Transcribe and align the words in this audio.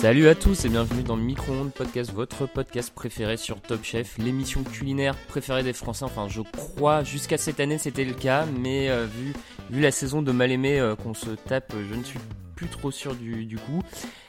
Salut 0.00 0.28
à 0.28 0.36
tous 0.36 0.64
et 0.64 0.68
bienvenue 0.68 1.02
dans 1.02 1.16
Micro-ondes 1.16 1.72
Podcast, 1.72 2.12
votre 2.12 2.46
podcast 2.46 2.94
préféré 2.94 3.36
sur 3.36 3.60
Top 3.60 3.82
Chef, 3.82 4.16
l'émission 4.18 4.62
culinaire 4.62 5.16
préférée 5.26 5.64
des 5.64 5.72
Français. 5.72 6.04
Enfin, 6.04 6.28
je 6.28 6.40
crois 6.40 7.02
jusqu'à 7.02 7.36
cette 7.36 7.58
année 7.58 7.78
c'était 7.78 8.04
le 8.04 8.14
cas, 8.14 8.46
mais 8.60 8.88
euh, 8.90 9.06
vu, 9.06 9.32
vu 9.70 9.80
la 9.80 9.90
saison 9.90 10.22
de 10.22 10.30
mal 10.30 10.52
aimé 10.52 10.78
euh, 10.78 10.94
qu'on 10.94 11.14
se 11.14 11.30
tape, 11.30 11.74
je 11.90 11.94
ne 11.96 12.04
suis 12.04 12.20
plus 12.54 12.68
trop 12.68 12.92
sûr 12.92 13.16
du, 13.16 13.44
du 13.44 13.56
coup. 13.56 13.82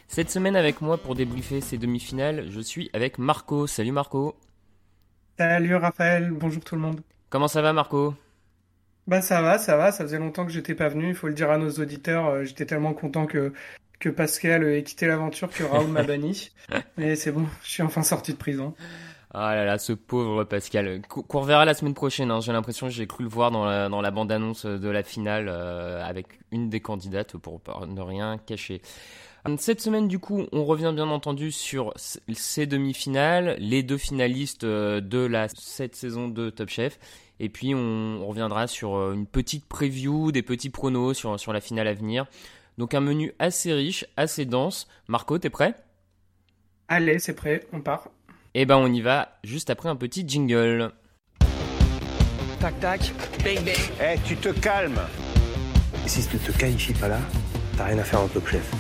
Cette 0.08 0.32
semaine 0.32 0.56
avec 0.56 0.82
moi 0.82 0.98
pour 0.98 1.14
débriefer 1.14 1.62
ces 1.62 1.78
demi-finales, 1.78 2.48
je 2.50 2.62
suis 2.62 2.90
avec 2.94 3.20
Marco. 3.20 3.68
Salut 3.68 3.92
Marco. 3.92 4.36
Salut 5.38 5.76
Raphaël, 5.76 6.32
bonjour 6.32 6.64
tout 6.64 6.74
le 6.74 6.82
monde. 6.82 7.02
Comment 7.30 7.48
ça 7.48 7.62
va 7.62 7.74
Marco? 7.74 8.16
Bah 9.06 9.22
ça 9.22 9.44
va, 9.44 9.60
ça 9.60 9.78
va, 9.78 9.92
ça 9.92 10.04
faisait 10.04 10.18
longtemps 10.18 10.48
que 10.48 10.52
j'étais 10.52 10.74
pas 10.74 10.90
venu, 10.90 11.10
il 11.10 11.16
faut 11.16 11.28
le 11.28 11.34
dire 11.36 11.52
à 11.52 11.60
nos 11.60 11.70
auditeurs, 11.70 12.26
euh, 12.28 12.44
j'étais 12.44 12.66
tellement 12.66 12.94
content 12.94 13.28
que, 13.28 13.54
que 14.00 14.10
Pascal 14.10 14.64
ait 14.64 14.84
quitté 14.84 15.08
l'aventure 15.08 15.50
que 15.50 15.64
Raoul 15.64 15.88
m'a 15.90 16.04
banni. 16.04 16.52
Mais 16.98 17.16
c'est 17.16 17.32
bon, 17.32 17.46
je 17.64 17.70
suis 17.70 17.84
enfin 17.84 18.04
sorti 18.04 18.32
de 18.32 18.38
prison. 18.38 18.74
Ah 19.32 19.54
là 19.54 19.64
là, 19.64 19.78
ce 19.78 19.94
pauvre 19.94 20.44
Pascal, 20.44 21.02
Qu- 21.08 21.22
qu'on 21.22 21.42
reverra 21.42 21.64
la 21.66 21.74
semaine 21.76 21.94
prochaine. 21.94 22.32
hein. 22.32 22.40
J'ai 22.42 22.52
l'impression 22.52 22.88
que 22.88 22.94
j'ai 22.94 23.06
cru 23.06 23.24
le 23.24 23.30
voir 23.30 23.52
dans 23.52 23.64
la, 23.66 23.88
dans 23.90 24.02
la 24.02 24.10
bande-annonce 24.12 24.66
de 24.66 24.90
la 24.90 25.04
finale 25.04 25.48
euh, 25.50 26.04
avec 26.04 26.28
une 26.52 26.70
des 26.70 26.80
candidates 26.80 27.38
pour 27.38 27.62
ne 27.88 28.02
rien 28.02 28.38
cacher. 28.40 28.82
Cette 29.58 29.82
semaine, 29.82 30.08
du 30.08 30.20
coup, 30.20 30.46
on 30.52 30.66
revient 30.66 30.92
bien 30.94 31.08
entendu 31.10 31.52
sur 31.52 31.94
ces 31.96 32.66
demi-finales, 32.68 33.56
les 33.60 33.84
deux 33.84 33.98
finalistes 33.98 34.64
euh, 34.64 35.00
de 35.02 35.20
la 35.20 35.48
cette 35.50 35.96
saison 35.96 36.28
de 36.28 36.50
Top 36.50 36.70
Chef, 36.70 37.00
et 37.40 37.50
puis 37.50 37.74
on, 37.74 37.78
on 38.22 38.28
reviendra 38.28 38.68
sur 38.68 38.96
euh, 38.96 39.14
une 39.14 39.26
petite 39.26 39.66
preview, 39.66 40.32
des 40.32 40.42
petits 40.44 40.70
pronos 40.70 41.14
sur, 41.18 41.40
sur 41.40 41.54
la 41.54 41.62
finale 41.62 41.88
à 41.88 41.94
venir. 41.94 42.26
Donc 42.80 42.94
un 42.94 43.02
menu 43.02 43.34
assez 43.40 43.74
riche, 43.74 44.06
assez 44.16 44.46
dense. 44.46 44.88
Marco, 45.10 45.38
t'es 45.38 45.50
prêt? 45.50 45.76
Allez, 46.88 47.20
c'est 47.20 47.34
prêt, 47.34 47.68
on 47.74 47.82
part. 47.82 48.08
Eh 48.54 48.66
ben 48.66 48.78
on 48.78 48.88
y 48.94 49.02
va 49.02 49.38
juste 49.44 49.70
après 49.70 49.90
un 49.90 49.98
petit 49.98 50.24
jingle. 50.26 50.94
Tac, 52.62 52.80
tac. 52.80 53.12
Bang, 53.44 53.66
bang. 53.66 53.76
Eh, 54.02 54.18
tu 54.24 54.38
te 54.38 54.48
calmes 54.58 55.02
Et 56.06 56.08
si 56.08 56.26
tu 56.26 56.38
te 56.38 56.58
qualifies 56.58 56.94
pas 56.94 57.10
là, 57.10 57.20
t'as 57.76 57.84
rien 57.84 58.00
à 58.00 58.04
faire 58.06 58.22
en 58.22 58.30
top 58.30 58.48
chef. 58.48 58.72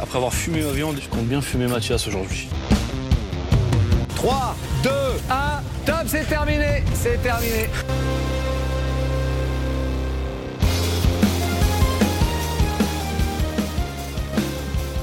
Après 0.00 0.16
avoir 0.16 0.32
fumé 0.32 0.62
ma 0.62 0.72
viande, 0.72 0.96
je 0.98 1.08
compte 1.10 1.26
bien 1.26 1.42
fumer 1.42 1.66
Mathias 1.66 2.08
aujourd'hui. 2.08 2.48
3, 4.16 4.56
2, 4.84 4.90
1, 5.28 5.62
top, 5.84 6.04
c'est 6.06 6.24
terminé 6.24 6.82
C'est 6.94 7.20
terminé 7.22 7.68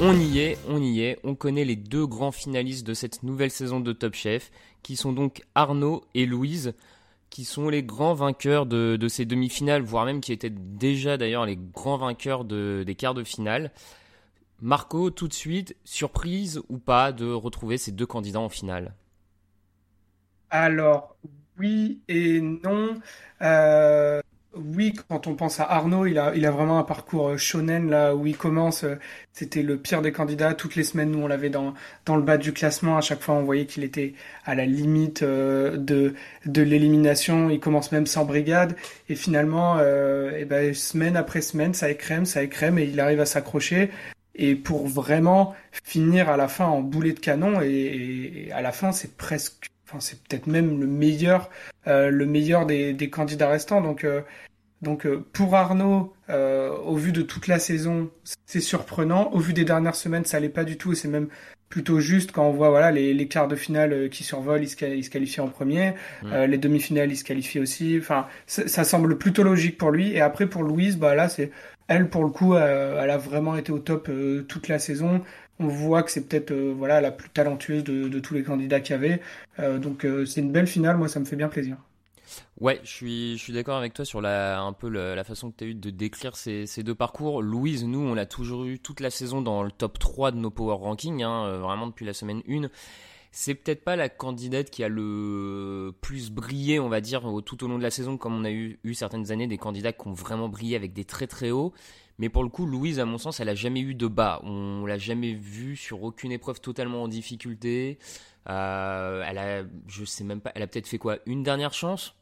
On 0.03 0.19
y 0.19 0.39
est, 0.39 0.57
on 0.67 0.81
y 0.81 1.01
est, 1.01 1.19
on 1.23 1.35
connaît 1.35 1.63
les 1.63 1.75
deux 1.75 2.07
grands 2.07 2.31
finalistes 2.31 2.87
de 2.87 2.95
cette 2.95 3.21
nouvelle 3.21 3.51
saison 3.51 3.79
de 3.79 3.93
Top 3.93 4.15
Chef, 4.15 4.51
qui 4.81 4.95
sont 4.95 5.13
donc 5.13 5.43
Arnaud 5.53 6.03
et 6.15 6.25
Louise, 6.25 6.73
qui 7.29 7.45
sont 7.45 7.69
les 7.69 7.83
grands 7.83 8.15
vainqueurs 8.15 8.65
de, 8.65 8.97
ces 9.07 9.25
demi-finales, 9.25 9.83
voire 9.83 10.05
même 10.05 10.19
qui 10.19 10.33
étaient 10.33 10.49
déjà 10.49 11.17
d'ailleurs 11.17 11.45
les 11.45 11.55
grands 11.55 11.99
vainqueurs 11.99 12.45
de- 12.45 12.83
des 12.83 12.95
quarts 12.95 13.13
de 13.13 13.23
finale. 13.23 13.71
Marco, 14.59 15.11
tout 15.11 15.27
de 15.27 15.33
suite, 15.33 15.75
surprise 15.85 16.63
ou 16.69 16.79
pas 16.79 17.11
de 17.11 17.31
retrouver 17.31 17.77
ces 17.77 17.91
deux 17.91 18.07
candidats 18.07 18.39
en 18.39 18.49
finale? 18.49 18.95
Alors, 20.49 21.15
oui 21.59 22.01
et 22.07 22.41
non. 22.41 22.99
Euh, 23.43 24.19
oui, 24.53 24.93
quand 25.07 25.27
on 25.27 25.35
pense 25.35 25.61
à 25.61 25.63
Arnaud, 25.71 26.05
il 26.05 26.17
a, 26.19 26.35
il 26.35 26.45
a 26.45 26.51
vraiment 26.51 26.77
un 26.77 26.83
parcours 26.83 27.29
euh, 27.29 27.37
shonen 27.37 27.89
là 27.89 28.13
où 28.15 28.27
il 28.27 28.35
commence. 28.35 28.83
euh, 28.83 28.95
C'était 29.31 29.61
le 29.63 29.77
pire 29.77 30.01
des 30.01 30.11
candidats. 30.11 30.53
Toutes 30.53 30.75
les 30.75 30.83
semaines, 30.83 31.11
nous, 31.11 31.19
on 31.19 31.27
l'avait 31.27 31.49
dans, 31.49 31.73
le 32.07 32.21
bas 32.21 32.37
du 32.37 32.51
classement. 32.51 32.97
À 32.97 33.01
chaque 33.01 33.21
fois, 33.21 33.35
on 33.35 33.43
voyait 33.43 33.65
qu'il 33.65 33.83
était 33.85 34.13
à 34.45 34.53
la 34.55 34.65
limite 34.65 35.23
euh, 35.23 35.77
de, 35.77 36.15
de 36.45 36.61
l'élimination. 36.61 37.49
Il 37.49 37.61
commence 37.61 37.93
même 37.93 38.05
sans 38.07 38.25
brigade. 38.25 38.75
Et 39.07 39.15
finalement, 39.15 39.77
euh, 39.79 40.31
eh 40.37 40.43
ben, 40.45 40.73
semaine 40.73 41.15
après 41.15 41.41
semaine, 41.41 41.73
ça 41.73 41.89
écrème, 41.89 42.25
ça 42.25 42.43
écrème 42.43 42.77
et 42.77 42.83
il 42.83 42.99
arrive 42.99 43.21
à 43.21 43.25
s'accrocher. 43.25 43.89
Et 44.35 44.55
pour 44.55 44.87
vraiment 44.87 45.55
finir 45.83 46.29
à 46.29 46.35
la 46.37 46.47
fin 46.49 46.65
en 46.65 46.81
boulet 46.81 47.13
de 47.13 47.19
canon, 47.19 47.61
et, 47.61 47.67
et- 47.69 48.47
et 48.47 48.51
à 48.51 48.61
la 48.61 48.71
fin, 48.73 48.91
c'est 48.91 49.15
presque, 49.17 49.70
enfin, 49.91 49.99
c'est 49.99 50.21
peut-être 50.23 50.47
même 50.47 50.79
le 50.79 50.87
meilleur, 50.87 51.49
euh, 51.87 52.09
le 52.09 52.25
meilleur 52.25 52.65
des, 52.65 52.93
des 52.93 53.09
candidats 53.09 53.49
restants. 53.49 53.81
Donc, 53.81 54.03
euh, 54.05 54.21
donc 54.81 55.05
euh, 55.05 55.25
pour 55.33 55.55
Arnaud, 55.55 56.13
euh, 56.29 56.71
au 56.85 56.95
vu 56.95 57.11
de 57.11 57.21
toute 57.21 57.47
la 57.47 57.59
saison, 57.59 58.09
c'est 58.45 58.61
surprenant. 58.61 59.31
Au 59.33 59.39
vu 59.39 59.53
des 59.53 59.65
dernières 59.65 59.95
semaines, 59.95 60.25
ça 60.25 60.39
l'est 60.39 60.49
pas 60.49 60.63
du 60.63 60.77
tout. 60.77 60.93
et 60.93 60.95
C'est 60.95 61.07
même 61.07 61.27
plutôt 61.69 61.99
juste 61.99 62.31
quand 62.31 62.45
on 62.47 62.51
voit 62.51 62.69
voilà 62.69 62.91
les, 62.91 63.13
les 63.13 63.27
quarts 63.27 63.47
de 63.47 63.55
finale 63.55 64.09
qui 64.09 64.23
survolent, 64.23 64.63
il 64.63 64.69
se, 64.69 64.75
qual- 64.75 64.93
il 64.95 65.03
se 65.03 65.09
qualifie 65.09 65.39
en 65.41 65.47
premier. 65.47 65.93
Mm. 66.23 66.43
Les 66.45 66.57
demi-finales, 66.57 67.11
il 67.11 67.17
se 67.17 67.23
qualifie 67.23 67.59
aussi. 67.59 67.97
Enfin, 67.99 68.27
ça, 68.47 68.83
semble 68.83 69.17
plutôt 69.17 69.43
logique 69.43 69.77
pour 69.77 69.91
lui. 69.91 70.11
Et 70.13 70.21
après 70.21 70.47
pour 70.47 70.63
Louise, 70.63 70.97
bah 70.97 71.15
là 71.15 71.29
c'est 71.29 71.51
elle 71.87 72.09
pour 72.09 72.23
le 72.23 72.29
coup, 72.29 72.55
elle 72.55 73.09
a 73.09 73.17
vraiment 73.17 73.55
été 73.57 73.71
au 73.71 73.79
top 73.79 74.09
toute 74.47 74.67
la 74.67 74.79
saison. 74.79 75.21
On 75.61 75.67
voit 75.67 76.01
que 76.01 76.09
c'est 76.09 76.27
peut-être 76.27 76.51
euh, 76.51 76.73
voilà 76.75 77.01
la 77.01 77.11
plus 77.11 77.29
talentueuse 77.29 77.83
de, 77.83 78.19
tous 78.19 78.33
les 78.33 78.43
candidats 78.43 78.79
qu'il 78.79 78.93
y 78.93 78.97
avait. 78.97 79.21
Euh, 79.59 79.77
donc 79.77 80.05
euh, 80.05 80.25
c'est 80.25 80.41
une 80.41 80.51
belle 80.51 80.67
finale. 80.67 80.97
Moi, 80.97 81.07
ça 81.07 81.19
me 81.19 81.25
fait 81.25 81.35
bien 81.35 81.49
plaisir. 81.49 81.77
Ouais, 82.59 82.79
je 82.83 82.89
suis, 82.89 83.37
je 83.37 83.43
suis 83.43 83.53
d'accord 83.53 83.77
avec 83.77 83.93
toi 83.93 84.05
sur 84.05 84.21
la, 84.21 84.61
un 84.61 84.73
peu 84.73 84.89
la, 84.89 85.23
façon 85.23 85.51
que 85.51 85.57
tu 85.57 85.63
as 85.63 85.67
eu 85.67 85.75
de 85.75 85.89
décrire 85.91 86.35
ces, 86.35 86.65
deux 86.83 86.95
parcours. 86.95 87.43
Louise, 87.43 87.85
nous, 87.85 87.99
on 87.99 88.15
l'a 88.15 88.25
toujours 88.25 88.65
eu 88.65 88.79
toute 88.79 89.01
la 89.01 89.09
saison 89.09 89.41
dans 89.41 89.63
le 89.63 89.71
top 89.71 89.99
3 89.99 90.31
de 90.31 90.37
nos 90.37 90.49
power 90.49 90.77
rankings, 90.79 91.23
hein, 91.23 91.57
vraiment 91.57 91.87
depuis 91.87 92.05
la 92.05 92.13
semaine 92.13 92.41
1. 92.49 92.69
C'est 93.31 93.55
peut-être 93.55 93.83
pas 93.83 93.95
la 93.95 94.09
candidate 94.09 94.69
qui 94.69 94.83
a 94.83 94.89
le 94.89 95.93
plus 96.01 96.31
brillé, 96.31 96.79
on 96.79 96.89
va 96.89 97.01
dire, 97.01 97.23
tout 97.45 97.63
au 97.63 97.67
long 97.67 97.77
de 97.77 97.83
la 97.83 97.91
saison, 97.91 98.17
comme 98.17 98.35
on 98.35 98.45
a 98.45 98.51
eu, 98.51 98.79
eu 98.83 98.93
certaines 98.93 99.31
années 99.31 99.47
des 99.47 99.57
candidats 99.57 99.93
qui 99.93 100.07
ont 100.07 100.13
vraiment 100.13 100.47
brillé 100.47 100.75
avec 100.75 100.93
des 100.93 101.05
très 101.05 101.27
très 101.27 101.51
hauts. 101.51 101.73
Mais 102.21 102.29
pour 102.29 102.43
le 102.43 102.49
coup, 102.49 102.67
Louise, 102.67 102.99
à 102.99 103.05
mon 103.05 103.17
sens, 103.17 103.39
elle 103.39 103.49
a 103.49 103.55
jamais 103.55 103.81
eu 103.81 103.95
de 103.95 104.05
bas. 104.05 104.41
On 104.43 104.85
l'a 104.85 104.99
jamais 104.99 105.33
vue 105.33 105.75
sur 105.75 106.03
aucune 106.03 106.31
épreuve 106.31 106.61
totalement 106.61 107.01
en 107.01 107.07
difficulté. 107.07 107.97
Euh, 108.47 109.25
elle 109.27 109.39
a, 109.39 109.63
je 109.87 110.05
sais 110.05 110.23
même 110.23 110.39
pas, 110.39 110.51
elle 110.53 110.61
a 110.61 110.67
peut-être 110.67 110.87
fait 110.87 110.99
quoi 110.99 111.17
Une 111.25 111.41
dernière 111.41 111.73
chance 111.73 112.15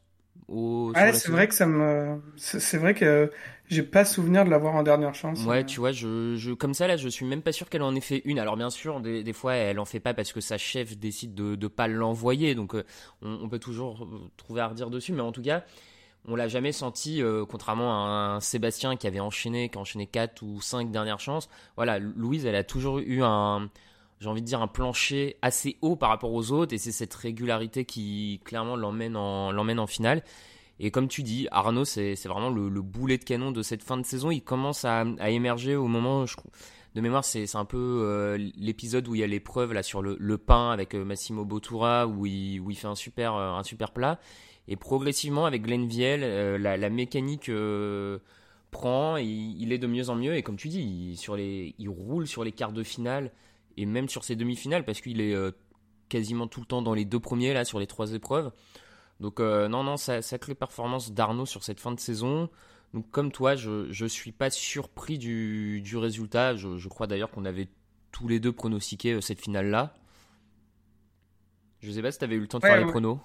au. 0.48 0.90
Ouais, 0.94 1.12
c'est 1.12 1.30
vrai 1.30 1.48
que 1.48 1.54
ça 1.54 1.66
me, 1.66 2.18
c'est 2.36 2.78
vrai 2.78 2.94
que 2.94 3.30
j'ai 3.68 3.82
pas 3.82 4.06
souvenir 4.06 4.46
de 4.46 4.50
l'avoir 4.50 4.74
en 4.74 4.82
dernière 4.82 5.14
chance. 5.14 5.44
Ouais, 5.44 5.66
tu 5.66 5.80
vois, 5.80 5.92
je, 5.92 6.34
je, 6.34 6.52
comme 6.52 6.72
ça 6.72 6.86
là, 6.86 6.96
je 6.96 7.08
suis 7.08 7.26
même 7.26 7.42
pas 7.42 7.52
sûr 7.52 7.68
qu'elle 7.68 7.82
en 7.82 7.94
ait 7.94 8.00
fait 8.00 8.22
une. 8.24 8.38
Alors 8.38 8.56
bien 8.56 8.70
sûr, 8.70 9.00
des, 9.00 9.22
des 9.22 9.32
fois, 9.34 9.52
elle 9.52 9.78
en 9.78 9.84
fait 9.84 10.00
pas 10.00 10.14
parce 10.14 10.32
que 10.32 10.40
sa 10.40 10.56
chef 10.56 10.96
décide 10.96 11.34
de 11.34 11.56
de 11.56 11.68
pas 11.68 11.88
l'envoyer, 11.88 12.54
donc 12.54 12.74
euh, 12.74 12.84
on, 13.20 13.40
on, 13.42 13.48
peut 13.50 13.58
toujours 13.58 14.08
trouver 14.38 14.62
à 14.62 14.68
redire 14.68 14.88
dessus, 14.88 15.12
mais 15.12 15.20
en 15.20 15.32
tout 15.32 15.42
cas, 15.42 15.62
on 16.26 16.36
l'a 16.36 16.48
jamais 16.48 16.72
senti, 16.72 17.22
euh, 17.22 17.44
contrairement 17.46 17.92
à 17.92 18.08
un 18.08 18.40
Sébastien 18.40 18.96
qui 18.96 19.06
avait 19.06 19.20
enchaîné, 19.20 19.68
qui 19.68 19.78
a 19.78 19.80
enchaîné 19.80 20.06
4 20.06 20.42
ou 20.42 20.60
5 20.60 20.90
dernières 20.90 21.20
chances. 21.20 21.48
Voilà, 21.76 21.98
Louise, 21.98 22.44
elle 22.46 22.56
a 22.56 22.64
toujours 22.64 22.98
eu 22.98 23.22
un, 23.22 23.70
j'ai 24.20 24.28
envie 24.28 24.42
de 24.42 24.46
dire, 24.46 24.60
un 24.60 24.68
plancher 24.68 25.36
assez 25.40 25.78
haut 25.80 25.96
par 25.96 26.10
rapport 26.10 26.32
aux 26.32 26.52
autres, 26.52 26.74
et 26.74 26.78
c'est 26.78 26.92
cette 26.92 27.14
régularité 27.14 27.84
qui 27.84 28.40
clairement 28.44 28.76
l'emmène 28.76 29.16
en, 29.16 29.86
finale. 29.86 30.22
Et 30.78 30.90
comme 30.90 31.08
tu 31.08 31.22
dis, 31.22 31.48
Arnaud, 31.50 31.84
c'est, 31.84 32.14
vraiment 32.26 32.50
le, 32.50 32.68
le, 32.68 32.82
boulet 32.82 33.18
de 33.18 33.24
canon 33.24 33.50
de 33.50 33.62
cette 33.62 33.82
fin 33.82 33.96
de 33.96 34.04
saison. 34.04 34.30
Il 34.30 34.42
commence 34.42 34.84
à, 34.84 35.04
émerger 35.28 35.74
au 35.76 35.86
moment, 35.86 36.26
je, 36.26 36.36
de 36.94 37.00
mémoire, 37.00 37.24
c'est, 37.24 37.54
un 37.56 37.64
peu 37.64 38.02
euh, 38.02 38.50
l'épisode 38.56 39.08
où 39.08 39.14
il 39.14 39.20
y 39.20 39.24
a 39.24 39.26
l'épreuve 39.26 39.72
là 39.72 39.82
sur 39.82 40.02
le, 40.02 40.16
le 40.18 40.38
pain 40.38 40.70
avec 40.70 40.94
euh, 40.94 41.04
Massimo 41.04 41.44
Bottura, 41.44 42.06
où 42.06 42.26
il, 42.26 42.60
où 42.60 42.70
il 42.70 42.76
fait 42.76 42.88
un 42.88 42.94
super, 42.94 43.34
un 43.34 43.62
super 43.62 43.90
plat. 43.92 44.18
Et 44.68 44.76
progressivement, 44.76 45.46
avec 45.46 45.62
Glenn 45.62 45.86
Viel, 45.86 46.22
euh, 46.22 46.58
la, 46.58 46.76
la, 46.76 46.90
mécanique 46.90 47.48
euh, 47.48 48.18
prend, 48.70 49.16
et 49.16 49.24
il 49.24 49.72
est 49.72 49.78
de 49.78 49.86
mieux 49.86 50.10
en 50.10 50.16
mieux. 50.16 50.36
Et 50.36 50.42
comme 50.42 50.56
tu 50.56 50.68
dis, 50.68 50.80
il, 50.80 51.16
sur 51.16 51.36
les, 51.36 51.74
il 51.78 51.88
roule 51.88 52.26
sur 52.26 52.44
les 52.44 52.52
quarts 52.52 52.72
de 52.72 52.82
finale 52.82 53.32
et 53.76 53.86
même 53.86 54.08
sur 54.08 54.24
ses 54.24 54.36
demi-finales 54.36 54.84
parce 54.84 55.00
qu'il 55.00 55.20
est 55.20 55.34
euh, 55.34 55.52
quasiment 56.08 56.46
tout 56.46 56.60
le 56.60 56.66
temps 56.66 56.82
dans 56.82 56.94
les 56.94 57.04
deux 57.04 57.20
premiers 57.20 57.54
là 57.54 57.64
sur 57.64 57.78
les 57.80 57.86
trois 57.86 58.12
épreuves. 58.12 58.52
Donc 59.20 59.38
non, 59.38 59.84
non, 59.84 59.98
sacrée 59.98 60.54
performance 60.54 61.12
d'Arnaud 61.12 61.44
sur 61.44 61.62
cette 61.62 61.78
fin 61.78 61.92
de 61.92 62.00
saison. 62.00 62.48
Donc 62.94 63.10
comme 63.10 63.30
toi, 63.30 63.54
je 63.54 64.02
ne 64.02 64.08
suis 64.08 64.32
pas 64.32 64.48
surpris 64.48 65.18
du, 65.18 65.82
du 65.82 65.98
résultat. 65.98 66.56
Je, 66.56 66.78
je 66.78 66.88
crois 66.88 67.06
d'ailleurs 67.06 67.30
qu'on 67.30 67.44
avait 67.44 67.68
tous 68.12 68.28
les 68.28 68.40
deux 68.40 68.52
pronostiqué 68.52 69.20
cette 69.20 69.40
finale-là. 69.40 69.94
Je 71.80 71.90
sais 71.90 72.02
pas 72.02 72.12
si 72.12 72.18
tu 72.18 72.24
avais 72.24 72.36
eu 72.36 72.40
le 72.40 72.48
temps 72.48 72.58
de 72.58 72.64
ouais, 72.64 72.70
faire 72.70 72.78
ouais. 72.78 72.84
les 72.86 72.90
pronos. 72.90 73.18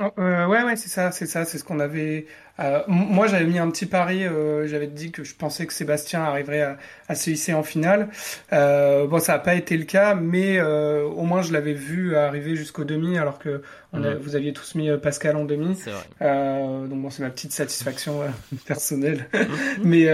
Euh, 0.00 0.46
ouais, 0.46 0.62
ouais, 0.62 0.76
c'est 0.76 0.88
ça, 0.88 1.12
c'est 1.12 1.26
ça, 1.26 1.44
c'est 1.44 1.58
ce 1.58 1.64
qu'on 1.64 1.80
avait. 1.80 2.26
Euh, 2.58 2.82
moi, 2.88 3.26
j'avais 3.26 3.44
mis 3.44 3.58
un 3.58 3.70
petit 3.70 3.86
pari. 3.86 4.24
Euh, 4.24 4.66
j'avais 4.66 4.86
dit 4.86 5.12
que 5.12 5.24
je 5.24 5.34
pensais 5.34 5.66
que 5.66 5.72
Sébastien 5.72 6.22
arriverait 6.22 6.62
à, 6.62 6.78
à 7.08 7.14
se 7.14 7.30
hisser 7.30 7.52
en 7.52 7.62
finale. 7.62 8.08
Euh, 8.52 9.06
bon, 9.06 9.18
ça 9.18 9.34
n'a 9.34 9.38
pas 9.38 9.54
été 9.54 9.76
le 9.76 9.84
cas, 9.84 10.14
mais 10.14 10.58
euh, 10.58 11.04
au 11.04 11.22
moins 11.22 11.42
je 11.42 11.52
l'avais 11.52 11.74
vu 11.74 12.16
arriver 12.16 12.56
jusqu'au 12.56 12.84
demi, 12.84 13.18
alors 13.18 13.38
que 13.38 13.62
on 13.92 14.02
a, 14.04 14.14
vous 14.14 14.36
aviez 14.36 14.52
tous 14.52 14.74
mis 14.74 14.88
euh, 14.88 14.98
Pascal 14.98 15.36
en 15.36 15.44
demi. 15.44 15.76
C'est 15.76 15.90
vrai. 15.90 16.04
Euh, 16.22 16.86
donc 16.86 17.02
bon, 17.02 17.10
c'est 17.10 17.22
ma 17.22 17.30
petite 17.30 17.52
satisfaction 17.52 18.20
personnelle. 18.66 19.26
Mhm. 19.80 19.84
mais 19.84 20.06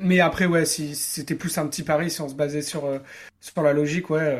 mais 0.00 0.20
après, 0.20 0.46
ouais, 0.46 0.64
si 0.64 0.94
c'était 0.94 1.34
plus 1.34 1.58
un 1.58 1.66
petit 1.66 1.82
pari, 1.82 2.10
si 2.10 2.20
on 2.20 2.28
se 2.28 2.34
basait 2.34 2.62
sur 2.62 2.84
sur 3.40 3.62
la 3.62 3.72
logique, 3.72 4.10
ouais. 4.10 4.36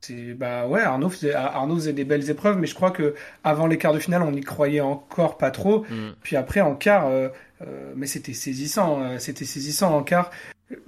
C'est 0.00 0.34
bah 0.34 0.66
ouais 0.68 0.80
Arnaud 0.80 1.08
faisait, 1.10 1.34
Arnaud 1.34 1.74
faisait 1.76 1.92
des 1.92 2.04
belles 2.04 2.30
épreuves 2.30 2.56
mais 2.58 2.66
je 2.68 2.74
crois 2.74 2.90
que 2.92 3.14
avant 3.44 3.66
les 3.66 3.78
quarts 3.78 3.92
de 3.94 3.98
finale 3.98 4.22
on 4.22 4.32
y 4.32 4.40
croyait 4.42 4.80
encore 4.80 5.36
pas 5.38 5.50
trop. 5.50 5.84
Mm. 5.90 6.10
puis 6.22 6.36
après 6.36 6.60
en 6.60 6.74
quart 6.76 7.06
euh, 7.06 7.28
euh, 7.66 7.92
mais 7.96 8.06
c'était 8.06 8.32
saisissant 8.32 9.02
euh, 9.02 9.18
c'était 9.18 9.44
saisissant 9.44 9.96
en 9.96 10.02
quart. 10.02 10.30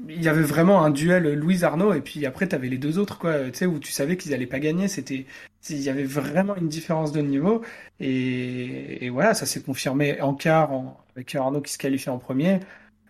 Il 0.09 0.23
y 0.23 0.29
avait 0.29 0.43
vraiment 0.43 0.85
un 0.85 0.91
duel 0.91 1.33
Louise 1.35 1.65
Arnaud 1.65 1.95
et 1.95 2.03
puis 2.03 2.25
après 2.27 2.47
t'avais 2.47 2.69
les 2.69 2.77
deux 2.79 2.99
autres 2.99 3.19
quoi 3.19 3.45
tu 3.47 3.55
sais 3.55 3.67
où 3.67 3.79
tu 3.79 3.91
savais 3.93 4.17
qu'ils 4.17 4.35
allaient 4.35 4.47
pas 4.47 4.59
gagner. 4.61 4.89
C'était 4.89 5.25
il 5.71 5.79
y 5.81 5.89
avait 5.89 6.05
vraiment 6.05 6.55
une 6.57 6.69
différence 6.69 7.12
de 7.12 7.21
niveau. 7.23 7.62
Et, 7.99 9.05
et 9.07 9.09
voilà 9.11 9.35
ça 9.35 9.47
s'est 9.47 9.61
confirmé 9.62 10.21
en 10.21 10.35
quart 10.35 10.73
en- 10.73 10.99
avec 11.17 11.35
Arnaud 11.35 11.61
qui 11.62 11.73
se 11.73 11.79
qualifie 11.79 12.11
en 12.11 12.19
premier. 12.19 12.61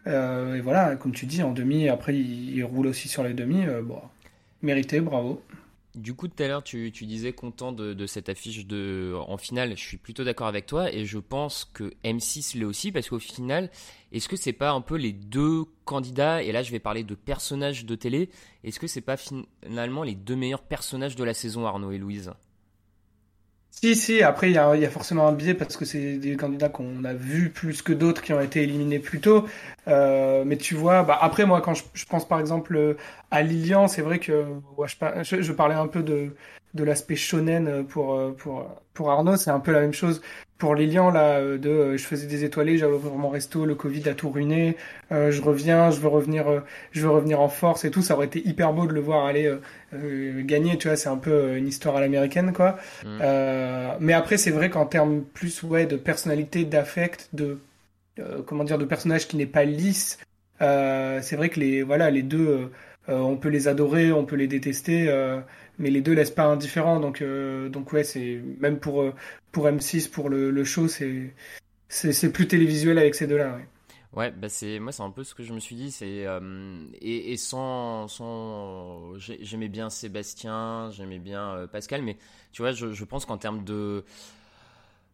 Et 0.06 0.60
voilà 0.62 0.96
comme 0.96 1.12
tu 1.12 1.26
dis 1.26 1.42
en 1.42 1.52
demi 1.52 1.88
après 1.88 2.14
il, 2.16 2.54
il 2.56 2.64
roule 2.64 2.86
aussi 2.86 3.08
sur 3.08 3.22
les 3.24 3.34
demi 3.34 3.64
bon 3.82 4.00
mérité 4.62 5.00
bravo 5.00 5.42
Du 6.00 6.14
coup, 6.14 6.28
tout 6.28 6.42
à 6.42 6.48
l'heure, 6.48 6.64
tu, 6.64 6.90
disais 6.90 7.34
content 7.34 7.72
de, 7.72 7.92
de 7.92 8.06
cette 8.06 8.30
affiche 8.30 8.66
de, 8.66 9.14
en 9.28 9.36
finale. 9.36 9.76
Je 9.76 9.82
suis 9.82 9.98
plutôt 9.98 10.24
d'accord 10.24 10.46
avec 10.46 10.64
toi 10.64 10.90
et 10.90 11.04
je 11.04 11.18
pense 11.18 11.66
que 11.74 11.92
M6 12.04 12.58
l'est 12.58 12.64
aussi 12.64 12.90
parce 12.90 13.10
qu'au 13.10 13.18
final, 13.18 13.70
est-ce 14.10 14.26
que 14.26 14.36
c'est 14.36 14.54
pas 14.54 14.70
un 14.70 14.80
peu 14.80 14.96
les 14.96 15.12
deux 15.12 15.64
candidats 15.84 16.42
Et 16.42 16.52
là, 16.52 16.62
je 16.62 16.70
vais 16.70 16.78
parler 16.78 17.04
de 17.04 17.14
personnages 17.14 17.84
de 17.84 17.94
télé. 17.96 18.30
Est-ce 18.64 18.80
que 18.80 18.86
c'est 18.86 19.02
pas 19.02 19.18
finalement 19.18 20.02
les 20.02 20.14
deux 20.14 20.36
meilleurs 20.36 20.62
personnages 20.62 21.16
de 21.16 21.24
la 21.24 21.34
saison, 21.34 21.66
Arnaud 21.66 21.92
et 21.92 21.98
Louise? 21.98 22.32
Si, 23.70 23.96
si, 23.96 24.22
après, 24.22 24.50
il 24.50 24.52
y 24.52 24.80
y 24.80 24.84
a 24.84 24.90
forcément 24.90 25.26
un 25.28 25.32
biais 25.32 25.54
parce 25.54 25.76
que 25.76 25.84
c'est 25.84 26.18
des 26.18 26.36
candidats 26.36 26.68
qu'on 26.68 27.04
a 27.04 27.14
vus 27.14 27.50
plus 27.50 27.80
que 27.82 27.92
d'autres 27.92 28.20
qui 28.20 28.32
ont 28.32 28.40
été 28.40 28.62
éliminés 28.62 28.98
plus 28.98 29.20
tôt. 29.20 29.46
Euh, 29.88 30.44
mais 30.44 30.56
tu 30.58 30.74
vois, 30.74 31.02
bah, 31.02 31.18
après, 31.20 31.46
moi, 31.46 31.60
quand 31.62 31.74
je, 31.74 31.84
je 31.94 32.04
pense 32.04 32.28
par 32.28 32.40
exemple 32.40 32.76
euh, 32.76 32.96
à 33.30 33.42
Lilian, 33.42 33.88
c'est 33.88 34.02
vrai 34.02 34.18
que 34.18 34.44
je 35.22 35.52
parlais 35.52 35.74
un 35.74 35.86
peu 35.86 36.02
de, 36.02 36.34
de 36.74 36.84
l'aspect 36.84 37.16
shonen 37.16 37.84
pour, 37.84 38.14
euh, 38.14 38.30
pour, 38.36 38.66
pour 38.94 39.10
Arnaud, 39.10 39.36
c'est 39.36 39.50
un 39.50 39.60
peu 39.60 39.72
la 39.72 39.80
même 39.80 39.94
chose 39.94 40.20
pour 40.60 40.74
Lilian, 40.74 41.10
là, 41.10 41.38
euh, 41.38 41.58
de 41.58 41.70
euh, 41.70 41.96
je 41.96 42.04
faisais 42.04 42.26
des 42.26 42.44
étoilés, 42.44 42.76
j'allais 42.76 42.92
ouvrir 42.92 43.14
mon 43.14 43.30
resto, 43.30 43.64
le 43.64 43.74
Covid 43.74 44.08
a 44.10 44.14
tout 44.14 44.28
ruiné, 44.30 44.76
euh, 45.10 45.32
je 45.32 45.42
reviens, 45.42 45.90
je 45.90 45.98
veux 46.00 46.08
revenir, 46.08 46.48
euh, 46.48 46.60
je 46.92 47.00
veux 47.00 47.08
revenir 47.08 47.40
en 47.40 47.48
force 47.48 47.84
et 47.84 47.90
tout. 47.90 48.02
Ça 48.02 48.14
aurait 48.14 48.26
été 48.26 48.46
hyper 48.46 48.72
beau 48.74 48.86
de 48.86 48.92
le 48.92 49.00
voir 49.00 49.24
aller 49.24 49.46
euh, 49.46 49.60
euh, 49.94 50.42
gagner, 50.44 50.76
tu 50.76 50.86
vois, 50.88 50.96
c'est 50.96 51.08
un 51.08 51.16
peu 51.16 51.32
euh, 51.32 51.56
une 51.56 51.66
histoire 51.66 51.96
à 51.96 52.00
l'américaine, 52.00 52.52
quoi. 52.52 52.78
Mm. 53.04 53.18
Euh, 53.22 53.96
mais 54.00 54.12
après, 54.12 54.36
c'est 54.36 54.50
vrai 54.50 54.68
qu'en 54.68 54.84
termes 54.86 55.22
plus 55.22 55.62
ouais, 55.62 55.86
de 55.86 55.96
personnalité, 55.96 56.64
d'affect, 56.64 57.30
de 57.32 57.58
euh, 58.18 58.42
comment 58.46 58.64
dire, 58.64 58.78
de 58.78 58.84
personnage 58.84 59.28
qui 59.28 59.38
n'est 59.38 59.46
pas 59.46 59.64
lisse, 59.64 60.18
euh, 60.60 61.20
c'est 61.22 61.36
vrai 61.36 61.48
que 61.48 61.58
les 61.58 61.82
voilà, 61.82 62.10
les 62.10 62.22
deux, 62.22 62.46
euh, 62.48 62.58
euh, 62.58 62.68
on 63.08 63.36
peut 63.36 63.48
les 63.48 63.68
adorer, 63.68 64.12
on 64.12 64.24
peut 64.24 64.36
les 64.36 64.46
détester, 64.46 65.08
euh, 65.08 65.40
mais 65.78 65.90
les 65.90 66.00
deux 66.00 66.12
laissent 66.12 66.30
pas 66.30 66.44
indifférents. 66.44 67.00
Donc 67.00 67.22
euh, 67.22 67.68
donc 67.68 67.92
ouais, 67.92 68.04
c'est 68.04 68.42
même 68.60 68.78
pour 68.78 69.02
euh, 69.02 69.14
pour 69.52 69.66
M6 69.66 70.08
pour 70.10 70.28
le, 70.28 70.64
show, 70.64 70.86
c'est 70.88 72.32
plus 72.32 72.46
télévisuel 72.46 72.98
avec 72.98 73.14
ces 73.14 73.26
deux-là. 73.26 73.58
Ouais. 74.12 74.30
Bah 74.32 74.48
c'est 74.48 74.80
moi 74.80 74.92
c'est 74.92 75.02
un 75.02 75.10
peu 75.10 75.24
ce 75.24 75.34
que 75.34 75.42
je 75.42 75.52
me 75.52 75.60
suis 75.60 75.76
dit, 75.76 75.90
c'est 75.90 76.26
euh, 76.26 76.84
et, 77.00 77.36
sans 77.36 78.08
sans 78.08 79.16
j'ai- 79.18 79.38
j'aimais 79.40 79.68
bien 79.68 79.88
Sébastien, 79.88 80.90
j'aimais 80.90 81.20
bien 81.20 81.54
euh, 81.54 81.66
Pascal, 81.66 82.02
mais 82.02 82.16
tu 82.52 82.62
vois, 82.62 82.72
je, 82.72 83.04
pense 83.04 83.24
qu'en 83.24 83.38
termes 83.38 83.64
de 83.64 84.04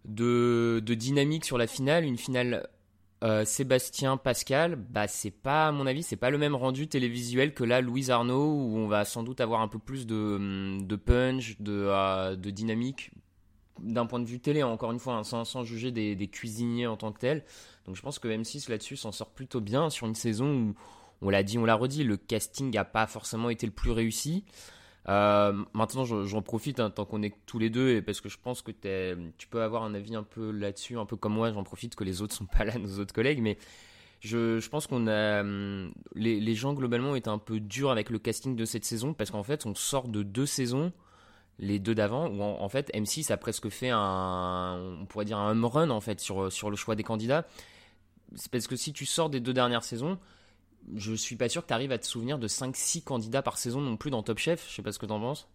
de 0.06 0.80
dynamique 0.94 1.44
sur 1.44 1.58
la 1.58 1.66
finale, 1.66 2.04
une 2.04 2.16
finale 2.16 2.68
euh, 3.26 3.44
Sébastien 3.44 4.16
Pascal, 4.16 4.76
bah 4.76 5.08
c'est 5.08 5.30
pas 5.30 5.68
à 5.68 5.72
mon 5.72 5.86
avis, 5.86 6.02
c'est 6.02 6.16
pas 6.16 6.30
le 6.30 6.38
même 6.38 6.54
rendu 6.54 6.86
télévisuel 6.86 7.54
que 7.54 7.64
là 7.64 7.80
Louise 7.80 8.10
Arnaud 8.10 8.52
où 8.52 8.76
on 8.78 8.86
va 8.86 9.04
sans 9.04 9.24
doute 9.24 9.40
avoir 9.40 9.62
un 9.62 9.68
peu 9.68 9.78
plus 9.78 10.06
de 10.06 10.96
punch, 10.96 11.60
de 11.60 11.72
euh, 11.72 12.36
de 12.36 12.50
dynamique 12.50 13.10
d'un 13.80 14.06
point 14.06 14.20
de 14.20 14.24
vue 14.24 14.40
télé, 14.40 14.62
encore 14.62 14.92
une 14.92 14.98
fois, 14.98 15.14
hein, 15.14 15.24
sans, 15.24 15.44
sans 15.44 15.64
juger 15.64 15.90
des, 15.90 16.14
des 16.16 16.28
cuisiniers 16.28 16.86
en 16.86 16.96
tant 16.96 17.12
que 17.12 17.18
tels. 17.18 17.44
Donc 17.86 17.96
je 17.96 18.02
pense 18.02 18.18
que 18.18 18.28
M6 18.28 18.70
là-dessus 18.70 18.96
s'en 18.96 19.12
sort 19.12 19.30
plutôt 19.30 19.60
bien 19.60 19.90
sur 19.90 20.06
une 20.06 20.14
saison 20.14 20.50
où, 20.54 20.74
on 21.22 21.30
l'a 21.30 21.42
dit, 21.42 21.58
on 21.58 21.64
l'a 21.64 21.74
redit, 21.74 22.04
le 22.04 22.16
casting 22.16 22.72
n'a 22.72 22.84
pas 22.84 23.06
forcément 23.06 23.50
été 23.50 23.66
le 23.66 23.72
plus 23.72 23.90
réussi. 23.90 24.44
Euh, 25.08 25.52
maintenant, 25.72 26.04
j'en 26.04 26.42
profite 26.42 26.80
hein, 26.80 26.90
tant 26.90 27.04
qu'on 27.04 27.22
est 27.22 27.34
tous 27.46 27.58
les 27.58 27.70
deux, 27.70 27.90
et 27.90 28.02
parce 28.02 28.20
que 28.20 28.28
je 28.28 28.38
pense 28.42 28.62
que 28.62 28.72
tu 29.38 29.48
peux 29.48 29.62
avoir 29.62 29.84
un 29.84 29.94
avis 29.94 30.16
un 30.16 30.24
peu 30.24 30.50
là-dessus, 30.50 30.98
un 30.98 31.06
peu 31.06 31.16
comme 31.16 31.34
moi, 31.34 31.52
j'en 31.52 31.62
profite 31.62 31.94
que 31.94 32.04
les 32.04 32.22
autres 32.22 32.34
sont 32.34 32.46
pas 32.46 32.64
là, 32.64 32.76
nos 32.78 32.98
autres 32.98 33.14
collègues, 33.14 33.40
mais 33.40 33.58
je, 34.20 34.68
pense 34.68 34.86
qu'on 34.86 35.06
a. 35.06 35.40
hum, 35.40 35.92
Les, 36.14 36.54
gens 36.54 36.74
globalement 36.74 37.14
été 37.14 37.30
un 37.30 37.38
peu 37.38 37.60
durs 37.60 37.90
avec 37.90 38.10
le 38.10 38.18
casting 38.18 38.56
de 38.56 38.64
cette 38.64 38.84
saison, 38.84 39.14
parce 39.14 39.30
qu'en 39.30 39.44
fait, 39.44 39.66
on 39.66 39.74
sort 39.74 40.08
de 40.08 40.22
deux 40.22 40.46
saisons 40.46 40.92
les 41.58 41.78
deux 41.78 41.94
d'avant, 41.94 42.28
où 42.28 42.42
en, 42.42 42.60
en 42.60 42.68
fait 42.68 42.92
M6 42.92 43.32
a 43.32 43.36
presque 43.36 43.70
fait 43.70 43.90
un, 43.90 44.78
on 45.00 45.06
pourrait 45.06 45.24
dire 45.24 45.38
un 45.38 45.52
home 45.52 45.64
run 45.64 45.90
en 45.90 46.02
fait 46.02 46.20
sur, 46.20 46.52
sur 46.52 46.68
le 46.68 46.76
choix 46.76 46.96
des 46.96 47.02
candidats. 47.02 47.46
C'est 48.34 48.50
parce 48.50 48.66
que 48.66 48.76
si 48.76 48.92
tu 48.92 49.06
sors 49.06 49.30
des 49.30 49.40
deux 49.40 49.54
dernières 49.54 49.84
saisons, 49.84 50.18
je 50.94 51.14
suis 51.14 51.36
pas 51.36 51.48
sûr 51.48 51.62
que 51.62 51.68
tu 51.68 51.74
arrives 51.74 51.92
à 51.92 51.98
te 51.98 52.06
souvenir 52.06 52.38
de 52.38 52.48
5-6 52.48 53.02
candidats 53.02 53.42
par 53.42 53.58
saison 53.58 53.80
non 53.80 53.96
plus 53.96 54.10
dans 54.10 54.22
Top 54.22 54.38
Chef. 54.38 54.64
Je 54.68 54.74
sais 54.74 54.82
pas 54.82 54.92
ce 54.92 54.98
que 54.98 55.06
t'en 55.06 55.20
penses. 55.20 55.48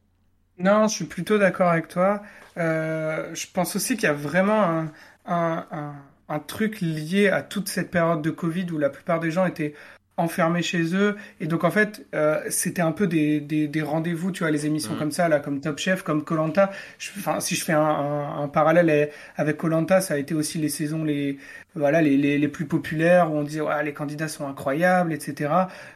Non, 0.57 0.87
je 0.87 0.93
suis 0.93 1.05
plutôt 1.05 1.37
d'accord 1.37 1.69
avec 1.69 1.87
toi. 1.87 2.21
Euh, 2.57 3.33
je 3.33 3.47
pense 3.51 3.75
aussi 3.75 3.95
qu'il 3.95 4.03
y 4.03 4.07
a 4.07 4.13
vraiment 4.13 4.85
un, 5.25 6.39
truc 6.47 6.81
lié 6.81 7.29
à 7.29 7.41
toute 7.41 7.67
cette 7.67 7.91
période 7.91 8.21
de 8.21 8.29
Covid 8.29 8.67
où 8.71 8.77
la 8.77 8.89
plupart 8.89 9.19
des 9.19 9.31
gens 9.31 9.45
étaient 9.45 9.73
enfermés 10.21 10.61
chez 10.61 10.95
eux. 10.95 11.15
Et 11.39 11.47
donc, 11.47 11.63
en 11.63 11.71
fait, 11.71 12.05
euh, 12.15 12.39
c'était 12.49 12.81
un 12.81 12.91
peu 12.91 13.07
des, 13.07 13.39
des, 13.41 13.67
des 13.67 13.81
rendez-vous, 13.81 14.31
tu 14.31 14.43
vois, 14.43 14.51
les 14.51 14.65
émissions 14.65 14.93
Mhm. 14.93 14.99
comme 14.99 15.11
ça, 15.11 15.27
là, 15.27 15.39
comme 15.39 15.59
Top 15.59 15.77
Chef, 15.79 16.03
comme 16.03 16.23
Colanta. 16.23 16.71
Enfin, 17.17 17.39
si 17.39 17.55
je 17.55 17.63
fais 17.65 17.73
un, 17.73 17.81
un, 17.81 18.43
un 18.43 18.47
parallèle 18.47 19.09
avec 19.35 19.57
Colanta, 19.57 19.99
ça 20.01 20.13
a 20.13 20.17
été 20.17 20.33
aussi 20.33 20.57
les 20.57 20.69
saisons 20.69 21.03
les, 21.03 21.37
voilà, 21.75 22.01
les, 22.01 22.17
les, 22.17 22.37
les 22.37 22.47
plus 22.47 22.65
populaires 22.65 23.31
où 23.31 23.35
on 23.37 23.43
disait, 23.43 23.61
ouais, 23.61 23.83
les 23.83 23.93
candidats 23.93 24.27
sont 24.27 24.47
incroyables, 24.47 25.13
etc. 25.13 25.51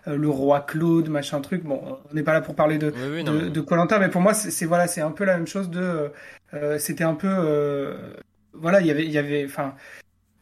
Euh, 0.08 0.18
le 0.18 0.30
roi 0.30 0.62
Claude, 0.62 1.10
machin 1.10 1.40
truc. 1.42 1.64
Bon, 1.64 1.82
on 2.12 2.14
n'est 2.14 2.24
pas 2.24 2.34
là 2.34 2.42
pour 2.42 2.56
parler 2.56 2.78
de, 2.78 2.88
Oui, 2.96 3.10
oui, 3.18 3.24
non, 3.24 3.34
de, 3.34 3.60
mais- 3.60 3.66
Koh-Lanta, 3.66 4.00
mais 4.00 4.10
pour 4.10 4.22
moi, 4.22 4.34
c'est 4.34 4.66
voilà, 4.66 4.88
c'est 4.88 5.02
un 5.02 5.12
peu 5.12 5.24
la 5.26 5.38
même 5.38 5.48
chose 5.48 5.70
de, 5.70 6.12
euh, 6.54 6.78
c'était 6.80 7.04
un 7.04 7.14
peu, 7.16 7.28
voilà, 8.54 8.82
il 8.82 8.88
y 8.88 8.92
avait, 8.92 9.04
il 9.06 9.12
y 9.12 9.18
avait, 9.18 9.44
enfin, 9.46 9.76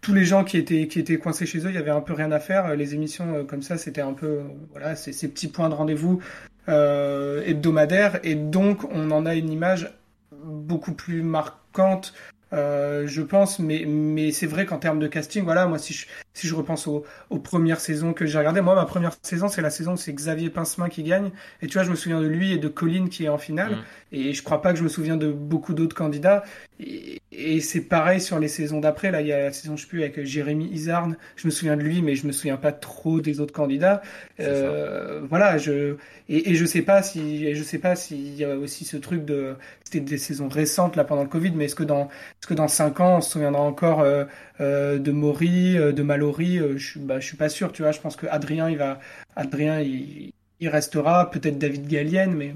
tous 0.03 0.13
les 0.13 0.25
gens 0.25 0.43
qui 0.43 0.57
étaient 0.57 0.87
qui 0.87 0.99
étaient 0.99 1.17
coincés 1.17 1.47
chez 1.47 1.59
eux, 1.59 1.69
il 1.69 1.75
y 1.75 1.79
avait 1.79 1.89
un 1.89 2.01
peu 2.01 2.13
rien 2.13 2.31
à 2.31 2.39
faire. 2.39 2.75
Les 2.75 2.93
émissions 2.93 3.45
comme 3.45 3.63
ça, 3.63 3.77
c'était 3.77 4.01
un 4.01 4.13
peu, 4.13 4.41
voilà, 4.71 4.95
ces, 4.95 5.13
ces 5.13 5.27
petits 5.27 5.47
points 5.47 5.69
de 5.69 5.73
rendez-vous 5.73 6.21
hebdomadaires, 6.67 8.19
et 8.23 8.35
donc 8.35 8.83
on 8.91 9.09
en 9.11 9.25
a 9.25 9.35
une 9.35 9.51
image 9.51 9.91
beaucoup 10.31 10.93
plus 10.93 11.23
marquante 11.23 12.13
euh, 12.53 13.07
je 13.07 13.21
pense, 13.21 13.59
mais, 13.59 13.83
mais 13.87 14.31
c'est 14.31 14.45
vrai 14.45 14.65
qu'en 14.65 14.77
termes 14.77 14.99
de 14.99 15.07
casting, 15.07 15.43
voilà, 15.43 15.65
moi, 15.65 15.79
si 15.79 15.93
je, 15.93 16.05
si 16.33 16.47
je 16.47 16.55
repense 16.55 16.87
aux, 16.87 17.03
aux 17.29 17.39
premières 17.39 17.79
saisons 17.79 18.13
que 18.13 18.25
j'ai 18.25 18.37
regardées, 18.37 18.61
moi, 18.61 18.75
ma 18.75 18.85
première 18.85 19.13
saison, 19.21 19.47
c'est 19.47 19.61
la 19.61 19.69
saison 19.69 19.93
où 19.93 19.97
c'est 19.97 20.13
Xavier 20.13 20.49
Pincemin 20.49 20.89
qui 20.89 21.03
gagne. 21.03 21.31
Et 21.61 21.67
tu 21.67 21.73
vois, 21.73 21.83
je 21.83 21.91
me 21.91 21.95
souviens 21.95 22.19
de 22.21 22.27
lui 22.27 22.53
et 22.53 22.57
de 22.57 22.67
Colline 22.67 23.09
qui 23.09 23.25
est 23.25 23.29
en 23.29 23.37
finale. 23.37 23.73
Mm. 23.73 23.83
Et 24.13 24.33
je 24.33 24.43
crois 24.43 24.61
pas 24.61 24.73
que 24.73 24.79
je 24.79 24.83
me 24.83 24.89
souviens 24.89 25.17
de 25.17 25.31
beaucoup 25.31 25.73
d'autres 25.73 25.95
candidats. 25.95 26.43
Et, 26.79 27.21
et 27.31 27.61
c'est 27.61 27.81
pareil 27.81 28.19
sur 28.19 28.39
les 28.39 28.47
saisons 28.47 28.79
d'après. 28.79 29.11
Là, 29.11 29.21
il 29.21 29.27
y 29.27 29.31
a 29.31 29.43
la 29.43 29.51
saison, 29.51 29.77
je 29.77 29.83
sais 29.83 29.87
plus, 29.87 30.01
avec 30.01 30.23
Jérémy 30.23 30.69
Isarn. 30.71 31.17
Je 31.35 31.47
me 31.47 31.51
souviens 31.51 31.77
de 31.77 31.81
lui, 31.81 32.01
mais 32.01 32.15
je 32.15 32.25
me 32.27 32.31
souviens 32.31 32.57
pas 32.57 32.71
trop 32.71 33.21
des 33.21 33.39
autres 33.39 33.53
candidats. 33.53 34.01
Euh, 34.39 35.21
voilà, 35.29 35.57
je, 35.57 35.97
et, 36.29 36.51
et 36.51 36.55
je 36.55 36.65
sais 36.65 36.81
pas 36.81 37.03
si, 37.03 37.45
et 37.45 37.55
je 37.55 37.63
sais 37.63 37.79
pas 37.79 37.95
s'il 37.95 38.35
y 38.35 38.43
a 38.43 38.55
aussi 38.55 38.85
ce 38.85 38.97
truc 38.97 39.25
de, 39.25 39.55
c'était 39.83 39.99
des 39.99 40.17
saisons 40.17 40.47
récentes, 40.47 40.95
là, 40.95 41.03
pendant 41.03 41.23
le 41.23 41.29
Covid, 41.29 41.51
mais 41.51 41.65
est-ce 41.65 41.75
que 41.75 41.83
dans, 41.83 42.05
est-ce 42.05 42.47
que 42.47 42.53
dans 42.53 42.67
cinq 42.67 42.99
ans, 42.99 43.17
on 43.17 43.21
se 43.21 43.31
souviendra 43.31 43.61
encore 43.61 44.01
euh, 44.01 44.25
euh, 44.61 44.99
de 44.99 45.11
Maury, 45.11 45.77
euh, 45.77 45.91
de 45.91 46.03
Mallory 46.03 46.57
Je 46.57 46.77
suis, 46.77 46.99
bah, 46.99 47.19
je 47.19 47.25
suis 47.25 47.37
pas 47.37 47.49
sûr, 47.49 47.71
tu 47.71 47.81
vois. 47.81 47.91
Je 47.91 47.99
pense 47.99 48.15
que 48.15 48.27
Adrien, 48.27 48.69
il 48.69 48.77
va, 48.77 48.99
Adrien, 49.35 49.79
il, 49.81 50.31
restera. 50.61 51.29
Peut-être 51.29 51.57
David 51.57 51.87
Gallienne, 51.87 52.33
mais, 52.33 52.55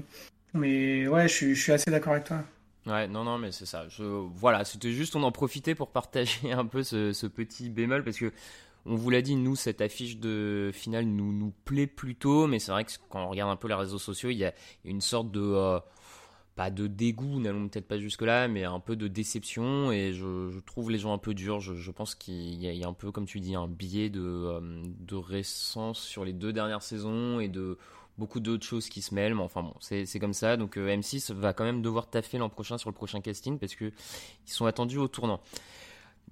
mais 0.54 1.06
ouais, 1.08 1.28
je 1.28 1.34
suis, 1.34 1.54
je 1.54 1.72
assez 1.72 1.90
d'accord 1.90 2.14
avec 2.14 2.24
toi. 2.24 2.42
Ouais, 2.86 3.06
non, 3.06 3.24
non, 3.24 3.36
mais 3.36 3.52
c'est 3.52 3.66
ça. 3.66 3.86
Je, 3.88 4.02
voilà, 4.02 4.64
c'était 4.64 4.92
juste, 4.92 5.14
on 5.14 5.22
en 5.22 5.32
profitait 5.32 5.74
pour 5.74 5.90
partager 5.90 6.52
un 6.52 6.64
peu 6.64 6.82
ce, 6.82 7.12
ce 7.12 7.26
petit 7.26 7.68
bémol 7.68 8.02
parce 8.02 8.18
que 8.18 8.32
on 8.86 8.94
vous 8.94 9.10
l'a 9.10 9.20
dit, 9.20 9.36
nous, 9.36 9.56
cette 9.56 9.82
affiche 9.82 10.16
de 10.16 10.70
finale 10.72 11.04
nous, 11.04 11.32
nous 11.32 11.52
plaît 11.66 11.86
plutôt, 11.86 12.46
mais 12.46 12.58
c'est 12.58 12.72
vrai 12.72 12.84
que 12.84 12.92
quand 13.10 13.22
on 13.22 13.28
regarde 13.28 13.50
un 13.50 13.56
peu 13.56 13.68
les 13.68 13.74
réseaux 13.74 13.98
sociaux, 13.98 14.30
il 14.30 14.38
y 14.38 14.46
a 14.46 14.54
une 14.84 15.02
sorte 15.02 15.30
de 15.30 15.78
pas 16.58 16.72
de 16.72 16.88
dégoût, 16.88 17.38
n'allons 17.38 17.68
peut-être 17.68 17.86
pas 17.86 18.00
jusque-là, 18.00 18.48
mais 18.48 18.64
un 18.64 18.80
peu 18.80 18.96
de 18.96 19.06
déception. 19.06 19.92
Et 19.92 20.12
je, 20.12 20.58
trouve 20.66 20.90
les 20.90 20.98
gens 20.98 21.12
un 21.12 21.18
peu 21.18 21.32
durs. 21.32 21.60
Je, 21.60 21.90
pense 21.92 22.16
qu'il 22.16 22.60
y, 22.60 22.82
a 22.82 22.88
un 22.88 22.92
peu, 22.92 23.12
comme 23.12 23.26
tu 23.26 23.38
dis, 23.38 23.54
un 23.54 23.68
biais 23.68 24.10
de, 24.10 24.20
euh, 24.20 24.82
de 24.98 25.14
récence 25.14 26.00
sur 26.00 26.24
les 26.24 26.32
deux 26.32 26.52
dernières 26.52 26.82
saisons 26.82 27.38
et 27.38 27.46
de 27.46 27.78
beaucoup 28.18 28.40
d'autres 28.40 28.66
choses 28.66 28.88
qui 28.88 29.02
se 29.02 29.14
mêlent. 29.14 29.36
Mais 29.36 29.42
enfin 29.42 29.62
bon, 29.62 29.72
c'est 29.78 30.18
comme 30.18 30.34
ça. 30.34 30.56
Donc 30.56 30.76
euh, 30.76 30.96
M6 30.96 31.32
va 31.32 31.52
quand 31.52 31.62
même 31.62 31.80
devoir 31.80 32.10
taffer 32.10 32.38
l'an 32.38 32.48
prochain 32.48 32.76
sur 32.76 32.90
le 32.90 32.94
prochain 32.94 33.20
casting 33.20 33.60
parce 33.60 33.76
qu'ils 33.76 33.92
sont 34.44 34.66
attendus 34.66 34.98
au 34.98 35.06
tournant. 35.06 35.40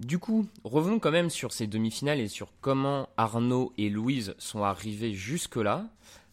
Du 0.01 0.19
coup, 0.19 0.49
revenons 0.65 0.99
quand 0.99 1.13
même 1.13 1.31
sur 1.31 1.53
ces 1.53 1.69
demi-finales 1.69 2.19
et 2.19 2.27
sur 2.27 2.49
comment 2.61 3.09
Arnaud 3.17 3.73
et 3.79 3.89
Louise 3.91 4.35
sont 4.39 4.65
arrivés 4.65 5.15
jusque-là. 5.15 5.87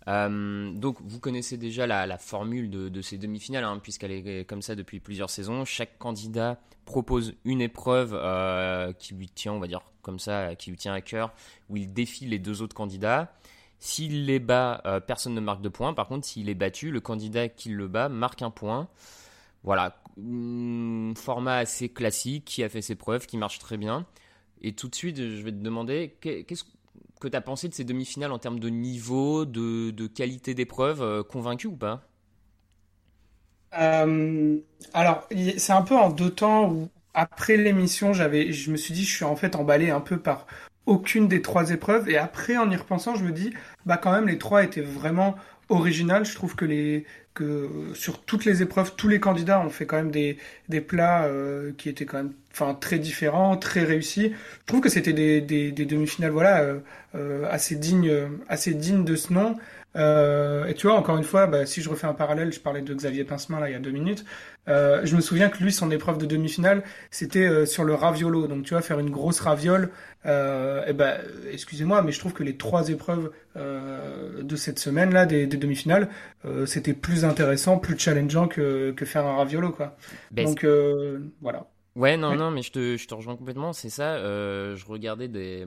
Euh, 0.07 0.71
donc, 0.71 0.97
vous 1.01 1.19
connaissez 1.19 1.57
déjà 1.57 1.87
la, 1.87 2.17
formule 2.17 2.69
de, 2.69 3.01
ces 3.01 3.17
demi-finales, 3.17 3.63
hein, 3.63 3.79
puisqu'elle 3.81 4.11
est 4.11 4.45
comme 4.47 4.61
ça 4.61 4.75
depuis 4.75 4.99
plusieurs 4.99 5.29
saisons. 5.29 5.65
Chaque 5.65 5.97
candidat 5.97 6.59
propose 6.85 7.35
une 7.45 7.61
épreuve 7.61 8.13
euh, 8.13 8.91
qui 8.93 9.13
lui 9.13 9.29
tient, 9.29 9.53
on 9.53 9.59
va 9.59 9.67
dire 9.67 9.81
comme 10.01 10.19
ça, 10.19 10.55
qui 10.55 10.69
lui 10.69 10.77
tient 10.77 10.93
à 10.93 11.01
cœur, 11.01 11.33
où 11.69 11.77
il 11.77 11.93
défie 11.93 12.25
les 12.25 12.39
deux 12.39 12.61
autres 12.61 12.75
candidats. 12.75 13.33
S'il 13.79 14.25
les 14.25 14.39
bat, 14.39 14.81
euh, 14.85 14.99
personne 14.99 15.33
ne 15.33 15.41
marque 15.41 15.61
de 15.61 15.69
points. 15.69 15.93
Par 15.93 16.07
contre, 16.07 16.25
s'il 16.25 16.49
est 16.49 16.55
battu, 16.55 16.91
le 16.91 17.01
candidat 17.01 17.49
qui 17.49 17.69
le 17.69 17.87
bat 17.87 18.09
marque 18.09 18.41
un 18.41 18.49
point. 18.49 18.87
Voilà, 19.63 19.97
hmm, 20.17 21.13
format 21.15 21.55
assez 21.57 21.89
classique, 21.89 22.45
qui 22.45 22.63
a 22.63 22.69
fait 22.69 22.81
ses 22.81 22.95
preuves, 22.95 23.25
qui 23.25 23.37
marche 23.37 23.59
très 23.59 23.77
bien. 23.77 24.05
Et 24.61 24.73
tout 24.73 24.87
de 24.87 24.95
suite, 24.95 25.17
je 25.17 25.41
vais 25.41 25.51
te 25.51 25.57
demander, 25.57 26.15
qu'est-ce 26.21 26.63
que 27.23 27.29
tu 27.29 27.37
as 27.37 27.41
pensé 27.41 27.69
de 27.69 27.73
ces 27.73 27.85
demi-finales 27.85 28.31
en 28.31 28.39
termes 28.39 28.59
de 28.59 28.69
niveau, 28.69 29.45
de, 29.45 30.07
qualité 30.07 30.53
d'épreuve 30.53 31.01
euh, 31.01 31.23
Convaincu 31.23 31.67
ou 31.67 31.77
pas? 31.77 32.01
Euh, 33.79 34.57
Alors, 34.93 35.27
c'est 35.57 35.71
un 35.71 35.81
peu 35.81 35.95
en 35.95 36.09
deux 36.09 36.29
temps 36.29 36.69
où, 36.69 36.89
après 37.13 37.57
l'émission, 37.57 38.13
j'avais, 38.13 38.51
je 38.51 38.71
me 38.71 38.77
suis 38.77 38.93
dit, 38.93 39.05
je 39.05 39.15
suis 39.15 39.25
en 39.25 39.35
fait 39.35 39.55
emballé 39.55 39.89
un 39.89 40.01
peu 40.01 40.19
par 40.19 40.45
aucune 40.85 41.27
des 41.27 41.41
trois 41.41 41.71
épreuves. 41.71 42.09
Et 42.09 42.17
après, 42.17 42.57
en 42.57 42.69
y 42.69 42.75
repensant, 42.75 43.15
je 43.15 43.23
me 43.23 43.31
dis, 43.31 43.53
bah 43.85 43.97
quand 43.97 44.11
même, 44.11 44.27
les 44.27 44.37
trois 44.37 44.63
étaient 44.63 44.81
vraiment 44.81 45.35
originales. 45.69 46.25
Je 46.25 46.35
trouve 46.35 46.55
que 46.55 46.65
les 46.65 47.05
que 47.33 47.69
sur 47.93 48.21
toutes 48.23 48.45
les 48.45 48.61
épreuves, 48.61 48.93
tous 48.95 49.07
les 49.07 49.19
candidats 49.19 49.59
ont 49.59 49.69
fait 49.69 49.85
quand 49.85 49.97
même 49.97 50.11
des, 50.11 50.37
des 50.69 50.81
plats 50.81 51.25
euh, 51.25 51.71
qui 51.77 51.89
étaient 51.89 52.05
quand 52.05 52.17
même 52.17 52.33
enfin 52.51 52.75
très 52.75 52.99
différents, 52.99 53.57
très 53.57 53.83
réussis. 53.83 54.31
Je 54.31 54.65
trouve 54.67 54.81
que 54.81 54.89
c'était 54.89 55.13
des, 55.13 55.41
des, 55.41 55.71
des 55.71 55.85
demi-finales 55.85 56.31
voilà 56.31 56.61
euh, 56.61 56.79
euh, 57.15 57.45
assez 57.49 57.75
dignes 57.75 58.11
assez 58.47 58.73
dignes 58.73 59.03
de 59.05 59.15
ce 59.15 59.33
nom. 59.33 59.55
Euh, 59.95 60.65
et 60.65 60.73
tu 60.73 60.87
vois, 60.87 60.95
encore 60.95 61.17
une 61.17 61.23
fois, 61.23 61.45
bah, 61.47 61.65
si 61.65 61.81
je 61.81 61.89
refais 61.89 62.07
un 62.07 62.13
parallèle, 62.13 62.51
je 62.51 62.59
parlais 62.59 62.81
de 62.81 62.93
Xavier 62.93 63.23
Pincemin 63.23 63.59
là 63.59 63.69
il 63.69 63.73
y 63.73 63.75
a 63.75 63.79
deux 63.79 63.91
minutes. 63.91 64.25
Euh, 64.67 65.01
je 65.03 65.15
me 65.15 65.21
souviens 65.21 65.49
que 65.49 65.61
lui, 65.61 65.71
son 65.71 65.91
épreuve 65.91 66.17
de 66.17 66.25
demi-finale, 66.25 66.83
c'était 67.11 67.45
euh, 67.47 67.65
sur 67.65 67.83
le 67.83 67.93
raviolo. 67.93 68.47
Donc 68.47 68.63
tu 68.63 68.73
vois, 68.73 68.81
faire 68.81 68.99
une 68.99 69.11
grosse 69.11 69.39
raviole. 69.39 69.91
Euh, 70.25 70.85
et 70.87 70.93
ben, 70.93 71.19
excusez-moi, 71.51 72.01
mais 72.01 72.11
je 72.11 72.19
trouve 72.19 72.33
que 72.33 72.43
les 72.43 72.57
trois 72.57 72.89
épreuves 72.89 73.31
euh, 73.55 74.41
de 74.41 74.55
cette 74.55 74.79
semaine 74.79 75.13
là, 75.13 75.25
des, 75.25 75.45
des 75.47 75.57
demi-finales, 75.57 76.09
c'était 76.65 76.93
plus 76.93 77.23
intéressant, 77.25 77.77
plus 77.77 77.97
challengeant 77.97 78.47
que, 78.47 78.91
que 78.91 79.05
faire 79.05 79.25
un 79.25 79.35
raviolo 79.37 79.71
quoi. 79.71 79.95
Ben, 80.31 80.45
Donc 80.45 80.65
voilà. 81.41 81.67
Ouais, 81.95 82.17
non, 82.17 82.35
non, 82.35 82.49
mais 82.51 82.63
je 82.63 82.71
te, 82.71 82.97
je 82.97 83.07
te 83.07 83.13
rejoins 83.13 83.35
complètement, 83.35 83.71
c'est 83.71 83.89
ça. 83.89 84.17
je 84.17 84.85
regardais 84.85 85.27
des, 85.27 85.65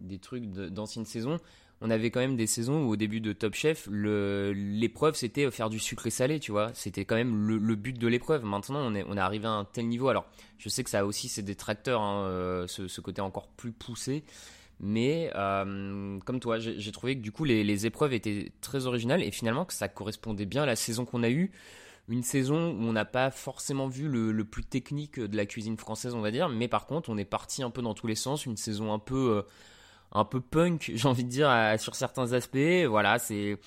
des 0.00 0.18
trucs 0.18 0.44
d'anciennes 0.46 1.06
saisons 1.06 1.38
on 1.82 1.90
avait 1.90 2.10
quand 2.10 2.20
même 2.20 2.36
des 2.36 2.46
saisons 2.46 2.84
où 2.84 2.90
au 2.90 2.96
début 2.96 3.20
de 3.20 3.32
Top 3.32 3.54
Chef, 3.54 3.88
l'épreuve 3.90 5.16
c'était 5.16 5.50
faire 5.50 5.68
du 5.68 5.80
sucré 5.80 6.10
salé, 6.10 6.38
tu 6.38 6.52
vois. 6.52 6.70
C'était 6.74 7.04
quand 7.04 7.16
même 7.16 7.48
le, 7.48 7.74
but 7.74 7.98
de 7.98 8.06
l'épreuve. 8.06 8.44
Maintenant, 8.44 8.78
on 8.78 8.94
est, 8.94 9.18
arrivé 9.18 9.46
à 9.46 9.50
un 9.50 9.64
tel 9.64 9.88
niveau. 9.88 10.08
Alors, 10.08 10.24
je 10.58 10.68
sais 10.68 10.84
que 10.84 10.90
ça 10.90 11.00
a 11.00 11.04
aussi 11.04 11.28
ses 11.28 11.42
détracteurs, 11.42 12.00
hein, 12.00 12.24
euh, 12.26 12.66
ce, 12.68 13.00
côté 13.00 13.20
encore 13.20 13.48
plus 13.48 13.72
poussé. 13.72 14.22
Mais 14.78 15.32
euh, 15.34 16.18
comme 16.20 16.38
toi, 16.38 16.58
j'ai 16.60 16.92
trouvé 16.92 17.16
que 17.16 17.20
du 17.20 17.32
coup 17.32 17.44
les, 17.44 17.86
épreuves 17.86 18.12
étaient 18.12 18.52
très 18.60 18.86
originales 18.86 19.22
et 19.22 19.30
finalement 19.32 19.64
que 19.64 19.74
ça 19.74 19.88
correspondait 19.88 20.46
bien 20.46 20.62
à 20.62 20.66
la 20.66 20.76
saison 20.76 21.04
qu'on 21.04 21.24
a 21.24 21.30
eue. 21.30 21.50
Une 22.08 22.22
saison 22.22 22.72
où 22.72 22.82
on 22.82 22.92
n'a 22.92 23.04
pas 23.04 23.30
forcément 23.30 23.86
vu 23.86 24.08
le, 24.08 24.32
le, 24.32 24.44
plus 24.44 24.64
technique 24.64 25.20
de 25.20 25.36
la 25.36 25.46
cuisine 25.46 25.76
française, 25.76 26.14
on 26.14 26.20
va 26.20 26.32
dire, 26.32 26.48
mais 26.48 26.66
par 26.66 26.86
contre 26.86 27.10
on 27.10 27.16
est 27.16 27.24
parti 27.24 27.62
un 27.62 27.70
peu 27.70 27.80
dans 27.80 27.94
tous 27.94 28.08
les 28.08 28.16
sens. 28.16 28.44
Une 28.44 28.56
saison 28.56 28.92
un 28.92 28.98
peu 28.98 29.36
euh, 29.36 29.42
un 30.12 30.24
peu 30.24 30.40
punk, 30.40 30.92
j'ai 30.94 31.08
envie 31.08 31.24
de 31.24 31.30
dire, 31.30 31.50
sur 31.78 31.94
certains 31.94 32.32
aspects. 32.32 32.86
Voilà, 32.86 33.18
c'est 33.18 33.58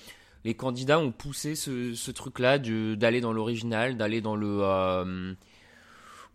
les 0.46 0.54
candidats 0.54 1.00
ont 1.00 1.10
poussé 1.10 1.56
ce, 1.56 2.10
truc-là 2.12 2.58
d'aller 2.60 3.20
dans 3.20 3.32
l'original, 3.32 3.96
d'aller 3.96 4.20
dans 4.20 4.36
le 4.36 4.60
euh, 4.62 5.34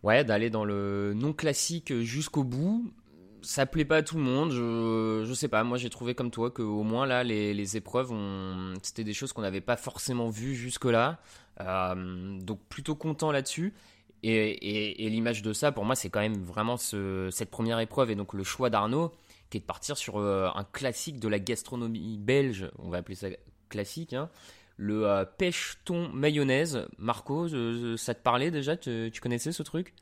ouais, 0.02 0.22
d'aller 0.22 0.50
dans 0.50 0.66
le 0.66 1.14
non 1.14 1.32
classique 1.32 1.98
jusqu'au 2.00 2.44
bout. 2.44 2.92
Ça 3.40 3.64
plaît 3.64 3.86
pas 3.86 3.96
à 3.96 4.02
tout 4.02 4.16
le 4.16 4.22
monde, 4.22 4.52
je, 4.52 5.24
je 5.26 5.32
sais 5.32 5.48
pas. 5.48 5.64
Moi, 5.64 5.78
j'ai 5.78 5.88
trouvé 5.88 6.14
comme 6.14 6.30
toi 6.30 6.50
que 6.50 6.60
au 6.60 6.82
moins 6.82 7.06
là, 7.06 7.24
les, 7.24 7.76
épreuves, 7.78 8.12
c'était 8.82 9.02
des 9.02 9.14
choses 9.14 9.32
qu'on 9.32 9.40
n'avait 9.40 9.62
pas 9.62 9.76
forcément 9.76 10.28
vues 10.28 10.54
jusque-là. 10.54 11.18
Euh, 11.60 12.38
donc 12.38 12.60
plutôt 12.68 12.94
content 12.94 13.32
là-dessus. 13.32 13.72
Et, 14.22 15.08
l'image 15.08 15.40
de 15.40 15.54
ça, 15.54 15.72
pour 15.72 15.86
moi, 15.86 15.96
c'est 15.96 16.10
quand 16.10 16.20
même 16.20 16.44
vraiment 16.44 16.76
cette 16.76 17.50
première 17.50 17.80
épreuve 17.80 18.10
et 18.10 18.14
donc 18.14 18.34
le 18.34 18.44
choix 18.44 18.68
d'Arnaud 18.68 19.10
qui 19.52 19.58
est 19.58 19.60
de 19.60 19.66
partir 19.66 19.98
sur 19.98 20.18
euh, 20.18 20.48
un 20.54 20.64
classique 20.64 21.20
de 21.20 21.28
la 21.28 21.38
gastronomie 21.38 22.16
belge, 22.18 22.70
on 22.78 22.88
va 22.88 22.98
appeler 22.98 23.14
ça 23.14 23.28
classique, 23.68 24.14
hein. 24.14 24.30
le 24.78 25.06
euh, 25.06 25.24
pêche 25.24 25.76
thon 25.84 26.08
mayonnaise. 26.08 26.86
Marco, 26.98 27.48
ça 27.98 28.14
te 28.14 28.22
parlait 28.22 28.50
déjà? 28.50 28.76
Tu, 28.76 29.12
connaissais 29.20 29.52
ce 29.52 29.62
truc? 29.62 29.94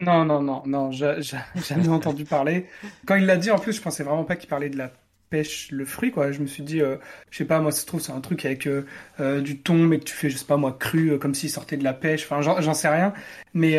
Non, 0.00 0.24
non, 0.24 0.40
non, 0.40 0.62
non, 0.66 0.90
j'ai 0.92 1.16
jamais 1.20 1.88
entendu 1.88 2.24
parler. 2.24 2.66
Quand 3.06 3.16
il 3.16 3.26
l'a 3.26 3.36
dit, 3.36 3.50
en 3.50 3.58
plus, 3.58 3.72
je 3.72 3.82
pensais 3.82 4.04
vraiment 4.04 4.24
pas 4.24 4.36
qu'il 4.36 4.48
parlait 4.48 4.70
de 4.70 4.78
la 4.78 4.92
pêche 5.32 5.70
le 5.72 5.84
fruit 5.84 6.12
quoi. 6.12 6.30
Je 6.32 6.40
me 6.40 6.46
suis 6.46 6.62
dit 6.62 6.80
euh, 6.80 6.96
je 7.30 7.38
sais 7.38 7.44
pas 7.44 7.60
moi 7.60 7.72
ça 7.72 7.80
se 7.80 7.86
trouve 7.86 8.00
c'est 8.00 8.12
un 8.12 8.20
truc 8.20 8.44
avec 8.44 8.68
du 9.42 9.58
thon 9.58 9.78
mais 9.86 9.98
que 9.98 10.04
tu 10.04 10.14
fais 10.14 10.30
je 10.30 10.36
sais 10.36 10.44
pas 10.44 10.56
moi 10.56 10.76
cru 10.78 11.18
comme 11.18 11.34
s'il 11.34 11.50
sortait 11.50 11.76
de 11.76 11.84
la 11.84 11.94
pêche. 11.94 12.24
Enfin 12.24 12.40
j'en 12.40 12.74
sais 12.74 12.88
rien. 12.88 13.12
Mais 13.54 13.78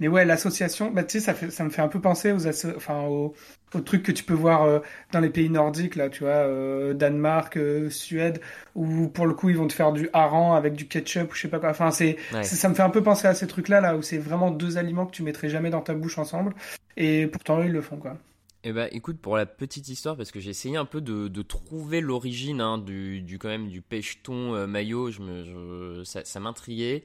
mais 0.00 0.08
ouais 0.08 0.24
l'association 0.24 0.90
bah 0.90 1.04
tu 1.04 1.18
sais 1.18 1.24
ça 1.24 1.34
fait 1.34 1.50
ça 1.50 1.64
me 1.64 1.70
fait 1.70 1.82
un 1.82 1.88
peu 1.88 2.00
penser 2.00 2.32
aux 2.32 2.46
enfin 2.76 3.02
aux, 3.02 3.34
au 3.74 3.80
truc 3.80 4.02
que 4.02 4.12
tu 4.12 4.24
peux 4.24 4.34
voir 4.34 4.62
euh, 4.64 4.80
dans 5.12 5.20
les 5.20 5.30
pays 5.30 5.50
nordiques, 5.50 5.96
là, 5.96 6.08
tu 6.08 6.24
vois, 6.24 6.32
euh, 6.32 6.94
Danemark, 6.94 7.56
euh, 7.56 7.90
Suède, 7.90 8.40
où 8.74 9.08
pour 9.08 9.26
le 9.26 9.34
coup 9.34 9.50
ils 9.50 9.56
vont 9.56 9.66
te 9.66 9.72
faire 9.72 9.92
du 9.92 10.08
hareng 10.12 10.54
avec 10.56 10.74
du 10.74 10.86
ketchup 10.86 11.30
ou 11.30 11.34
je 11.34 11.42
sais 11.42 11.48
pas 11.48 11.58
quoi. 11.58 11.70
Enfin, 11.70 11.90
c'est, 11.90 12.16
ça 12.42 12.68
me 12.68 12.74
fait 12.74 12.82
un 12.82 12.90
peu 12.90 13.02
penser 13.02 13.28
à 13.28 13.34
ces 13.34 13.46
trucs-là, 13.46 13.80
là, 13.80 13.96
où 13.96 14.02
c'est 14.02 14.18
vraiment 14.18 14.50
deux 14.50 14.78
aliments 14.78 15.06
que 15.06 15.12
tu 15.12 15.22
mettrais 15.22 15.48
jamais 15.48 15.70
dans 15.70 15.80
ta 15.82 15.94
bouche 15.94 16.18
ensemble, 16.18 16.54
et 16.96 17.26
pourtant 17.26 17.62
ils 17.62 17.72
le 17.72 17.80
font, 17.80 17.96
quoi. 17.96 18.16
Eh 18.62 18.72
ben, 18.72 18.88
écoute, 18.92 19.18
pour 19.18 19.36
la 19.36 19.46
petite 19.46 19.88
histoire, 19.88 20.16
parce 20.16 20.30
que 20.30 20.40
j'ai 20.40 20.50
essayé 20.50 20.76
un 20.76 20.84
peu 20.84 21.00
de, 21.00 21.28
de 21.28 21.42
trouver 21.42 22.00
l'origine 22.02 22.60
hein, 22.60 22.76
du, 22.76 23.22
du, 23.22 23.38
quand 23.38 23.48
même 23.48 23.68
du 23.68 23.80
pêcheton 23.80 24.66
maillot, 24.66 25.10
je 25.10 25.22
me, 25.22 26.04
ça, 26.04 26.40
m'intriguait. 26.40 27.04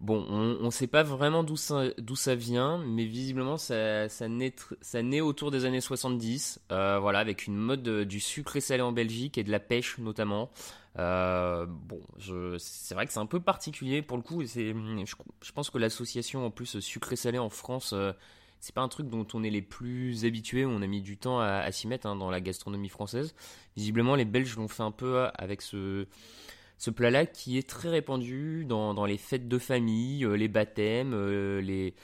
Bon, 0.00 0.26
on 0.28 0.62
ne 0.62 0.70
sait 0.70 0.86
pas 0.86 1.02
vraiment 1.02 1.44
d'où 1.44 1.56
ça, 1.56 1.84
ça 2.16 2.34
vient, 2.34 2.78
mais 2.78 3.06
visiblement 3.06 3.56
ça, 3.56 4.08
ça, 4.10 4.28
naît, 4.28 4.54
ça 4.82 5.02
naît 5.02 5.22
autour 5.22 5.50
des 5.50 5.64
années 5.64 5.80
70, 5.80 6.60
euh, 6.72 6.98
voilà, 6.98 7.20
avec 7.20 7.46
une 7.46 7.56
mode 7.56 7.88
du 8.00 8.20
sucré 8.20 8.60
salé 8.60 8.82
en 8.82 8.92
Belgique 8.92 9.38
et 9.38 9.44
de 9.44 9.50
la 9.50 9.60
pêche 9.60 9.96
notamment. 9.98 10.50
Euh, 10.98 11.64
bon, 11.66 12.00
c'est 12.58 12.94
vrai 12.94 13.06
que 13.06 13.12
c'est 13.12 13.20
un 13.20 13.26
peu 13.26 13.40
particulier 13.40 14.02
pour 14.02 14.18
le 14.18 14.22
coup, 14.22 14.42
je, 14.42 14.74
je 15.42 15.52
pense 15.52 15.70
que 15.70 15.78
l'association 15.78 16.44
en 16.44 16.50
plus 16.50 16.80
sucré 16.80 17.16
salé 17.16 17.38
en 17.38 17.48
France, 17.48 17.94
euh, 17.94 18.12
c'est 18.64 18.74
pas 18.74 18.80
un 18.80 18.88
truc 18.88 19.10
dont 19.10 19.26
on 19.34 19.44
est 19.44 19.50
les 19.50 19.60
plus 19.60 20.24
habitués, 20.24 20.64
on 20.64 20.80
a 20.80 20.86
mis 20.86 21.02
du 21.02 21.18
temps 21.18 21.38
à, 21.38 21.70
s'y 21.70 21.86
mettre 21.86 22.06
hein, 22.06 22.16
dans 22.16 22.30
la 22.30 22.40
gastronomie 22.40 22.88
française. 22.88 23.34
Visiblement, 23.76 24.14
les 24.14 24.24
Belges 24.24 24.56
l'ont 24.56 24.68
fait 24.68 24.82
un 24.82 24.90
peu 24.90 25.26
avec 25.34 25.60
ce 25.60 26.06
plat-là 26.90 27.26
qui 27.26 27.58
est 27.58 27.68
très 27.68 27.90
répandu 27.90 28.64
dans, 28.64 29.04
les 29.04 29.18
fêtes 29.18 29.48
de 29.48 29.58
famille, 29.58 30.24
euh, 30.24 30.32
les 30.32 30.48
baptêmes, 30.48 31.12
euh, 31.12 31.60
les... 31.60 31.94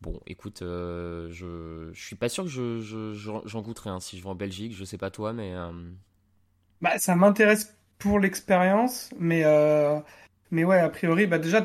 Bon, 0.00 0.18
écoute, 0.26 0.62
euh, 0.62 1.28
je, 1.30 1.90
je 1.92 2.02
suis 2.02 2.16
pas 2.16 2.30
sûr 2.30 2.44
que 2.44 2.50
je, 2.50 2.80
je, 2.80 3.12
j'en 3.44 3.60
goûterai 3.60 3.90
hein, 3.90 4.00
si 4.00 4.16
je 4.16 4.22
vais 4.22 4.30
en 4.30 4.34
Belgique, 4.34 4.74
je 4.74 4.84
sais 4.84 4.96
pas 4.96 5.10
toi, 5.10 5.34
mais... 5.34 5.52
Bah, 6.80 6.98
ça 6.98 7.14
m'intéresse 7.14 7.76
pour 7.98 8.18
l'expérience, 8.18 9.10
mais... 9.18 9.44
Mais 10.50 10.64
ouais, 10.64 10.78
a 10.78 10.88
priori, 10.88 11.26
bah 11.26 11.38
déjà, 11.38 11.64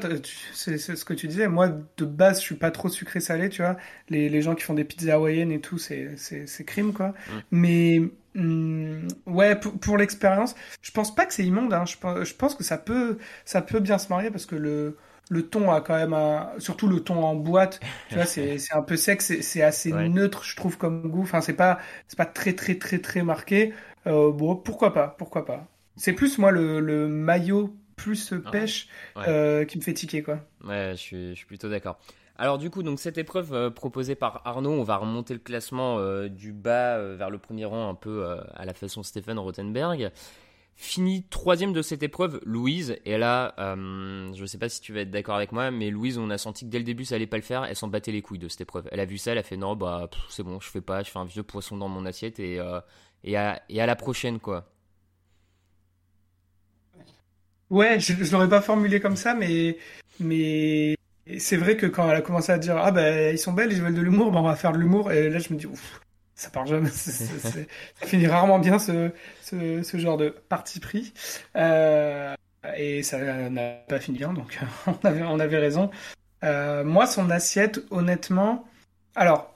c'est 0.53 0.77
ce 0.77 1.05
que 1.05 1.13
tu 1.13 1.27
disais. 1.27 1.47
Moi, 1.47 1.69
de 1.69 2.05
base, 2.05 2.39
je 2.39 2.45
suis 2.45 2.55
pas 2.55 2.71
trop 2.71 2.89
sucré-salé, 2.89 3.49
tu 3.49 3.61
vois. 3.61 3.77
Les, 4.09 4.29
les 4.29 4.41
gens 4.41 4.53
qui 4.55 4.63
font 4.63 4.75
des 4.75 4.83
pizzas 4.83 5.15
hawaïennes 5.15 5.51
et 5.51 5.61
tout, 5.61 5.77
c'est 5.77 6.15
crime, 6.65 6.93
quoi. 6.93 7.09
Mmh. 7.09 7.39
Mais 7.51 8.01
Hmm, 8.35 9.07
ouais, 9.25 9.55
pour, 9.55 9.79
pour 9.79 9.97
l'expérience, 9.97 10.55
je 10.81 10.91
pense 10.91 11.15
pas 11.15 11.25
que 11.25 11.33
c'est 11.33 11.45
immonde. 11.45 11.73
Hein. 11.73 11.85
Je, 11.85 11.95
je, 12.25 12.33
pense 12.33 12.53
que 12.53 12.65
ça 12.65 12.77
peut, 12.77 13.17
ça 13.45 13.61
peut 13.61 13.79
bien 13.79 13.97
se 13.97 14.09
marier 14.09 14.29
parce 14.29 14.45
que 14.45 14.55
le, 14.55 14.97
le 15.29 15.47
ton 15.47 15.71
a 15.71 15.79
quand 15.79 15.95
même 15.95 16.13
un, 16.13 16.49
surtout 16.57 16.87
le 16.87 16.99
ton 16.99 17.23
en 17.23 17.35
boîte. 17.35 17.79
Tu 18.09 18.15
vois, 18.15 18.25
c'est, 18.25 18.57
c'est 18.59 18.73
un 18.73 18.81
peu 18.81 18.97
sec, 18.97 19.21
c'est, 19.21 19.61
assez 19.61 19.91
neutre, 19.93 20.43
je 20.43 20.55
trouve 20.57 20.77
comme 20.77 21.09
goût. 21.09 21.21
Enfin, 21.21 21.39
c'est 21.39 21.53
pas, 21.53 21.79
c'est 22.09 22.17
pas 22.17 22.25
très 22.25 22.53
très 22.53 22.75
très 22.75 22.99
très 22.99 23.23
marqué. 23.23 23.73
Euh, 24.05 24.31
bon, 24.33 24.57
pourquoi 24.57 24.93
pas, 24.93 25.15
pourquoi 25.17 25.45
pas. 25.45 25.67
C'est 25.95 26.13
plus 26.13 26.37
moi 26.37 26.51
le, 26.51 26.81
le 26.81 27.07
maillot 27.07 27.73
plus 28.05 28.33
pêche 28.51 28.87
Euh, 29.17 29.65
qui 29.65 29.77
me 29.77 29.83
fait 29.83 29.93
tiquer 29.93 30.21
quoi. 30.21 30.39
Ouais, 30.63 30.91
je 30.91 31.01
suis, 31.01 31.29
je 31.29 31.33
suis 31.35 31.45
plutôt 31.47 31.69
d'accord. 31.69 31.97
Alors 32.37 32.57
du 32.57 32.69
coup, 32.69 32.83
donc 32.83 32.99
cette 32.99 33.17
épreuve 33.17 33.53
euh, 33.53 33.69
proposée 33.69 34.15
par 34.15 34.41
Arnaud, 34.45 34.73
on 34.73 34.83
va 34.83 34.97
remonter 34.97 35.33
le 35.33 35.39
classement 35.39 35.97
euh, 35.99 36.27
du 36.27 36.51
bas 36.51 36.97
euh, 36.97 37.15
vers 37.17 37.29
le 37.29 37.37
premier 37.37 37.65
rang, 37.65 37.89
un 37.89 37.95
peu 37.95 38.27
à 38.53 38.65
la 38.65 38.73
façon 38.73 39.03
Stéphane 39.03 39.39
Rothenberg. 39.39 40.11
Fini 40.77 41.23
troisième 41.29 41.71
de 41.71 41.81
cette 41.81 42.03
épreuve, 42.03 42.41
Louise. 42.43 42.97
Et 43.05 43.17
là, 43.17 43.55
je 43.57 44.41
ne 44.41 44.45
sais 44.45 44.57
pas 44.57 44.67
si 44.67 44.81
tu 44.81 44.91
vas 44.91 44.99
être 44.99 45.09
d'accord 45.09 45.35
avec 45.35 45.53
moi, 45.53 45.71
mais 45.71 45.89
Louise, 45.89 46.17
on 46.17 46.29
a 46.29 46.37
senti 46.37 46.65
que 46.65 46.69
dès 46.69 46.79
le 46.79 46.83
début, 46.83 47.05
ça 47.05 47.15
allait 47.15 47.27
pas 47.27 47.37
le 47.37 47.43
faire. 47.43 47.63
Elle 47.63 47.77
s'en 47.77 47.87
battait 47.87 48.11
les 48.11 48.21
couilles 48.21 48.39
de 48.39 48.49
cette 48.49 48.59
épreuve. 48.59 48.89
Elle 48.91 48.99
a 48.99 49.05
vu 49.05 49.17
ça, 49.17 49.31
elle 49.31 49.37
a 49.37 49.43
fait 49.43 49.55
non, 49.55 49.77
bah 49.77 50.09
c'est 50.29 50.43
bon, 50.43 50.59
je 50.59 50.69
fais 50.69 50.81
pas, 50.81 51.01
je 51.01 51.09
fais 51.09 51.19
un 51.19 51.23
vieux 51.23 51.43
poisson 51.43 51.77
dans 51.77 51.87
mon 51.87 52.05
assiette 52.05 52.41
et, 52.41 52.59
et, 53.23 53.37
à, 53.37 53.61
et 53.69 53.79
à 53.81 53.85
la 53.85 53.95
prochaine, 53.95 54.41
quoi. 54.41 54.65
Ouais, 57.69 57.99
je, 57.99 58.13
je 58.13 58.31
l'aurais 58.31 58.49
pas 58.49 58.61
formulé 58.61 58.99
comme 58.99 59.15
ça, 59.15 59.33
mais 59.33 59.77
mais 60.19 60.95
c'est 61.39 61.57
vrai 61.57 61.77
que 61.77 61.87
quand 61.87 62.09
elle 62.09 62.17
a 62.17 62.21
commencé 62.21 62.51
à 62.51 62.57
dire 62.57 62.77
ah 62.77 62.91
ben 62.91 63.33
ils 63.33 63.39
sont 63.39 63.53
belles, 63.53 63.71
ils 63.71 63.81
veulent 63.81 63.95
de 63.95 64.01
l'humour, 64.01 64.31
ben 64.31 64.39
on 64.39 64.43
va 64.43 64.55
faire 64.55 64.71
de 64.71 64.77
l'humour. 64.77 65.11
Et 65.11 65.29
là 65.29 65.39
je 65.39 65.53
me 65.53 65.57
dis 65.59 65.65
ouf, 65.65 66.01
ça 66.35 66.49
part 66.49 66.65
jamais, 66.67 66.89
ça 66.91 67.59
finit 68.03 68.27
rarement 68.27 68.59
bien 68.59 68.77
ce, 68.77 69.11
ce, 69.41 69.97
genre 69.97 70.17
de 70.17 70.29
parti 70.29 70.79
pris. 70.79 71.13
Euh, 71.55 72.35
et 72.77 73.03
ça 73.03 73.19
n'a 73.49 73.71
pas 73.87 73.99
fini 73.99 74.17
bien, 74.17 74.33
donc 74.33 74.59
on 74.87 75.07
avait, 75.07 75.23
on 75.23 75.39
avait 75.39 75.57
raison. 75.57 75.89
Euh, 76.43 76.83
moi, 76.83 77.07
son 77.07 77.29
assiette, 77.29 77.79
honnêtement, 77.89 78.67
alors 79.15 79.54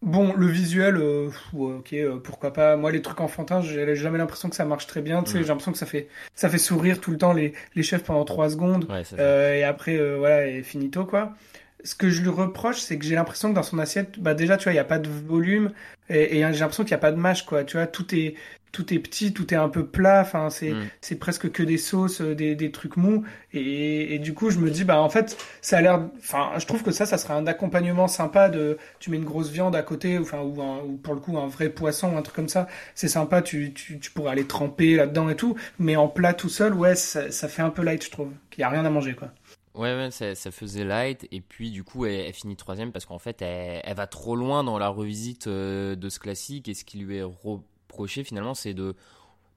Bon, 0.00 0.32
le 0.34 0.46
visuel, 0.46 0.96
euh, 0.96 1.28
ok, 1.52 1.92
euh, 1.92 2.18
pourquoi 2.22 2.52
pas. 2.52 2.76
Moi, 2.76 2.92
les 2.92 3.02
trucs 3.02 3.20
enfantins, 3.20 3.60
j'ai 3.62 3.96
jamais 3.96 4.18
l'impression 4.18 4.48
que 4.48 4.54
ça 4.54 4.64
marche 4.64 4.86
très 4.86 5.02
bien. 5.02 5.22
Tu 5.24 5.32
sais, 5.32 5.38
j'ai 5.42 5.48
l'impression 5.48 5.72
que 5.72 5.78
ça 5.78 5.86
fait, 5.86 6.06
ça 6.36 6.48
fait 6.48 6.58
sourire 6.58 7.00
tout 7.00 7.10
le 7.10 7.18
temps 7.18 7.32
les, 7.32 7.52
les 7.74 7.82
chefs 7.82 8.04
pendant 8.04 8.24
trois 8.24 8.48
secondes. 8.48 8.86
euh, 9.18 9.54
et 9.56 9.64
après, 9.64 9.96
euh, 9.98 10.16
voilà, 10.18 10.46
et 10.46 10.62
finito, 10.62 11.04
quoi. 11.04 11.34
Ce 11.84 11.94
que 11.96 12.10
je 12.10 12.22
lui 12.22 12.28
reproche, 12.28 12.78
c'est 12.80 12.96
que 12.98 13.04
j'ai 13.04 13.14
l'impression 13.16 13.50
que 13.50 13.54
dans 13.54 13.62
son 13.64 13.78
assiette, 13.78 14.18
bah 14.20 14.34
déjà, 14.34 14.56
tu 14.56 14.64
vois, 14.64 14.72
il 14.72 14.76
n'y 14.76 14.80
a 14.80 14.84
pas 14.84 14.98
de 14.98 15.08
volume. 15.08 15.72
Et, 16.08 16.38
et 16.38 16.40
j'ai 16.52 16.60
l'impression 16.60 16.84
qu'il 16.84 16.92
n'y 16.92 16.96
a 16.96 16.98
pas 16.98 17.12
de 17.12 17.16
mâche, 17.16 17.44
quoi. 17.44 17.64
Tu 17.64 17.76
vois, 17.76 17.86
tout 17.88 18.14
est, 18.14 18.34
tout 18.72 18.92
est 18.92 18.98
petit, 18.98 19.32
tout 19.32 19.52
est 19.52 19.56
un 19.56 19.68
peu 19.68 19.86
plat. 19.86 20.20
Enfin, 20.20 20.50
c'est 20.50 20.72
mm. 20.72 20.88
c'est 21.00 21.16
presque 21.16 21.50
que 21.50 21.62
des 21.62 21.78
sauces, 21.78 22.20
euh, 22.20 22.34
des, 22.34 22.54
des 22.54 22.70
trucs 22.70 22.96
mous. 22.96 23.24
Et, 23.52 24.14
et, 24.14 24.18
du 24.18 24.34
coup, 24.34 24.50
je 24.50 24.58
me 24.58 24.70
dis, 24.70 24.84
bah 24.84 25.00
en 25.00 25.08
fait, 25.08 25.36
ça 25.60 25.78
a 25.78 25.80
l'air. 25.80 26.08
Enfin, 26.18 26.50
je 26.58 26.66
trouve 26.66 26.82
que 26.82 26.90
ça, 26.90 27.06
ça 27.06 27.18
serait 27.18 27.34
un 27.34 27.46
accompagnement 27.46 28.08
sympa 28.08 28.48
de. 28.48 28.78
Tu 28.98 29.10
mets 29.10 29.16
une 29.16 29.24
grosse 29.24 29.50
viande 29.50 29.74
à 29.76 29.82
côté, 29.82 30.18
enfin 30.18 30.40
ou, 30.40 30.60
ou 30.60 30.96
pour 30.96 31.14
le 31.14 31.20
coup 31.20 31.38
un 31.38 31.46
vrai 31.46 31.70
poisson, 31.70 32.16
un 32.16 32.22
truc 32.22 32.36
comme 32.36 32.48
ça. 32.48 32.66
C'est 32.94 33.08
sympa. 33.08 33.42
Tu, 33.42 33.72
tu, 33.72 33.98
tu 33.98 34.10
pourrais 34.10 34.32
aller 34.32 34.46
tremper 34.46 34.96
là-dedans 34.96 35.28
et 35.28 35.36
tout. 35.36 35.56
Mais 35.78 35.96
en 35.96 36.08
plat 36.08 36.34
tout 36.34 36.48
seul, 36.48 36.74
ouais, 36.74 36.94
ça, 36.94 37.30
ça 37.30 37.48
fait 37.48 37.62
un 37.62 37.70
peu 37.70 37.82
light, 37.82 38.04
je 38.04 38.10
trouve. 38.10 38.30
Qu'il 38.50 38.62
y 38.62 38.64
a 38.64 38.68
rien 38.68 38.84
à 38.84 38.90
manger, 38.90 39.14
quoi. 39.14 39.30
Ouais, 39.74 39.94
ouais 39.94 40.10
ça, 40.10 40.34
ça, 40.34 40.50
faisait 40.50 40.84
light. 40.84 41.28
Et 41.30 41.40
puis, 41.40 41.70
du 41.70 41.84
coup, 41.84 42.04
elle, 42.04 42.26
elle 42.26 42.32
finit 42.32 42.56
troisième 42.56 42.90
parce 42.90 43.06
qu'en 43.06 43.20
fait, 43.20 43.40
elle, 43.42 43.80
elle, 43.84 43.96
va 43.96 44.08
trop 44.08 44.34
loin 44.34 44.64
dans 44.64 44.76
la 44.76 44.88
revisite 44.88 45.46
euh, 45.46 45.94
de 45.94 46.08
ce 46.08 46.18
classique 46.18 46.68
et 46.68 46.74
ce 46.74 46.84
qui 46.84 46.98
lui 46.98 47.18
est 47.18 47.22
finalement, 48.24 48.54
c'est 48.54 48.74
de 48.74 48.94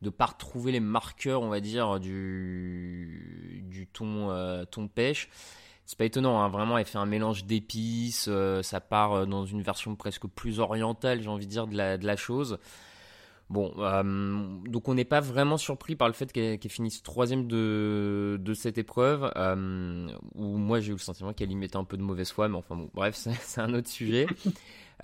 de 0.02 0.10
pas 0.10 0.26
retrouver 0.26 0.72
les 0.72 0.80
marqueurs, 0.80 1.41
on 1.41 1.50
va 1.50 1.60
dire, 1.60 2.00
du, 2.00 3.63
du 3.70 3.88
ton, 3.88 4.32
euh, 4.32 4.65
ton 4.65 4.88
pêche. 4.88 5.30
C'est 5.86 5.98
pas 5.98 6.06
étonnant, 6.06 6.41
hein, 6.41 6.50
vraiment, 6.50 6.78
elle 6.78 6.86
fait 6.86 6.98
un 6.98 7.06
mélange 7.06 7.46
d'épices, 7.46 8.28
euh, 8.30 8.63
ça 8.63 8.80
part 8.80 9.13
euh, 9.13 9.26
dans 9.26 9.46
une 9.46 9.62
version 9.62 9.96
presque 9.96 10.26
plus 10.28 10.60
orientale, 10.60 11.22
j'ai 11.22 11.28
envie 11.28 11.46
de 11.46 11.52
dire, 11.52 11.67
de 11.67 11.76
la, 11.76 11.98
de 11.98 12.06
la 12.06 12.15
chose. 12.15 12.58
Bon, 13.50 13.74
donc 14.65 14.88
on 14.88 14.94
n'est 14.94 15.04
pas 15.04 15.20
vraiment 15.20 15.58
surpris 15.58 15.98
par 15.98 16.08
le 16.08 16.13
fait 16.13 16.32
qu'elle 16.32 16.58
finisse 16.70 17.04
troisième 17.04 17.50
de, 17.50 18.39
de 18.39 18.54
cette 18.54 18.78
épreuve, 18.78 19.30
où 20.36 20.56
moi 20.56 20.80
j'ai 20.80 20.91
eu 20.91 20.94
le 20.94 21.00
sentiment 21.00 21.34
qu'elle 21.34 21.52
y 21.52 21.58
mettait 21.58 21.76
un 21.76 21.84
peu 21.84 21.98
de 21.98 22.02
mauvaise 22.02 22.32
foi, 22.32 22.48
mais 22.48 22.56
enfin 22.56 22.78
bon, 22.78 22.89
bref, 22.94 23.13
c'est 23.41 23.60
un 23.60 23.74
autre 23.74 23.89
sujet. 23.89 24.26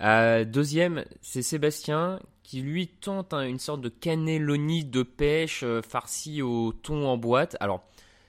Euh, 0.00 0.44
deuxième, 0.44 1.04
c'est 1.20 1.42
Sébastien 1.42 2.20
qui 2.42 2.62
lui 2.62 2.88
tente 2.88 3.34
une 3.34 3.58
sorte 3.58 3.80
de 3.80 3.88
cannelloni 3.88 4.84
de 4.84 5.02
pêche 5.02 5.62
euh, 5.64 5.82
farci 5.82 6.40
au 6.40 6.72
thon 6.72 7.06
en 7.06 7.16
boîte. 7.18 7.56
Alors, 7.60 7.84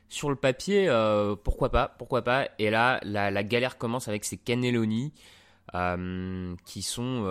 sur 0.09 0.29
le 0.29 0.35
papier, 0.35 0.89
euh, 0.89 1.35
pourquoi 1.35 1.69
pas, 1.69 1.87
pourquoi 1.97 2.23
pas. 2.23 2.49
Et 2.57 2.69
là, 2.69 2.99
la, 3.03 3.43
galère 3.43 3.77
commence 3.77 4.07
avec 4.07 4.25
ces 4.25 4.37
cannelloni 4.37 5.13
qui 6.65 6.81
sont 6.81 7.23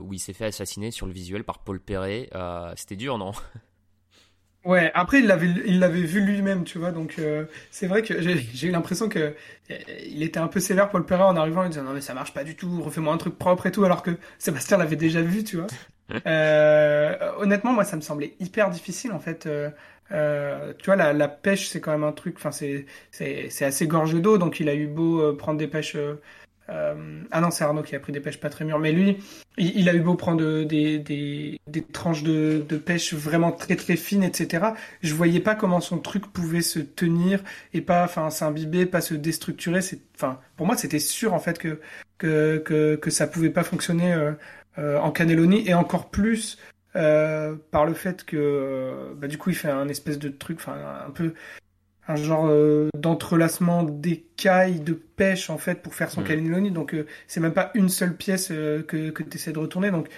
où 0.00 0.14
il 0.14 0.18
s'est 0.18 0.32
fait 0.32 0.46
assassiner 0.46 0.90
sur 0.90 1.06
le 1.06 1.12
visuel 1.12 1.44
par 1.44 1.58
Paul 1.58 1.80
Perret. 1.80 2.30
C'était 2.76 2.96
dur, 2.96 3.18
non? 3.18 3.32
Ouais, 4.64 4.90
après 4.94 5.18
il 5.18 5.26
l'avait 5.26 5.48
il 5.66 5.78
l'avait 5.78 6.00
vu 6.00 6.20
lui-même, 6.20 6.64
tu 6.64 6.78
vois. 6.78 6.90
Donc 6.90 7.16
euh, 7.18 7.44
c'est 7.70 7.86
vrai 7.86 8.02
que 8.02 8.20
j'ai 8.22 8.66
eu 8.68 8.70
l'impression 8.70 9.08
que 9.10 9.18
euh, 9.70 9.78
il 10.06 10.22
était 10.22 10.38
un 10.40 10.48
peu 10.48 10.58
sévère 10.58 10.88
Paul 10.88 11.04
Perret 11.04 11.24
en 11.24 11.36
arrivant 11.36 11.64
en 11.64 11.68
disant 11.68 11.82
non 11.82 11.92
mais 11.92 12.00
ça 12.00 12.14
marche 12.14 12.32
pas 12.32 12.44
du 12.44 12.56
tout, 12.56 12.80
refais-moi 12.82 13.12
un 13.12 13.18
truc 13.18 13.36
propre 13.36 13.66
et 13.66 13.72
tout, 13.72 13.84
alors 13.84 14.02
que 14.02 14.12
Sébastien 14.38 14.78
l'avait 14.78 14.96
déjà 14.96 15.20
vu, 15.22 15.44
tu 15.44 15.56
vois. 15.56 15.66
Euh, 16.26 17.32
honnêtement, 17.38 17.72
moi 17.72 17.84
ça 17.84 17.96
me 17.96 18.02
semblait 18.02 18.36
hyper 18.38 18.68
difficile 18.68 19.12
en 19.12 19.18
fait. 19.20 19.48
Euh, 20.12 20.74
tu 20.78 20.86
vois, 20.86 20.96
la, 20.96 21.12
la 21.12 21.28
pêche, 21.28 21.68
c'est 21.68 21.80
quand 21.80 21.92
même 21.92 22.04
un 22.04 22.12
truc. 22.12 22.36
Enfin, 22.36 22.50
c'est 22.52 22.86
c'est 23.10 23.64
assez 23.64 23.86
gorgé 23.86 24.20
d'eau, 24.20 24.38
donc 24.38 24.60
il 24.60 24.68
a 24.68 24.74
eu 24.74 24.86
beau 24.86 25.32
prendre 25.34 25.58
des 25.58 25.68
pêches 25.68 25.96
euh, 25.96 26.20
ah 26.68 27.40
non, 27.40 27.50
c'est 27.50 27.64
Arnaud 27.64 27.82
qui 27.82 27.94
a 27.94 28.00
pris 28.00 28.12
des 28.12 28.20
pêches 28.20 28.40
pas 28.40 28.50
très 28.50 28.64
mûres. 28.64 28.78
Mais 28.78 28.92
lui, 28.92 29.18
il, 29.58 29.88
a 29.88 29.94
eu 29.94 30.00
beau 30.00 30.14
prendre 30.14 30.64
des, 30.64 30.98
des, 30.98 31.60
des 31.66 31.82
tranches 31.82 32.22
de, 32.22 32.64
de, 32.68 32.76
pêche 32.76 33.12
vraiment 33.14 33.52
très 33.52 33.76
très 33.76 33.96
fines, 33.96 34.22
etc. 34.22 34.66
Je 35.02 35.14
voyais 35.14 35.40
pas 35.40 35.54
comment 35.54 35.80
son 35.80 35.98
truc 35.98 36.26
pouvait 36.32 36.62
se 36.62 36.78
tenir 36.78 37.42
et 37.72 37.80
pas, 37.80 38.04
enfin, 38.04 38.30
s'imbiber, 38.30 38.86
pas 38.86 39.00
se 39.00 39.14
déstructurer. 39.14 39.82
C'est, 39.82 40.00
enfin, 40.14 40.38
pour 40.56 40.66
moi, 40.66 40.76
c'était 40.76 40.98
sûr 40.98 41.34
en 41.34 41.40
fait 41.40 41.58
que 41.58 41.80
que, 42.18 42.58
que, 42.58 42.96
que 42.96 43.10
ça 43.10 43.26
pouvait 43.26 43.50
pas 43.50 43.64
fonctionner 43.64 44.12
euh, 44.14 44.32
euh, 44.78 44.98
en 44.98 45.12
cannelloni 45.12 45.68
et 45.68 45.74
encore 45.74 46.10
plus 46.10 46.58
euh, 46.96 47.54
par 47.70 47.86
le 47.86 47.94
fait 47.94 48.24
que 48.24 48.36
euh, 48.36 49.14
bah, 49.16 49.28
du 49.28 49.38
coup 49.38 49.50
il 49.50 49.56
fait 49.56 49.70
un 49.70 49.88
espèce 49.88 50.18
de 50.18 50.28
truc, 50.28 50.58
un 50.66 51.10
peu 51.10 51.34
un 52.08 52.16
genre 52.16 52.46
euh, 52.48 52.88
d'entrelacement 52.96 53.82
d'écailles 53.82 54.80
de 54.80 54.92
pêche 54.92 55.50
en 55.50 55.58
fait 55.58 55.82
pour 55.82 55.94
faire 55.94 56.10
son 56.10 56.22
mmh. 56.22 56.70
donc 56.70 56.94
euh, 56.94 57.06
c'est 57.26 57.40
même 57.40 57.52
pas 57.52 57.70
une 57.74 57.88
seule 57.88 58.16
pièce 58.16 58.48
euh, 58.50 58.82
que, 58.82 59.10
que 59.10 59.22
tu 59.22 59.36
essaies 59.36 59.52
de 59.52 59.58
retourner. 59.58 59.90
Donc 59.90 60.08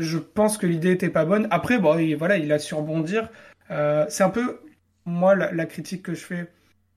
je 0.00 0.18
pense 0.18 0.58
que 0.58 0.66
l'idée 0.66 0.90
était 0.90 1.10
pas 1.10 1.24
bonne. 1.24 1.46
Après 1.50 1.78
bon 1.78 1.96
voilà 2.16 2.38
il 2.38 2.52
a 2.52 2.58
su 2.58 2.74
rebondir. 2.74 3.30
C'est 3.70 4.22
un 4.22 4.30
peu 4.30 4.60
moi 5.04 5.34
la, 5.34 5.52
la, 5.52 5.66
critique 5.66 6.02
que 6.02 6.14
je 6.14 6.24
fais 6.24 6.48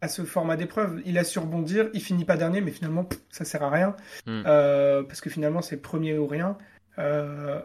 à 0.01 0.07
ce 0.07 0.23
format 0.23 0.57
d'épreuve. 0.57 1.01
Il 1.05 1.19
a 1.19 1.23
su 1.23 1.37
rebondir 1.37 1.89
il 1.93 2.01
finit 2.01 2.25
pas 2.25 2.37
dernier 2.37 2.61
mais 2.61 2.71
finalement 2.71 3.03
pff, 3.03 3.19
ça 3.29 3.45
sert 3.45 3.61
à 3.61 3.69
rien. 3.69 3.95
Mmh. 4.25 4.41
parce 4.43 5.21
que 5.21 5.29
finalement 5.29 5.61
c'est 5.61 5.77
premier 5.77 6.17
ou 6.17 6.25
rien. 6.25 6.57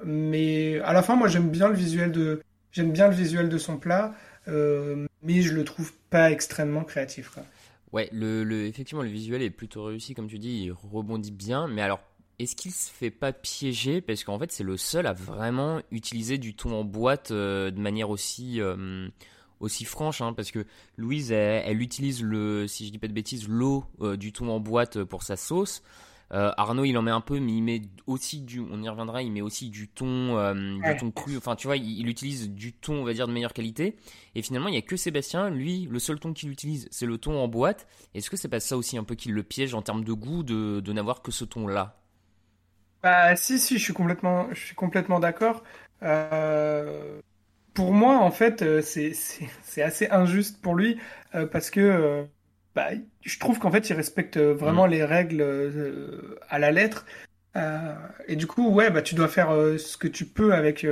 Mais 0.04 0.80
à 0.80 0.92
la 0.92 1.02
fin 1.02 1.16
moi 1.16 1.28
j'aime 1.28 1.48
bien 1.48 1.68
le 1.68 1.74
visuel 1.74 2.12
de 2.12 2.42
j'aime 2.72 2.92
bien 2.92 3.08
le 3.08 3.14
visuel 3.14 3.48
de 3.48 3.56
son 3.56 3.78
plat 3.78 4.14
euh, 4.48 5.06
mais 5.22 5.42
je 5.42 5.52
le 5.54 5.64
trouve 5.64 5.92
pas 6.10 6.30
extrêmement 6.30 6.84
créatif. 6.84 7.38
Ouais, 7.92 8.08
le, 8.12 8.44
le, 8.44 8.66
effectivement, 8.66 9.02
le 9.02 9.08
visuel 9.08 9.42
est 9.42 9.50
plutôt 9.50 9.84
réussi, 9.84 10.14
comme 10.14 10.28
tu 10.28 10.38
dis, 10.38 10.64
il 10.64 10.72
rebondit 10.72 11.30
bien. 11.30 11.66
Mais 11.68 11.82
alors, 11.82 12.00
est-ce 12.38 12.56
qu'il 12.56 12.72
se 12.72 12.90
fait 12.90 13.10
pas 13.10 13.32
piéger? 13.32 14.00
Parce 14.00 14.24
qu'en 14.24 14.38
fait, 14.38 14.52
c'est 14.52 14.64
le 14.64 14.76
seul 14.76 15.06
à 15.06 15.12
vraiment 15.12 15.80
utiliser 15.90 16.38
du 16.38 16.54
ton 16.54 16.72
en 16.72 16.84
boîte 16.84 17.30
euh, 17.30 17.70
de 17.70 17.80
manière 17.80 18.10
aussi, 18.10 18.60
euh, 18.60 19.08
aussi 19.60 19.84
franche. 19.84 20.20
Hein, 20.20 20.32
parce 20.32 20.50
que 20.50 20.66
Louise, 20.96 21.32
elle, 21.32 21.80
utilise, 21.80 22.22
le, 22.22 22.66
si 22.68 22.86
je 22.86 22.92
dis 22.92 22.98
pas 22.98 23.08
de 23.08 23.12
bêtises, 23.12 23.48
l'eau 23.48 23.84
du 24.18 24.32
ton 24.32 24.50
en 24.50 24.60
boîte 24.60 25.02
pour 25.04 25.22
sa 25.22 25.36
sauce. 25.36 25.82
Euh, 26.32 26.50
Arnaud, 26.56 26.84
il 26.84 26.98
en 26.98 27.02
met 27.02 27.10
un 27.10 27.20
peu, 27.20 27.38
mais 27.38 27.52
il 27.52 27.62
met 27.62 27.82
aussi 28.06 28.40
du, 28.40 28.60
on 28.60 28.82
y 28.82 28.88
reviendra, 28.88 29.22
il 29.22 29.30
met 29.30 29.42
aussi 29.42 29.70
du 29.70 29.88
thon, 29.88 30.36
euh, 30.36 30.54
du 30.54 30.96
thon 30.96 31.10
cru. 31.10 31.36
Enfin, 31.36 31.54
tu 31.54 31.68
vois, 31.68 31.76
il, 31.76 32.08
utilise 32.08 32.50
du 32.50 32.72
thon, 32.72 32.94
on 32.94 33.04
va 33.04 33.12
dire, 33.12 33.28
de 33.28 33.32
meilleure 33.32 33.52
qualité. 33.52 33.96
Et 34.34 34.42
finalement, 34.42 34.68
il 34.68 34.74
y 34.74 34.78
a 34.78 34.82
que 34.82 34.96
Sébastien, 34.96 35.50
lui, 35.50 35.86
le 35.90 35.98
seul 35.98 36.18
thon 36.18 36.32
qu'il 36.32 36.50
utilise, 36.50 36.88
c'est 36.90 37.06
le 37.06 37.18
thon 37.18 37.38
en 37.38 37.48
boîte. 37.48 37.86
Est-ce 38.14 38.28
que 38.28 38.36
c'est 38.36 38.48
pas 38.48 38.60
ça 38.60 38.76
aussi 38.76 38.98
un 38.98 39.04
peu 39.04 39.14
qui 39.14 39.28
le 39.28 39.42
piège 39.42 39.74
en 39.74 39.82
termes 39.82 40.04
de 40.04 40.12
goût 40.12 40.42
de, 40.42 40.80
de 40.80 40.92
n'avoir 40.92 41.22
que 41.22 41.30
ce 41.30 41.44
thon-là 41.44 41.96
Bah, 43.02 43.36
si, 43.36 43.58
si, 43.58 43.78
je 43.78 43.84
suis 43.84 43.94
complètement, 43.94 44.48
je 44.52 44.58
suis 44.60 44.74
complètement 44.74 45.20
d'accord. 45.20 45.62
Euh, 46.02 47.20
pour 47.72 47.92
moi, 47.92 48.16
en 48.18 48.32
fait, 48.32 48.80
c'est 48.82 49.12
assez 49.82 50.08
injuste 50.08 50.60
pour 50.60 50.74
lui 50.74 50.98
parce 51.52 51.70
que 51.70 52.26
bah, 52.76 52.90
je 53.22 53.38
trouve 53.38 53.58
qu'en 53.58 53.70
fait, 53.70 53.88
il 53.88 53.94
respecte 53.94 54.36
vraiment 54.36 54.86
mm. 54.86 54.90
les 54.90 55.04
règles 55.04 55.40
euh, 55.40 56.38
à 56.50 56.58
la 56.58 56.70
lettre. 56.70 57.06
Euh, 57.56 57.94
et 58.28 58.36
du 58.36 58.46
coup, 58.46 58.70
ouais, 58.70 58.90
bah, 58.90 59.00
tu 59.00 59.14
dois 59.14 59.28
faire 59.28 59.50
euh, 59.50 59.78
ce 59.78 59.96
que 59.96 60.06
tu 60.06 60.26
peux 60.26 60.52
avec, 60.52 60.86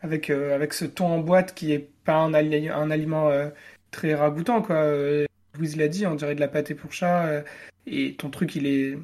avec, 0.00 0.30
avec 0.30 0.72
ce 0.72 0.84
thon 0.84 1.06
en 1.06 1.18
boîte 1.18 1.52
qui 1.54 1.72
est 1.72 1.90
pas 2.04 2.14
un, 2.14 2.32
un 2.34 2.90
aliment 2.90 3.30
très 3.90 4.14
ragoûtant, 4.14 4.62
quoi. 4.62 4.86
Louise 5.58 5.76
l'a 5.76 5.88
dit, 5.88 6.06
on 6.06 6.14
dirait 6.14 6.34
de 6.34 6.40
la 6.40 6.48
pâté 6.48 6.74
pour 6.74 6.92
chat. 6.92 7.42
et 7.86 8.14
ton 8.14 8.30
truc, 8.30 8.54
il 8.54 8.66
est, 8.66 8.96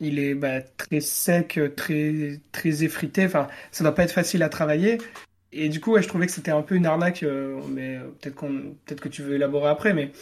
il 0.00 0.18
est 0.18 0.34
bah, 0.34 0.60
très 0.60 1.00
sec, 1.00 1.58
très, 1.74 2.40
très 2.52 2.84
effrité. 2.84 3.24
Enfin, 3.24 3.48
ça 3.70 3.82
doit 3.82 3.94
pas 3.94 4.04
être 4.04 4.12
facile 4.12 4.42
à 4.42 4.50
travailler. 4.50 4.98
Et 5.52 5.68
du 5.70 5.80
coup, 5.80 5.92
ouais, 5.92 6.02
je 6.02 6.08
trouvais 6.08 6.26
que 6.26 6.32
c'était 6.32 6.50
un 6.50 6.62
peu 6.62 6.74
une 6.74 6.86
arnaque, 6.86 7.24
mais 7.70 7.98
peut-être 8.20 8.34
qu'on, 8.34 8.74
peut-être 8.84 9.00
que 9.00 9.08
tu 9.08 9.22
veux 9.22 9.34
élaborer 9.36 9.70
après, 9.70 9.94
mais 9.94 10.12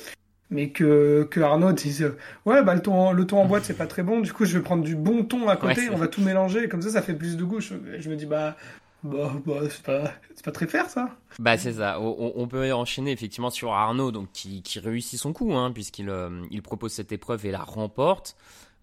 mais 0.50 0.70
que, 0.70 1.28
que 1.30 1.40
Arnaud 1.40 1.72
dise 1.72 2.12
ouais 2.44 2.62
bah 2.62 2.74
le 2.74 2.82
thon 2.82 3.12
le 3.12 3.26
thon 3.26 3.38
en 3.38 3.46
boîte 3.46 3.64
c'est 3.64 3.76
pas 3.76 3.86
très 3.86 4.02
bon. 4.02 4.20
Du 4.20 4.32
coup 4.32 4.44
je 4.44 4.58
vais 4.58 4.62
prendre 4.62 4.82
du 4.82 4.96
bon 4.96 5.24
thon 5.24 5.48
à 5.48 5.56
côté. 5.56 5.88
On 5.90 5.96
va 5.96 6.08
tout 6.08 6.22
mélanger. 6.22 6.68
Comme 6.68 6.82
ça 6.82 6.90
ça 6.90 7.02
fait 7.02 7.14
plus 7.14 7.36
de 7.36 7.44
goût. 7.44 7.60
Je, 7.60 7.74
me 7.74 8.16
dis 8.16 8.26
bah 8.26 8.56
bah, 9.04 9.32
bah 9.46 9.60
c'est 9.70 9.82
pas 9.82 10.12
c'est 10.34 10.44
pas 10.44 10.50
très 10.50 10.66
faire 10.66 10.90
ça. 10.90 11.16
Bah 11.38 11.56
c'est 11.56 11.74
ça. 11.74 12.00
On, 12.00 12.48
peut 12.48 12.72
enchaîner 12.72 13.12
effectivement 13.12 13.50
sur 13.50 13.72
Arnaud 13.72 14.10
donc 14.10 14.28
qui, 14.32 14.62
qui 14.62 14.80
réussit 14.80 15.18
son 15.18 15.32
coup 15.32 15.54
hein, 15.54 15.70
puisqu'il 15.72 16.10
euh, 16.10 16.42
il 16.50 16.62
propose 16.62 16.92
cette 16.92 17.12
épreuve 17.12 17.46
et 17.46 17.50
la 17.52 17.62
remporte. 17.62 18.36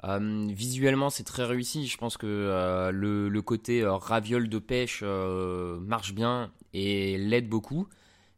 Euh, 0.03 0.47
visuellement, 0.49 1.09
c'est 1.09 1.23
très 1.23 1.43
réussi. 1.43 1.87
Je 1.87 1.97
pense 1.97 2.17
que 2.17 2.27
euh, 2.27 2.91
le, 2.91 3.29
le, 3.29 3.41
côté 3.41 3.83
raviole 3.83 4.47
de 4.47 4.59
pêche 4.59 5.03
marche 5.03 6.13
bien 6.13 6.51
et 6.73 7.17
l'aide 7.17 7.49
beaucoup. 7.49 7.87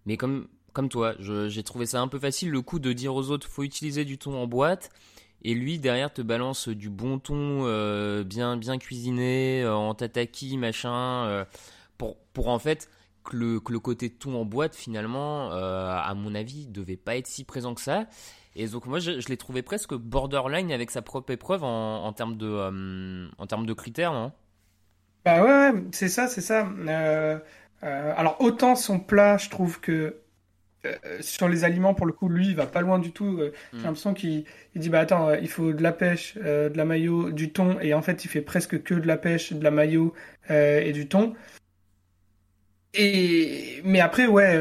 Mais 0.06 0.18
comme 0.18 0.48
comme 0.80 0.88
toi, 0.88 1.14
j'ai 1.20 1.62
trouvé 1.64 1.86
ça 1.86 2.00
un 2.00 2.08
peu 2.08 2.20
facile 2.20 2.52
le 2.52 2.62
coup 2.62 2.80
de 2.80 2.94
dire 2.94 3.14
aux 3.14 3.32
autres 3.32 3.50
faut 3.50 3.64
utiliser 3.64 4.06
du 4.06 4.18
thon 4.18 4.42
en 4.42 4.48
boîte. 4.48 4.92
Et 5.42 5.54
lui 5.54 5.78
derrière 5.78 6.14
te 6.14 6.22
balance 6.22 6.70
du 6.70 6.90
bon 6.90 7.20
thon 7.20 7.66
euh, 7.66 8.24
bien 8.24 8.56
bien 8.56 8.78
cuisiné 8.78 9.62
euh, 9.62 9.76
en 9.76 9.94
tataki 9.94 10.56
machin 10.56 11.26
euh, 11.26 11.44
pour 11.98 12.16
pour 12.32 12.48
en 12.48 12.60
fait 12.60 12.90
que 13.26 13.36
le, 13.36 13.60
que 13.60 13.74
le 13.74 13.82
côté 13.82 14.10
thon 14.10 14.40
en 14.40 14.46
boîte 14.46 14.74
finalement 14.74 15.52
à 15.52 16.14
mon 16.16 16.34
avis 16.34 16.66
devait 16.66 16.96
pas 16.96 17.18
être 17.18 17.28
si 17.28 17.44
présent 17.44 17.74
que 17.76 17.82
ça. 17.82 18.06
Et 18.56 18.66
donc 18.68 18.86
moi 18.86 19.00
je, 19.00 19.28
l'ai 19.28 19.38
trouvé 19.38 19.62
presque 19.62 19.94
borderline 19.94 20.72
avec 20.72 20.92
sa 20.92 21.02
propre 21.02 21.32
épreuve 21.32 21.66
en, 21.66 22.14
termes 22.14 22.38
de 22.38 23.28
en 23.38 23.48
termes 23.48 23.66
de 23.66 23.74
critères 23.74 24.14
non? 24.14 24.32
Bah 25.26 25.44
ouais 25.44 25.74
c'est 25.92 26.08
ça 26.08 26.30
c'est 26.30 26.40
ça. 26.40 26.70
Alors 27.82 28.38
autant 28.40 28.78
son 28.78 29.02
plat 29.02 29.36
je 29.36 29.50
trouve 29.50 29.82
que 29.82 30.16
euh, 30.86 30.96
sur 31.20 31.50
les 31.50 31.66
aliments, 31.66 31.94
pour 31.94 32.06
le 32.06 32.14
coup, 32.14 32.30
lui, 32.30 32.48
il 32.48 32.56
va 32.56 32.66
pas 32.66 32.80
loin 32.82 33.00
du 33.00 33.12
tout. 33.12 33.38
Euh, 33.40 33.52
j'ai 33.74 33.80
mm. 33.80 33.84
l'impression 33.84 34.14
qu'il 34.14 34.46
dit 34.76 34.90
bah 34.90 35.00
attends, 35.00 35.30
euh, 35.30 35.38
il 35.42 35.50
faut 35.50 35.74
de 35.74 35.84
la 35.84 35.92
pêche, 35.92 36.36
de 36.36 36.72
la 36.74 36.86
maillot, 36.86 37.32
du 37.32 37.52
thon, 37.52 37.80
et 37.82 37.94
en 37.94 38.02
fait, 38.02 38.24
il 38.24 38.30
fait 38.30 38.42
presque 38.42 38.82
que 38.84 38.94
de 38.94 39.08
la 39.08 39.18
pêche, 39.18 39.52
de 39.52 39.64
la 39.64 39.72
maillot 39.72 40.14
et 40.50 40.92
du 40.94 41.08
thon. 41.08 41.36
Et 42.94 43.82
mais 43.84 44.00
après, 44.00 44.28
ouais, 44.28 44.58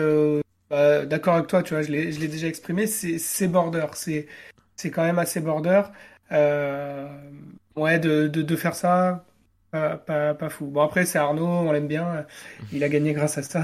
bah, 0.71 1.07
d'accord 1.07 1.35
avec 1.35 1.47
toi, 1.47 1.63
tu 1.63 1.75
vois, 1.75 1.83
je 1.83 1.93
l'ai, 1.93 2.29
déjà 2.29 2.49
exprimé, 2.49 2.87
c'est, 2.87 3.19
c'est 3.19 3.49
border, 3.49 3.87
c'est, 3.95 4.27
c'est 4.77 4.91
quand 4.91 5.05
même 5.05 5.19
assez 5.19 5.41
border. 5.41 5.83
ouais, 6.31 7.99
de, 8.01 8.27
de, 8.27 8.43
de 8.43 8.57
faire 8.57 8.75
ça, 8.75 9.25
pas, 9.71 9.97
pas, 9.97 10.35
pas, 10.35 10.49
fou. 10.49 10.67
Bon, 10.67 10.83
après, 10.83 11.07
c'est 11.07 11.19
Arnaud, 11.19 11.47
on 11.47 11.73
l'aime 11.73 11.87
bien. 11.89 12.27
Il 12.73 12.83
a 12.83 12.89
gagné 12.89 13.13
grâce 13.13 13.39
à 13.39 13.43
ça. 13.43 13.61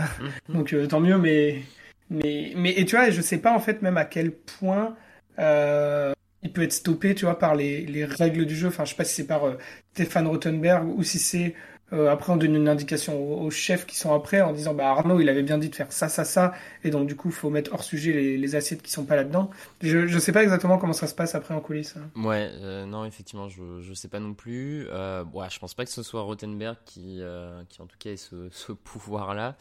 Mm. 0.49 0.53
Donc, 0.55 0.89
tant 0.89 1.01
mieux, 1.01 1.19
mais, 1.19 1.63
mais, 2.11 2.53
mais 2.57 2.73
et 2.79 2.85
tu 2.85 2.97
vois, 2.97 3.11
je 3.11 3.21
sais 3.21 3.39
pas 3.39 3.53
en 3.53 3.61
fait 3.61 3.83
même 3.83 3.97
à 3.97 4.05
quel 4.05 4.33
point 4.33 4.97
euh, 5.39 6.13
il 6.45 6.53
peut 6.53 6.63
être 6.63 6.73
stoppé, 6.73 7.15
tu 7.15 7.25
vois, 7.25 7.39
par 7.39 7.55
les, 7.57 7.85
les 7.87 8.05
règles 8.05 8.45
du 8.45 8.55
jeu. 8.55 8.69
Enfin, 8.69 8.85
je 8.85 8.91
sais 8.91 8.97
pas 8.97 9.05
si 9.05 9.15
c'est 9.15 9.27
par 9.27 9.47
euh, 9.47 9.59
Stéphane 9.95 10.27
Rothenberg 10.27 10.87
ou 10.87 11.03
si 11.03 11.19
c'est 11.19 11.55
euh, 11.93 12.11
après 12.11 12.33
on 12.33 12.37
donne 12.37 12.55
une 12.55 12.69
indication 12.69 13.43
aux, 13.43 13.51
chefs 13.51 13.85
qui 13.87 13.97
sont 13.97 14.15
après 14.15 14.41
en 14.41 14.55
disant 14.55 14.73
bah 14.73 14.89
Arnaud 14.89 15.21
il 15.21 15.29
avait 15.29 15.43
bien 15.43 15.59
dit 15.59 15.69
de 15.69 15.75
faire 15.75 15.93
ça 15.93 16.09
ça 16.09 16.25
ça 16.25 16.55
et 16.83 16.89
donc 16.89 17.07
du 17.07 17.15
coup 17.15 17.31
faut 17.31 17.51
mettre 17.51 17.75
hors 17.75 17.85
sujet 17.85 18.11
les, 18.11 18.39
les 18.39 18.55
assiettes 18.57 18.81
qui 18.81 18.91
sont 18.91 19.05
pas 19.05 19.17
là-dedans. 19.17 19.51
Je 19.83 20.07
je 20.07 20.19
sais 20.19 20.33
pas 20.33 20.43
exactement 20.43 20.79
comment 20.79 20.95
ça 20.95 21.07
se 21.07 21.15
passe 21.15 21.35
après 21.35 21.55
en 21.55 21.61
coulisses. 21.61 21.95
Hein. 21.97 22.09
Ouais 22.21 22.51
euh, 22.55 22.87
non 22.87 23.05
effectivement 23.05 23.51
je 23.51 23.81
je 23.83 23.93
sais 23.93 24.09
pas 24.09 24.19
non 24.19 24.33
plus. 24.33 24.89
Ouais, 24.89 25.51
je 25.51 25.59
pense 25.59 25.75
pas 25.75 25.85
que 25.85 25.91
ce 25.91 26.03
soit 26.03 26.23
Rothenberg 26.23 26.79
qui 26.87 27.21
qui 27.69 27.83
en 27.83 27.87
tout 27.87 27.97
cas 27.99 28.11
ait 28.11 28.17
ce, 28.17 28.49
ce 28.51 28.73
pouvoir 28.73 29.35
là. 29.35 29.57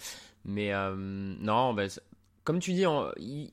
Mais 0.45 0.71
non 0.97 1.73
bah, 1.73 1.83
comme 2.43 2.59
tu 2.59 2.73
dis, 2.73 2.85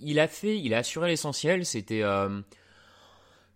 il, 0.00 0.20
a 0.20 0.28
fait, 0.28 0.58
il 0.58 0.74
a 0.74 0.78
assuré 0.78 1.08
l'essentiel. 1.08 1.64
C'était, 1.64 2.02
euh, 2.02 2.40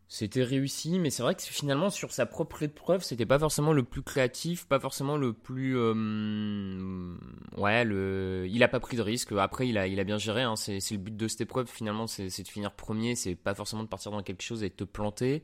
c'était 0.08 0.44
réussi, 0.44 0.98
mais 0.98 1.10
c'est 1.10 1.22
vrai 1.22 1.34
que 1.34 1.42
finalement 1.42 1.90
sur 1.90 2.12
sa 2.12 2.26
propre 2.26 2.62
épreuve, 2.62 3.02
c'était 3.02 3.26
pas 3.26 3.38
forcément 3.38 3.72
le 3.72 3.82
plus 3.82 4.02
créatif, 4.02 4.66
pas 4.66 4.78
forcément 4.78 5.16
le 5.16 5.32
plus, 5.32 5.76
euh, 5.76 7.16
ouais, 7.56 7.84
le, 7.84 8.46
il 8.48 8.62
a 8.62 8.68
pas 8.68 8.80
pris 8.80 8.96
de 8.96 9.02
risque. 9.02 9.32
Après, 9.32 9.66
il 9.66 9.76
a, 9.76 9.86
il 9.86 9.98
a 9.98 10.04
bien 10.04 10.18
géré. 10.18 10.42
Hein. 10.42 10.56
c'est, 10.56 10.78
le 10.90 10.98
but 10.98 11.16
de 11.16 11.26
cette 11.26 11.40
épreuve 11.40 11.66
finalement, 11.68 12.06
c'est, 12.06 12.26
de 12.26 12.48
finir 12.48 12.72
premier. 12.72 13.16
C'est 13.16 13.34
pas 13.34 13.54
forcément 13.54 13.82
de 13.82 13.88
partir 13.88 14.12
dans 14.12 14.22
quelque 14.22 14.42
chose 14.42 14.62
et 14.62 14.68
de 14.68 14.74
te 14.74 14.84
planter. 14.84 15.42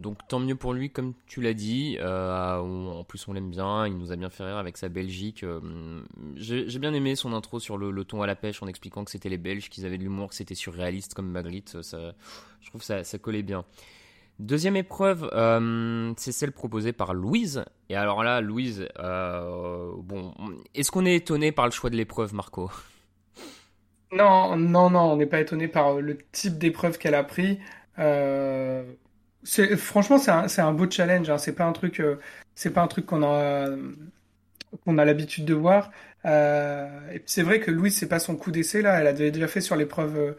Donc 0.00 0.18
tant 0.28 0.40
mieux 0.40 0.56
pour 0.56 0.72
lui, 0.72 0.90
comme 0.90 1.12
tu 1.26 1.42
l'as 1.42 1.52
dit. 1.52 1.98
Euh, 2.00 2.56
en 2.58 3.04
plus, 3.04 3.28
on 3.28 3.34
l'aime 3.34 3.50
bien. 3.50 3.86
Il 3.86 3.98
nous 3.98 4.12
a 4.12 4.16
bien 4.16 4.30
fait 4.30 4.44
rire 4.44 4.56
avec 4.56 4.76
sa 4.76 4.88
Belgique. 4.88 5.44
Euh, 5.44 5.60
j'ai 6.36 6.78
bien 6.78 6.94
aimé 6.94 7.14
son 7.16 7.34
intro 7.34 7.60
sur 7.60 7.76
le, 7.76 8.04
ton 8.04 8.22
à 8.22 8.26
la 8.26 8.34
pêche 8.34 8.62
en 8.62 8.66
expliquant 8.66 9.04
que 9.04 9.10
c'était 9.10 9.28
les 9.28 9.38
Belges, 9.38 9.68
qu'ils 9.68 9.84
avaient 9.84 9.98
de 9.98 10.02
l'humour, 10.02 10.30
que 10.30 10.34
c'était 10.34 10.54
surréaliste 10.54 11.14
comme 11.14 11.30
Magritte. 11.30 11.82
Ça, 11.82 12.14
je 12.60 12.70
trouve 12.70 12.82
ça, 12.82 13.04
ça 13.04 13.18
collait 13.18 13.42
bien. 13.42 13.64
Deuxième 14.38 14.76
épreuve, 14.76 15.28
euh, 15.34 16.14
c'est 16.16 16.32
celle 16.32 16.52
proposée 16.52 16.94
par 16.94 17.12
Louise. 17.12 17.62
Et 17.90 17.94
alors 17.94 18.24
là, 18.24 18.40
Louise, 18.40 18.88
bon, 18.96 20.32
est-ce 20.74 20.90
qu'on 20.90 21.04
est 21.04 21.16
étonné 21.16 21.52
par 21.52 21.66
le 21.66 21.72
choix 21.72 21.90
de 21.90 21.96
l'épreuve, 21.96 22.34
Marco? 22.34 22.70
Non, 24.12 24.56
non, 24.56 24.90
non, 24.90 25.12
on 25.12 25.16
n'est 25.16 25.26
pas 25.26 25.40
étonné 25.40 25.68
par 25.68 26.00
le 26.00 26.18
type 26.32 26.58
d'épreuve 26.58 26.98
qu'elle 26.98 27.14
a 27.14 27.22
pris. 27.22 27.60
Euh, 27.98 28.82
c'est 29.42 29.76
franchement 29.76 30.18
c'est 30.18 30.30
un, 30.30 30.48
c'est 30.48 30.62
un 30.62 30.72
beau 30.72 30.90
challenge. 30.90 31.30
Hein. 31.30 31.38
C'est 31.38 31.54
pas 31.54 31.64
un 31.64 31.72
truc 31.72 32.00
euh, 32.00 32.16
c'est 32.54 32.70
pas 32.70 32.82
un 32.82 32.88
truc 32.88 33.06
qu'on 33.06 33.22
a 33.22 33.68
qu'on 34.84 34.98
a 34.98 35.04
l'habitude 35.04 35.44
de 35.44 35.54
voir. 35.54 35.90
Euh, 36.26 36.86
et 37.12 37.22
c'est 37.26 37.42
vrai 37.42 37.60
que 37.60 37.70
Louise 37.70 37.96
c'est 37.96 38.08
pas 38.08 38.18
son 38.18 38.36
coup 38.36 38.50
d'essai 38.50 38.82
là. 38.82 39.00
Elle 39.00 39.06
avait 39.06 39.30
déjà 39.30 39.48
fait 39.48 39.60
sur 39.60 39.76
l'épreuve 39.76 40.16
euh, 40.18 40.32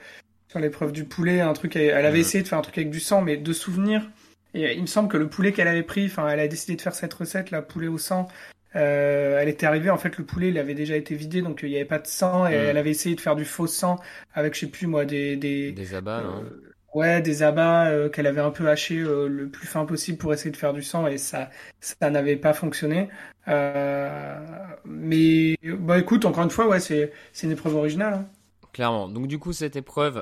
sur 0.50 0.60
l'épreuve 0.60 0.92
du 0.92 1.06
poulet 1.06 1.40
un 1.42 1.54
truc. 1.54 1.76
Elle 1.76 2.06
avait 2.06 2.20
essayé 2.20 2.44
de 2.44 2.48
faire 2.48 2.60
un 2.60 2.62
truc 2.62 2.78
avec 2.78 2.92
du 2.92 3.00
sang, 3.00 3.22
mais 3.22 3.38
de 3.38 3.54
souvenir. 3.54 4.10
Et 4.54 4.74
il 4.74 4.82
me 4.82 4.88
semble 4.88 5.08
que 5.08 5.16
le 5.18 5.30
poulet 5.30 5.54
qu'elle 5.54 5.70
avait 5.70 5.82
pris, 5.82 6.06
enfin, 6.08 6.28
elle 6.28 6.42
a 6.42 6.48
décidé 6.48 6.76
de 6.76 6.82
faire 6.82 6.94
cette 6.94 7.14
recette, 7.14 7.52
là, 7.52 7.62
poulet 7.62 7.88
au 7.88 7.98
sang. 7.98 8.28
Euh, 8.76 9.40
elle 9.40 9.48
était 9.48 9.66
arrivée, 9.66 9.90
en 9.90 9.98
fait, 9.98 10.18
le 10.18 10.26
poulet, 10.26 10.50
il 10.50 10.60
avait 10.60 10.74
déjà 10.74 10.98
été 10.98 11.16
vidé, 11.16 11.42
donc 11.42 11.62
il 11.64 11.70
n'y 11.70 11.78
avait 11.78 11.86
pas 11.86 12.00
de 12.00 12.08
sang. 12.08 12.48
Et 12.48 12.54
elle 12.54 12.78
avait 12.78 12.90
essayé 12.92 13.16
de 13.16 13.22
faire 13.22 13.38
du 13.38 13.46
faux 13.46 13.68
sang 13.68 13.98
avec, 14.34 14.56
je 14.56 14.62
sais 14.62 14.68
plus 14.68 14.88
moi, 14.88 15.06
des 15.06 15.38
des, 15.38 15.72
des 15.72 15.96
abats. 15.96 16.22
non? 16.22 16.44
Ouais, 16.93 17.21
des 17.21 17.41
abats 17.41 17.88
euh, 17.88 18.10
qu'elle 18.10 18.27
avait 18.27 18.41
un 18.41 18.51
peu 18.51 18.69
hachés 18.69 18.99
euh, 18.99 19.27
le 19.27 19.49
plus 19.49 19.65
fin 19.65 19.86
possible 19.86 20.17
pour 20.17 20.34
essayer 20.34 20.51
de 20.51 20.58
faire 20.58 20.73
du 20.73 20.84
sang 20.84 21.08
et 21.08 21.17
ça, 21.17 21.49
ça 21.80 22.10
n'avait 22.10 22.36
pas 22.36 22.54
fonctionné. 22.54 23.08
Euh, 23.47 24.38
mais 24.84 25.56
bah 25.63 25.99
écoute, 25.99 26.25
encore 26.25 26.43
une 26.43 26.49
fois, 26.49 26.67
ouais, 26.67 26.82
c'est 26.82 27.12
une 27.43 27.51
épreuve 27.51 27.75
originale. 27.75 28.13
Hein. 28.15 28.25
Clairement. 28.73 29.08
Donc 29.08 29.27
du 29.27 29.39
coup, 29.39 29.54
cette 29.54 29.77
épreuve, 29.77 30.21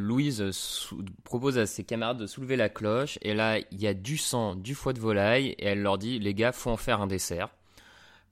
Louise 0.00 0.44
propose 1.24 1.58
à 1.58 1.66
ses 1.66 1.84
camarades 1.84 2.18
de 2.18 2.26
soulever 2.26 2.56
la 2.56 2.68
cloche 2.68 3.18
et 3.22 3.32
là, 3.32 3.58
il 3.58 3.80
y 3.80 3.86
a 3.86 3.94
du 3.94 4.18
sang, 4.18 4.54
du 4.56 4.74
foie 4.74 4.92
de 4.92 5.00
volaille 5.00 5.48
et 5.58 5.66
elle 5.66 5.82
leur 5.82 5.96
dit, 5.96 6.18
les 6.18 6.34
gars, 6.34 6.52
faut 6.52 6.70
en 6.70 6.76
faire 6.76 7.00
un 7.00 7.06
dessert. 7.06 7.48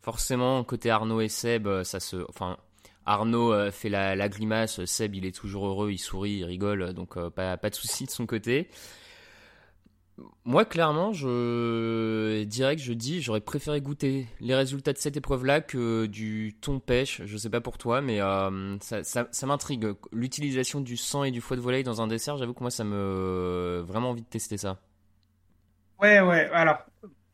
Forcément, 0.03 0.63
côté 0.65 0.91
Arnaud 0.91 1.21
et 1.21 1.29
Seb, 1.29 1.69
ça 1.85 2.01
se, 2.01 2.17
enfin, 2.29 2.59
Arnaud 3.07 3.71
fait 3.71 3.89
la, 3.89 4.29
grimace, 4.29 4.85
Seb 4.85 5.15
il 5.15 5.27
est 5.27 5.35
toujours 5.35 5.67
heureux, 5.67 5.91
il 5.91 5.99
sourit, 5.99 6.39
il 6.39 6.45
rigole, 6.45 6.93
donc 6.93 7.19
pas, 7.31 7.57
pas 7.57 7.71
de 7.71 7.75
soucis 7.75 8.07
de 8.07 8.11
son 8.11 8.27
côté. 8.27 8.69
Moi, 10.45 10.65
clairement, 10.65 11.13
je 11.13 12.43
dirais 12.45 12.77
que 12.77 12.83
je 12.83 12.93
dis, 12.93 13.23
j'aurais 13.23 13.41
préféré 13.41 13.81
goûter 13.81 14.27
les 14.41 14.55
résultats 14.55 14.93
de 14.93 14.99
cette 14.99 15.17
épreuve-là 15.17 15.61
que 15.61 16.07
du 16.07 16.55
thon 16.61 16.81
pêche. 16.81 17.23
Je 17.25 17.37
sais 17.37 17.49
pas 17.49 17.61
pour 17.61 17.79
toi, 17.79 18.01
mais 18.01 18.21
euh, 18.21 18.77
ça, 18.81 19.47
m'intrigue. 19.47 19.87
L'utilisation 20.13 20.81
du 20.81 20.97
sang 20.97 21.25
et 21.25 21.31
du 21.31 21.41
foie 21.41 21.57
de 21.57 21.63
volaille 21.63 21.85
dans 21.85 22.03
un 22.03 22.09
dessert, 22.09 22.37
j'avoue 22.37 22.55
que 22.55 22.61
moi, 22.61 22.71
ça 22.71 22.85
me 22.85 23.83
vraiment 23.87 24.11
envie 24.11 24.23
de 24.23 24.27
tester 24.27 24.59
ça. 24.59 24.79
Ouais, 26.01 26.21
ouais. 26.21 26.51
Alors, 26.53 26.79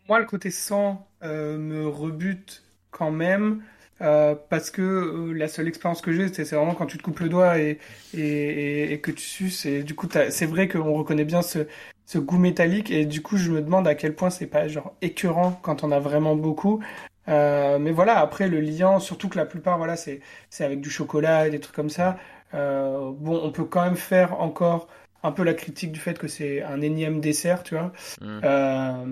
moi, 0.08 0.20
le 0.20 0.26
côté 0.26 0.50
sang 0.50 1.08
euh, 1.22 1.58
me 1.58 1.86
rebute 1.88 2.62
quand 2.90 3.10
même. 3.10 3.62
Euh, 4.00 4.36
parce 4.48 4.70
que 4.70 5.32
la 5.34 5.48
seule 5.48 5.66
expérience 5.66 6.02
que 6.02 6.12
j'ai, 6.12 6.32
c'est 6.32 6.44
vraiment 6.54 6.74
quand 6.74 6.86
tu 6.86 6.98
te 6.98 7.02
coupes 7.02 7.18
le 7.18 7.28
doigt 7.28 7.58
et, 7.58 7.78
et, 8.14 8.92
et 8.92 9.00
que 9.00 9.10
tu 9.10 9.24
suces. 9.24 9.66
Et 9.66 9.82
du 9.82 9.94
coup, 9.94 10.08
c'est 10.30 10.46
vrai 10.46 10.68
qu'on 10.68 10.94
reconnaît 10.94 11.24
bien 11.24 11.42
ce, 11.42 11.66
ce 12.08 12.16
goût 12.16 12.38
métallique 12.38 12.90
et 12.90 13.04
du 13.04 13.20
coup 13.20 13.36
je 13.36 13.50
me 13.50 13.60
demande 13.60 13.86
à 13.86 13.94
quel 13.94 14.14
point 14.14 14.30
c'est 14.30 14.46
pas 14.46 14.66
genre 14.66 14.94
écœurant 15.02 15.52
quand 15.62 15.84
on 15.84 15.92
a 15.92 16.00
vraiment 16.00 16.36
beaucoup 16.36 16.82
euh, 17.28 17.78
mais 17.78 17.90
voilà 17.90 18.18
après 18.18 18.48
le 18.48 18.60
liant 18.62 18.98
surtout 18.98 19.28
que 19.28 19.36
la 19.36 19.44
plupart 19.44 19.76
voilà 19.76 19.94
c'est 19.94 20.22
avec 20.58 20.80
du 20.80 20.88
chocolat 20.88 21.46
et 21.46 21.50
des 21.50 21.60
trucs 21.60 21.76
comme 21.76 21.90
ça 21.90 22.16
euh, 22.54 23.12
bon 23.14 23.38
on 23.44 23.52
peut 23.52 23.66
quand 23.66 23.84
même 23.84 23.96
faire 23.96 24.40
encore 24.40 24.88
un 25.22 25.32
peu 25.32 25.44
la 25.44 25.52
critique 25.52 25.92
du 25.92 26.00
fait 26.00 26.18
que 26.18 26.28
c'est 26.28 26.62
un 26.62 26.80
énième 26.80 27.20
dessert 27.20 27.62
tu 27.62 27.74
vois 27.74 27.92
mm. 28.22 28.40
euh, 28.42 29.04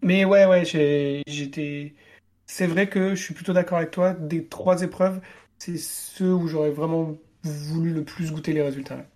mais 0.00 0.24
ouais 0.24 0.46
ouais 0.46 0.64
j'étais 0.64 1.92
c'est 2.46 2.66
vrai 2.66 2.88
que 2.88 3.14
je 3.14 3.22
suis 3.22 3.34
plutôt 3.34 3.52
d'accord 3.52 3.78
avec 3.78 3.90
toi 3.90 4.12
des 4.12 4.46
trois 4.46 4.82
épreuves 4.82 5.20
c'est 5.58 5.78
ceux 5.78 6.32
où 6.32 6.46
j'aurais 6.48 6.70
vraiment 6.70 7.16
voulu 7.42 7.92
le 7.92 8.04
plus 8.04 8.32
goûter 8.32 8.52
les 8.52 8.62
résultats 8.62 9.06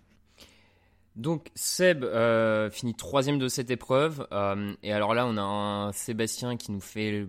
donc 1.18 1.50
Seb 1.56 2.04
euh, 2.04 2.70
finit 2.70 2.94
troisième 2.94 3.40
de 3.40 3.48
cette 3.48 3.72
épreuve. 3.72 4.28
Euh, 4.30 4.72
et 4.84 4.92
alors 4.92 5.14
là, 5.14 5.26
on 5.26 5.36
a 5.36 5.42
un 5.42 5.92
Sébastien 5.92 6.56
qui 6.56 6.70
nous 6.70 6.80
fait 6.80 7.12
euh, 7.12 7.26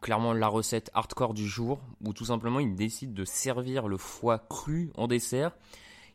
clairement 0.00 0.32
la 0.32 0.48
recette 0.48 0.90
hardcore 0.94 1.34
du 1.34 1.46
jour, 1.46 1.82
où 2.02 2.14
tout 2.14 2.24
simplement 2.24 2.60
il 2.60 2.74
décide 2.74 3.12
de 3.12 3.26
servir 3.26 3.88
le 3.88 3.98
foie 3.98 4.38
cru 4.48 4.90
en 4.96 5.06
dessert. 5.06 5.52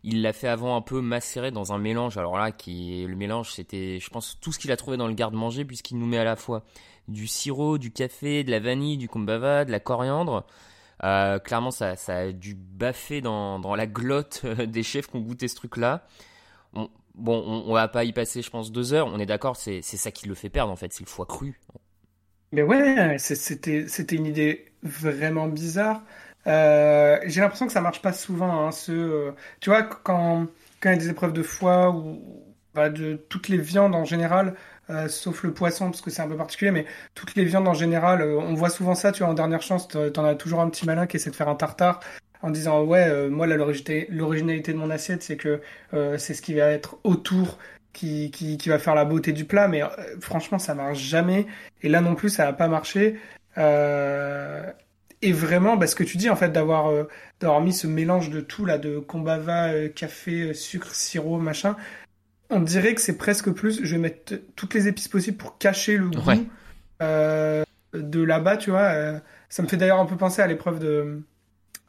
Il 0.03 0.23
l'a 0.23 0.33
fait 0.33 0.47
avant 0.47 0.75
un 0.75 0.81
peu 0.81 0.99
macérer 0.99 1.51
dans 1.51 1.73
un 1.73 1.77
mélange. 1.77 2.17
Alors 2.17 2.39
là, 2.39 2.51
qui 2.51 3.05
le 3.07 3.15
mélange, 3.15 3.51
c'était, 3.51 3.99
je 3.99 4.09
pense, 4.09 4.39
tout 4.41 4.51
ce 4.51 4.57
qu'il 4.57 4.71
a 4.71 4.77
trouvé 4.77 4.97
dans 4.97 5.07
le 5.07 5.13
garde-manger, 5.13 5.63
puisqu'il 5.63 5.99
nous 5.99 6.07
met 6.07 6.17
à 6.17 6.23
la 6.23 6.35
fois 6.35 6.63
du 7.07 7.27
sirop, 7.27 7.77
du 7.77 7.91
café, 7.91 8.43
de 8.43 8.51
la 8.51 8.59
vanille, 8.59 8.97
du 8.97 9.07
kumbhava, 9.09 9.65
de 9.65 9.71
la 9.71 9.79
coriandre. 9.79 10.45
clairement, 10.99 11.71
ça, 11.71 11.95
ça 11.95 12.17
a 12.17 12.31
dû 12.31 12.55
baffer 12.55 13.21
dans, 13.21 13.59
dans 13.59 13.75
la 13.75 13.87
glotte 13.87 14.45
des 14.67 14.83
chefs 14.83 15.07
qui 15.07 15.17
ont 15.17 15.21
goûté 15.21 15.47
ce 15.47 15.55
truc-là. 15.55 16.05
On, 16.73 16.89
Bon, 17.15 17.63
on, 17.67 17.73
va 17.73 17.87
pas 17.87 18.03
y 18.03 18.13
passer, 18.13 18.41
je 18.41 18.49
pense, 18.49 18.71
deux 18.71 18.93
heures. 18.93 19.07
On 19.07 19.19
est 19.19 19.25
d'accord, 19.25 19.57
c'est 19.57 19.81
ça 19.81 20.11
qui 20.11 20.27
le 20.27 20.35
fait 20.35 20.49
perdre, 20.49 20.71
en 20.71 20.75
fait. 20.75 20.93
C'est 20.93 21.03
le 21.03 21.09
foie 21.09 21.25
cru. 21.25 21.59
Mais 22.51 22.63
ouais, 22.63 23.17
c'était 23.17 24.15
une 24.15 24.25
idée 24.25 24.71
vraiment 24.83 25.47
bizarre. 25.47 26.01
Euh, 26.47 27.19
j'ai 27.25 27.41
l'impression 27.41 27.67
que 27.67 27.73
ça 27.73 27.81
marche 27.81 28.01
pas 28.01 28.13
souvent. 28.13 28.67
Hein, 28.67 28.71
ce, 28.71 28.91
euh, 28.91 29.31
tu 29.59 29.69
vois, 29.69 29.83
quand, 29.83 30.47
quand 30.79 30.89
il 30.89 30.93
y 30.93 30.95
a 30.95 30.99
des 30.99 31.09
épreuves 31.09 31.33
de 31.33 31.43
foie 31.43 31.91
ou 31.91 32.43
bah, 32.73 32.89
de 32.89 33.15
toutes 33.29 33.49
les 33.49 33.57
viandes 33.57 33.93
en 33.93 34.05
général, 34.05 34.55
euh, 34.89 35.07
sauf 35.07 35.43
le 35.43 35.53
poisson 35.53 35.85
parce 35.91 36.01
que 36.01 36.09
c'est 36.09 36.21
un 36.21 36.27
peu 36.27 36.37
particulier, 36.37 36.71
mais 36.71 36.85
toutes 37.15 37.35
les 37.35 37.45
viandes 37.45 37.67
en 37.67 37.73
général, 37.73 38.23
on 38.23 38.53
voit 38.53 38.69
souvent 38.69 38.95
ça. 38.95 39.11
Tu 39.11 39.23
vois, 39.23 39.31
en 39.31 39.35
dernière 39.35 39.61
chance, 39.61 39.87
t'en 39.87 40.25
as 40.25 40.35
toujours 40.35 40.61
un 40.61 40.69
petit 40.69 40.85
malin 40.85 41.07
qui 41.07 41.17
essaie 41.17 41.29
de 41.29 41.35
faire 41.35 41.49
un 41.49 41.55
tartare 41.55 41.99
en 42.41 42.49
disant 42.49 42.83
ouais 42.83 43.07
euh, 43.07 43.29
moi 43.29 43.47
l'originalité 43.47 44.73
de 44.73 44.77
mon 44.77 44.89
assiette 44.89 45.23
c'est 45.23 45.37
que 45.37 45.61
euh, 45.93 46.17
c'est 46.17 46.33
ce 46.33 46.41
qui 46.41 46.53
va 46.53 46.65
être 46.65 46.97
autour 47.03 47.57
qui, 47.93 48.31
qui, 48.31 48.57
qui, 48.57 48.69
va 48.69 48.79
faire 48.79 48.95
la 48.95 49.05
beauté 49.05 49.33
du 49.33 49.45
plat 49.45 49.67
mais 49.67 49.83
euh, 49.83 49.87
franchement 50.21 50.59
ça 50.59 50.73
marche 50.73 50.99
jamais 50.99 51.45
et 51.81 51.89
là 51.89 52.01
non 52.01 52.15
plus 52.15 52.29
ça 52.29 52.45
n'a 52.45 52.53
pas 52.53 52.67
marché 52.67 53.17
et 55.23 55.33
vraiment 55.33 55.75
bah, 55.75 55.87
ce 55.87 55.95
que 55.95 56.03
tu 56.03 56.17
dis 56.17 56.29
en 56.29 56.35
fait 56.35 56.49
d'avoir 56.49 56.89
d'avoir 57.39 57.61
mis 57.61 57.73
ce 57.73 57.85
mélange 57.85 58.29
de 58.29 58.39
tout 58.39 58.65
là 58.65 58.77
de 58.77 58.97
combava 58.97 59.89
café 59.89 60.53
sucre 60.53 60.95
sirop 60.95 61.37
machin 61.37 61.75
on 62.51 62.59
dirait 62.59 62.93
que 62.93 63.01
c'est 63.01 63.17
presque 63.17 63.49
plus 63.51 63.83
je 63.83 63.95
vais 63.95 64.01
mettre 64.01 64.35
toutes 64.55 64.73
les 64.73 64.87
épices 64.87 65.07
possibles 65.07 65.37
pour 65.37 65.57
cacher 65.57 65.97
le 65.97 66.09
goût 66.09 66.21
de 67.93 68.21
là-bas 68.21 68.57
tu 68.57 68.69
vois 68.69 69.21
ça 69.49 69.63
me 69.63 69.67
fait 69.67 69.77
d'ailleurs 69.77 69.99
un 69.99 70.05
peu 70.05 70.15
penser 70.15 70.41
à 70.41 70.47
l'épreuve 70.47 70.79
de 70.79 71.21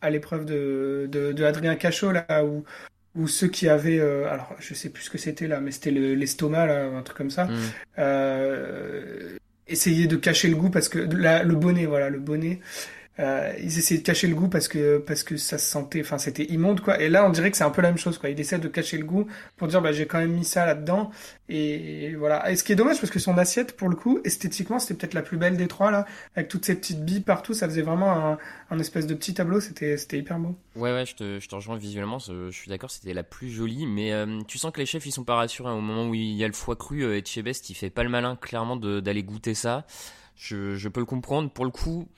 à 0.03 0.11
l'épreuve 0.11 0.45
de, 0.45 1.09
de, 1.11 1.45
Adrien 1.45 1.77
Cachot, 1.77 2.11
là, 2.11 2.45
où, 2.45 2.65
où 3.15 3.29
ceux 3.29 3.47
qui 3.47 3.69
avaient, 3.69 4.01
euh, 4.01 4.31
alors 4.31 4.55
je 4.59 4.75
sais 4.75 4.91
plus 4.91 5.05
ce 5.05 5.11
que 5.11 5.17
c'était 5.17 5.47
là, 5.47 5.61
mais 5.61 5.71
c'était 5.71 5.93
l'estomac, 5.93 6.67
là, 6.67 6.87
un 6.87 7.03
truc 7.03 7.17
comme 7.17 7.31
ça, 7.31 7.45
mm. 7.45 7.59
euh, 7.99 9.37
essayer 9.69 10.09
de 10.09 10.17
cacher 10.17 10.49
le 10.49 10.57
goût 10.57 10.71
parce 10.71 10.89
que 10.89 10.99
le 10.99 11.55
bonnet, 11.55 11.87
voilà, 11.87 12.11
le 12.11 12.19
bonnet. 12.19 12.61
Euh, 13.19 13.53
ils 13.59 13.77
essayaient 13.79 14.01
de 14.01 14.07
cacher 14.07 14.27
le 14.27 14.35
goût 14.35 14.49
parce 14.49 14.69
que 14.69 14.97
parce 14.97 15.23
que 15.23 15.37
ça 15.37 15.59
se 15.59 15.69
sentait, 15.69 16.01
enfin 16.01 16.17
c'était 16.17 16.45
immonde 16.45 16.81
quoi. 16.81 16.99
Et 16.99 17.11
là 17.11 17.27
on 17.27 17.29
dirait 17.29 17.51
que 17.51 17.59
c'est 17.59 17.65
un 17.65 17.71
peu 17.71 17.83
la 17.83 17.89
même 17.89 17.99
chose 17.99 18.17
quoi. 18.17 18.31
Il 18.31 18.41
essaie 18.41 18.59
de 18.59 18.69
cacher 18.69 18.97
le 18.97 19.05
goût 19.05 19.27
pour 19.59 19.69
dire 19.69 19.83
bah 19.83 19.93
j'ai 19.93 20.07
quand 20.07 20.17
même 20.17 20.33
mis 20.33 20.47
ça 20.47 20.65
là-dedans 20.65 21.11
et 21.51 22.15
voilà. 22.15 22.51
Et 22.51 22.57
ce 22.57 22.65
qui 22.65 22.73
est 22.73 22.75
dommage 22.75 23.01
parce 23.01 23.11
que 23.11 23.19
son 23.19 23.37
assiette 23.37 23.77
pour 23.77 23.91
le 23.91 23.97
coup 23.97 24.21
esthétiquement 24.25 24.79
c'était 24.79 24.95
peut-être 24.95 25.13
la 25.13 25.21
plus 25.21 25.37
belle 25.37 25.59
des 25.59 25.69
trois 25.69 25.91
là 25.91 26.07
avec 26.37 26.49
toutes 26.49 26.65
ces 26.65 26.75
petites 26.75 27.05
billes 27.05 27.21
partout. 27.21 27.53
Ça 27.53 27.69
faisait 27.69 27.83
vraiment 27.83 28.13
un, 28.13 28.39
un 28.71 28.79
espèce 28.79 29.07
de 29.07 29.13
petit 29.13 29.35
tableau. 29.35 29.61
C'était 29.61 29.99
c'était 29.99 30.17
hyper 30.19 30.39
beau. 30.39 30.57
Ouais 30.75 30.95
ouais 30.95 31.05
je 31.05 31.15
te, 31.15 31.39
je 31.39 31.47
te 31.47 31.55
rejoins 31.55 31.77
visuellement. 31.77 32.19
Je 32.19 32.51
suis 32.51 32.71
d'accord 32.71 32.91
c'était 32.91 33.13
la 33.13 33.25
plus 33.25 33.51
jolie 33.51 33.85
mais 33.85 34.15
euh, 34.15 34.41
tu 34.49 34.57
sens 34.57 34.73
que 34.73 34.81
les 34.81 34.87
chefs 34.87 35.05
ils 35.05 35.13
sont 35.13 35.25
pas 35.25 35.35
rassurés 35.37 35.69
hein, 35.69 35.75
au 35.75 35.83
moment 35.83 36.09
où 36.09 36.15
il 36.15 36.33
y 36.33 36.45
a 36.45 36.47
le 36.47 36.55
foie 36.55 36.77
cru 36.77 37.03
euh, 37.03 37.19
et 37.19 37.23
Chebest 37.23 37.69
il 37.69 37.75
fait 37.75 37.91
pas 37.91 38.05
le 38.05 38.09
malin 38.09 38.37
clairement 38.37 38.77
d'aller 38.77 39.23
goûter 39.23 39.53
ça. 39.53 39.85
Je, 40.35 40.77
je 40.77 40.89
peux 40.89 41.01
le 41.01 41.07
comprendre 41.07 41.51
pour 41.51 41.67
le 41.67 41.71
coup 41.71 42.09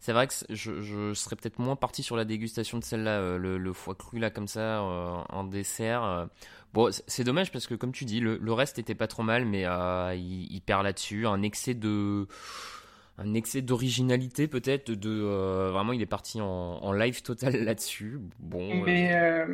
c'est 0.00 0.12
vrai 0.12 0.26
que 0.26 0.32
je, 0.48 0.80
je 0.80 1.12
serais 1.12 1.36
peut-être 1.36 1.58
moins 1.58 1.76
parti 1.76 2.02
sur 2.02 2.16
la 2.16 2.24
dégustation 2.24 2.78
de 2.78 2.84
celle-là, 2.84 3.20
euh, 3.20 3.58
le, 3.58 3.72
foie 3.74 3.94
cru 3.94 4.18
là 4.18 4.30
comme 4.30 4.48
ça 4.48 4.80
euh, 4.80 5.22
en 5.28 5.44
dessert. 5.44 6.02
Euh. 6.02 6.26
Bon, 6.72 6.90
c'est 7.06 7.22
dommage 7.22 7.52
parce 7.52 7.66
que 7.66 7.74
comme 7.74 7.92
tu 7.92 8.06
dis, 8.06 8.18
le, 8.20 8.52
reste 8.52 8.78
était 8.78 8.94
pas 8.94 9.08
trop 9.08 9.22
mal, 9.22 9.44
mais 9.44 9.66
il, 10.16 10.60
perd 10.64 10.84
là-dessus. 10.84 11.26
Un 11.26 11.42
excès 11.42 11.74
de 11.74 12.26
un 13.18 13.34
excès 13.34 13.60
d'originalité 13.60 14.48
peut-être 14.48 14.90
de 14.90 15.10
vraiment 15.70 15.92
il 15.92 16.00
est 16.00 16.06
parti 16.06 16.40
en, 16.40 16.92
live 16.92 17.20
total 17.22 17.56
là-dessus. 17.64 18.20
Bon. 18.38 18.82
Mais 18.82 19.44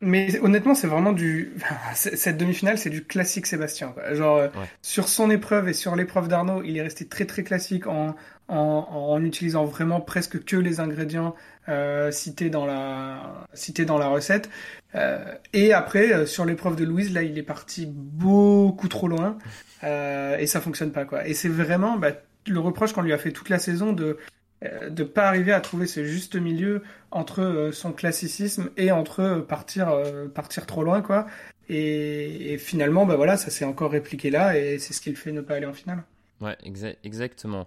mais 0.00 0.38
honnêtement, 0.40 0.74
c'est 0.74 0.86
vraiment 0.86 1.12
du. 1.12 1.54
Cette 1.94 2.36
demi-finale, 2.36 2.78
c'est 2.78 2.90
du 2.90 3.04
classique 3.04 3.46
Sébastien. 3.46 3.94
Genre, 4.12 4.48
sur 4.82 5.08
son 5.08 5.30
épreuve 5.30 5.68
et 5.68 5.72
sur 5.72 5.96
l'épreuve 5.96 6.28
d'Arnaud, 6.28 6.62
il 6.62 6.76
est 6.76 6.82
resté 6.82 7.06
très 7.06 7.24
très 7.24 7.42
classique 7.42 7.86
en, 7.86 8.14
en, 8.48 9.22
utilisant 9.22 9.64
vraiment 9.64 10.00
presque 10.00 10.42
que 10.44 10.56
les 10.56 10.80
ingrédients 10.80 11.34
euh, 11.68 12.10
cités 12.10 12.48
dans 12.48 12.64
la 12.64 13.46
cités 13.52 13.84
dans 13.84 13.98
la 13.98 14.08
recette. 14.08 14.48
Euh, 14.94 15.34
et 15.52 15.72
après, 15.72 16.12
euh, 16.12 16.26
sur 16.26 16.44
l'épreuve 16.44 16.76
de 16.76 16.84
Louise, 16.84 17.12
là, 17.12 17.22
il 17.22 17.36
est 17.38 17.42
parti 17.42 17.86
beaucoup 17.86 18.88
trop 18.88 19.08
loin 19.08 19.38
et 19.82 20.46
ça 20.46 20.60
fonctionne 20.60 20.92
pas 20.92 21.04
quoi. 21.04 21.28
Et 21.28 21.34
c'est 21.34 21.48
vraiment 21.48 21.98
bah, 21.98 22.10
le 22.46 22.58
reproche 22.58 22.92
qu'on 22.92 23.02
lui 23.02 23.12
a 23.12 23.18
fait 23.18 23.32
toute 23.32 23.48
la 23.48 23.58
saison 23.58 23.92
de 23.92 24.18
de 24.62 25.04
pas 25.04 25.28
arriver 25.28 25.52
à 25.52 25.60
trouver 25.60 25.86
ce 25.86 26.04
juste 26.04 26.34
milieu 26.34 26.82
entre 27.10 27.70
son 27.72 27.92
classicisme 27.92 28.70
et 28.76 28.90
entre 28.90 29.44
partir 29.46 29.92
partir 30.34 30.66
trop 30.66 30.82
loin 30.82 31.00
quoi. 31.00 31.26
Et, 31.68 32.56
finalement, 32.58 33.04
bah 33.04 33.16
voilà, 33.16 33.36
ça 33.36 33.50
s'est 33.50 33.64
encore 33.64 33.90
répliqué 33.90 34.30
là 34.30 34.56
et 34.58 34.78
c'est 34.78 34.94
ce 34.94 35.00
qui 35.00 35.10
le 35.10 35.16
fait 35.16 35.32
ne 35.32 35.42
pas 35.42 35.54
aller 35.56 35.66
en 35.66 35.74
finale. 35.74 36.02
Ouais, 36.40 36.56
exactement. 37.04 37.66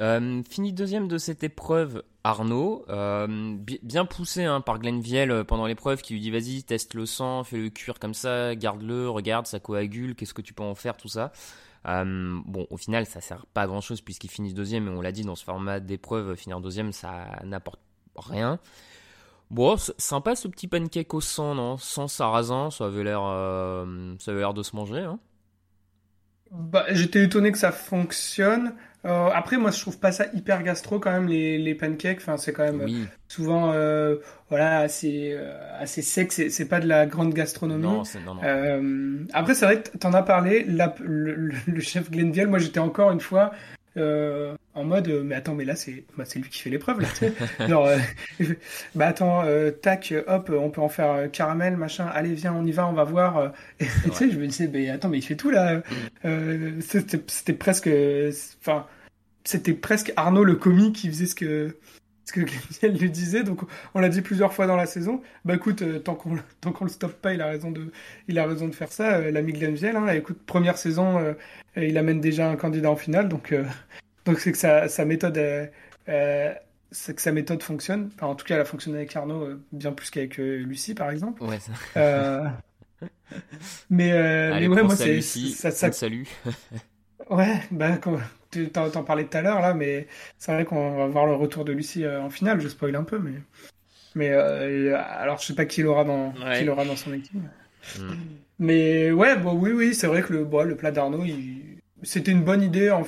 Euh, 0.00 0.42
fini 0.48 0.72
deuxième 0.72 1.06
de 1.06 1.18
cette 1.18 1.44
épreuve, 1.44 2.02
Arnaud, 2.24 2.84
euh, 2.88 3.56
bien 3.82 4.04
poussé 4.04 4.42
hein, 4.42 4.60
par 4.60 4.80
Glenn 4.80 5.00
Viel 5.00 5.30
euh, 5.30 5.44
pendant 5.44 5.66
l'épreuve 5.66 6.02
qui 6.02 6.14
lui 6.14 6.20
dit 6.20 6.32
vas-y 6.32 6.64
teste 6.64 6.94
le 6.94 7.06
sang, 7.06 7.44
fais 7.44 7.58
le 7.58 7.68
cuire 7.68 8.00
comme 8.00 8.14
ça, 8.14 8.56
garde-le, 8.56 9.08
regarde 9.08 9.46
ça 9.46 9.60
coagule, 9.60 10.16
qu'est-ce 10.16 10.34
que 10.34 10.42
tu 10.42 10.52
peux 10.52 10.64
en 10.64 10.74
faire 10.74 10.96
tout 10.96 11.08
ça. 11.08 11.32
Bon 11.84 12.66
au 12.70 12.76
final 12.76 13.06
ça 13.06 13.20
sert 13.20 13.46
pas 13.46 13.62
à 13.62 13.66
grand 13.66 13.80
chose 13.80 14.00
puisqu'il 14.00 14.30
finit 14.30 14.54
deuxième 14.54 14.88
et 14.88 14.90
on 14.90 15.00
l'a 15.00 15.12
dit 15.12 15.22
dans 15.22 15.34
ce 15.34 15.44
format 15.44 15.80
d'épreuve 15.80 16.34
finir 16.36 16.60
deuxième 16.60 16.92
ça 16.92 17.40
n'apporte 17.44 17.80
rien. 18.16 18.58
Bon 19.50 19.76
sympa 19.76 20.34
ce 20.34 20.48
petit 20.48 20.68
pancake 20.68 21.12
au 21.14 21.20
sang 21.20 21.54
non, 21.54 21.76
sans 21.76 22.08
sarrasin 22.08 22.70
ça 22.70 22.86
avait 22.86 23.04
l'air 23.04 23.20
ça 24.18 24.30
avait 24.30 24.40
l'air 24.40 24.54
de 24.54 24.62
se 24.62 24.74
manger. 24.74 25.00
Hein? 25.00 25.18
Bah, 26.50 26.84
j'étais 26.90 27.24
étonné 27.24 27.50
que 27.50 27.58
ça 27.58 27.72
fonctionne. 27.72 28.74
Euh, 29.04 29.28
après, 29.34 29.58
moi, 29.58 29.70
je 29.70 29.80
trouve 29.80 29.98
pas 29.98 30.12
ça 30.12 30.26
hyper 30.32 30.62
gastro 30.62 30.98
quand 30.98 31.10
même 31.10 31.26
les, 31.26 31.58
les 31.58 31.74
pancakes. 31.74 32.18
Enfin, 32.20 32.36
c'est 32.36 32.52
quand 32.52 32.64
même 32.64 33.06
souvent 33.28 33.72
euh, 33.72 34.16
voilà 34.48 34.78
assez 34.78 35.32
euh, 35.32 35.52
assez 35.78 36.00
sec. 36.00 36.32
C'est, 36.32 36.48
c'est 36.48 36.64
pas 36.64 36.80
de 36.80 36.86
la 36.86 37.04
grande 37.04 37.34
gastronomie. 37.34 37.82
Non, 37.82 38.04
c'est, 38.04 38.20
non, 38.20 38.34
non. 38.34 38.40
Euh, 38.44 39.18
après, 39.32 39.54
c'est 39.54 39.66
vrai 39.66 39.82
que 39.82 39.96
t'en 39.98 40.12
as 40.14 40.22
parlé. 40.22 40.64
La, 40.64 40.94
le, 41.00 41.50
le, 41.66 41.80
chef 41.80 42.10
Glenville, 42.10 42.46
moi, 42.46 42.58
j'étais 42.58 42.80
encore 42.80 43.10
une 43.10 43.20
fois 43.20 43.52
euh, 43.96 44.56
en 44.74 44.84
mode, 44.84 45.08
euh, 45.08 45.22
mais 45.22 45.34
attends, 45.36 45.54
mais 45.54 45.64
là, 45.64 45.76
c'est 45.76 46.04
bah, 46.16 46.24
c'est 46.24 46.38
lui 46.38 46.48
qui 46.50 46.60
fait 46.60 46.70
l'épreuve, 46.70 47.00
là. 47.00 47.08
tu 47.08 47.26
sais. 47.26 47.34
Genre, 47.68 47.86
euh, 47.86 47.98
bah 48.94 49.06
attends, 49.08 49.44
euh, 49.44 49.70
tac, 49.70 50.12
hop, 50.26 50.50
on 50.54 50.70
peut 50.70 50.80
en 50.80 50.88
faire 50.88 51.10
euh, 51.12 51.28
caramel, 51.28 51.76
machin, 51.76 52.06
allez, 52.06 52.34
viens, 52.34 52.52
on 52.54 52.66
y 52.66 52.72
va, 52.72 52.86
on 52.88 52.92
va 52.92 53.04
voir. 53.04 53.36
euh. 53.38 53.48
Et 53.80 53.86
tu 54.04 54.12
sais, 54.12 54.30
je 54.30 54.38
me 54.38 54.46
disais, 54.46 54.68
mais 54.68 54.88
attends, 54.90 55.08
mais 55.08 55.18
il 55.18 55.22
fait 55.22 55.36
tout, 55.36 55.50
là. 55.50 55.82
Euh, 56.24 56.80
c'était 56.80 57.20
c'était 57.28 57.52
presque, 57.52 57.88
enfin, 58.60 58.86
c'était 59.44 59.74
presque 59.74 60.12
Arnaud 60.16 60.44
le 60.44 60.56
commis 60.56 60.92
qui 60.92 61.08
faisait 61.08 61.26
ce 61.26 61.34
que 61.34 61.76
ce 62.24 62.32
que 62.32 62.40
Gabriel 62.40 62.96
lui 62.98 63.10
disait. 63.10 63.42
Donc, 63.42 63.60
on 63.94 64.00
l'a 64.00 64.08
dit 64.08 64.22
plusieurs 64.22 64.52
fois 64.52 64.66
dans 64.66 64.76
la 64.76 64.86
saison. 64.86 65.22
Bah 65.44 65.54
écoute, 65.54 65.82
euh, 65.82 65.98
tant 65.98 66.14
qu'on 66.14 66.36
tant 66.60 66.72
qu'on 66.72 66.84
le 66.84 66.90
stoppe 66.90 67.20
pas, 67.20 67.34
il 67.34 67.42
a 67.42 67.46
raison 67.46 67.70
de 67.70 67.92
il 68.28 68.38
a 68.38 68.46
raison 68.46 68.68
de 68.68 68.74
faire 68.74 68.92
ça. 68.92 69.16
Euh, 69.16 69.30
L'ami 69.30 69.52
Glenville, 69.52 69.96
hein, 69.96 70.08
écoute, 70.08 70.38
première 70.44 70.78
saison, 70.78 71.18
euh, 71.18 71.34
il 71.76 71.98
amène 71.98 72.20
déjà 72.20 72.48
un 72.48 72.56
candidat 72.56 72.90
en 72.90 72.96
finale, 72.96 73.28
donc 73.28 73.52
euh, 73.52 73.64
donc 74.24 74.40
c'est 74.40 74.52
que 74.52 74.58
sa, 74.58 74.88
sa 74.88 75.04
méthode 75.04 75.38
c'est 76.90 77.14
que 77.14 77.22
sa 77.22 77.32
méthode 77.32 77.62
fonctionne. 77.62 78.10
Enfin, 78.14 78.28
en 78.28 78.36
tout 78.36 78.46
cas, 78.46 78.54
elle 78.54 78.60
a 78.60 78.64
fonctionné 78.64 78.98
avec 78.98 79.16
Arnaud 79.16 79.48
bien 79.72 79.90
plus 79.90 80.10
qu'avec 80.10 80.36
Lucie, 80.36 80.94
par 80.94 81.10
exemple. 81.10 81.42
Ouais, 81.42 81.58
ça... 81.58 81.72
Mais, 83.90 84.12
Allez, 84.12 84.68
mais 84.68 84.76
ouais, 84.76 84.82
moi, 84.84 84.94
c'est 84.94 85.14
Lucie, 85.14 85.50
ça, 85.50 85.72
ça, 85.72 85.90
te 85.90 85.96
salue. 85.96 86.22
Ouais, 87.30 87.60
bah, 87.72 87.98
t'en, 88.72 88.90
t'en 88.90 89.04
parlais 89.04 89.24
tout 89.26 89.36
à 89.36 89.42
l'heure 89.42 89.60
là, 89.60 89.74
mais 89.74 90.06
c'est 90.38 90.52
vrai 90.52 90.64
qu'on 90.64 90.96
va 90.96 91.06
voir 91.06 91.26
le 91.26 91.34
retour 91.34 91.64
de 91.64 91.72
Lucie 91.72 92.04
euh, 92.04 92.20
en 92.22 92.30
finale. 92.30 92.60
Je 92.60 92.68
spoil 92.68 92.96
un 92.96 93.04
peu, 93.04 93.18
mais 93.18 93.32
mais 94.14 94.30
euh, 94.32 94.96
alors 94.98 95.38
je 95.40 95.46
sais 95.46 95.54
pas 95.54 95.66
qui 95.66 95.82
l'aura 95.82 96.04
dans 96.04 96.34
Ouais. 96.34 96.58
qui 96.58 96.64
l'aura 96.64 96.84
dans 96.84 96.96
son 96.96 97.12
équipe. 97.14 97.42
Mm. 97.98 98.14
Mais 98.58 99.10
ouais, 99.12 99.36
bon, 99.36 99.54
oui, 99.54 99.72
oui, 99.72 99.94
c'est 99.94 100.06
vrai 100.06 100.22
que 100.22 100.32
le, 100.32 100.44
bon, 100.44 100.66
le 100.66 100.76
plat 100.76 100.90
d'Arnaud, 100.92 101.24
il- 101.24 101.78
c'était 102.02 102.32
une 102.32 102.44
bonne 102.44 102.62
idée 102.62 102.90
en, 102.90 103.02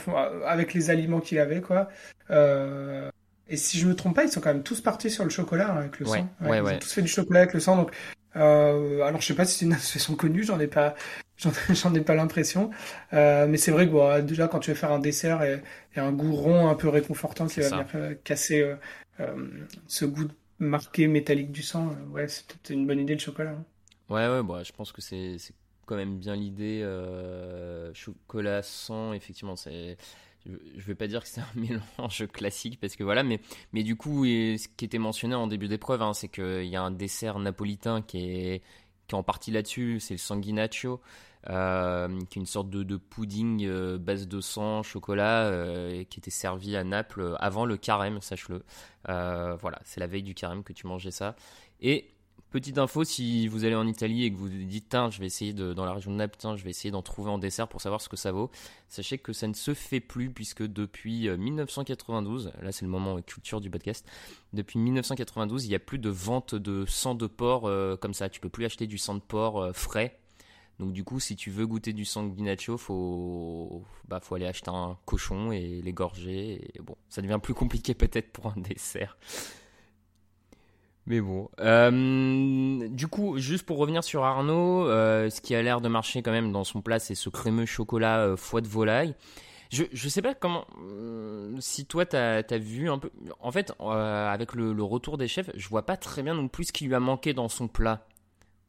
avec 0.44 0.74
les 0.74 0.90
aliments 0.90 1.20
qu'il 1.20 1.38
avait, 1.38 1.60
quoi. 1.60 1.88
Euh, 2.30 3.08
et 3.48 3.56
si 3.56 3.78
je 3.78 3.86
me 3.86 3.94
trompe 3.94 4.16
pas, 4.16 4.24
ils 4.24 4.30
sont 4.30 4.40
quand 4.40 4.52
même 4.52 4.62
tous 4.64 4.80
partis 4.80 5.10
sur 5.10 5.22
le 5.24 5.30
chocolat 5.30 5.70
hein, 5.72 5.76
avec 5.78 6.00
le 6.00 6.06
Ouais, 6.06 6.18
sang. 6.18 6.28
ouais, 6.40 6.58
ils 6.58 6.62
ouais. 6.62 6.74
ont 6.74 6.78
tous 6.78 6.92
fait 6.92 7.02
du 7.02 7.08
chocolat 7.08 7.40
avec 7.40 7.54
le 7.54 7.60
sang. 7.60 7.76
Donc, 7.76 7.92
euh, 8.36 9.02
alors 9.02 9.20
je 9.20 9.26
sais 9.26 9.34
pas 9.34 9.44
si 9.44 9.58
c'est 9.58 9.64
une 9.66 9.72
association 9.74 10.14
connue, 10.16 10.42
j'en 10.44 10.58
ai 10.60 10.66
pas, 10.66 10.94
j'en, 11.70 11.94
ai 11.94 12.00
pas 12.00 12.14
l'impression. 12.14 12.70
Euh, 13.12 13.46
mais 13.46 13.58
c'est 13.58 13.70
vrai 13.70 13.86
que 13.86 13.92
bon, 13.92 14.24
déjà 14.24 14.48
quand 14.48 14.58
tu 14.58 14.70
veux 14.70 14.76
faire 14.76 14.92
un 14.92 14.98
dessert 14.98 15.42
et, 15.42 15.62
et 15.94 16.00
un 16.00 16.12
goût 16.12 16.34
rond 16.34 16.68
un 16.68 16.74
peu 16.74 16.88
réconfortant 16.88 17.46
qui 17.46 17.60
va 17.60 17.68
ça. 17.68 17.76
venir 17.76 17.90
euh, 17.94 18.14
casser 18.24 18.60
euh, 18.60 18.76
euh, 19.20 19.48
ce 19.86 20.04
goût 20.04 20.28
marqué 20.58 21.06
métallique 21.06 21.52
du 21.52 21.62
sang, 21.62 21.94
ouais, 22.10 22.28
c'est 22.28 22.46
peut-être 22.46 22.70
une 22.70 22.86
bonne 22.86 23.00
idée 23.00 23.14
le 23.14 23.20
chocolat. 23.20 23.50
hein. 23.50 23.64
Ouais, 24.08 24.28
ouais, 24.28 24.42
bah, 24.42 24.62
je 24.62 24.72
pense 24.72 24.92
que 24.92 25.02
c'est 25.02 25.36
quand 25.84 25.96
même 25.96 26.18
bien 26.18 26.36
l'idée. 26.36 26.82
chocolat 27.92 28.62
sans, 28.62 29.12
effectivement, 29.12 29.56
c'est. 29.56 29.96
Je, 30.46 30.52
je 30.76 30.86
vais 30.86 30.94
pas 30.94 31.08
dire 31.08 31.22
que 31.22 31.28
c'est 31.28 31.40
un 31.40 31.46
mélange 31.98 32.26
classique 32.28 32.78
parce 32.80 32.94
que 32.94 33.02
voilà, 33.02 33.24
mais, 33.24 33.40
mais 33.72 33.82
du 33.82 33.96
coup, 33.96 34.24
ce 34.24 34.68
qui 34.76 34.84
était 34.84 34.98
mentionné 34.98 35.34
en 35.34 35.48
début 35.48 35.68
d'épreuve, 35.68 36.02
hein, 36.02 36.14
c'est 36.14 36.28
qu'il 36.28 36.66
y 36.66 36.76
a 36.76 36.82
un 36.82 36.92
dessert 36.92 37.40
napolitain 37.40 38.00
qui 38.00 38.18
est, 38.18 38.62
qui 39.06 39.14
est 39.14 39.18
en 39.18 39.22
partie 39.22 39.50
là-dessus, 39.50 40.00
c'est 40.00 40.14
le 40.14 40.18
sanguinaccio, 40.18 41.00
euh, 41.48 42.08
qui 42.30 42.38
est 42.38 42.40
une 42.40 42.46
sorte 42.46 42.70
de, 42.70 42.96
pudding 42.96 43.64
euh, 43.64 43.98
base 43.98 44.28
de 44.28 44.40
sang, 44.40 44.82
chocolat, 44.82 45.44
euh, 45.44 46.04
qui 46.04 46.20
était 46.20 46.30
servi 46.30 46.76
à 46.76 46.84
Naples 46.84 47.36
avant 47.38 47.64
le 47.64 47.76
carême, 47.76 48.20
sache-le. 48.20 48.64
Euh, 49.08 49.56
voilà, 49.60 49.80
c'est 49.84 50.00
la 50.00 50.06
veille 50.06 50.22
du 50.22 50.34
carême 50.34 50.62
que 50.62 50.72
tu 50.72 50.86
mangeais 50.86 51.10
ça. 51.10 51.36
Et 51.80 52.16
Petite 52.50 52.78
info, 52.78 53.02
si 53.02 53.48
vous 53.48 53.64
allez 53.64 53.74
en 53.74 53.88
Italie 53.88 54.24
et 54.24 54.30
que 54.30 54.36
vous 54.36 54.48
dites, 54.48 54.96
je 55.10 55.18
vais 55.18 55.26
essayer 55.26 55.52
de, 55.52 55.74
dans 55.74 55.84
la 55.84 55.92
région 55.92 56.12
de 56.12 56.16
Naples, 56.16 56.38
je 56.56 56.62
vais 56.62 56.70
essayer 56.70 56.92
d'en 56.92 57.02
trouver 57.02 57.28
en 57.28 57.38
dessert 57.38 57.66
pour 57.66 57.80
savoir 57.80 58.00
ce 58.00 58.08
que 58.08 58.16
ça 58.16 58.30
vaut. 58.30 58.50
Sachez 58.88 59.18
que 59.18 59.32
ça 59.32 59.48
ne 59.48 59.52
se 59.52 59.74
fait 59.74 59.98
plus 59.98 60.30
puisque 60.30 60.62
depuis 60.62 61.28
euh, 61.28 61.36
1992, 61.36 62.52
là 62.62 62.70
c'est 62.70 62.84
le 62.84 62.90
moment 62.90 63.18
euh, 63.18 63.20
culture 63.20 63.60
du 63.60 63.68
podcast, 63.68 64.06
depuis 64.52 64.78
1992, 64.78 65.66
il 65.66 65.70
n'y 65.70 65.74
a 65.74 65.80
plus 65.80 65.98
de 65.98 66.08
vente 66.08 66.54
de 66.54 66.86
sang 66.86 67.16
de 67.16 67.26
porc 67.26 67.66
euh, 67.66 67.96
comme 67.96 68.14
ça. 68.14 68.28
Tu 68.28 68.40
peux 68.40 68.48
plus 68.48 68.64
acheter 68.64 68.86
du 68.86 68.96
sang 68.96 69.16
de 69.16 69.20
porc 69.20 69.60
euh, 69.60 69.72
frais. 69.72 70.16
Donc 70.78 70.92
du 70.92 71.04
coup, 71.04 71.20
si 71.20 71.36
tu 71.36 71.50
veux 71.50 71.66
goûter 71.66 71.92
du 71.94 72.04
sanguinaccio, 72.04 72.76
faut 72.76 73.82
bah 74.08 74.20
faut 74.20 74.34
aller 74.34 74.46
acheter 74.46 74.70
un 74.70 74.98
cochon 75.06 75.50
et 75.52 75.80
l'égorger. 75.82 76.70
Et 76.74 76.82
bon, 76.82 76.96
ça 77.08 77.22
devient 77.22 77.40
plus 77.42 77.54
compliqué 77.54 77.94
peut-être 77.96 78.30
pour 78.32 78.48
un 78.48 78.60
dessert. 78.60 79.16
Mais 81.06 81.20
bon. 81.20 81.48
Euh, 81.60 82.88
du 82.88 83.06
coup, 83.06 83.38
juste 83.38 83.64
pour 83.64 83.78
revenir 83.78 84.02
sur 84.02 84.24
Arnaud, 84.24 84.88
euh, 84.88 85.30
ce 85.30 85.40
qui 85.40 85.54
a 85.54 85.62
l'air 85.62 85.80
de 85.80 85.88
marcher 85.88 86.22
quand 86.22 86.32
même 86.32 86.50
dans 86.52 86.64
son 86.64 86.82
plat, 86.82 86.98
c'est 86.98 87.14
ce 87.14 87.28
crémeux 87.28 87.66
chocolat 87.66 88.18
euh, 88.20 88.36
foie 88.36 88.60
de 88.60 88.66
volaille. 88.68 89.14
Je, 89.70 89.84
je 89.92 90.08
sais 90.08 90.22
pas 90.22 90.34
comment. 90.34 90.66
euh, 90.82 91.54
si 91.60 91.86
toi, 91.86 92.06
t'as 92.06 92.42
as 92.48 92.58
vu 92.58 92.90
un 92.90 92.98
peu. 92.98 93.10
En 93.40 93.52
fait, 93.52 93.72
avec 93.80 94.54
le, 94.54 94.72
le 94.72 94.82
retour 94.82 95.16
des 95.16 95.28
chefs, 95.28 95.50
je 95.54 95.68
vois 95.68 95.86
pas 95.86 95.96
très 95.96 96.22
bien 96.22 96.34
non 96.34 96.48
plus 96.48 96.64
ce 96.66 96.72
qui 96.72 96.84
lui 96.86 96.94
a 96.94 97.00
manqué 97.00 97.34
dans 97.34 97.48
son 97.48 97.68
plat 97.68 98.06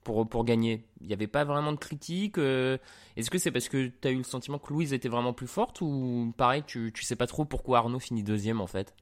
pour, 0.08 0.28
pour 0.30 0.46
gagner. 0.46 0.86
Il 1.02 1.08
n'y 1.08 1.13
avait 1.13 1.28
pas 1.28 1.43
vraiment 1.46 1.74
de 1.74 1.78
critique. 1.78 2.38
euh, 2.39 2.78
Est-ce 3.17 3.30
que 3.30 3.38
c'est 3.39 3.52
parce 3.52 3.70
que 3.70 3.89
t'as 3.89 4.12
eu 4.12 4.17
le 4.17 4.24
sentiment 4.24 4.60
que 4.60 4.74
Louise 4.74 4.93
était 4.93 5.10
vraiment 5.10 5.34
plus 5.34 5.48
forte 5.48 5.82
ou 5.82 6.34
pareil, 6.38 6.63
tu, 6.65 6.91
tu 6.93 7.04
sais 7.04 7.15
pas 7.17 7.28
trop 7.28 7.46
pourquoi 7.46 7.80
Arnaud 7.80 8.00
finit 8.00 8.24
deuxième 8.24 8.62
en 8.62 8.67
fait? 8.67 8.96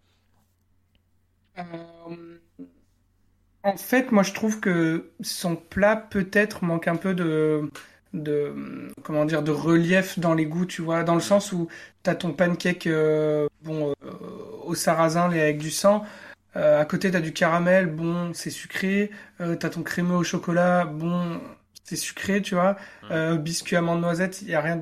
Euh, 1.57 2.39
En 3.63 3.77
fait, 3.77 4.11
moi 4.11 4.21
je 4.23 4.31
trouve 4.33 4.59
que 4.59 5.11
son 5.21 5.55
plat 5.55 5.95
peut-être 5.95 6.63
manque 6.63 6.87
un 6.87 6.95
peu 6.97 7.15
de, 7.15 7.71
de, 8.13 8.91
comment 9.03 9.25
dire, 9.25 9.41
de 9.41 9.51
relief 9.51 10.19
dans 10.19 10.35
les 10.35 10.45
goûts, 10.45 10.65
tu 10.67 10.83
vois, 10.83 11.03
dans 11.03 11.15
le 11.15 11.21
sens 11.21 11.51
où 11.51 11.67
t'as 12.03 12.13
ton 12.15 12.31
pancake, 12.33 12.85
euh, 12.87 13.47
bon, 13.63 13.95
au 14.63 14.75
sarrasin, 14.75 15.29
mais 15.29 15.41
avec 15.41 15.57
du 15.57 15.71
sang. 15.71 16.03
Euh, 16.55 16.79
à 16.79 16.85
côté, 16.85 17.11
t'as 17.11 17.19
du 17.21 17.33
caramel, 17.33 17.87
bon, 17.87 18.33
c'est 18.33 18.49
sucré. 18.49 19.11
Euh, 19.41 19.55
t'as 19.55 19.69
ton 19.69 19.83
crémeux 19.83 20.15
au 20.15 20.23
chocolat, 20.23 20.85
bon, 20.85 21.39
c'est 21.83 21.95
sucré, 21.97 22.41
tu 22.41 22.55
vois. 22.55 22.75
Euh, 23.11 23.37
biscuit 23.37 23.75
amande 23.75 24.01
noisette, 24.01 24.41
il 24.41 24.49
y 24.49 24.55
a 24.55 24.61
rien. 24.61 24.81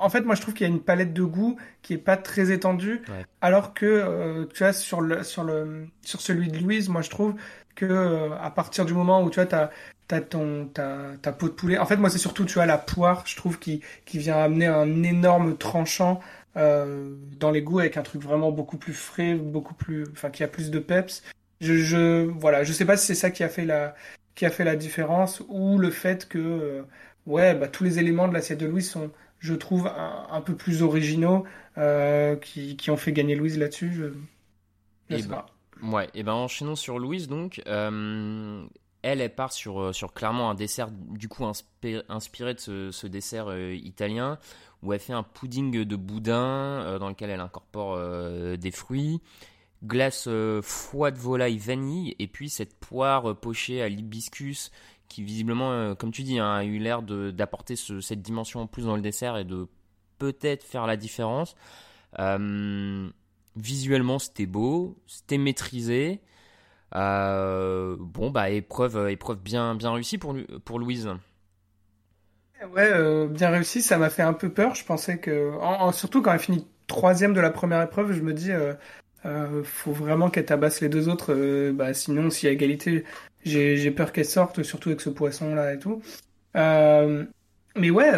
En 0.00 0.08
fait, 0.10 0.22
moi, 0.22 0.34
je 0.34 0.40
trouve 0.40 0.52
qu'il 0.54 0.66
y 0.66 0.70
a 0.70 0.72
une 0.72 0.82
palette 0.82 1.12
de 1.14 1.22
goûts 1.22 1.56
qui 1.82 1.94
est 1.94 1.98
pas 1.98 2.16
très 2.16 2.50
étendue, 2.50 3.02
Ouais. 3.08 3.24
alors 3.40 3.72
que, 3.72 3.86
euh, 3.86 4.44
tu 4.52 4.64
vois, 4.64 4.72
sur 4.72 5.00
le, 5.00 5.22
sur 5.22 5.44
le, 5.44 5.86
sur 6.02 6.20
celui 6.20 6.48
de 6.48 6.58
Louise, 6.58 6.88
moi, 6.88 7.02
je 7.02 7.10
trouve 7.10 7.34
que 7.76 7.86
euh, 7.86 8.30
à 8.42 8.50
partir 8.50 8.84
du 8.84 8.94
moment 8.94 9.22
où 9.22 9.30
tu 9.30 9.36
vois, 9.36 9.46
t'as, 9.46 9.70
t'as 10.08 10.20
ton, 10.20 10.66
ta, 10.66 10.98
ta 11.22 11.32
peau 11.32 11.46
de 11.48 11.52
poulet. 11.52 11.78
En 11.78 11.86
fait, 11.86 11.96
moi, 11.98 12.10
c'est 12.10 12.18
surtout, 12.18 12.44
tu 12.44 12.54
vois, 12.54 12.66
la 12.66 12.78
poire, 12.78 13.22
je 13.26 13.36
trouve, 13.36 13.58
qui, 13.58 13.80
qui 14.06 14.18
vient 14.18 14.36
amener 14.38 14.66
un 14.66 15.02
énorme 15.04 15.56
tranchant 15.56 16.20
euh, 16.56 17.16
dans 17.38 17.50
les 17.50 17.62
goûts 17.62 17.80
avec 17.80 17.96
un 17.96 18.02
truc 18.02 18.22
vraiment 18.22 18.52
beaucoup 18.52 18.78
plus 18.78 18.94
frais, 18.94 19.34
beaucoup 19.34 19.74
plus, 19.74 20.04
enfin, 20.12 20.30
qui 20.30 20.42
a 20.44 20.48
plus 20.48 20.70
de 20.70 20.78
peps. 20.78 21.22
Je, 21.60 21.74
je, 21.76 22.24
voilà, 22.26 22.64
je 22.64 22.72
sais 22.72 22.84
pas 22.84 22.96
si 22.96 23.06
c'est 23.06 23.14
ça 23.14 23.30
qui 23.30 23.42
a 23.44 23.48
fait 23.48 23.64
la, 23.64 23.94
qui 24.34 24.46
a 24.46 24.50
fait 24.50 24.64
la 24.64 24.76
différence 24.76 25.42
ou 25.48 25.78
le 25.78 25.90
fait 25.90 26.28
que, 26.28 26.38
euh, 26.38 26.82
ouais, 27.26 27.54
bah, 27.54 27.68
tous 27.68 27.84
les 27.84 27.98
éléments 27.98 28.28
de 28.28 28.34
l'assiette 28.34 28.60
de 28.60 28.66
Louise 28.66 28.90
sont, 28.90 29.10
je 29.38 29.54
trouve, 29.54 29.86
un, 29.86 30.26
un 30.30 30.40
peu 30.42 30.56
plus 30.56 30.82
originaux, 30.82 31.44
euh, 31.78 32.36
qui, 32.36 32.76
qui 32.76 32.90
ont 32.90 32.96
fait 32.96 33.12
gagner 33.12 33.34
Louise 33.36 33.58
là-dessus. 33.58 33.92
Je, 33.92 34.04
je 35.10 35.16
Et 35.16 35.18
sais 35.18 35.28
bah, 35.28 35.36
pas. 35.36 35.46
Ouais, 35.82 36.08
et 36.14 36.22
ben 36.22 36.32
enchaînons 36.32 36.76
sur 36.76 36.98
Louise 36.98 37.28
donc. 37.28 37.62
Elle, 39.02 39.20
elle 39.20 39.34
part 39.34 39.52
sur, 39.52 39.94
sur 39.94 40.12
clairement 40.12 40.50
un 40.50 40.54
dessert 40.54 40.90
du 40.90 41.28
coup 41.28 41.44
inspiré, 41.44 42.02
inspiré 42.08 42.54
de 42.54 42.58
ce, 42.60 42.90
ce 42.90 43.06
dessert 43.06 43.46
euh, 43.48 43.72
italien 43.74 44.38
où 44.86 44.92
elle 44.92 45.00
fait 45.00 45.12
un 45.12 45.22
pudding 45.24 45.84
de 45.84 45.96
boudin 45.96 46.36
euh, 46.40 46.98
dans 46.98 47.08
lequel 47.08 47.28
elle 47.30 47.40
incorpore 47.40 47.94
euh, 47.98 48.56
des 48.56 48.70
fruits, 48.70 49.20
glace 49.84 50.26
euh, 50.28 50.62
foie 50.62 51.10
de 51.10 51.18
volaille 51.18 51.58
vanille 51.58 52.14
et 52.18 52.26
puis 52.28 52.48
cette 52.48 52.78
poire 52.78 53.36
pochée 53.36 53.82
à 53.82 53.88
l'hibiscus 53.88 54.70
qui 55.08 55.22
visiblement, 55.22 55.94
comme 55.94 56.10
tu 56.10 56.22
dis, 56.22 56.38
hein, 56.38 56.52
a 56.52 56.64
eu 56.64 56.78
l'air 56.78 57.02
d'apporter 57.02 57.76
ce- 57.76 58.00
cette 58.00 58.22
dimension 58.22 58.60
en 58.60 58.66
plus 58.66 58.84
dans 58.86 58.96
le 58.96 59.02
dessert 59.02 59.36
et 59.36 59.44
de 59.44 59.68
peut-être 60.18 60.64
faire 60.64 60.86
la 60.86 60.96
différence. 60.96 61.54
Visuellement, 63.56 64.18
c'était 64.18 64.46
beau, 64.46 64.98
c'était 65.06 65.38
maîtrisé. 65.38 66.20
Bon, 66.92 68.30
bah, 68.30 68.50
épreuve, 68.50 69.08
épreuve 69.10 69.38
bien, 69.40 69.74
bien 69.76 69.92
réussie 69.92 70.18
pour 70.18 70.78
Louise. 70.78 71.08
Ouais, 72.72 72.88
euh, 72.90 73.26
bien 73.28 73.50
réussi, 73.50 73.82
ça 73.82 73.98
m'a 73.98 74.08
fait 74.10 74.22
un 74.22 74.32
peu 74.32 74.48
peur. 74.50 74.74
Je 74.74 74.84
pensais 74.84 75.18
que, 75.18 75.52
en- 75.60 75.82
en- 75.88 75.92
surtout 75.92 76.22
quand 76.22 76.32
elle 76.32 76.38
finit 76.40 76.66
troisième 76.86 77.34
de 77.34 77.40
la 77.40 77.50
première 77.50 77.82
épreuve, 77.82 78.12
je 78.12 78.22
me 78.22 78.32
dis, 78.32 78.50
euh, 78.50 78.72
euh, 79.26 79.62
faut 79.64 79.92
vraiment 79.92 80.30
qu'elle 80.30 80.46
tabasse 80.46 80.80
les 80.80 80.88
deux 80.88 81.08
autres. 81.08 81.32
euh, 81.34 81.72
bah, 81.72 81.92
sinon, 81.94 82.30
s'il 82.30 82.46
y 82.48 82.50
a 82.50 82.52
égalité, 82.54 83.04
j'ai 83.44 83.90
peur 83.90 84.12
qu'elle 84.12 84.24
sorte, 84.24 84.62
surtout 84.62 84.88
avec 84.88 85.00
ce 85.00 85.10
poisson-là 85.10 85.74
et 85.74 85.78
tout. 85.78 86.02
Euh, 86.56 87.24
mais 87.76 87.90
ouais, 87.90 88.12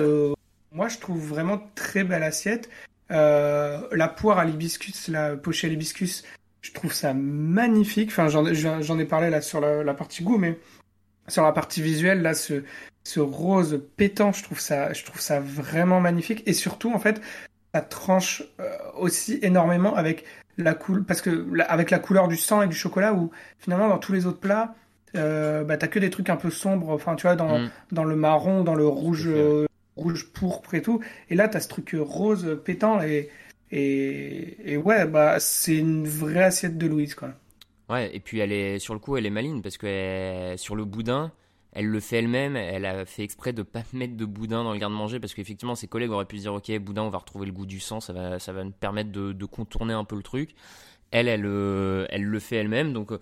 moi 0.72 0.88
je 0.88 0.98
trouve 0.98 1.24
vraiment 1.26 1.60
très 1.74 2.04
belle 2.04 2.22
assiette. 2.22 2.70
La 3.10 4.08
poire 4.16 4.38
à 4.38 4.44
l'hibiscus, 4.44 5.08
la 5.08 5.36
pochée 5.36 5.66
à 5.68 5.70
l'hibiscus, 5.70 6.24
je 6.62 6.72
trouve 6.72 6.92
ça 6.92 7.14
magnifique. 7.14 8.10
Enfin, 8.10 8.28
j'en 8.28 8.98
ai 8.98 9.04
parlé 9.04 9.30
là 9.30 9.40
sur 9.40 9.60
la, 9.60 9.82
la 9.84 9.94
partie 9.94 10.22
goût, 10.22 10.38
mais 10.38 10.58
sur 11.28 11.42
la 11.44 11.52
partie 11.52 11.82
visuelle, 11.82 12.22
là, 12.22 12.34
ce, 12.34 12.62
ce 13.08 13.20
rose 13.20 13.82
pétant, 13.96 14.32
je 14.32 14.42
trouve 14.42 14.60
ça, 14.60 14.92
je 14.92 15.02
trouve 15.02 15.20
ça 15.20 15.40
vraiment 15.40 15.98
magnifique. 16.00 16.42
Et 16.46 16.52
surtout, 16.52 16.92
en 16.92 16.98
fait, 16.98 17.22
ça 17.74 17.80
tranche 17.80 18.42
euh, 18.60 18.68
aussi 18.98 19.38
énormément 19.40 19.94
avec 19.94 20.24
la 20.58 20.74
couleur, 20.74 21.04
parce 21.06 21.22
que 21.22 21.46
avec 21.68 21.90
la 21.90 22.00
couleur 22.00 22.28
du 22.28 22.36
sang 22.36 22.60
et 22.60 22.68
du 22.68 22.74
chocolat, 22.74 23.14
où 23.14 23.30
finalement 23.58 23.88
dans 23.88 23.98
tous 23.98 24.12
les 24.12 24.26
autres 24.26 24.40
plats, 24.40 24.74
euh, 25.16 25.64
bah, 25.64 25.78
t'as 25.78 25.86
que 25.86 25.98
des 25.98 26.10
trucs 26.10 26.28
un 26.28 26.36
peu 26.36 26.50
sombres, 26.50 26.90
enfin 26.90 27.14
tu 27.14 27.22
vois, 27.22 27.34
dans, 27.34 27.60
mm. 27.60 27.70
dans 27.92 28.04
le 28.04 28.14
marron, 28.14 28.62
dans 28.62 28.74
le 28.74 28.86
rouge, 28.86 29.26
euh, 29.26 29.66
rouge 29.96 30.30
pourpre 30.34 30.74
et 30.74 30.82
tout. 30.82 31.00
Et 31.30 31.34
là, 31.34 31.48
t'as 31.48 31.60
ce 31.60 31.68
truc 31.68 31.96
rose 31.98 32.60
pétant 32.62 33.00
et, 33.00 33.30
et, 33.70 34.72
et 34.72 34.76
ouais, 34.76 35.06
bah, 35.06 35.40
c'est 35.40 35.76
une 35.76 36.06
vraie 36.06 36.44
assiette 36.44 36.76
de 36.76 36.86
Louise, 36.86 37.14
quoi. 37.14 37.30
Ouais, 37.88 38.14
et 38.14 38.20
puis 38.20 38.40
elle 38.40 38.52
est, 38.52 38.78
sur 38.78 38.92
le 38.92 39.00
coup, 39.00 39.16
elle 39.16 39.24
est 39.24 39.30
maligne 39.30 39.62
parce 39.62 39.78
que 39.78 40.54
sur 40.58 40.76
le 40.76 40.84
boudin, 40.84 41.32
elle 41.72 41.86
le 41.86 42.00
fait 42.00 42.18
elle-même, 42.18 42.56
elle 42.56 42.86
a 42.86 43.04
fait 43.04 43.22
exprès 43.22 43.52
de 43.52 43.62
pas 43.62 43.82
mettre 43.92 44.16
de 44.16 44.24
boudin 44.24 44.64
dans 44.64 44.72
le 44.72 44.78
garde-manger 44.78 45.20
parce 45.20 45.34
qu'effectivement 45.34 45.74
ses 45.74 45.88
collègues 45.88 46.10
auraient 46.10 46.24
pu 46.24 46.38
se 46.38 46.42
dire 46.42 46.54
ok 46.54 46.78
boudin 46.78 47.02
on 47.02 47.10
va 47.10 47.18
retrouver 47.18 47.46
le 47.46 47.52
goût 47.52 47.66
du 47.66 47.80
sang, 47.80 48.00
ça 48.00 48.12
va, 48.12 48.38
ça 48.38 48.52
va 48.52 48.64
nous 48.64 48.72
permettre 48.72 49.10
de, 49.10 49.44
contourner 49.44 49.94
un 49.94 50.04
peu 50.04 50.16
le 50.16 50.22
truc. 50.22 50.54
Elle, 51.10 51.26
elle, 51.26 51.46
euh, 51.46 52.06
elle 52.10 52.24
le 52.24 52.38
fait 52.38 52.56
elle-même 52.56 52.92
donc 52.92 53.12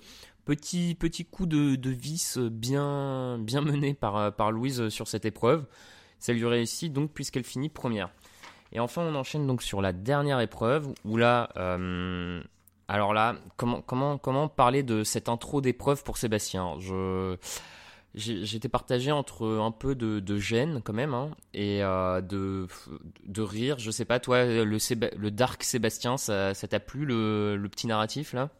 Petit, 0.46 0.94
petit 0.94 1.24
coup 1.24 1.44
de, 1.44 1.90
vis 1.90 2.38
bien, 2.38 3.36
bien 3.40 3.60
mené 3.62 3.94
par, 3.94 4.52
Louise 4.52 4.90
sur 4.90 5.08
cette 5.08 5.24
épreuve. 5.24 5.66
Ça 6.20 6.32
lui 6.32 6.46
réussit 6.46 6.92
donc 6.92 7.10
puisqu'elle 7.12 7.42
finit 7.42 7.68
première. 7.68 8.10
Et 8.70 8.78
enfin, 8.78 9.02
on 9.02 9.16
enchaîne 9.16 9.48
donc 9.48 9.60
sur 9.60 9.82
la 9.82 9.92
dernière 9.92 10.38
épreuve 10.38 10.88
où 11.04 11.16
là, 11.16 11.50
euh, 11.56 12.40
alors 12.86 13.12
là, 13.12 13.34
comment, 13.56 13.82
comment, 13.82 14.18
comment 14.18 14.46
parler 14.46 14.84
de 14.84 15.02
cette 15.02 15.28
intro 15.28 15.60
d'épreuve 15.60 16.04
pour 16.04 16.16
Sébastien? 16.16 16.76
J'étais 18.16 18.68
partagé 18.68 19.12
entre 19.12 19.46
un 19.46 19.70
peu 19.70 19.94
de, 19.94 20.20
de 20.20 20.38
gêne 20.38 20.80
quand 20.82 20.94
même 20.94 21.14
hein, 21.14 21.30
et 21.54 21.82
euh, 21.82 22.20
de, 22.20 22.66
de 23.24 23.42
rire. 23.42 23.78
Je 23.78 23.90
sais 23.90 24.04
pas, 24.06 24.18
toi, 24.20 24.44
le, 24.44 24.64
le 24.64 25.30
Dark 25.30 25.62
Sébastien, 25.62 26.16
ça 26.16 26.54
t'a 26.54 26.80
plu 26.80 27.04
le, 27.04 27.56
le 27.56 27.68
petit 27.68 27.86
narratif 27.86 28.32
là? 28.32 28.50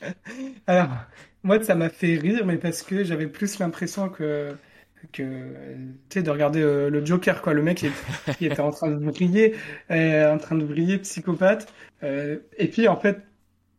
Alors, 0.66 0.88
moi, 1.42 1.62
ça 1.62 1.74
m'a 1.74 1.88
fait 1.88 2.16
rire, 2.16 2.44
mais 2.46 2.58
parce 2.58 2.82
que 2.82 3.04
j'avais 3.04 3.28
plus 3.28 3.58
l'impression 3.58 4.08
que, 4.08 4.56
que 5.12 5.74
tu 6.08 6.18
sais, 6.18 6.22
de 6.22 6.30
regarder 6.30 6.60
euh, 6.60 6.90
le 6.90 7.04
Joker, 7.04 7.42
quoi. 7.42 7.54
Le 7.54 7.62
mec, 7.62 7.82
il, 7.82 7.92
était 8.46 8.60
en 8.60 8.70
train 8.70 8.90
de 8.90 8.96
briller, 8.96 9.56
euh, 9.90 10.34
en 10.34 10.38
train 10.38 10.56
de 10.56 10.64
briller, 10.64 10.98
psychopathe. 10.98 11.72
Et 12.02 12.68
puis, 12.68 12.88
en 12.88 12.96
fait, 12.96 13.22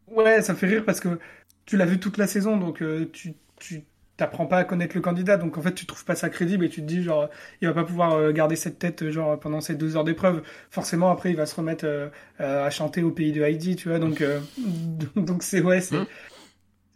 ouais, 0.07 0.41
ça 0.41 0.55
fait 0.55 0.67
rire 0.67 0.85
parce 0.85 0.99
que 1.01 1.19
tu 1.65 1.77
l'as 1.77 1.85
vu 1.85 1.99
toute 1.99 2.17
la 2.17 2.27
saison, 2.27 2.57
donc 2.57 2.83
tu, 3.11 3.35
tu 3.59 3.83
t'apprends 4.17 4.45
pas 4.45 4.57
à 4.57 4.63
connaître 4.63 4.95
le 4.95 5.01
candidat, 5.01 5.37
donc 5.37 5.57
en 5.57 5.61
fait 5.61 5.73
tu 5.73 5.85
trouves 5.85 6.05
pas 6.05 6.15
ça 6.15 6.29
crédible 6.29 6.65
et 6.65 6.69
tu 6.69 6.81
te 6.81 6.85
dis 6.85 7.03
genre 7.03 7.29
il 7.61 7.67
va 7.67 7.73
pas 7.73 7.83
pouvoir 7.83 8.31
garder 8.31 8.55
cette 8.55 8.77
tête 8.79 9.09
genre 9.09 9.39
pendant 9.39 9.61
ces 9.61 9.75
deux 9.75 9.97
heures 9.97 10.03
d'épreuve. 10.03 10.43
Forcément 10.69 11.11
après 11.11 11.31
il 11.31 11.35
va 11.35 11.45
se 11.45 11.55
remettre 11.55 12.11
à 12.39 12.69
chanter 12.69 13.03
au 13.03 13.11
pays 13.11 13.31
de 13.31 13.41
Heidi, 13.41 13.75
tu 13.75 13.89
vois. 13.89 13.99
Donc 13.99 14.23
donc 15.15 15.43
c'est 15.43 15.61
ouais 15.61 15.81
c'est 15.81 15.95
hein 15.95 16.07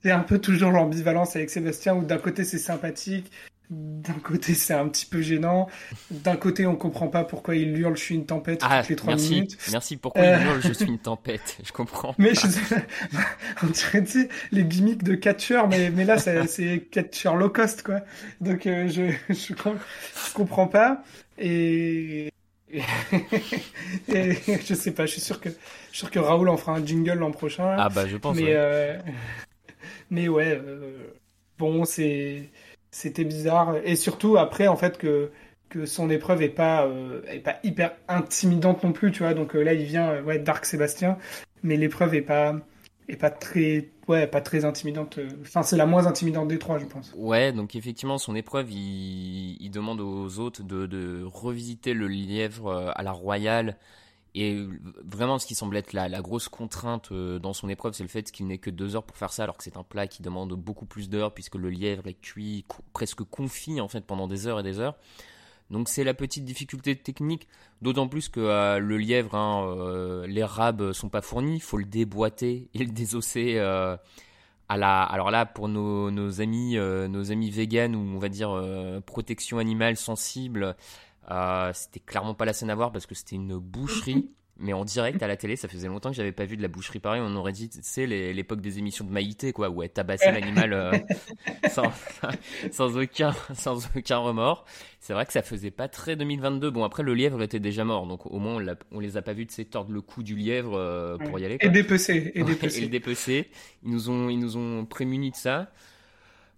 c'est 0.04 0.12
un 0.12 0.20
peu 0.20 0.40
toujours 0.40 0.72
l'ambivalence 0.72 1.36
avec 1.36 1.50
Sébastien 1.50 1.96
où 1.96 2.04
d'un 2.04 2.18
côté 2.18 2.44
c'est 2.44 2.58
sympathique, 2.58 3.32
d'un 3.70 4.14
côté 4.14 4.54
c'est 4.54 4.74
un 4.74 4.88
petit 4.88 5.06
peu 5.06 5.22
gênant, 5.22 5.68
d'un 6.10 6.38
côté 6.38 6.66
on 6.66 6.76
comprend 6.76 7.10
pas 7.10 7.26
pourquoi 7.26 7.56
il 7.58 7.78
hurle 7.78 7.98
je 7.98 8.02
suis 8.02 8.16
une 8.16 8.26
tempête 8.26 8.62
ah, 8.64 8.80
toutes 8.80 8.90
les 8.90 8.96
trois 8.96 9.14
merci, 9.16 9.32
minutes. 9.32 9.58
Merci, 9.72 9.98
pourquoi 9.98 10.24
il 10.24 10.30
euh. 10.30 10.46
hurle 10.46 10.62
je 10.62 10.72
suis 10.72 10.86
une 10.86 11.00
tempête, 11.00 11.58
je 11.64 11.72
comprends. 11.74 12.16
Mais 12.18 12.34
je 12.34 12.48
on 13.64 13.68
dirait 13.68 14.04
tu 14.06 14.22
sais, 14.22 14.30
les 14.52 14.64
gimmicks 14.64 15.04
de 15.04 15.16
catcher, 15.16 15.64
mais, 15.70 15.90
mais 15.90 16.06
là 16.06 16.18
c'est 16.18 16.88
catcher 16.92 17.34
low 17.36 17.50
cost 17.50 17.84
quoi. 17.84 18.00
Donc 18.40 18.68
euh, 18.68 18.88
je, 18.88 19.12
je, 19.34 19.54
comprends 20.34 20.68
pas 20.68 21.04
et... 21.38 22.32
et 22.72 24.34
je 24.66 24.74
sais 24.74 24.92
pas, 24.92 25.06
je 25.06 25.12
suis 25.12 25.22
sûr 25.22 25.42
que 25.42 25.50
je 25.50 25.56
suis 25.90 26.00
sûr 26.00 26.12
que 26.12 26.20
Raoul 26.20 26.48
en 26.48 26.58
fera 26.58 26.74
un 26.74 26.86
jingle 26.86 27.14
l'an 27.14 27.32
prochain. 27.32 27.76
Ah 27.78 27.90
bah 27.90 28.08
je 28.08 28.16
pense. 28.16 28.38
Mais 28.38 28.54
euh, 28.56 28.98
mais 30.10 30.30
ouais, 30.30 30.62
bon, 31.58 31.86
c'est, 31.86 32.50
c'était 32.92 33.24
bizarre. 33.26 33.78
Et 33.84 33.96
surtout 33.96 34.38
après, 34.38 34.68
en 34.68 34.76
fait, 34.78 34.98
que, 34.98 35.32
que 35.70 35.86
son 35.86 36.10
épreuve 36.10 36.42
est 36.42 36.50
pas, 36.50 36.86
euh, 36.86 37.22
pas 37.44 37.58
hyper 37.64 37.96
intimidante 38.08 38.84
non 38.84 38.94
plus, 38.94 39.12
tu 39.12 39.24
vois. 39.24 39.34
Donc 39.34 39.56
euh, 39.56 39.62
là, 39.62 39.74
il 39.74 39.86
vient, 39.86 40.22
ouais, 40.24 40.40
Dark 40.40 40.66
Sébastien, 40.66 41.18
mais 41.64 41.78
l'épreuve 41.78 42.16
est 42.16 42.22
pas, 42.22 42.56
est 43.08 43.18
pas 43.18 43.30
très, 43.30 43.90
ouais, 44.08 44.28
pas 44.28 44.42
très 44.42 44.66
intimidante. 44.66 45.20
Enfin, 45.42 45.64
c'est 45.64 45.78
la 45.78 45.86
moins 45.86 46.08
intimidante 46.08 46.48
des 46.48 46.60
trois, 46.60 46.80
je 46.80 46.86
pense. 46.86 47.14
Ouais, 47.16 47.52
donc 47.52 47.76
effectivement, 47.76 48.18
son 48.18 48.36
épreuve, 48.36 48.72
il, 48.72 49.58
il 49.60 49.70
demande 49.72 50.02
aux 50.02 50.40
autres 50.40 50.64
de, 50.64 50.86
de 50.86 51.24
revisiter 51.26 51.94
le 51.94 52.08
lièvre 52.08 52.94
à 52.96 53.04
la 53.04 53.12
royale 53.12 53.78
et 54.36 54.68
vraiment, 55.04 55.40
ce 55.40 55.48
qui 55.48 55.56
semble 55.56 55.78
être 55.78 55.94
la, 55.94 56.22
grosse 56.22 56.50
contrainte 56.50 57.12
euh, 57.12 57.40
dans 57.40 57.54
son 57.54 57.70
épreuve, 57.70 57.94
c'est 57.94 58.04
le 58.04 58.10
fait 58.10 58.30
qu'il 58.32 58.48
n'ait 58.48 58.58
que 58.58 58.70
deux 58.70 58.96
heures 58.96 59.04
pour 59.04 59.18
faire 59.18 59.32
ça, 59.32 59.44
alors 59.44 59.58
que 59.58 59.64
c'est 59.64 59.78
un 59.78 59.84
plat 59.84 60.08
qui 60.08 60.22
demande 60.22 60.54
beaucoup 60.54 60.86
plus 60.86 61.10
d'heures, 61.10 61.34
puisque 61.34 61.56
le 61.56 61.70
lièvre 61.70 62.08
est 62.08 62.14
cuit, 62.14 62.66
presque 62.94 63.24
confit 63.24 63.82
en 63.82 63.88
fait 63.88 64.06
pendant 64.06 64.28
des 64.28 64.48
heures 64.48 64.60
et 64.60 64.64
des 64.64 64.80
heures. 64.80 64.96
Donc 65.70 65.90
c'est 65.90 66.04
la 66.04 66.14
petite 66.14 66.46
difficulté 66.46 66.96
technique, 66.96 67.48
d'autant 67.82 68.08
plus 68.08 68.30
que 68.30 68.40
euh, 68.40 68.80
le 68.80 68.98
lièvre, 68.98 69.36
hein, 69.36 69.66
euh, 69.68 70.28
les 70.28 70.44
rabes 70.44 70.94
sont 70.94 71.10
pas 71.10 71.22
fournis, 71.22 71.56
il 71.56 71.62
faut 71.62 71.78
le 71.78 71.86
déboîter 71.86 72.70
et 72.74 72.80
le 72.80 72.92
désosser. 72.92 73.58
Alors 74.70 75.32
là, 75.32 75.46
pour 75.46 75.68
nos, 75.70 76.12
nos 76.12 76.42
amis, 76.42 76.76
nos 76.76 77.32
amis 77.32 77.50
véganes 77.50 77.96
ou 77.96 78.16
on 78.16 78.20
va 78.20 78.30
dire 78.30 78.52
protection 79.06 79.58
animale 79.58 79.98
sensible, 79.98 80.76
euh, 81.32 81.72
c'était 81.74 82.00
clairement 82.00 82.34
pas 82.34 82.46
la 82.46 82.54
scène 82.54 82.70
à 82.70 82.76
voir 82.76 82.92
parce 82.92 83.06
que 83.06 83.16
c'était 83.16 83.36
une 83.36 83.58
boucherie. 83.58 84.32
mais 84.60 84.74
en 84.74 84.86
direct 84.86 85.22
à 85.22 85.28
la 85.28 85.38
télé, 85.38 85.56
ça 85.56 85.68
faisait 85.68 85.88
longtemps 85.88 86.10
que 86.10 86.16
j'avais 86.16 86.32
pas 86.32 86.46
vu 86.46 86.58
de 86.58 86.62
la 86.62 86.68
boucherie 86.68 87.00
pareil. 87.00 87.22
On 87.24 87.36
aurait 87.36 87.52
dit, 87.52 87.70
c'est 87.82 88.06
l'époque 88.08 88.62
des 88.62 88.80
émissions 88.80 89.06
de 89.06 89.12
Maïté, 89.12 89.54
quoi, 89.54 89.70
où 89.70 89.84
elle 89.84 89.90
tabassait 89.90 90.32
l'animal 90.32 90.74
euh, 90.74 90.92
sans, 91.70 91.92
sans, 92.72 92.98
aucun, 92.98 93.36
sans 93.54 93.88
aucun 93.96 94.18
remords. 94.18 94.66
C'est 95.00 95.14
vrai 95.14 95.26
que 95.26 95.34
ça 95.34 95.42
faisait 95.42 95.72
pas 95.72 95.88
très 95.88 96.16
2022. 96.16 96.72
Bon, 96.72 96.84
après, 96.84 97.04
le 97.04 97.14
lièvre 97.14 97.42
était 97.44 97.60
déjà 97.60 97.84
mort, 97.84 98.08
donc 98.08 98.26
au 98.26 98.40
moins 98.40 98.62
on, 98.62 98.76
on 98.98 99.00
les 99.00 99.18
a 99.18 99.22
pas 99.22 99.34
vus 99.34 99.46
de 99.46 99.64
tordre 99.64 99.92
le 99.92 100.02
cou 100.02 100.24
du 100.24 100.36
lièvre 100.36 100.76
euh, 100.76 101.18
pour 101.18 101.40
y 101.40 101.46
aller. 101.46 101.58
Quoi. 101.58 101.70
Et 101.70 101.72
dépecer. 101.72 102.32
Et 102.34 102.44
dépecer. 102.44 102.80
et 102.80 102.82
le 102.82 102.88
dépecer. 102.88 103.50
Ils 103.84 103.92
nous 103.92 104.10
ont, 104.10 104.30
ils 104.30 104.40
nous 104.40 104.58
ont 104.58 104.86
prémunis 104.86 105.32
de 105.32 105.36
ça. 105.36 105.72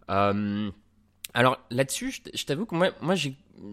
Euh, 0.10 0.72
alors 1.34 1.60
là-dessus, 1.70 2.22
je 2.34 2.46
t'avoue 2.46 2.66
que 2.66 2.76
moi, 2.76 2.92
moi 3.02 3.16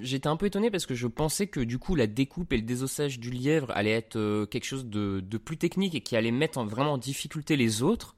j'étais 0.01 0.29
un 0.29 0.37
peu 0.37 0.47
étonné 0.47 0.71
parce 0.71 0.87
que 0.87 0.95
je 0.95 1.07
pensais 1.07 1.47
que 1.47 1.61
du 1.61 1.79
coup 1.79 1.95
la 1.95 2.07
découpe 2.07 2.53
et 2.53 2.57
le 2.57 2.63
désossage 2.63 3.19
du 3.19 3.31
lièvre 3.31 3.71
allait 3.75 3.93
être 3.93 4.17
euh, 4.17 4.47
quelque 4.47 4.65
chose 4.65 4.87
de, 4.87 5.21
plus 5.39 5.57
technique 5.57 5.95
et 5.95 6.01
qui 6.01 6.17
allait 6.17 6.33
mettre 6.33 6.59
en, 6.59 6.67
vraiment 6.67 6.95
en 6.95 6.99
difficulté 6.99 7.57
les 7.57 7.83
autres. 7.83 8.17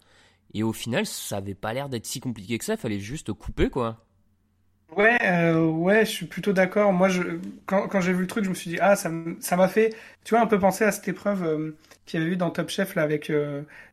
Et 0.54 0.62
au 0.62 0.72
final, 0.72 1.04
ça 1.06 1.36
avait 1.36 1.54
pas 1.54 1.72
l'air 1.72 1.88
d'être 1.88 2.06
si 2.06 2.20
compliqué 2.20 2.58
que 2.58 2.64
ça, 2.64 2.74
il 2.74 2.78
fallait 2.78 3.00
juste 3.00 3.32
couper 3.32 3.70
quoi. 3.70 4.04
Ouais, 4.96 5.18
euh, 5.22 5.66
ouais, 5.66 6.06
je 6.06 6.10
suis 6.10 6.26
plutôt 6.26 6.54
d'accord. 6.54 6.94
Moi, 6.94 7.08
je, 7.10 7.22
quand, 7.66 8.00
j'ai 8.00 8.14
vu 8.14 8.22
le 8.22 8.26
truc, 8.26 8.44
je 8.44 8.48
me 8.48 8.54
suis 8.54 8.70
dit, 8.70 8.78
ah, 8.80 8.96
ça 8.96 9.10
m'a 9.10 9.68
fait, 9.68 9.94
tu 10.24 10.34
vois, 10.34 10.40
un 10.40 10.46
peu 10.46 10.58
penser 10.58 10.82
à 10.82 10.92
cette 10.92 11.06
épreuve 11.06 11.44
euh, 11.44 11.76
qu'il 12.06 12.18
y 12.18 12.22
avait 12.22 12.32
eu 12.32 12.36
dans 12.36 12.48
Top 12.48 12.70
Chef, 12.70 12.94
là, 12.94 13.02
avec 13.02 13.30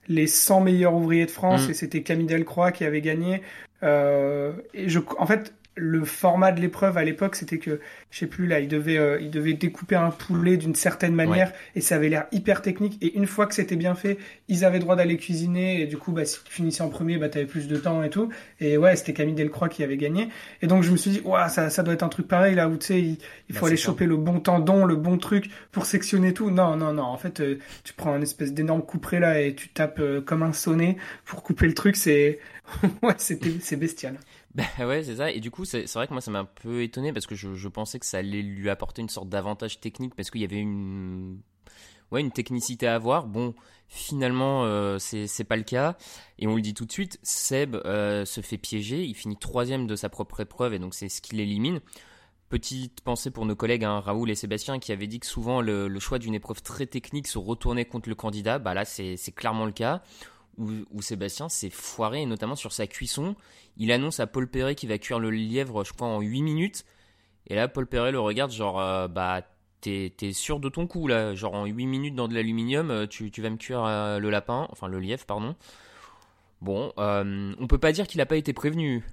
les 0.07 0.25
100 0.25 0.61
meilleurs 0.61 0.93
ouvriers 0.93 1.25
de 1.25 1.31
France, 1.31 1.67
mm. 1.67 1.71
et 1.71 1.73
c'était 1.73 2.01
Camille 2.01 2.27
Delcroix 2.27 2.71
qui 2.71 2.85
avait 2.85 3.01
gagné. 3.01 3.41
Euh, 3.83 4.53
et 4.73 4.89
je, 4.89 4.99
en 5.17 5.25
fait, 5.25 5.53
le 5.77 6.05
format 6.05 6.51
de 6.51 6.61
l'épreuve 6.61 6.97
à 6.97 7.03
l'époque, 7.03 7.35
c'était 7.35 7.57
que, 7.57 7.81
je 8.09 8.19
sais 8.19 8.27
plus 8.27 8.47
là, 8.47 8.61
il 8.61 8.69
devait, 8.69 8.97
euh, 8.97 9.19
il 9.19 9.29
devait 9.29 9.53
découper 9.53 9.95
un 9.95 10.09
poulet 10.09 10.55
d'une 10.55 10.75
certaine 10.75 11.13
manière 11.13 11.51
et 11.75 11.81
ça 11.81 11.95
avait 11.95 12.07
l'air 12.07 12.27
hyper 12.31 12.61
technique. 12.61 12.97
Et 13.01 13.15
une 13.17 13.27
fois 13.27 13.45
que 13.45 13.53
c'était 13.53 13.75
bien 13.75 13.93
fait, 13.93 14.17
ils 14.47 14.63
avaient 14.63 14.79
droit 14.79 14.95
d'aller 14.95 15.17
cuisiner 15.17 15.81
et 15.81 15.85
du 15.85 15.97
coup, 15.97 16.13
bah, 16.13 16.23
si 16.23 16.39
tu 16.45 16.51
finissais 16.51 16.81
en 16.81 16.89
premier, 16.89 17.17
bah, 17.17 17.27
t'avais 17.27 17.45
plus 17.45 17.67
de 17.67 17.75
temps 17.75 18.03
et 18.03 18.09
tout. 18.09 18.29
Et 18.61 18.77
ouais, 18.77 18.95
c'était 18.95 19.13
Camille 19.13 19.35
Delcroix 19.35 19.67
qui 19.67 19.83
avait 19.83 19.97
gagné. 19.97 20.29
Et 20.61 20.67
donc, 20.67 20.83
je 20.83 20.91
me 20.91 20.97
suis 20.97 21.11
dit, 21.11 21.21
ouais, 21.25 21.49
ça, 21.49 21.69
ça 21.69 21.83
doit 21.83 21.93
être 21.93 22.03
un 22.03 22.09
truc 22.09 22.27
pareil 22.27 22.55
là 22.55 22.69
où 22.69 22.77
tu 22.77 22.85
sais, 22.85 23.01
il, 23.01 23.17
bah, 23.49 23.59
faut 23.59 23.65
aller 23.65 23.75
choper 23.75 24.05
le 24.05 24.15
bon 24.15 24.39
tendon, 24.39 24.85
le 24.85 24.95
bon 24.95 25.17
truc 25.17 25.49
pour 25.73 25.85
sectionner 25.85 26.33
tout. 26.33 26.51
Non, 26.51 26.77
non, 26.77 26.93
non. 26.93 27.03
En 27.03 27.17
fait, 27.17 27.41
euh, 27.41 27.59
tu 27.83 27.93
prends 27.93 28.13
un 28.13 28.21
espèce 28.21 28.53
d'énorme 28.53 28.81
couperet 28.81 29.19
là 29.19 29.41
et 29.41 29.53
tu 29.53 29.67
tapes 29.67 30.01
comme 30.25 30.43
un 30.43 30.53
sonnet 30.53 30.95
pour 31.25 31.43
couper 31.43 31.67
le 31.67 31.73
truc. 31.73 31.97
C'est, 31.97 32.39
ouais, 33.03 33.15
c'est 33.17 33.75
bestial. 33.75 34.19
Bah 34.53 34.63
ouais, 34.79 35.03
c'est 35.03 35.17
ça. 35.17 35.31
Et 35.31 35.39
du 35.39 35.51
coup, 35.51 35.65
c'est 35.65 35.91
vrai 35.93 36.07
que 36.07 36.13
moi, 36.13 36.21
ça 36.21 36.31
m'a 36.31 36.39
un 36.39 36.45
peu 36.45 36.83
étonné 36.83 37.13
parce 37.13 37.27
que 37.27 37.35
je, 37.35 37.67
pensais 37.67 37.99
que 37.99 38.05
ça 38.05 38.17
allait 38.19 38.41
lui 38.41 38.69
apporter 38.69 39.01
une 39.01 39.09
sorte 39.09 39.29
d'avantage 39.29 39.79
technique 39.79 40.15
parce 40.15 40.31
qu'il 40.31 40.41
y 40.41 40.45
avait 40.45 40.59
une, 40.59 41.39
ouais, 42.11 42.21
une 42.21 42.31
technicité 42.31 42.87
à 42.87 42.95
avoir. 42.95 43.27
Bon, 43.27 43.53
finalement, 43.87 44.63
euh, 44.65 44.97
c'est 44.99 45.43
pas 45.43 45.57
le 45.57 45.63
cas. 45.63 45.97
Et 46.39 46.47
on 46.47 46.55
le 46.55 46.61
dit 46.61 46.73
tout 46.73 46.85
de 46.85 46.91
suite, 46.91 47.19
Seb 47.23 47.75
euh, 47.75 48.25
se 48.25 48.41
fait 48.41 48.57
piéger. 48.57 49.03
Il 49.03 49.15
finit 49.15 49.37
troisième 49.37 49.87
de 49.87 49.95
sa 49.95 50.09
propre 50.09 50.39
épreuve 50.39 50.73
et 50.73 50.79
donc 50.79 50.93
c'est 50.93 51.09
ce 51.09 51.21
qui 51.21 51.35
l'élimine. 51.35 51.79
Petite 52.49 53.01
pensée 53.01 53.31
pour 53.31 53.45
nos 53.45 53.55
collègues 53.55 53.83
hein, 53.83 53.99
Raoul 53.99 54.29
et 54.29 54.35
Sébastien 54.35 54.77
qui 54.77 54.91
avaient 54.91 55.07
dit 55.07 55.19
que 55.19 55.25
souvent 55.25 55.61
le, 55.61 55.87
le 55.87 55.99
choix 55.99 56.19
d'une 56.19 56.35
épreuve 56.35 56.61
très 56.61 56.85
technique 56.85 57.25
se 57.27 57.39
retournait 57.39 57.85
contre 57.85 58.07
le 58.07 58.15
candidat. 58.15 58.59
Bah 58.59 58.73
là, 58.73 58.85
c'est 58.85 59.17
clairement 59.35 59.65
le 59.65 59.71
cas 59.71 60.03
où, 60.57 61.01
Sébastien 61.01 61.49
s'est 61.49 61.69
foiré, 61.69 62.21
et 62.21 62.25
notamment 62.25 62.55
sur 62.55 62.71
sa 62.71 62.87
cuisson. 62.87 63.35
Il 63.77 63.91
annonce 63.91 64.19
à 64.19 64.27
Paul 64.27 64.47
Perret 64.47 64.75
qu'il 64.75 64.89
va 64.89 64.97
cuire 64.97 65.19
le 65.19 65.29
lièvre, 65.31 65.83
je 65.83 65.93
crois, 65.93 66.07
en 66.07 66.21
8 66.21 66.41
minutes. 66.41 66.85
Et 67.47 67.55
là, 67.55 67.67
Paul 67.67 67.87
Perret 67.87 68.11
le 68.11 68.19
regarde, 68.19 68.51
genre, 68.51 68.79
euh, 68.79 69.07
bah, 69.07 69.41
t'es 69.81 70.13
es 70.21 70.33
sûr 70.33 70.59
de 70.59 70.69
ton 70.69 70.87
coup 70.87 71.07
là, 71.07 71.35
genre 71.35 71.53
en 71.53 71.65
8 71.65 71.85
minutes 71.85 72.15
dans 72.15 72.27
de 72.27 72.33
l'aluminium, 72.33 73.07
tu, 73.07 73.29
tu, 73.31 73.41
vas 73.41 73.49
me 73.49 73.57
cuire 73.57 73.83
le 73.83 74.29
lapin, 74.29 74.67
enfin 74.71 74.87
le 74.87 74.99
lièvre, 74.99 75.25
pardon. 75.25 75.55
Bon, 76.61 76.91
on 76.97 77.67
peut 77.67 77.77
pas 77.77 77.91
dire 77.91 78.07
qu'il 78.07 78.21
a 78.21 78.25
pas 78.25 78.37
été 78.37 78.53
prévenu, 78.53 79.03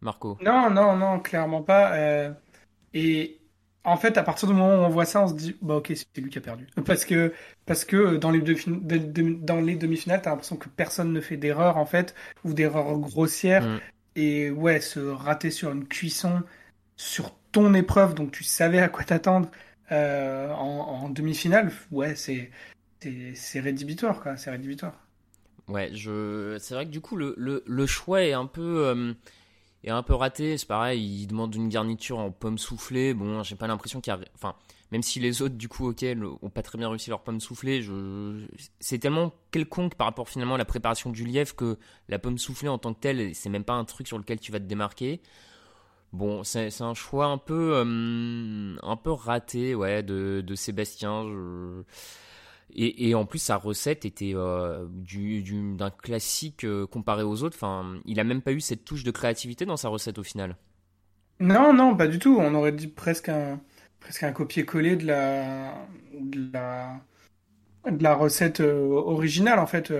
Marco. 0.00 0.38
Non, 0.40 0.70
non, 0.70 0.96
non, 0.96 1.18
clairement 1.18 1.62
pas. 1.62 1.98
et 2.92 3.40
en 3.84 3.96
fait, 3.98 4.16
à 4.16 4.22
partir 4.22 4.48
du 4.48 4.54
moment 4.54 4.82
où 4.82 4.84
on 4.84 4.88
voit 4.88 5.04
ça, 5.04 5.22
on 5.22 5.28
se 5.28 5.34
dit, 5.34 5.56
bah 5.60 5.76
ok, 5.76 5.92
c'est 5.94 6.20
lui 6.20 6.30
qui 6.30 6.38
a 6.38 6.40
perdu. 6.40 6.66
Parce 6.86 7.04
que, 7.04 7.32
parce 7.66 7.84
que 7.84 8.16
dans 8.16 8.30
les, 8.30 8.40
dans 8.40 9.60
les 9.60 9.76
demi-finales, 9.76 10.22
t'as 10.22 10.30
l'impression 10.30 10.56
que 10.56 10.68
personne 10.68 11.12
ne 11.12 11.20
fait 11.20 11.36
d'erreur, 11.36 11.76
en 11.76 11.86
fait, 11.86 12.14
ou 12.44 12.52
d'erreur 12.52 12.98
grossière. 12.98 13.62
Mm. 13.62 13.80
Et 14.16 14.50
ouais, 14.50 14.80
se 14.80 15.00
rater 15.00 15.50
sur 15.50 15.72
une 15.72 15.86
cuisson, 15.86 16.42
sur 16.96 17.34
ton 17.52 17.74
épreuve, 17.74 18.14
donc 18.14 18.32
tu 18.32 18.44
savais 18.44 18.80
à 18.80 18.88
quoi 18.88 19.04
t'attendre 19.04 19.50
euh, 19.92 20.50
en, 20.50 21.08
demi-finale, 21.10 21.70
ouais, 21.90 22.14
c'est, 22.14 22.50
c'est, 23.34 23.60
rédhibitoire, 23.60 24.20
quoi, 24.20 24.36
c'est 24.36 24.50
rédhibitoire. 24.50 24.94
Ouais, 25.68 25.90
je... 25.92 26.56
c'est 26.58 26.74
vrai 26.74 26.86
que 26.86 26.90
du 26.90 27.00
coup, 27.00 27.16
le, 27.16 27.34
le, 27.36 27.62
le 27.66 27.86
choix 27.86 28.22
est 28.22 28.32
un 28.32 28.46
peu. 28.46 28.86
Euh, 28.86 29.12
est 29.86 29.90
un 29.90 30.02
peu 30.02 30.14
raté. 30.14 30.58
C'est 30.58 30.66
pareil, 30.66 31.22
il 31.22 31.26
demande 31.26 31.54
une 31.54 31.68
garniture 31.68 32.18
en 32.18 32.30
pommes 32.30 32.58
soufflées. 32.58 33.14
Bon, 33.14 33.42
j'ai 33.42 33.56
pas 33.56 33.66
l'impression 33.66 34.00
qu'il 34.00 34.12
y 34.12 34.16
a. 34.16 34.20
Enfin, 34.34 34.54
même 34.92 35.02
si 35.02 35.20
les 35.20 35.42
autres, 35.42 35.56
du 35.56 35.68
coup, 35.68 35.88
ok, 35.90 36.04
ont 36.42 36.50
pas 36.50 36.62
très 36.62 36.78
bien 36.78 36.88
réussi 36.88 37.10
leur 37.10 37.22
pomme 37.22 37.40
soufflée, 37.40 37.82
je... 37.82 38.46
c'est 38.78 38.98
tellement 38.98 39.34
quelconque 39.50 39.94
par 39.96 40.06
rapport 40.06 40.28
finalement 40.28 40.54
à 40.54 40.58
la 40.58 40.64
préparation 40.64 41.10
du 41.10 41.24
lièvre 41.24 41.56
que 41.56 41.78
la 42.08 42.18
pomme 42.18 42.38
soufflée 42.38 42.68
en 42.68 42.78
tant 42.78 42.94
que 42.94 43.00
telle, 43.00 43.34
c'est 43.34 43.48
même 43.48 43.64
pas 43.64 43.74
un 43.74 43.84
truc 43.84 44.06
sur 44.06 44.18
lequel 44.18 44.38
tu 44.38 44.52
vas 44.52 44.60
te 44.60 44.64
démarquer. 44.66 45.20
Bon, 46.12 46.44
c'est 46.44 46.80
un 46.80 46.94
choix 46.94 47.26
un 47.26 47.38
peu, 47.38 47.72
euh, 47.74 48.76
un 48.80 48.96
peu 48.96 49.10
raté, 49.10 49.74
ouais, 49.74 50.04
de, 50.04 50.44
de 50.46 50.54
Sébastien. 50.54 51.24
Et, 52.76 53.14
en 53.14 53.24
plus, 53.24 53.38
sa 53.38 53.56
recette 53.56 54.04
était 54.04 54.32
euh, 54.34 54.86
d'un 54.88 55.90
classique 55.90 56.64
euh, 56.64 56.86
comparé 56.86 57.22
aux 57.22 57.42
autres. 57.42 57.56
Enfin, 57.56 58.00
il 58.04 58.18
a 58.18 58.24
même 58.24 58.42
pas 58.42 58.52
eu 58.52 58.60
cette 58.60 58.84
touche 58.84 59.04
de 59.04 59.12
créativité 59.12 59.64
dans 59.64 59.76
sa 59.76 59.88
recette 59.88 60.18
au 60.18 60.24
final. 60.24 60.56
Non, 61.38 61.72
non, 61.72 61.96
pas 61.96 62.08
du 62.08 62.18
tout. 62.18 62.36
On 62.40 62.54
aurait 62.54 62.72
dit 62.72 62.88
presque 62.88 63.28
un, 63.28 63.60
presque 64.00 64.24
un 64.24 64.32
copier-coller 64.32 64.96
de 64.96 65.06
la, 65.06 65.86
de 66.18 66.52
la, 66.52 67.00
de 67.88 68.02
la 68.02 68.14
recette 68.14 68.60
euh, 68.60 68.88
originale 68.88 69.58
en 69.58 69.66
fait 69.66 69.92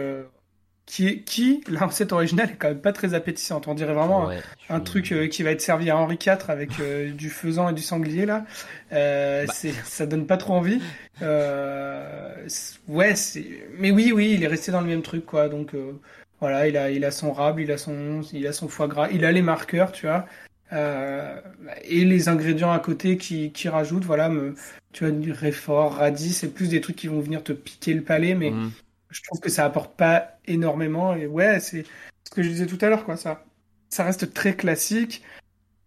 qui, 0.87 1.23
qui, 1.23 1.65
la 1.69 1.87
recette 1.87 2.13
originale 2.13 2.51
est 2.51 2.57
quand 2.57 2.69
même 2.69 2.81
pas 2.81 2.93
très 2.93 3.15
appétissante. 3.15 3.69
On 3.69 3.75
dirait 3.75 3.95
vraiment 3.95 4.31
un, 4.69 4.81
truc 4.81 5.13
euh, 5.13 5.29
qui 5.29 5.43
va 5.43 5.51
être 5.51 5.63
servi 5.63 5.91
à 5.91 5.97
Henri 5.97 6.19
IV 6.25 6.39
avec 6.49 6.79
euh, 6.81 7.11
du 7.11 7.31
faisan 7.31 7.71
et 7.71 7.73
du 7.73 7.83
sanglier 7.83 8.27
là. 8.27 8.45
Euh, 8.93 9.47
bah. 9.47 9.53
ça 9.85 10.07
donne 10.07 10.27
pas 10.27 10.37
trop 10.37 10.55
envie. 10.55 10.81
Euh, 11.23 12.35
ouais, 12.89 13.15
c'est, 13.15 13.47
mais 13.79 13.91
oui, 13.91 14.13
oui, 14.15 14.33
il 14.35 14.45
est 14.45 14.47
resté 14.47 14.73
dans 14.73 14.83
le 14.83 14.87
même 14.87 15.03
truc 15.03 15.25
quoi. 15.25 15.49
Donc 15.49 15.75
voilà, 16.41 16.69
il 16.69 16.77
a, 16.77 16.91
il 16.91 17.05
a 17.05 17.11
son 17.11 17.33
rable, 17.33 17.63
il 17.63 17.73
a 17.73 17.79
son, 17.79 18.21
il 18.33 18.47
a 18.47 18.53
son 18.53 18.69
foie 18.69 18.89
gras, 18.89 19.09
il 19.11 19.25
a 19.25 19.33
les 19.33 19.43
marqueurs, 19.43 19.91
tu 19.91 20.07
vois. 20.07 20.27
et 20.71 22.05
les 22.05 22.29
ingrédients 22.29 22.73
à 22.73 22.79
côté 22.79 23.17
qui, 23.17 23.53
qui 23.53 23.71
rajoutent, 23.71 24.05
voilà, 24.05 24.29
me, 24.29 24.55
tu 24.93 25.05
vois, 25.05 25.13
du 25.15 25.33
réfort, 25.33 25.95
radis, 25.95 26.35
c'est 26.35 26.53
plus 26.53 26.69
des 26.69 26.83
trucs 26.83 26.97
qui 26.97 27.09
vont 27.09 27.21
venir 27.21 27.43
te 27.43 27.53
piquer 27.53 27.95
le 27.95 28.03
palais, 28.03 28.35
mais 28.35 28.51
mmh 28.51 28.71
je 29.15 29.23
trouve 29.23 29.41
que 29.41 29.49
ça 29.49 29.65
apporte 29.65 29.97
pas 29.97 30.39
énormément. 30.47 31.15
Et 31.15 31.27
ouais, 31.27 31.61
c'est 31.61 31.85
ce 32.25 32.31
que 32.31 32.43
je 32.43 32.49
disais 32.49 32.67
tout 32.67 32.79
à 32.81 32.89
l'heure, 32.89 33.05
quoi. 33.05 33.17
Ça, 33.17 33.45
ça 33.89 34.05
reste 34.05 34.35
très 34.35 34.57
classique. 34.57 35.23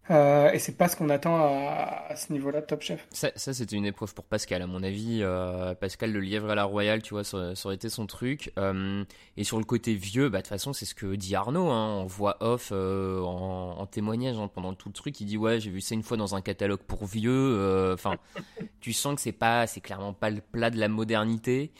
Euh, 0.09 0.51
et 0.51 0.59
c'est 0.59 0.77
pas 0.77 0.87
ce 0.87 0.95
qu'on 0.95 1.09
attend 1.09 1.35
à, 1.35 2.15
ce 2.15 2.31
niveau-là 2.31 2.61
de 2.61 2.65
Top 2.65 2.81
Chef. 2.81 3.05
Ça, 3.11 3.31
c'était 3.35 3.75
une 3.75 3.85
épreuve 3.85 4.13
pour 4.13 4.23
Pascal, 4.23 4.61
à 4.61 4.67
mon 4.67 4.81
avis. 4.81 5.19
Euh, 5.21 5.75
Pascal, 5.75 6.13
le 6.13 6.21
lièvre 6.21 6.49
à 6.49 6.55
la 6.55 6.63
royale, 6.63 7.01
tu 7.01 7.13
vois, 7.13 7.25
ça, 7.25 7.53
aurait 7.65 7.75
été 7.75 7.89
son 7.89 8.07
truc. 8.07 8.53
Euh, 8.57 9.03
et 9.35 9.43
sur 9.43 9.57
le 9.57 9.65
côté 9.65 9.95
vieux, 9.95 10.29
bah, 10.29 10.37
de 10.37 10.43
toute 10.43 10.49
façon, 10.49 10.71
c'est 10.71 10.85
ce 10.85 10.95
que 10.95 11.15
dit 11.15 11.35
Arnaud, 11.35 11.69
hein, 11.69 11.87
en 11.87 12.05
voix 12.05 12.37
off, 12.39 12.71
en, 12.71 13.85
témoignage 13.87 14.37
hein, 14.37 14.49
pendant 14.53 14.73
tout 14.73 14.87
le 14.87 14.93
truc. 14.93 15.19
Il 15.19 15.25
dit 15.25 15.37
Ouais, 15.37 15.59
j'ai 15.59 15.71
vu 15.71 15.81
ça 15.81 15.93
une 15.93 16.03
fois 16.03 16.15
dans 16.15 16.35
un 16.35 16.41
catalogue 16.41 16.81
pour 16.87 17.05
vieux. 17.05 17.91
Enfin, 17.93 18.15
tu 18.79 18.93
sens 18.93 19.15
que 19.15 19.21
c'est 19.21 19.33
pas, 19.33 19.67
c'est 19.67 19.81
clairement 19.81 20.13
pas 20.13 20.29
le 20.29 20.39
plat 20.39 20.69
de 20.69 20.79
la 20.79 20.87
modernité. 20.87 21.71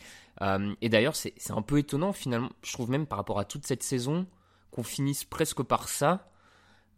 Euh, 0.42 0.74
et 0.82 0.90
d'ailleurs, 0.90 1.16
c'est 1.16 1.34
un 1.52 1.62
peu 1.62 1.80
étonnant 1.80 2.14
finalement, 2.14 2.50
je 2.64 2.74
trouve 2.74 2.90
même 2.90 3.08
par 3.08 3.18
rapport 3.18 3.40
à 3.40 3.46
toute 3.46 3.66
cette 3.66 3.84
saison, 3.84 4.28
qu'on 4.72 4.84
finisse 4.84 5.24
presque 5.24 5.64
par 5.64 5.90
ça. 5.90 6.30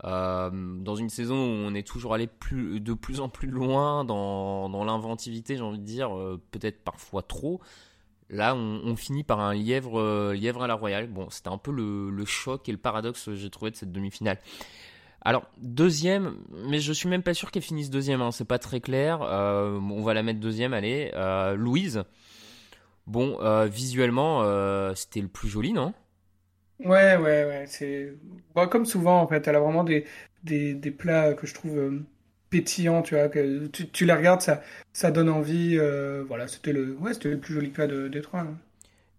Euh, 0.06 0.50
dans 0.80 0.96
une 0.96 1.10
saison 1.10 1.36
où 1.36 1.68
on 1.68 1.76
est 1.76 1.86
toujours 1.86 2.14
allé 2.14 2.28
plus, 2.28 2.80
de 2.80 2.94
plus 2.94 3.20
en 3.20 3.28
plus 3.28 3.50
loin 3.50 4.06
dans, 4.06 4.70
dans 4.70 4.86
l'inventivité, 4.86 5.58
j'ai 5.58 5.62
envie 5.62 5.80
de 5.80 5.84
dire, 5.84 6.18
euh, 6.18 6.42
peut-être 6.52 6.84
parfois 6.84 7.22
trop. 7.22 7.60
Là, 8.30 8.56
on, 8.56 8.96
finit 8.96 9.24
par 9.24 9.40
un 9.40 9.56
lièvre, 9.56 10.34
lièvre 10.34 10.62
à 10.62 10.68
la 10.68 10.76
royale. 10.76 11.08
Bon, 11.08 11.28
c'était 11.32 11.50
un 11.50 11.58
peu 11.58 11.72
le, 11.72 12.26
choc 12.26 12.70
et 12.70 12.72
le 12.72 12.78
paradoxe, 12.78 13.34
j'ai 13.34 13.50
trouvé, 13.50 13.72
de 13.72 13.76
cette 13.76 13.92
demi-finale. 13.92 14.38
Alors, 15.22 15.50
deuxième, 15.58 16.38
mais 16.52 16.80
je 16.80 16.94
suis 16.94 17.10
même 17.10 17.24
pas 17.24 17.34
sûr 17.34 17.50
qu'elle 17.50 17.64
finisse 17.64 17.90
deuxième, 17.90 18.22
hein, 18.22 18.32
c'est 18.32 18.46
pas 18.46 18.60
très 18.60 18.82
clair. 18.82 19.22
on 19.22 20.04
va 20.04 20.14
la 20.14 20.22
mettre 20.22 20.40
deuxième, 20.40 20.74
allez. 20.74 21.12
Louise, 21.58 22.04
Bon, 23.10 23.40
euh, 23.42 23.66
visuellement, 23.66 24.44
euh, 24.44 24.94
c'était 24.94 25.20
le 25.20 25.28
plus 25.28 25.50
joli, 25.50 25.74
non? 25.74 25.96
Ouais, 26.80 27.18
ouais, 27.18 27.44
ouais. 27.44 27.66
C'est 27.68 28.14
bah, 28.54 28.68
comme 28.68 28.86
souvent, 28.86 29.20
en 29.20 29.28
fait. 29.28 29.48
Elle 29.48 29.56
a 29.56 29.60
vraiment 29.60 29.84
des, 29.84 30.06
plats 30.92 31.34
que 31.34 31.48
je 31.48 31.56
trouve 31.56 31.78
euh, 31.80 32.06
pétillants, 32.52 33.02
tu 33.02 33.16
vois. 33.16 33.28
Que 33.28 33.66
tu, 33.68 34.06
les 34.06 34.14
regardes, 34.14 34.42
ça, 34.42 34.62
ça 34.94 35.10
donne 35.10 35.30
envie. 35.30 35.76
voilà, 36.28 36.48
c'était 36.48 36.72
le, 36.72 36.94
ouais, 36.98 37.16
c'était 37.16 37.30
le 37.30 37.40
plus 37.40 37.56
joli 37.56 37.70
plat 37.70 37.88
de, 37.88 38.08
des 38.10 38.22
trois. 38.22 38.42
Hein. 38.42 38.58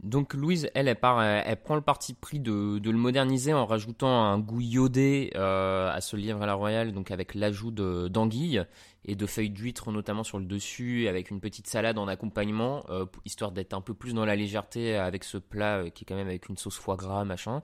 Donc 0.03 0.35
Louise, 0.35 0.71
elle, 0.75 0.89
elle, 0.89 0.99
part, 0.99 1.23
elle, 1.23 1.63
prend 1.63 1.75
le 1.75 1.83
parti 1.83 2.15
pris 2.15 2.41
de, 2.41 2.81
le 2.83 2.93
moderniser 2.93 3.53
en 3.53 3.67
rajoutant 3.67 4.25
un 4.25 4.39
goût 4.39 4.61
iodé 4.61 5.31
à 5.35 6.01
ce 6.01 6.17
livre 6.17 6.43
à 6.43 6.47
la 6.47 6.55
royale, 6.55 6.93
donc 6.93 7.11
avec 7.11 7.35
l'ajout 7.35 7.71
d'anguilles 7.71 8.65
et 9.05 9.15
de 9.15 9.27
feuilles 9.27 9.51
d'huître 9.51 9.91
notamment 9.91 10.25
sur 10.25 10.39
le 10.39 10.45
dessus, 10.45 11.09
avec 11.09 11.31
une 11.31 11.41
petite 11.41 11.67
salade 11.67 11.99
en 11.99 12.09
accompagnement, 12.09 12.85
euh, 12.91 13.07
histoire 13.25 13.53
d'être 13.53 13.73
un 13.73 13.81
peu 13.81 13.95
plus 13.95 14.15
dans 14.15 14.25
la 14.25 14.37
légèreté 14.37 14.97
avec 14.97 15.25
ce 15.25 15.39
plat 15.39 15.79
euh, 15.79 15.91
qui 15.91 16.05
est 16.05 16.07
quand 16.07 16.17
même 16.17 16.29
avec 16.29 16.49
une 16.49 16.57
sauce 16.57 16.77
foie 16.77 16.97
gras, 16.97 17.25
machin, 17.25 17.63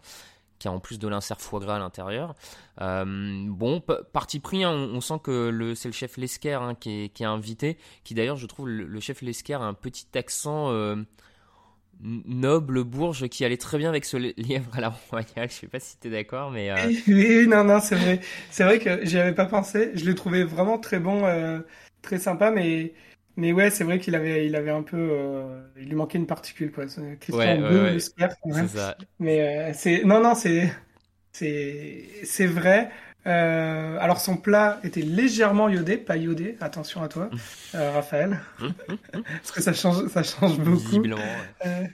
qui 0.59 0.68
a 0.68 0.72
en 0.72 0.80
plus 0.80 0.99
de 0.99 1.07
l'insert 1.09 1.41
foie 1.41 1.61
gras 1.61 1.76
à 1.76 1.78
l'intérieur. 1.78 2.34
Euh, 2.80 3.45
bon, 3.49 3.82
parti 4.12 4.41
pris, 4.41 4.64
hein, 4.64 4.72
on, 4.72 5.01
sent 5.03 5.20
que 5.22 5.74
c'est 5.74 5.89
le 5.89 5.93
chef 5.93 6.16
Lesquer 6.16 6.55
hein, 6.55 6.74
qui, 6.74 7.05
est, 7.05 7.09
qui, 7.11 7.22
est, 7.22 7.26
invité, 7.26 7.76
qui 8.05 8.14
d'ailleurs 8.14 8.37
je 8.37 8.47
trouve 8.47 8.68
le, 8.68 9.01
chef 9.01 9.20
Lesquer 9.20 9.55
a 9.55 9.61
un 9.61 9.74
petit 9.74 10.07
accent 10.14 10.70
noble 12.03 12.84
bourge 12.84 13.28
qui 13.28 13.44
allait 13.44 13.57
très 13.57 13.78
bien 13.78 13.88
avec 13.88 14.05
ce 14.05 14.16
lièvre 14.40 14.70
à 14.74 14.80
la 14.80 14.88
royale. 14.88 15.49
Je 15.51 15.55
sais 15.55 15.66
pas 15.66 15.80
si 15.80 15.99
tu 15.99 16.09
es 16.09 16.11
d'accord, 16.11 16.51
mais. 16.51 16.70
Euh, 16.70 16.92
oui, 17.09 17.47
non, 17.47 17.64
non, 17.64 17.80
c'est 17.80 17.97
vrai. 17.97 18.20
C'est 18.51 18.64
vrai 18.64 18.78
que 18.78 19.05
j'y 19.05 19.18
avais 19.18 19.34
pas 19.34 19.47
pensé. 19.47 19.92
Je 19.94 20.05
l'ai 20.05 20.14
trouvé 20.14 20.44
vraiment 20.44 20.78
très 20.78 20.99
bon, 20.99 21.24
euh, 21.24 21.61
très 22.03 22.18
sympa, 22.18 22.51
mais. 22.51 22.94
Mais 23.38 23.53
ouais, 23.53 23.68
c'est 23.68 23.84
vrai 23.84 23.99
qu'il 23.99 24.14
avait, 24.14 24.47
il 24.47 24.57
avait 24.57 24.70
un 24.70 24.82
peu, 24.82 24.97
euh, 24.97 25.61
il 25.76 25.90
lui 25.90 25.94
manquait 25.94 26.16
une 26.16 26.26
particule 26.26 26.72
quoi. 26.72 26.86
Christian 27.20 27.36
ouais, 27.36 27.61
ouais, 27.61 28.01
ouais. 28.47 28.68
Ça. 28.68 28.97
Mais 29.18 29.74
c'est, 29.74 30.05
non, 30.05 30.22
non, 30.22 30.34
c'est, 30.34 30.72
c'est, 31.32 32.09
c'est 32.24 32.47
vrai. 32.47 32.90
Euh, 33.27 33.99
alors 34.01 34.20
son 34.20 34.37
plat 34.37 34.79
était 34.85 35.01
légèrement 35.01 35.68
iodé, 35.68 35.97
pas 35.97 36.16
iodé, 36.16 36.57
attention 36.61 37.03
à 37.03 37.09
toi, 37.09 37.29
euh, 37.74 37.91
Raphaël, 37.91 38.39
hum, 38.61 38.72
hum. 38.89 39.22
parce 39.24 39.51
que 39.51 39.61
ça 39.61 39.72
change, 39.72 40.07
ça 40.09 40.22
change 40.22 40.59
beaucoup. 40.59 41.03
Euh, 41.64 41.85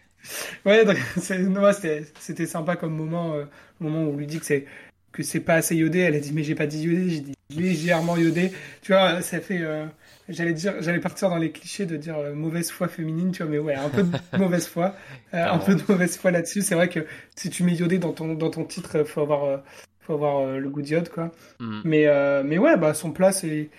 ouais, 0.67 0.85
c'était 2.19 2.47
sympa 2.47 2.77
comme 2.77 2.95
moment, 2.95 3.33
euh, 3.33 3.45
moment 3.81 4.05
où 4.05 4.13
on 4.13 4.17
lui 4.17 4.27
dit 4.27 4.41
que 4.41 4.47
c'est 4.47 4.67
que 5.11 5.23
c'est 5.23 5.41
pas 5.41 5.55
assez 5.55 5.77
iodé. 5.77 6.01
Elle 6.01 6.15
a 6.15 6.21
dit 6.21 6.33
mais 6.33 6.43
j'ai 6.43 6.55
pas 6.55 6.67
dit 6.67 6.83
iodé, 6.83 7.09
j'ai 7.09 7.21
dit 7.21 7.35
légèrement 7.51 8.17
iodé. 8.17 8.53
Tu 8.83 8.93
vois, 8.93 9.23
ça 9.23 9.41
fait, 9.41 9.61
euh, 9.61 9.87
j'allais 10.29 10.53
dire, 10.53 10.75
j'allais 10.81 11.01
partir 11.01 11.31
dans 11.31 11.39
les 11.39 11.51
clichés 11.51 11.87
de 11.87 11.97
dire 11.97 12.17
mauvaise 12.35 12.71
foi 12.71 12.89
féminine, 12.89 13.33
tu 13.33 13.43
vois, 13.43 13.51
mais 13.51 13.59
ouais, 13.59 13.75
un 13.75 13.89
peu 13.89 14.03
de 14.03 14.11
mauvaise 14.39 14.67
foi, 14.67 14.95
un 15.33 15.59
peu 15.59 15.75
de 15.75 15.83
mauvaise 15.89 16.19
foi 16.19 16.31
là-dessus. 16.31 16.61
C'est 16.61 16.75
vrai 16.75 16.91
que 16.91 17.07
si 17.37 17.49
tu 17.49 17.63
mets 17.65 17.75
iodé 17.75 17.99
dans 17.99 18.13
ton 18.13 18.35
dans 18.35 18.51
ton 18.51 18.65
titre, 18.65 19.03
faut 19.05 19.23
avoir 19.23 19.63
faut 20.03 20.15
avoir 20.15 20.41
euh, 20.41 20.59
le 20.59 20.69
goût 20.69 20.83
d'iode 20.83 21.09
quoi. 21.09 21.31
Mm. 21.61 21.81
Mais 21.85 22.07
euh, 22.07 22.43
mais 22.45 22.59
ouais, 22.59 22.77
bah 22.77 22.95
son 22.95 23.13
plat 23.13 23.33
c'est 23.33 23.71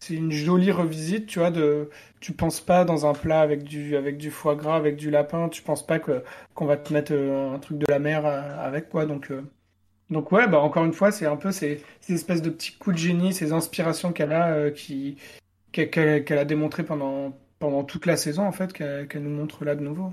c'est 0.00 0.14
une 0.14 0.32
jolie 0.32 0.72
revisite, 0.72 1.26
tu 1.26 1.38
vois 1.38 1.50
de 1.50 1.90
tu 2.20 2.32
penses 2.32 2.60
pas 2.60 2.84
dans 2.84 3.06
un 3.06 3.14
plat 3.14 3.40
avec 3.40 3.64
du 3.64 3.96
avec 3.96 4.16
du 4.16 4.30
foie 4.30 4.54
gras, 4.56 4.76
avec 4.76 4.96
du 4.96 5.10
lapin, 5.10 5.48
tu 5.48 5.62
penses 5.62 5.86
pas 5.86 5.98
que 5.98 6.22
qu'on 6.54 6.66
va 6.66 6.76
te 6.76 6.92
mettre 6.92 7.12
euh, 7.14 7.54
un 7.54 7.58
truc 7.58 7.78
de 7.78 7.86
la 7.88 7.98
mer 7.98 8.26
avec 8.26 8.88
quoi 8.88 9.06
donc 9.06 9.32
donc 10.10 10.30
ouais, 10.32 10.46
bah 10.46 10.60
encore 10.60 10.84
une 10.84 10.92
fois, 10.92 11.10
c'est 11.10 11.24
un 11.24 11.36
peu 11.36 11.52
ces, 11.52 11.82
ces, 12.00 12.12
espèces 12.14 12.42
de 12.42 12.50
petits 12.50 12.72
coups 12.72 12.96
de 12.96 13.00
génie, 13.00 13.32
ces 13.32 13.52
inspirations 13.52 14.12
qu'elle 14.12 14.32
a 14.32 14.70
qui 14.70 15.16
qu'elle 15.72 16.38
a 16.38 16.44
démontré 16.44 16.82
pendant 16.84 17.32
pendant 17.58 17.84
toute 17.84 18.06
la 18.06 18.16
saison 18.16 18.44
en 18.44 18.52
fait 18.52 18.72
qu'elle 18.72 19.22
nous 19.22 19.30
montre 19.30 19.64
là 19.64 19.74
de 19.74 19.82
nouveau. 19.82 20.12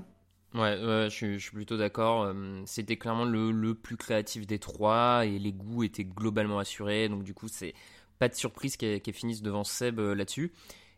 Ouais, 0.54 0.76
je, 1.10 1.38
suis, 1.38 1.50
plutôt 1.52 1.76
d'accord. 1.76 2.32
C'était 2.66 2.96
clairement 2.96 3.24
le, 3.24 3.52
le, 3.52 3.74
plus 3.74 3.96
créatif 3.96 4.46
des 4.46 4.58
trois 4.58 5.24
et 5.24 5.38
les 5.38 5.52
goûts 5.52 5.84
étaient 5.84 6.04
globalement 6.04 6.58
assurés. 6.58 7.08
Donc 7.08 7.22
du 7.22 7.34
coup, 7.34 7.46
c'est 7.48 7.74
pas 8.20 8.28
de 8.28 8.34
surprise 8.34 8.76
qu'elle 8.76 9.00
finisse 9.12 9.42
devant 9.42 9.64
Seb 9.64 9.98
euh, 9.98 10.14
là-dessus. 10.14 10.52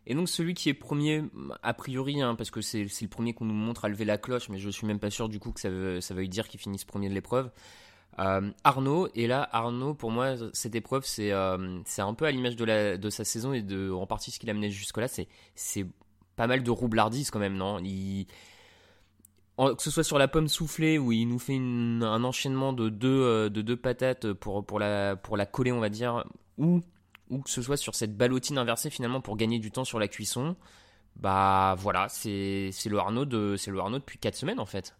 Et 0.05 0.13
donc 0.13 0.27
celui 0.27 0.53
qui 0.53 0.69
est 0.69 0.73
premier, 0.73 1.23
a 1.63 1.73
priori, 1.73 2.21
hein, 2.21 2.35
parce 2.35 2.51
que 2.51 2.61
c'est 2.61 2.83
le 2.83 3.07
premier 3.07 3.33
qu'on 3.33 3.45
nous 3.45 3.53
montre 3.53 3.85
à 3.85 3.89
lever 3.89 4.03
la 4.03 4.17
cloche, 4.17 4.49
mais 4.49 4.57
je 4.57 4.69
suis 4.69 4.85
même 4.85 4.99
pas 4.99 5.09
sûr 5.09 5.29
du 5.29 5.39
coup 5.39 5.53
que 5.53 5.61
ça, 5.61 5.69
veut, 5.69 6.01
ça 6.01 6.13
veuille 6.13 6.27
dire 6.27 6.49
qu'il 6.49 6.59
finisse 6.59 6.83
premier 6.83 7.07
de 7.07 7.13
l'épreuve. 7.13 7.49
Arnaud, 8.63 9.07
et 9.15 9.25
là 9.25 9.47
Arnaud, 9.51 9.95
pour 9.95 10.11
moi, 10.11 10.35
cette 10.51 10.75
épreuve, 10.75 11.03
c'est 11.05 11.31
euh, 11.31 11.79
un 11.97 12.13
peu 12.13 12.25
à 12.25 12.31
l'image 12.31 12.57
de, 12.57 12.97
de 12.97 13.09
sa 13.09 13.23
saison 13.23 13.53
et 13.53 13.61
de 13.63 13.91
en 13.91 14.05
partie 14.05 14.29
ce 14.29 14.39
qu'il 14.39 14.49
a 14.49 14.53
mené 14.53 14.69
jusque-là. 14.69 15.07
C'est 15.55 15.87
pas 16.35 16.47
mal 16.47 16.61
de 16.63 16.69
roublardise 16.69 17.31
quand 17.31 17.39
même, 17.39 17.55
non? 17.55 17.79
Il, 17.79 18.27
que 19.57 19.81
ce 19.81 19.91
soit 19.91 20.03
sur 20.03 20.17
la 20.17 20.27
pomme 20.27 20.47
soufflée 20.47 20.97
où 20.97 21.11
il 21.11 21.27
nous 21.27 21.39
fait 21.39 21.57
un 21.57 22.23
enchaînement 22.23 22.73
de 22.73 22.89
deux, 22.89 23.07
euh, 23.07 23.49
de 23.49 23.61
deux 23.61 23.77
patates 23.77 24.33
pour, 24.33 24.65
pour, 24.65 24.79
la, 24.79 25.15
pour 25.15 25.37
la 25.37 25.45
coller, 25.45 25.71
on 25.71 25.79
va 25.79 25.89
dire, 25.89 26.25
ou, 26.57 26.81
ou 27.29 27.39
que 27.39 27.49
ce 27.49 27.61
soit 27.61 27.77
sur 27.77 27.95
cette 27.95 28.17
ballotine 28.17 28.57
inversée 28.57 28.89
finalement 28.89 29.21
pour 29.21 29.37
gagner 29.37 29.59
du 29.59 29.71
temps 29.71 29.85
sur 29.85 29.99
la 29.99 30.07
cuisson, 30.07 30.55
bah 31.15 31.75
voilà, 31.77 32.07
c'est 32.09 32.71
le 32.85 32.97
Arnaud 32.97 33.57
c'est 33.57 33.71
le 33.71 33.79
Arnaud 33.79 33.99
depuis 33.99 34.17
4 34.17 34.35
semaines 34.35 34.59
en 34.59 34.65
fait. 34.65 34.95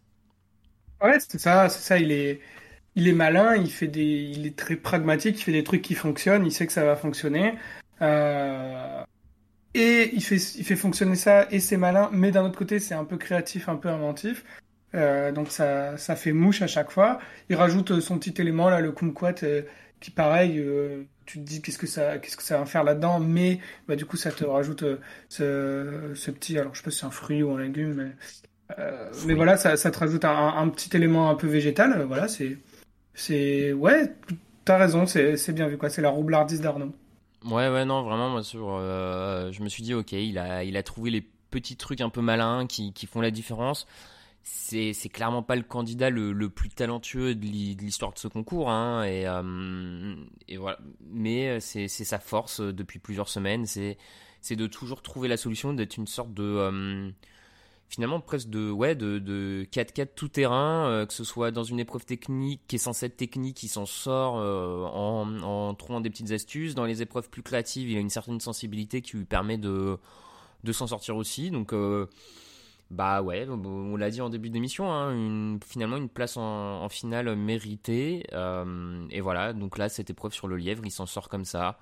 Ouais, 1.01 1.19
c'est 1.19 1.39
ça, 1.39 1.69
c'est 1.69 1.81
ça, 1.81 1.97
il 1.99 2.11
est 2.11 2.39
il 2.95 3.07
est 3.07 3.13
malin, 3.13 3.55
il 3.55 3.71
fait 3.71 3.87
des 3.87 4.03
il 4.03 4.45
est 4.45 4.57
très 4.57 4.75
pragmatique, 4.75 5.39
il 5.39 5.43
fait 5.43 5.51
des 5.51 5.63
trucs 5.63 5.81
qui 5.81 5.95
fonctionnent, 5.95 6.45
il 6.45 6.51
sait 6.51 6.67
que 6.67 6.73
ça 6.73 6.85
va 6.85 6.95
fonctionner. 6.95 7.55
Euh, 8.01 9.03
et 9.73 10.11
il 10.13 10.23
fait, 10.23 10.37
il 10.37 10.63
fait 10.63 10.75
fonctionner 10.75 11.15
ça 11.15 11.47
et 11.51 11.59
c'est 11.59 11.77
malin, 11.77 12.09
mais 12.13 12.31
d'un 12.31 12.45
autre 12.45 12.57
côté, 12.57 12.79
c'est 12.79 12.93
un 12.93 13.05
peu 13.05 13.17
créatif, 13.17 13.69
un 13.69 13.75
peu 13.75 13.89
inventif. 13.89 14.45
Euh, 14.95 15.31
donc 15.31 15.49
ça, 15.49 15.97
ça 15.97 16.15
fait 16.15 16.33
mouche 16.33 16.61
à 16.61 16.67
chaque 16.67 16.91
fois. 16.91 17.19
Il 17.49 17.55
rajoute 17.55 17.91
euh, 17.91 18.01
son 18.01 18.19
petit 18.19 18.39
élément 18.39 18.69
là, 18.69 18.79
le 18.79 18.91
kumquat, 18.91 19.35
euh, 19.43 19.63
qui 19.99 20.11
pareil, 20.11 20.59
euh, 20.59 21.03
tu 21.25 21.39
te 21.39 21.43
dis 21.43 21.61
qu'est-ce 21.61 21.79
que 21.79 21.87
ça, 21.87 22.19
qu'est-ce 22.19 22.37
que 22.37 22.43
ça 22.43 22.59
va 22.59 22.65
faire 22.65 22.83
là-dedans, 22.83 23.19
mais 23.19 23.59
bah, 23.87 23.95
du 23.95 24.05
coup 24.05 24.17
ça 24.17 24.31
te 24.31 24.43
rajoute 24.43 24.83
ce, 25.29 26.11
ce, 26.13 26.31
petit, 26.31 26.59
alors 26.59 26.75
je 26.75 26.79
sais 26.79 26.83
pas 26.83 26.91
si 26.91 26.99
c'est 26.99 27.05
un 27.05 27.11
fruit 27.11 27.41
ou 27.41 27.51
un 27.51 27.61
légume, 27.61 27.93
mais, 27.93 28.75
mais 29.25 29.33
voilà, 29.33 29.57
ça, 29.57 29.77
ça 29.77 29.91
te 29.91 29.99
rajoute 29.99 30.25
un, 30.25 30.57
un, 30.57 30.69
petit 30.69 30.95
élément 30.95 31.29
un 31.29 31.35
peu 31.35 31.47
végétal. 31.47 32.03
voilà, 32.03 32.27
c'est, 32.27 32.57
c'est, 33.13 33.73
ouais, 33.73 34.13
t'as 34.65 34.77
raison, 34.77 35.05
c'est, 35.05 35.37
c'est 35.37 35.53
bien 35.53 35.67
vu 35.67 35.77
quoi. 35.77 35.89
C'est 35.89 36.01
la 36.01 36.09
roublardise 36.09 36.61
d'Arnaud. 36.61 36.93
Ouais, 37.45 37.67
ouais, 37.69 37.83
non, 37.85 38.03
vraiment, 38.03 38.29
moi, 38.29 38.43
sur, 38.43 38.69
euh, 38.71 39.51
je 39.51 39.61
me 39.63 39.69
suis 39.69 39.83
dit, 39.83 39.93
ok, 39.93 40.13
il 40.13 40.37
a, 40.37 40.63
il 40.63 40.77
a 40.77 40.83
trouvé 40.83 41.11
les 41.11 41.21
petits 41.21 41.75
trucs 41.75 41.99
un 42.01 42.09
peu 42.09 42.21
malins 42.21 42.65
qui, 42.67 42.93
qui 42.93 43.05
font 43.05 43.21
la 43.21 43.31
différence. 43.31 43.85
C'est, 44.43 44.93
clairement 45.11 45.43
pas 45.43 45.55
le 45.55 45.63
candidat 45.63 46.09
le, 46.09 46.33
le 46.33 46.49
plus 46.49 46.69
talentueux 46.69 47.35
de 47.35 47.45
l'histoire 47.45 48.13
de 48.13 48.19
ce 48.19 48.27
concours, 48.27 48.69
hein, 48.69 49.03
et, 49.03 49.25
euh, 49.27 50.15
et 50.47 50.57
voilà. 50.57 50.79
Mais 51.01 51.59
c'est, 51.61 51.87
c'est 51.87 52.03
sa 52.05 52.19
force 52.19 52.59
depuis 52.61 52.99
plusieurs 52.99 53.29
semaines, 53.29 53.65
c'est, 53.65 53.97
c'est 54.41 54.55
de 54.57 54.67
toujours 54.67 55.01
trouver 55.01 55.27
la 55.29 55.37
solution, 55.37 55.73
d'être 55.73 55.97
une 55.97 56.07
sorte 56.07 56.33
de, 56.33 56.43
euh, 56.43 57.09
finalement 57.93 58.19
presque 58.19 58.49
de 58.49 58.71
ouais 58.71 58.95
de, 58.95 59.19
de 59.19 59.67
4-4 59.71 60.07
tout 60.15 60.27
terrain, 60.27 60.87
euh, 60.87 61.05
que 61.05 61.13
ce 61.13 61.23
soit 61.23 61.51
dans 61.51 61.63
une 61.63 61.79
épreuve 61.79 62.05
technique 62.05 62.61
qui 62.67 62.77
est 62.77 62.79
censée 62.79 63.05
être 63.05 63.17
technique, 63.17 63.61
il 63.61 63.67
s'en 63.67 63.85
sort 63.85 64.39
euh, 64.39 64.83
en, 64.85 65.41
en 65.43 65.75
trouvant 65.75 66.01
des 66.01 66.09
petites 66.09 66.31
astuces. 66.31 66.73
Dans 66.73 66.85
les 66.85 67.03
épreuves 67.03 67.29
plus 67.29 67.43
créatives, 67.43 67.91
il 67.91 67.95
a 67.95 67.99
une 67.99 68.09
certaine 68.09 68.39
sensibilité 68.39 69.03
qui 69.03 69.17
lui 69.17 69.25
permet 69.25 69.59
de, 69.59 69.99
de 70.63 70.71
s'en 70.71 70.87
sortir 70.87 71.15
aussi. 71.17 71.51
Donc 71.51 71.71
euh, 71.71 72.07
bah 72.89 73.21
ouais, 73.21 73.47
on 73.47 73.95
l'a 73.95 74.09
dit 74.09 74.21
en 74.21 74.29
début 74.29 74.49
d'émission, 74.49 74.91
hein, 74.91 75.59
finalement 75.63 75.97
une 75.97 76.09
place 76.09 76.35
en, 76.35 76.81
en 76.81 76.89
finale 76.89 77.35
méritée. 77.35 78.25
et 79.11 79.21
voilà, 79.21 79.53
donc 79.53 79.77
là 79.77 79.87
cette 79.87 80.09
épreuve 80.09 80.33
sur 80.33 80.47
le 80.47 80.57
lièvre, 80.57 80.83
il 80.83 80.91
s'en 80.91 81.05
sort 81.05 81.29
comme 81.29 81.45
ça. 81.45 81.77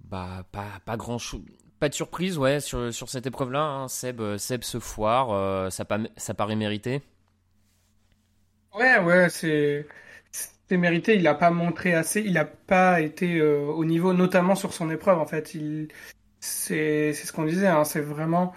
Bah 0.00 0.46
pas, 0.50 0.80
pas 0.86 0.96
grand 0.96 1.18
chose 1.18 1.42
pas 1.84 1.90
de 1.90 1.94
surprise, 1.94 2.38
ouais, 2.38 2.60
sur, 2.60 2.94
sur 2.94 3.10
cette 3.10 3.26
épreuve-là. 3.26 3.60
Hein. 3.60 3.88
Seb, 3.88 4.18
euh, 4.22 4.38
Seb 4.38 4.64
se 4.64 4.78
foire, 4.78 5.32
euh, 5.32 5.68
ça, 5.68 5.84
ça 6.16 6.32
paraît 6.32 6.56
mérité. 6.56 7.02
Ouais, 8.74 8.98
ouais, 9.00 9.28
c'est 9.28 9.86
mérité. 10.70 11.14
Il 11.14 11.24
n'a 11.24 11.34
pas 11.34 11.50
montré 11.50 11.92
assez, 11.92 12.22
il 12.22 12.32
n'a 12.32 12.46
pas 12.46 13.02
été 13.02 13.38
euh, 13.38 13.66
au 13.66 13.84
niveau, 13.84 14.14
notamment 14.14 14.54
sur 14.54 14.72
son 14.72 14.90
épreuve. 14.90 15.18
En 15.18 15.26
fait, 15.26 15.54
il 15.54 15.88
c'est 16.40 17.12
ce 17.12 17.32
qu'on 17.34 17.44
disait. 17.44 17.66
Hein, 17.66 17.84
c'est 17.84 18.00
vraiment 18.00 18.54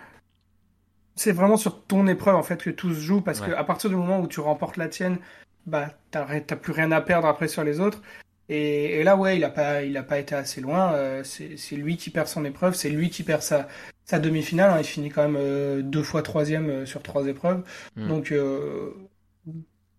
c'est 1.15 1.34
vraiment 1.34 1.57
sur 1.57 1.84
ton 1.86 2.07
épreuve 2.07 2.36
en 2.36 2.43
fait 2.43 2.63
que 2.63 2.69
tout 2.69 2.93
se 2.93 3.01
joue 3.01 3.19
parce 3.19 3.41
que 3.41 3.51
à 3.51 3.63
partir 3.65 3.89
du 3.89 3.97
moment 3.97 4.21
où 4.21 4.28
tu 4.28 4.39
remportes 4.39 4.78
la 4.78 4.88
tienne, 4.88 5.17
bah 5.65 5.89
t'as 6.11 6.55
plus 6.55 6.71
rien 6.71 6.93
à 6.93 7.01
perdre 7.01 7.28
après 7.28 7.49
sur 7.49 7.65
les 7.65 7.82
autres. 7.82 8.01
Et, 8.50 9.04
là, 9.04 9.18
ouais, 9.18 9.38
il 9.38 9.43
a 9.43 9.50
pas, 9.50 9.84
il 9.84 9.98
a 9.98 10.04
pas 10.04 10.20
été 10.20 10.34
assez 10.36 10.62
loin. 10.62 10.93
Euh, 10.93 11.24
c'est 11.24 11.76
lui 11.76 11.98
qui 11.98 12.10
perd 12.10 12.28
son 12.28 12.45
épreuve, 12.45 12.76
c'est 12.76 12.89
lui 12.89 13.10
qui 13.10 13.24
perd 13.24 13.41
sa, 13.41 13.68
sa 14.06 14.20
demi-finale. 14.20 14.72
Hein. 14.72 14.80
Il 14.80 14.86
finit 14.86 15.10
quand 15.10 15.24
même 15.24 15.38
euh, 15.38 15.82
deux 15.82 16.04
fois 16.04 16.22
troisième 16.22 16.70
euh, 16.70 16.86
sur 16.86 17.04
trois 17.04 17.28
épreuves. 17.28 17.64
Hmm. 17.95 18.08
Donc, 18.08 18.34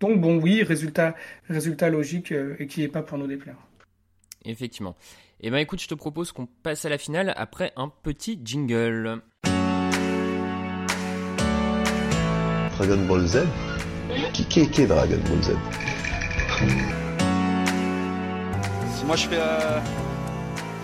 donc 0.00 0.20
bon, 0.20 0.40
oui, 0.40 0.62
résultat, 0.62 1.14
résultat 1.48 1.90
logique 1.90 2.32
et 2.58 2.66
qui 2.66 2.82
est 2.82 2.88
pas 2.88 3.02
pour 3.02 3.18
nous 3.18 3.26
déplaire. 3.26 3.56
Effectivement. 4.44 4.96
Et 5.40 5.48
eh 5.48 5.50
ben 5.50 5.58
écoute, 5.58 5.80
je 5.80 5.86
te 5.86 5.94
propose 5.94 6.32
qu'on 6.32 6.46
passe 6.46 6.84
à 6.84 6.88
la 6.88 6.98
finale 6.98 7.32
après 7.36 7.72
un 7.76 7.88
petit 7.88 8.40
jingle. 8.42 9.20
Dragon 12.76 13.06
Ball 13.06 13.26
Z? 13.26 13.46
Qui, 14.32 14.44
qui, 14.46 14.68
qui 14.70 14.82
est 14.82 14.86
Dragon 14.86 15.18
Ball 15.28 15.42
Z? 15.42 15.50
Moi, 19.08 19.16
je 19.16 19.26
fais 19.26 19.38
euh, 19.40 19.80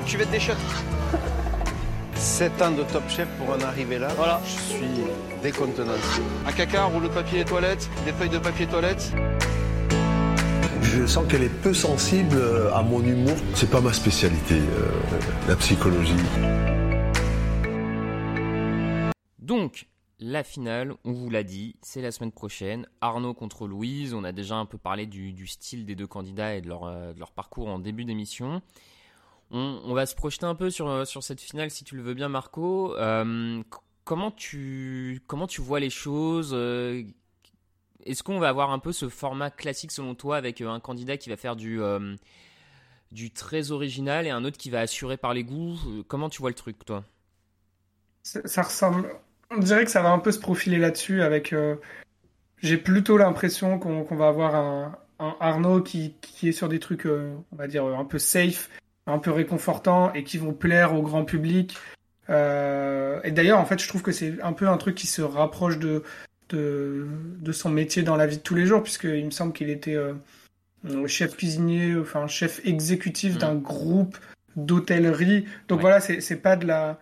cuvette 0.06 0.30
des 0.30 0.40
chefs. 0.40 0.56
7 2.14 2.62
ans 2.62 2.70
de 2.70 2.82
top 2.84 3.02
chef 3.10 3.28
pour 3.36 3.50
en 3.50 3.60
arriver 3.60 3.98
là. 3.98 4.08
Voilà. 4.16 4.40
Je 4.46 4.76
suis 4.76 4.86
décontenancé. 5.42 6.22
Un 6.46 6.52
caca, 6.52 6.84
un 6.84 6.86
rouleau 6.86 7.08
de 7.08 7.12
papier 7.12 7.44
toilette, 7.44 7.86
des 8.06 8.12
feuilles 8.12 8.30
de 8.30 8.38
papier 8.38 8.66
toilette. 8.66 9.12
Je 10.80 11.04
sens 11.04 11.26
qu'elle 11.28 11.42
est 11.42 11.60
peu 11.62 11.74
sensible 11.74 12.40
à 12.74 12.82
mon 12.82 13.02
humour. 13.02 13.36
C'est 13.52 13.68
pas 13.68 13.82
ma 13.82 13.92
spécialité, 13.92 14.54
euh, 14.54 14.88
la 15.46 15.56
psychologie. 15.56 16.14
Donc, 19.38 19.86
la 20.20 20.44
finale, 20.44 20.94
on 21.04 21.12
vous 21.12 21.28
l'a 21.28 21.42
dit, 21.42 21.76
c'est 21.82 22.00
la 22.00 22.12
semaine 22.12 22.32
prochaine. 22.32 22.86
Arnaud 23.00 23.34
contre 23.34 23.66
Louise. 23.66 24.14
On 24.14 24.24
a 24.24 24.32
déjà 24.32 24.56
un 24.56 24.66
peu 24.66 24.78
parlé 24.78 25.06
du, 25.06 25.46
style 25.46 25.84
des 25.84 25.94
deux 25.94 26.06
candidats 26.06 26.54
et 26.54 26.60
de 26.60 26.68
leur, 26.68 26.84
euh, 26.84 27.12
parcours 27.34 27.68
en 27.68 27.78
début 27.78 28.04
d'émission. 28.04 28.62
On, 29.50 29.92
va 29.92 30.06
se 30.06 30.14
projeter 30.14 30.46
un 30.46 30.54
peu 30.54 30.70
sur, 30.70 30.88
euh, 30.88 31.04
sur 31.04 31.22
cette 31.22 31.40
finale, 31.40 31.70
si 31.70 31.84
tu 31.84 31.96
le 31.96 32.02
veux 32.02 32.14
bien, 32.14 32.28
Marco. 32.28 32.96
Euh, 32.96 33.62
comment, 34.04 34.30
tu, 34.30 35.20
comment 35.26 35.46
tu 35.46 35.60
vois 35.60 35.80
les 35.80 35.90
choses 35.90 36.52
Est-ce 38.04 38.22
qu'on 38.22 38.38
va 38.38 38.48
avoir 38.48 38.70
un 38.70 38.78
peu 38.78 38.92
ce 38.92 39.08
format 39.08 39.50
classique, 39.50 39.92
selon 39.92 40.14
toi, 40.14 40.36
avec 40.36 40.60
un 40.60 40.80
candidat 40.80 41.16
qui 41.16 41.28
va 41.28 41.36
faire 41.36 41.56
du, 41.56 41.80
du 43.12 43.30
très 43.30 43.70
original 43.70 44.26
et 44.26 44.30
un 44.30 44.44
autre 44.44 44.58
qui 44.58 44.70
va 44.70 44.80
assurer 44.80 45.16
par 45.16 45.34
les 45.34 45.44
goûts? 45.44 45.76
Comment 46.08 46.30
tu 46.30 46.40
vois 46.40 46.50
le 46.50 46.56
truc, 46.56 46.84
toi? 46.84 47.04
Ça 48.22 48.62
ressemble 48.62 49.14
on 49.56 49.60
dirait 49.60 49.84
que 49.84 49.90
ça 49.90 50.02
va 50.02 50.10
un 50.10 50.18
peu 50.18 50.32
se 50.32 50.38
profiler 50.38 50.78
là-dessus 50.78 51.22
avec. 51.22 51.52
Euh, 51.52 51.76
j'ai 52.58 52.76
plutôt 52.76 53.18
l'impression 53.18 53.78
qu'on 53.78 54.16
va 54.16 54.28
avoir 54.28 54.54
un, 54.54 54.96
Arnaud 55.18 55.82
qui, 55.82 56.14
est 56.42 56.52
sur 56.52 56.68
des 56.68 56.78
trucs, 56.78 57.06
euh, 57.06 57.34
on 57.52 57.56
va 57.56 57.66
dire, 57.66 57.84
un 57.84 58.04
peu 58.04 58.18
safe, 58.18 58.70
un 59.06 59.18
peu 59.18 59.30
réconfortant 59.30 60.12
et 60.12 60.24
qui 60.24 60.38
vont 60.38 60.52
plaire 60.52 60.94
au 60.94 61.02
grand 61.02 61.24
public. 61.24 61.76
Euh, 62.30 63.20
et 63.22 63.30
d'ailleurs, 63.30 63.58
en 63.58 63.66
fait, 63.66 63.80
je 63.80 63.88
trouve 63.88 64.02
que 64.02 64.12
c'est 64.12 64.40
un 64.42 64.52
peu 64.52 64.68
un 64.68 64.76
truc 64.76 64.94
qui 64.94 65.06
se 65.06 65.22
rapproche 65.22 65.78
de, 65.78 66.02
de, 66.50 67.52
son 67.52 67.70
métier 67.70 68.02
dans 68.02 68.16
la 68.16 68.26
vie 68.26 68.38
de 68.38 68.42
tous 68.42 68.54
les 68.54 68.66
jours, 68.66 68.82
puisqu'il 68.82 69.24
me 69.26 69.30
semble 69.30 69.52
qu'il 69.52 69.68
était 69.68 69.98
chef 71.06 71.36
cuisinier, 71.36 71.96
enfin 71.96 72.26
chef 72.26 72.64
exécutif 72.64 73.34
mmh. 73.34 73.38
d'un 73.38 73.54
groupe 73.54 74.16
d'hôtellerie. 74.56 75.46
Donc 75.68 75.80
voilà, 75.80 76.00
c'est 76.00 76.36
pas 76.36 76.56
de 76.56 76.66
la 76.66 76.88
euh, 76.90 76.94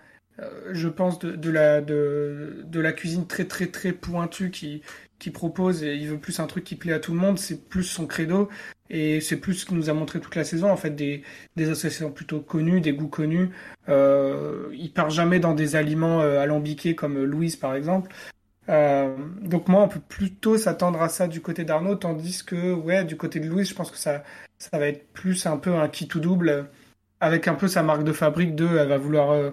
je 0.72 0.88
pense, 0.88 1.18
de, 1.18 1.50
la, 1.50 1.80
de, 1.80 2.62
de, 2.64 2.80
la 2.80 2.92
cuisine 2.92 3.26
très 3.26 3.44
très 3.44 3.66
très 3.66 3.92
pointue 3.92 4.50
qui, 4.50 4.82
qui 5.22 5.30
propose 5.30 5.84
et 5.84 5.94
il 5.94 6.08
veut 6.08 6.18
plus 6.18 6.40
un 6.40 6.46
truc 6.48 6.64
qui 6.64 6.74
plaît 6.74 6.92
à 6.92 6.98
tout 6.98 7.12
le 7.12 7.18
monde, 7.18 7.38
c'est 7.38 7.68
plus 7.68 7.84
son 7.84 8.06
credo 8.08 8.48
et 8.90 9.20
c'est 9.20 9.36
plus 9.36 9.54
ce 9.54 9.66
qu'il 9.66 9.76
nous 9.76 9.88
a 9.88 9.92
montré 9.92 10.20
toute 10.20 10.34
la 10.34 10.42
saison 10.42 10.68
en 10.68 10.76
fait 10.76 10.90
des, 10.90 11.22
des 11.54 11.70
associations 11.70 12.10
plutôt 12.10 12.40
connues, 12.40 12.80
des 12.80 12.92
goûts 12.92 13.06
connus. 13.06 13.50
Euh, 13.88 14.68
il 14.72 14.92
part 14.92 15.10
jamais 15.10 15.38
dans 15.38 15.54
des 15.54 15.76
aliments 15.76 16.20
euh, 16.22 16.40
alambiqués 16.40 16.96
comme 16.96 17.22
Louise 17.22 17.54
par 17.54 17.76
exemple. 17.76 18.12
Euh, 18.68 19.16
donc 19.40 19.68
moi 19.68 19.82
on 19.82 19.88
peut 19.88 20.00
plutôt 20.00 20.58
s'attendre 20.58 21.00
à 21.00 21.08
ça 21.08 21.28
du 21.28 21.40
côté 21.40 21.64
d'Arnaud, 21.64 21.94
tandis 21.94 22.44
que 22.44 22.72
ouais 22.72 23.04
du 23.04 23.16
côté 23.16 23.38
de 23.38 23.48
Louise 23.48 23.68
je 23.68 23.74
pense 23.74 23.92
que 23.92 23.98
ça 23.98 24.24
ça 24.58 24.76
va 24.78 24.88
être 24.88 25.12
plus 25.12 25.46
un 25.46 25.56
peu 25.56 25.74
un 25.74 25.88
qui 25.88 26.08
tout 26.08 26.20
double 26.20 26.68
avec 27.20 27.46
un 27.46 27.54
peu 27.54 27.68
sa 27.68 27.84
marque 27.84 28.02
de 28.02 28.12
fabrique 28.12 28.56
de 28.56 28.66
elle 28.66 28.88
va 28.88 28.98
vouloir 28.98 29.30
euh, 29.30 29.52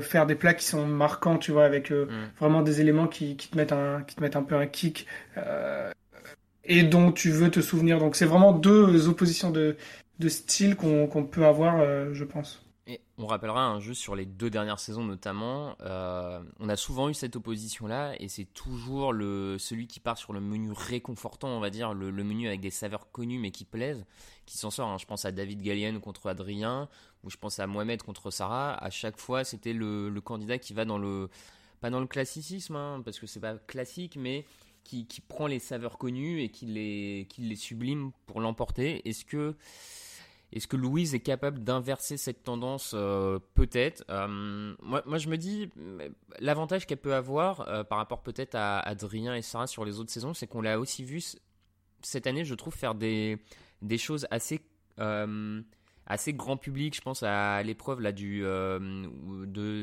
faire 0.00 0.26
des 0.26 0.34
plats 0.34 0.54
qui 0.54 0.64
sont 0.64 0.86
marquants, 0.86 1.38
tu 1.38 1.52
vois, 1.52 1.64
avec 1.64 1.90
euh, 1.90 2.06
mm. 2.06 2.30
vraiment 2.38 2.62
des 2.62 2.80
éléments 2.80 3.06
qui, 3.06 3.36
qui, 3.36 3.48
te 3.48 3.56
mettent 3.56 3.72
un, 3.72 4.02
qui 4.02 4.16
te 4.16 4.20
mettent 4.20 4.36
un 4.36 4.42
peu 4.42 4.56
un 4.56 4.66
kick 4.66 5.06
euh, 5.36 5.90
et 6.64 6.82
dont 6.82 7.12
tu 7.12 7.30
veux 7.30 7.50
te 7.50 7.60
souvenir. 7.60 7.98
Donc 7.98 8.16
c'est 8.16 8.26
vraiment 8.26 8.52
deux 8.52 9.08
oppositions 9.08 9.50
de, 9.50 9.76
de 10.18 10.28
style 10.28 10.76
qu'on 10.76 11.24
peut 11.24 11.46
avoir, 11.46 11.82
je 12.12 12.24
pense. 12.24 12.67
On 13.18 13.26
rappellera 13.26 13.66
un 13.66 13.80
jeu 13.80 13.92
sur 13.92 14.16
les 14.16 14.24
deux 14.24 14.48
dernières 14.48 14.78
saisons 14.78 15.04
notamment. 15.04 15.76
Euh, 15.82 16.40
on 16.58 16.68
a 16.68 16.76
souvent 16.76 17.08
eu 17.08 17.14
cette 17.14 17.36
opposition-là 17.36 18.14
et 18.18 18.28
c'est 18.28 18.46
toujours 18.46 19.12
le, 19.12 19.58
celui 19.58 19.86
qui 19.86 20.00
part 20.00 20.16
sur 20.16 20.32
le 20.32 20.40
menu 20.40 20.72
réconfortant, 20.72 21.48
on 21.48 21.60
va 21.60 21.68
dire, 21.68 21.92
le, 21.92 22.10
menu 22.12 22.46
avec 22.46 22.60
des 22.60 22.70
saveurs 22.70 23.10
connues 23.10 23.38
mais 23.38 23.50
qui 23.50 23.64
plaisent, 23.64 24.06
qui 24.46 24.56
s'en 24.56 24.70
sort. 24.70 24.88
Hein. 24.88 24.98
Je 24.98 25.04
pense 25.04 25.24
à 25.24 25.32
David 25.32 25.60
Gallienne 25.60 26.00
contre 26.00 26.28
Adrien 26.28 26.88
ou 27.24 27.30
je 27.30 27.36
pense 27.36 27.58
à 27.58 27.66
Mohamed 27.66 28.02
contre 28.02 28.30
Sarah. 28.30 28.74
À 28.82 28.90
chaque 28.90 29.18
fois, 29.18 29.44
c'était 29.44 29.74
le, 29.74 30.18
candidat 30.24 30.58
qui 30.58 30.72
va 30.72 30.84
dans 30.86 30.98
le, 30.98 31.28
pas 31.80 31.90
dans 31.90 32.00
le 32.00 32.06
classicisme, 32.06 32.76
hein, 32.76 33.02
parce 33.04 33.18
que 33.18 33.26
c'est 33.26 33.40
pas 33.40 33.56
classique, 33.56 34.16
mais 34.16 34.46
qui, 34.84 35.06
qui, 35.06 35.20
prend 35.20 35.46
les 35.46 35.58
saveurs 35.58 35.98
connues 35.98 36.40
et 36.40 36.48
qui 36.48 36.64
les, 36.64 37.26
qui 37.28 37.42
les 37.42 37.56
sublime 37.56 38.12
pour 38.26 38.40
l'emporter. 38.40 39.06
Est-ce 39.06 39.26
que 39.26 39.56
est-ce 40.52 40.66
que 40.66 40.76
Louise 40.76 41.14
est 41.14 41.20
capable 41.20 41.62
d'inverser 41.62 42.16
cette 42.16 42.42
tendance 42.42 42.92
euh, 42.94 43.38
Peut-être. 43.54 44.04
Euh, 44.08 44.74
moi, 44.80 45.02
moi, 45.04 45.18
je 45.18 45.28
me 45.28 45.36
dis, 45.36 45.70
l'avantage 46.40 46.86
qu'elle 46.86 46.98
peut 46.98 47.14
avoir 47.14 47.68
euh, 47.68 47.84
par 47.84 47.98
rapport 47.98 48.22
peut-être 48.22 48.54
à 48.54 48.80
Adrien 48.80 49.34
et 49.34 49.42
Sarah 49.42 49.66
sur 49.66 49.84
les 49.84 50.00
autres 50.00 50.10
saisons, 50.10 50.32
c'est 50.32 50.46
qu'on 50.46 50.62
l'a 50.62 50.78
aussi 50.80 51.04
vu 51.04 51.22
cette 52.02 52.26
année, 52.26 52.44
je 52.44 52.54
trouve, 52.54 52.74
faire 52.74 52.94
des, 52.94 53.38
des 53.82 53.98
choses 53.98 54.26
assez, 54.30 54.62
assez 56.06 56.32
grand 56.32 56.56
public. 56.56 56.96
Je 56.96 57.02
pense 57.02 57.22
à 57.22 57.62
l'épreuve 57.62 58.00
là 58.00 58.12
du 58.12 58.40
de 58.40 59.82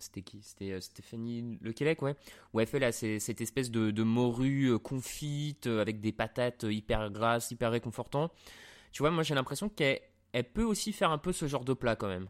c'était 0.00 0.22
qui? 0.22 0.42
C'était 0.42 0.80
Stéphanie 0.80 1.58
Lequelec, 1.60 2.02
ouais. 2.02 2.16
Où 2.52 2.60
elle 2.60 2.66
fait 2.66 2.80
là 2.80 2.90
cette 2.90 3.40
espèce 3.40 3.70
de, 3.70 3.92
de 3.92 4.02
morue 4.02 4.76
confite 4.80 5.68
avec 5.68 6.00
des 6.00 6.12
patates 6.12 6.64
hyper 6.68 7.10
grasses, 7.10 7.52
hyper 7.52 7.70
réconfortantes. 7.70 8.32
Tu 8.96 9.02
vois, 9.02 9.10
moi 9.10 9.22
j'ai 9.22 9.34
l'impression 9.34 9.68
qu'elle 9.68 10.00
elle 10.32 10.44
peut 10.44 10.62
aussi 10.62 10.90
faire 10.94 11.10
un 11.10 11.18
peu 11.18 11.30
ce 11.30 11.46
genre 11.46 11.66
de 11.66 11.74
plat 11.74 11.96
quand 11.96 12.08
même. 12.08 12.28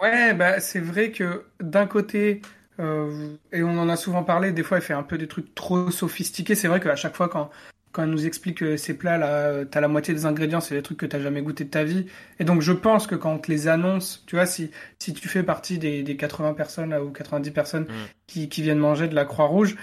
Ouais, 0.00 0.32
bah 0.32 0.60
c'est 0.60 0.78
vrai 0.78 1.10
que 1.10 1.46
d'un 1.58 1.88
côté, 1.88 2.42
euh, 2.78 3.34
et 3.50 3.64
on 3.64 3.76
en 3.80 3.88
a 3.88 3.96
souvent 3.96 4.22
parlé, 4.22 4.52
des 4.52 4.62
fois 4.62 4.76
elle 4.76 4.84
fait 4.84 4.94
un 4.94 5.02
peu 5.02 5.18
des 5.18 5.26
trucs 5.26 5.52
trop 5.56 5.90
sophistiqués. 5.90 6.54
C'est 6.54 6.68
vrai 6.68 6.78
qu'à 6.78 6.94
chaque 6.94 7.16
fois 7.16 7.28
quand, 7.28 7.50
quand 7.90 8.04
elle 8.04 8.10
nous 8.10 8.24
explique 8.24 8.58
que 8.58 8.76
ces 8.76 8.96
plats 8.96 9.18
là, 9.18 9.64
t'as 9.64 9.80
la 9.80 9.88
moitié 9.88 10.14
des 10.14 10.26
ingrédients, 10.26 10.60
c'est 10.60 10.76
des 10.76 10.82
trucs 10.82 10.98
que 10.98 11.06
t'as 11.06 11.18
jamais 11.18 11.42
goûté 11.42 11.64
de 11.64 11.70
ta 11.70 11.82
vie. 11.82 12.06
Et 12.38 12.44
donc 12.44 12.60
je 12.60 12.70
pense 12.70 13.08
que 13.08 13.16
quand 13.16 13.32
on 13.32 13.38
te 13.38 13.50
les 13.50 13.66
annonce, 13.66 14.22
tu 14.28 14.36
vois, 14.36 14.46
si, 14.46 14.70
si 15.00 15.12
tu 15.12 15.26
fais 15.26 15.42
partie 15.42 15.80
des, 15.80 16.04
des 16.04 16.16
80 16.16 16.54
personnes 16.54 16.94
ou 16.94 17.10
90 17.10 17.50
personnes 17.50 17.86
mm. 17.86 18.08
qui, 18.28 18.48
qui 18.48 18.62
viennent 18.62 18.78
manger 18.78 19.08
de 19.08 19.16
la 19.16 19.24
Croix-Rouge, 19.24 19.74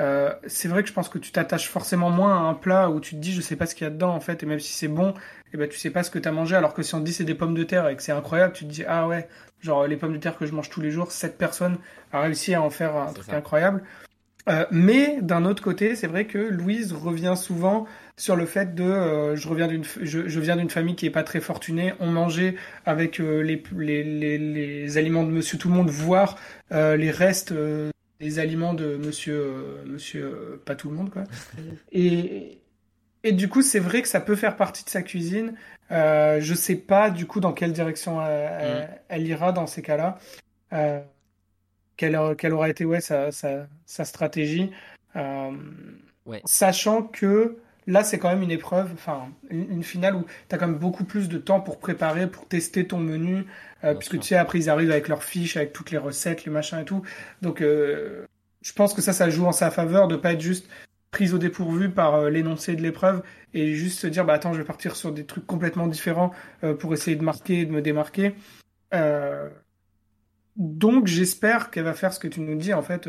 euh, 0.00 0.32
c'est 0.46 0.68
vrai 0.68 0.82
que 0.82 0.88
je 0.88 0.92
pense 0.92 1.08
que 1.08 1.18
tu 1.18 1.32
t'attaches 1.32 1.68
forcément 1.68 2.10
moins 2.10 2.36
à 2.36 2.48
un 2.48 2.54
plat 2.54 2.88
où 2.88 3.00
tu 3.00 3.16
te 3.16 3.20
dis 3.20 3.32
je 3.32 3.40
sais 3.40 3.56
pas 3.56 3.66
ce 3.66 3.74
qu'il 3.74 3.84
y 3.84 3.88
a 3.88 3.90
dedans 3.90 4.14
en 4.14 4.20
fait 4.20 4.42
et 4.44 4.46
même 4.46 4.60
si 4.60 4.72
c'est 4.72 4.88
bon 4.88 5.10
et 5.10 5.14
eh 5.54 5.56
ben 5.56 5.68
tu 5.68 5.76
sais 5.76 5.90
pas 5.90 6.04
ce 6.04 6.10
que 6.10 6.20
tu 6.20 6.28
as 6.28 6.32
mangé 6.32 6.54
alors 6.54 6.72
que 6.72 6.82
si 6.82 6.94
on 6.94 7.00
te 7.00 7.04
dit 7.04 7.12
c'est 7.12 7.24
des 7.24 7.34
pommes 7.34 7.54
de 7.54 7.64
terre 7.64 7.88
et 7.88 7.96
que 7.96 8.02
c'est 8.02 8.12
incroyable 8.12 8.52
tu 8.52 8.64
te 8.64 8.70
dis 8.70 8.84
ah 8.86 9.08
ouais 9.08 9.28
genre 9.60 9.86
les 9.88 9.96
pommes 9.96 10.12
de 10.12 10.18
terre 10.18 10.38
que 10.38 10.46
je 10.46 10.52
mange 10.52 10.70
tous 10.70 10.80
les 10.80 10.92
jours 10.92 11.10
cette 11.10 11.36
personne 11.36 11.78
a 12.12 12.20
réussi 12.20 12.54
à 12.54 12.62
en 12.62 12.70
faire 12.70 12.96
un 12.96 13.12
truc 13.12 13.32
incroyable. 13.32 13.82
Euh, 14.48 14.64
mais 14.70 15.18
d'un 15.20 15.44
autre 15.44 15.62
côté 15.62 15.96
c'est 15.96 16.06
vrai 16.06 16.26
que 16.26 16.38
Louise 16.38 16.92
revient 16.92 17.34
souvent 17.36 17.86
sur 18.16 18.36
le 18.36 18.46
fait 18.46 18.74
de 18.74 18.84
euh, 18.84 19.36
je 19.36 19.48
reviens 19.48 19.66
d'une 19.66 19.84
je, 19.84 20.28
je, 20.28 20.40
viens 20.40 20.56
d'une 20.56 20.70
famille 20.70 20.94
qui 20.94 21.04
est 21.06 21.10
pas 21.10 21.22
très 21.22 21.40
fortunée 21.40 21.92
on 22.00 22.06
mangeait 22.06 22.54
avec 22.86 23.18
les, 23.18 23.62
les, 23.76 24.04
les, 24.04 24.38
les, 24.38 24.96
aliments 24.96 25.24
de 25.24 25.30
Monsieur 25.30 25.58
Tout 25.58 25.68
le 25.68 25.74
Monde 25.74 25.90
voire 25.90 26.38
les 26.70 27.10
restes 27.10 27.52
les 28.20 28.38
aliments 28.38 28.74
de 28.74 28.96
monsieur, 28.96 29.40
euh, 29.40 29.84
monsieur 29.86 30.24
euh, 30.24 30.62
pas 30.64 30.74
tout 30.74 30.88
le 30.90 30.96
monde, 30.96 31.10
quoi. 31.10 31.24
et, 31.92 32.58
et 33.22 33.32
du 33.32 33.48
coup, 33.48 33.62
c'est 33.62 33.78
vrai 33.78 34.02
que 34.02 34.08
ça 34.08 34.20
peut 34.20 34.36
faire 34.36 34.56
partie 34.56 34.84
de 34.84 34.90
sa 34.90 35.02
cuisine. 35.02 35.54
Euh, 35.90 36.40
je 36.40 36.54
sais 36.54 36.76
pas, 36.76 37.10
du 37.10 37.26
coup, 37.26 37.40
dans 37.40 37.52
quelle 37.52 37.72
direction 37.72 38.24
elle, 38.24 39.22
mm. 39.22 39.26
ira 39.26 39.52
dans 39.52 39.66
ces 39.66 39.82
cas-là. 39.82 40.18
Euh, 40.72 41.00
quelle, 41.96 42.18
quelle, 42.36 42.52
aura 42.52 42.68
été 42.68 42.84
ouais, 42.84 43.00
sa, 43.00 43.32
sa, 43.32 43.66
sa 43.86 44.04
stratégie. 44.04 44.70
Ouais. 45.14 46.42
Sachant 46.44 47.02
que 47.02 47.58
là, 47.88 48.04
c'est 48.04 48.18
quand 48.18 48.28
même 48.28 48.42
une 48.42 48.50
épreuve, 48.50 48.92
enfin, 48.92 49.30
une, 49.50 49.82
finale 49.82 50.14
où 50.14 50.24
tu 50.48 50.54
as 50.54 50.58
quand 50.58 50.68
même 50.68 50.78
beaucoup 50.78 51.04
plus 51.04 51.28
de 51.28 51.38
temps 51.38 51.60
pour 51.60 51.78
préparer, 51.78 52.30
pour 52.30 52.46
tester 52.46 52.86
ton 52.86 52.98
menu, 52.98 53.46
euh, 53.82 53.94
puisque 53.94 54.20
tu 54.20 54.28
sais, 54.28 54.36
après, 54.36 54.58
ils 54.58 54.70
arrivent 54.70 54.90
avec 54.90 55.08
leurs 55.08 55.24
fiches, 55.24 55.56
avec 55.56 55.72
toutes 55.72 55.90
les 55.90 55.98
recettes, 55.98 56.44
les 56.44 56.52
machins 56.52 56.78
et 56.78 56.84
tout. 56.84 57.02
Donc, 57.40 57.62
euh, 57.62 58.26
je 58.62 58.72
pense 58.74 58.92
que 58.92 59.00
ça, 59.00 59.14
ça 59.14 59.30
joue 59.30 59.46
en 59.46 59.52
sa 59.52 59.70
faveur 59.70 60.06
de 60.06 60.16
pas 60.16 60.34
être 60.34 60.40
juste 60.40 60.68
prise 61.10 61.32
au 61.32 61.38
dépourvu 61.38 61.88
par 61.88 62.14
euh, 62.16 62.30
l'énoncé 62.30 62.76
de 62.76 62.82
l'épreuve 62.82 63.22
et 63.54 63.72
juste 63.72 63.98
se 63.98 64.06
dire, 64.06 64.26
bah 64.26 64.34
attends, 64.34 64.52
je 64.52 64.58
vais 64.58 64.66
partir 64.66 64.94
sur 64.94 65.10
des 65.10 65.24
trucs 65.24 65.46
complètement 65.46 65.86
différents 65.86 66.32
pour 66.78 66.92
essayer 66.92 67.16
de 67.16 67.24
marquer, 67.24 67.64
de 67.64 67.72
me 67.72 67.80
démarquer. 67.80 68.34
donc, 70.56 71.06
j'espère 71.06 71.70
qu'elle 71.70 71.84
va 71.84 71.94
faire 71.94 72.12
ce 72.12 72.18
que 72.18 72.28
tu 72.28 72.40
nous 72.40 72.56
dis, 72.56 72.74
en 72.74 72.82
fait 72.82 73.08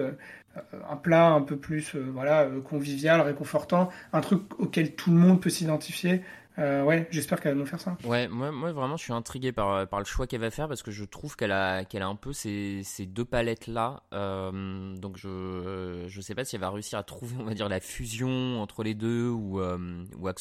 un 0.89 0.95
plat 0.95 1.27
un 1.27 1.41
peu 1.41 1.57
plus 1.57 1.95
euh, 1.95 2.09
voilà 2.11 2.41
euh, 2.41 2.61
convivial, 2.61 3.21
réconfortant, 3.21 3.89
un 4.13 4.21
truc 4.21 4.41
auquel 4.59 4.95
tout 4.95 5.11
le 5.11 5.17
monde 5.17 5.41
peut 5.41 5.49
s'identifier. 5.49 6.21
Euh, 6.57 6.83
ouais, 6.83 7.07
j'espère 7.09 7.39
qu'elle 7.39 7.53
va 7.53 7.59
nous 7.59 7.65
faire 7.65 7.79
ça. 7.79 7.95
Ouais, 8.03 8.27
moi, 8.27 8.51
moi 8.51 8.73
vraiment, 8.73 8.97
je 8.97 9.03
suis 9.03 9.13
intrigué 9.13 9.53
par, 9.53 9.87
par 9.87 9.99
le 9.99 10.05
choix 10.05 10.27
qu'elle 10.27 10.41
va 10.41 10.51
faire 10.51 10.67
parce 10.67 10.83
que 10.83 10.91
je 10.91 11.05
trouve 11.05 11.37
qu'elle 11.37 11.53
a, 11.53 11.77
a 11.77 12.05
un 12.05 12.15
peu 12.15 12.33
ces, 12.33 12.81
ces 12.83 13.05
deux 13.05 13.23
palettes 13.23 13.67
là. 13.67 14.03
donc 14.11 15.15
je, 15.15 16.03
je 16.07 16.21
sais 16.21 16.35
pas 16.35 16.43
si 16.43 16.55
elle 16.55 16.61
va 16.61 16.69
réussir 16.69 16.99
à 16.99 17.03
trouver, 17.03 17.37
on 17.39 17.45
va 17.45 17.53
dire, 17.53 17.69
la 17.69 17.79
fusion 17.79 18.61
entre 18.61 18.83
les 18.83 18.93
deux 18.93 19.29
ou, 19.29 19.61
ou 19.61 20.27
à 20.27 20.33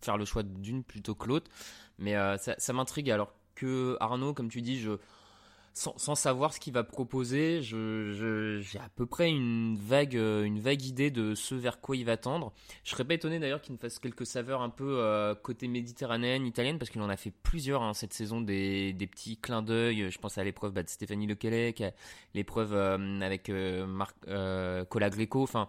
faire 0.00 0.16
le 0.16 0.24
choix 0.24 0.42
d'une 0.42 0.84
plutôt 0.84 1.14
que 1.14 1.28
l'autre. 1.28 1.50
Mais 1.98 2.14
ça, 2.38 2.54
ça 2.56 2.72
m'intrigue 2.72 3.10
alors 3.10 3.34
que 3.54 3.98
Arnaud, 4.00 4.32
comme 4.32 4.48
tu 4.48 4.62
dis, 4.62 4.80
je 4.80 4.92
sans, 5.78 6.14
savoir 6.16 6.52
ce 6.52 6.58
qu'il 6.58 6.72
va 6.72 6.82
proposer, 6.82 7.62
j'ai 7.62 8.78
à 8.78 8.88
peu 8.96 9.06
près 9.06 9.30
une 9.30 9.76
vague, 9.76 10.16
euh, 10.16 10.42
une 10.42 10.58
vague 10.58 10.82
idée 10.82 11.12
de 11.12 11.36
ce 11.36 11.54
vers 11.54 11.80
quoi 11.80 11.96
il 11.96 12.04
va 12.04 12.16
tendre. 12.16 12.52
Je 12.82 12.90
serais 12.90 13.04
pas 13.04 13.14
étonné 13.14 13.38
d'ailleurs 13.38 13.62
qu'il 13.62 13.74
me 13.74 13.78
fasse 13.78 14.00
quelques 14.00 14.26
saveurs 14.26 14.60
un 14.60 14.70
peu 14.70 14.98
euh, 14.98 15.36
côté 15.36 15.68
méditerranéenne, 15.68 16.46
italienne, 16.46 16.78
parce 16.78 16.90
qu'il 16.90 17.00
en 17.00 17.08
a 17.08 17.16
fait 17.16 17.30
plusieurs 17.30 17.82
hein, 17.82 17.94
cette 17.94 18.12
saison, 18.12 18.40
des, 18.40 18.92
petits 19.10 19.36
clins 19.36 19.62
d'œil. 19.62 20.10
Je 20.10 20.18
pense 20.18 20.36
à 20.36 20.42
l'épreuve 20.42 20.72
bah, 20.72 20.82
de 20.82 20.88
Stéphanie 20.88 21.28
Lequelec, 21.28 21.84
l'épreuve 22.34 22.74
euh, 22.74 23.20
avec 23.20 23.48
Marc 23.48 24.16
Cola 24.88 25.10
Greco. 25.10 25.44
Enfin, 25.44 25.68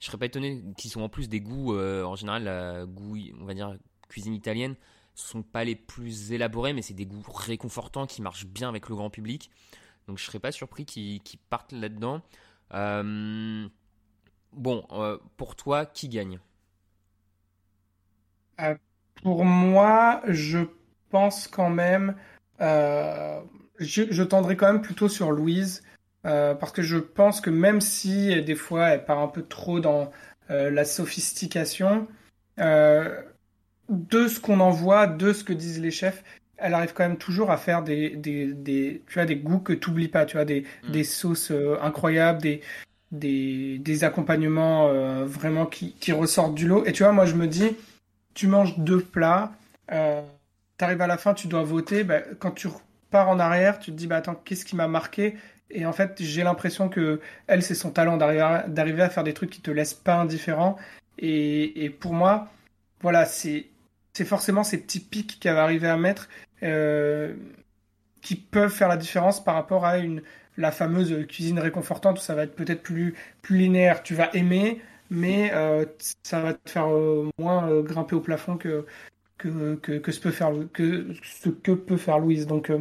je 0.00 0.06
serais 0.06 0.18
pas 0.18 0.26
étonné 0.26 0.62
qu'ils 0.78 0.90
soient 0.90 1.02
en 1.02 1.10
plus 1.10 1.28
des 1.28 1.40
goûts, 1.40 1.76
en 1.78 2.16
général, 2.16 2.86
goût, 2.86 3.18
on 3.38 3.44
va 3.44 3.52
dire 3.52 3.76
cuisine 4.08 4.34
italienne 4.34 4.76
sont 5.14 5.42
pas 5.42 5.64
les 5.64 5.76
plus 5.76 6.32
élaborés, 6.32 6.72
mais 6.72 6.82
c'est 6.82 6.94
des 6.94 7.06
goûts 7.06 7.22
réconfortants 7.32 8.06
qui 8.06 8.22
marchent 8.22 8.46
bien 8.46 8.68
avec 8.68 8.88
le 8.88 8.96
grand 8.96 9.10
public. 9.10 9.50
Donc 10.06 10.18
je 10.18 10.24
serais 10.24 10.38
pas 10.40 10.52
surpris 10.52 10.84
qu'ils 10.84 11.20
partent 11.50 11.72
là-dedans. 11.72 12.20
Euh, 12.74 13.66
bon, 14.52 14.86
euh, 14.92 15.18
pour 15.36 15.56
toi, 15.56 15.86
qui 15.86 16.08
gagne? 16.08 16.38
Euh, 18.60 18.74
Pour 19.22 19.44
moi, 19.44 20.22
je 20.26 20.60
pense 21.10 21.48
quand 21.48 21.70
même. 21.70 22.16
je, 22.60 23.42
je, 23.78 24.22
tendrai 24.22 24.56
quand 24.56 24.72
même 24.72 24.82
plutôt 24.82 25.08
sur 25.08 25.30
Louise. 25.30 25.82
parce 26.22 26.72
que 26.72 26.82
je 26.82 26.98
pense 26.98 27.40
que 27.40 27.50
même 27.50 27.80
si 27.80 28.42
des 28.42 28.54
fois 28.54 28.88
elle 28.88 29.04
part 29.04 29.18
un 29.18 29.28
peu 29.28 29.42
trop 29.42 29.80
dans 29.80 30.10
la 30.48 30.84
sophistication, 30.84 32.08
de 33.88 34.28
ce 34.28 34.40
qu'on 34.40 34.60
en 34.60 34.70
voit, 34.70 35.06
de 35.06 35.32
ce 35.32 35.44
que 35.44 35.52
disent 35.52 35.80
les 35.80 35.90
chefs, 35.90 36.22
elle 36.56 36.74
arrive 36.74 36.92
quand 36.94 37.06
même 37.06 37.18
toujours 37.18 37.50
à 37.50 37.56
faire 37.56 37.82
des, 37.82 38.10
des, 38.10 38.52
des 38.52 39.02
tu 39.06 39.14
vois, 39.14 39.26
des 39.26 39.36
goûts 39.36 39.58
que 39.58 39.72
tu 39.72 39.90
n'oublies 39.90 40.08
pas, 40.08 40.24
tu 40.24 40.36
vois, 40.36 40.44
des, 40.44 40.64
mm. 40.88 40.92
des 40.92 41.04
sauces 41.04 41.50
euh, 41.50 41.76
incroyables, 41.82 42.40
des, 42.40 42.60
des, 43.12 43.78
des 43.78 44.04
accompagnements 44.04 44.88
euh, 44.88 45.24
vraiment 45.24 45.66
qui, 45.66 45.92
qui, 45.94 46.12
ressortent 46.12 46.54
du 46.54 46.66
lot. 46.66 46.84
Et 46.86 46.92
tu 46.92 47.02
vois, 47.02 47.12
moi 47.12 47.26
je 47.26 47.34
me 47.34 47.46
dis, 47.46 47.76
tu 48.34 48.46
manges 48.46 48.78
deux 48.78 49.00
plats, 49.00 49.52
euh, 49.92 50.22
tu 50.78 50.84
arrives 50.84 51.00
à 51.00 51.06
la 51.06 51.18
fin, 51.18 51.34
tu 51.34 51.48
dois 51.48 51.62
voter, 51.62 52.04
bah, 52.04 52.20
quand 52.38 52.52
tu 52.52 52.68
pars 53.10 53.28
en 53.28 53.38
arrière, 53.38 53.78
tu 53.78 53.92
te 53.92 53.96
dis, 53.96 54.06
bah 54.06 54.16
attends, 54.16 54.34
qu'est-ce 54.34 54.64
qui 54.64 54.76
m'a 54.76 54.88
marqué? 54.88 55.36
Et 55.70 55.86
en 55.86 55.92
fait, 55.92 56.16
j'ai 56.20 56.44
l'impression 56.44 56.88
que 56.88 57.20
elle, 57.46 57.62
c'est 57.62 57.74
son 57.74 57.90
talent 57.90 58.16
d'arriver 58.16 59.02
à 59.02 59.10
faire 59.10 59.24
des 59.24 59.34
trucs 59.34 59.50
qui 59.50 59.60
te 59.60 59.70
laissent 59.70 59.94
pas 59.94 60.16
indifférent. 60.16 60.76
Et, 61.18 61.84
et 61.84 61.90
pour 61.90 62.12
moi, 62.12 62.48
voilà, 63.00 63.24
c'est 63.24 63.66
c'est 64.14 64.24
forcément 64.24 64.64
ces 64.64 64.78
petits 64.78 65.00
pics 65.00 65.38
qu'elle 65.40 65.54
va 65.54 65.64
arriver 65.64 65.88
à 65.88 65.96
mettre 65.96 66.28
euh, 66.62 67.34
qui 68.22 68.36
peuvent 68.36 68.72
faire 68.72 68.88
la 68.88 68.96
différence 68.96 69.42
par 69.42 69.54
rapport 69.54 69.84
à 69.84 69.98
une, 69.98 70.22
la 70.56 70.72
fameuse 70.72 71.26
cuisine 71.26 71.58
réconfortante 71.58 72.18
où 72.18 72.22
ça 72.22 72.34
va 72.34 72.44
être 72.44 72.54
peut-être 72.54 72.82
plus, 72.82 73.14
plus 73.42 73.58
linéaire. 73.58 74.02
Tu 74.02 74.14
vas 74.14 74.30
aimer, 74.34 74.80
mais 75.10 75.50
euh, 75.52 75.84
ça 76.22 76.40
va 76.40 76.54
te 76.54 76.70
faire 76.70 76.88
euh, 76.88 77.28
moins 77.38 77.82
grimper 77.82 78.14
au 78.14 78.20
plafond 78.20 78.56
que, 78.56 78.86
que, 79.36 79.74
que, 79.74 80.12
ce 80.12 80.20
peut 80.20 80.30
faire, 80.30 80.52
que 80.72 81.08
ce 81.22 81.50
que 81.50 81.72
peut 81.72 81.98
faire 81.98 82.18
Louise. 82.18 82.46
Donc, 82.46 82.72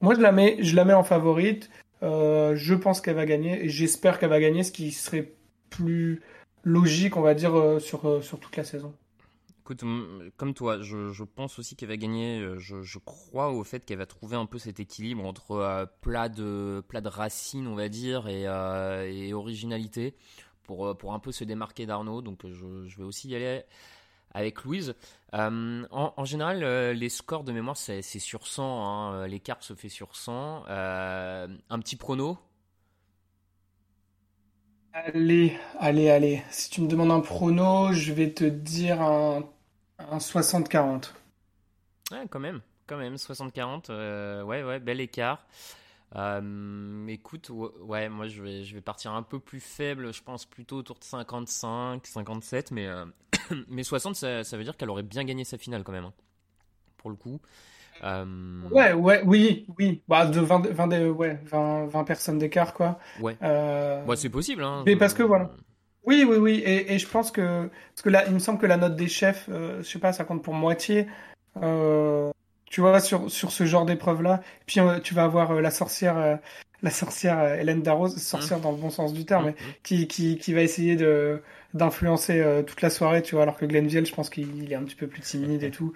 moi, 0.00 0.14
je 0.14 0.20
la, 0.20 0.32
mets, 0.32 0.56
je 0.60 0.74
la 0.74 0.84
mets 0.84 0.94
en 0.94 1.04
favorite. 1.04 1.70
je 2.00 2.74
pense 2.74 3.00
qu'elle 3.00 3.16
va 3.16 3.26
gagner 3.26 3.64
et 3.64 3.68
j'espère 3.68 4.18
qu'elle 4.18 4.30
va 4.30 4.40
gagner, 4.40 4.64
ce 4.64 4.72
qui 4.72 4.90
serait 4.90 5.32
plus 5.70 6.22
logique, 6.64 7.16
on 7.16 7.20
va 7.22 7.34
dire, 7.34 7.52
sur, 7.78 8.24
sur 8.24 8.40
toute 8.40 8.56
la 8.56 8.64
saison. 8.64 8.94
Écoute, 9.62 9.84
comme 10.36 10.54
toi, 10.54 10.82
je, 10.82 11.22
pense 11.22 11.60
aussi 11.60 11.76
qu'elle 11.76 11.88
va 11.88 11.96
gagner. 11.96 12.40
Euh, 12.40 12.58
je, 12.58 12.98
crois 12.98 13.52
au 13.52 13.62
fait 13.62 13.84
qu'elle 13.84 13.98
va 13.98 14.06
trouver 14.06 14.36
un 14.36 14.44
peu 14.44 14.58
cet 14.58 14.80
équilibre 14.80 15.24
entre 15.24 15.52
euh, 15.52 15.86
plat, 16.00 16.28
de, 16.28 16.82
plat 16.88 17.00
de 17.00 17.08
racines, 17.08 17.68
on 17.68 17.76
va 17.76 17.88
dire, 17.88 18.26
et, 18.26 18.42
et 18.42 19.32
originalité 19.32 20.16
pour, 20.64 20.98
pour 20.98 21.14
un 21.14 21.20
peu 21.20 21.30
se 21.30 21.44
démarquer 21.44 21.86
d'Arnaud. 21.86 22.22
Donc 22.22 22.44
je, 22.44 22.96
vais 22.96 23.04
aussi 23.04 23.28
y 23.28 23.36
aller 23.36 23.62
avec 24.32 24.64
Louise. 24.64 24.96
en, 25.32 26.24
général, 26.24 26.64
les 26.90 27.08
scores 27.08 27.44
de 27.44 27.52
mémoire, 27.52 27.76
c'est 27.76 28.02
sur 28.02 28.48
100. 28.48 28.64
Hein. 28.64 29.26
L'écart 29.28 29.62
se 29.62 29.74
fait 29.74 29.88
sur 29.88 30.16
100. 30.16 30.64
un 30.66 31.78
petit 31.78 31.94
prono 31.94 32.36
Allez, 34.94 35.56
allez, 35.78 36.10
allez. 36.10 36.42
Si 36.50 36.68
tu 36.68 36.82
me 36.82 36.86
demandes 36.86 37.12
un 37.12 37.20
prono, 37.20 37.92
je 37.92 38.12
vais 38.12 38.30
te 38.30 38.44
dire 38.44 39.00
un, 39.00 39.42
60-40. 39.98 41.12
Ouais, 42.10 42.26
quand 42.28 42.40
même, 42.40 42.60
quand 42.86 42.98
même, 42.98 43.14
60-40. 43.14 43.86
Euh, 43.88 44.42
ouais, 44.42 44.62
ouais, 44.62 44.80
bel 44.80 45.00
écart. 45.00 45.46
Euh, 46.16 47.06
écoute, 47.06 47.48
ouais, 47.48 48.10
moi 48.10 48.28
je 48.28 48.42
vais, 48.42 48.64
je 48.64 48.74
vais 48.74 48.82
partir 48.82 49.12
un 49.12 49.22
peu 49.22 49.40
plus 49.40 49.60
faible, 49.60 50.12
je 50.12 50.22
pense 50.22 50.44
plutôt 50.44 50.76
autour 50.76 50.98
de 50.98 51.04
55, 51.04 52.06
57, 52.06 52.70
mais, 52.70 52.86
euh, 52.86 53.06
mais 53.68 53.82
60, 53.82 54.14
ça, 54.14 54.42
veut 54.42 54.64
dire 54.64 54.76
qu'elle 54.76 54.90
aurait 54.90 55.02
bien 55.02 55.24
gagné 55.24 55.44
sa 55.44 55.56
finale 55.56 55.84
quand 55.84 55.92
même, 55.92 56.04
hein, 56.04 56.12
pour 56.98 57.08
le 57.08 57.16
coup. 57.16 57.40
Euh, 58.04 58.24
ouais, 58.70 58.92
ouais, 58.92 59.22
oui, 59.24 59.66
oui. 59.78 60.02
Bah, 60.08 60.26
de 60.26 60.40
20, 60.40 60.68
20, 60.68 61.08
ouais, 61.10 61.38
20, 61.44 61.86
20 61.86 62.04
personnes 62.04 62.38
d'écart, 62.38 62.74
quoi. 62.74 62.98
Ouais. 63.20 63.36
Euh... 63.42 64.02
c'est 64.16 64.28
possible. 64.28 64.64
Hein. 64.64 64.82
Mais 64.86 64.96
parce 64.96 65.14
que 65.14 65.22
voilà. 65.22 65.50
Oui, 66.04 66.26
oui, 66.28 66.36
oui. 66.36 66.62
Et, 66.64 66.94
et, 66.94 66.98
je 66.98 67.06
pense 67.06 67.30
que. 67.30 67.68
Parce 67.94 68.02
que 68.02 68.10
là, 68.10 68.24
il 68.26 68.34
me 68.34 68.38
semble 68.38 68.58
que 68.58 68.66
la 68.66 68.76
note 68.76 68.96
des 68.96 69.08
chefs, 69.08 69.46
euh, 69.48 69.82
je 69.82 69.88
sais 69.88 70.00
pas, 70.00 70.12
ça 70.12 70.24
compte 70.24 70.42
pour 70.42 70.54
moitié. 70.54 71.06
Euh, 71.62 72.30
tu 72.66 72.80
vois, 72.80 72.98
sur, 73.00 73.30
sur 73.30 73.52
ce 73.52 73.64
genre 73.64 73.86
d'épreuve-là. 73.86 74.40
Puis 74.66 74.80
euh, 74.80 74.98
tu 74.98 75.14
vas 75.14 75.24
avoir 75.24 75.54
la 75.60 75.70
sorcière. 75.70 76.40
la 76.82 76.90
sorcière 76.90 77.54
Hélène 77.54 77.82
Darroze, 77.82 78.16
sorcière 78.16 78.58
mmh. 78.58 78.62
dans 78.62 78.72
le 78.72 78.78
bon 78.78 78.90
sens 78.90 79.12
du 79.12 79.24
terme, 79.24 79.46
mmh, 79.46 79.50
mmh. 79.50 79.54
qui, 79.84 80.08
qui, 80.08 80.38
qui 80.38 80.52
va 80.52 80.62
essayer 80.62 80.96
de 80.96 81.40
d'influencer 81.74 82.62
toute 82.66 82.82
la 82.82 82.90
soirée, 82.90 83.22
tu 83.22 83.34
vois, 83.34 83.44
alors 83.44 83.56
que 83.56 83.64
Glenville, 83.64 84.04
je 84.04 84.14
pense 84.14 84.28
qu'il 84.28 84.70
est 84.70 84.74
un 84.74 84.82
petit 84.82 84.96
peu 84.96 85.06
plus 85.06 85.22
timide 85.22 85.62
et 85.62 85.70
tout. 85.70 85.94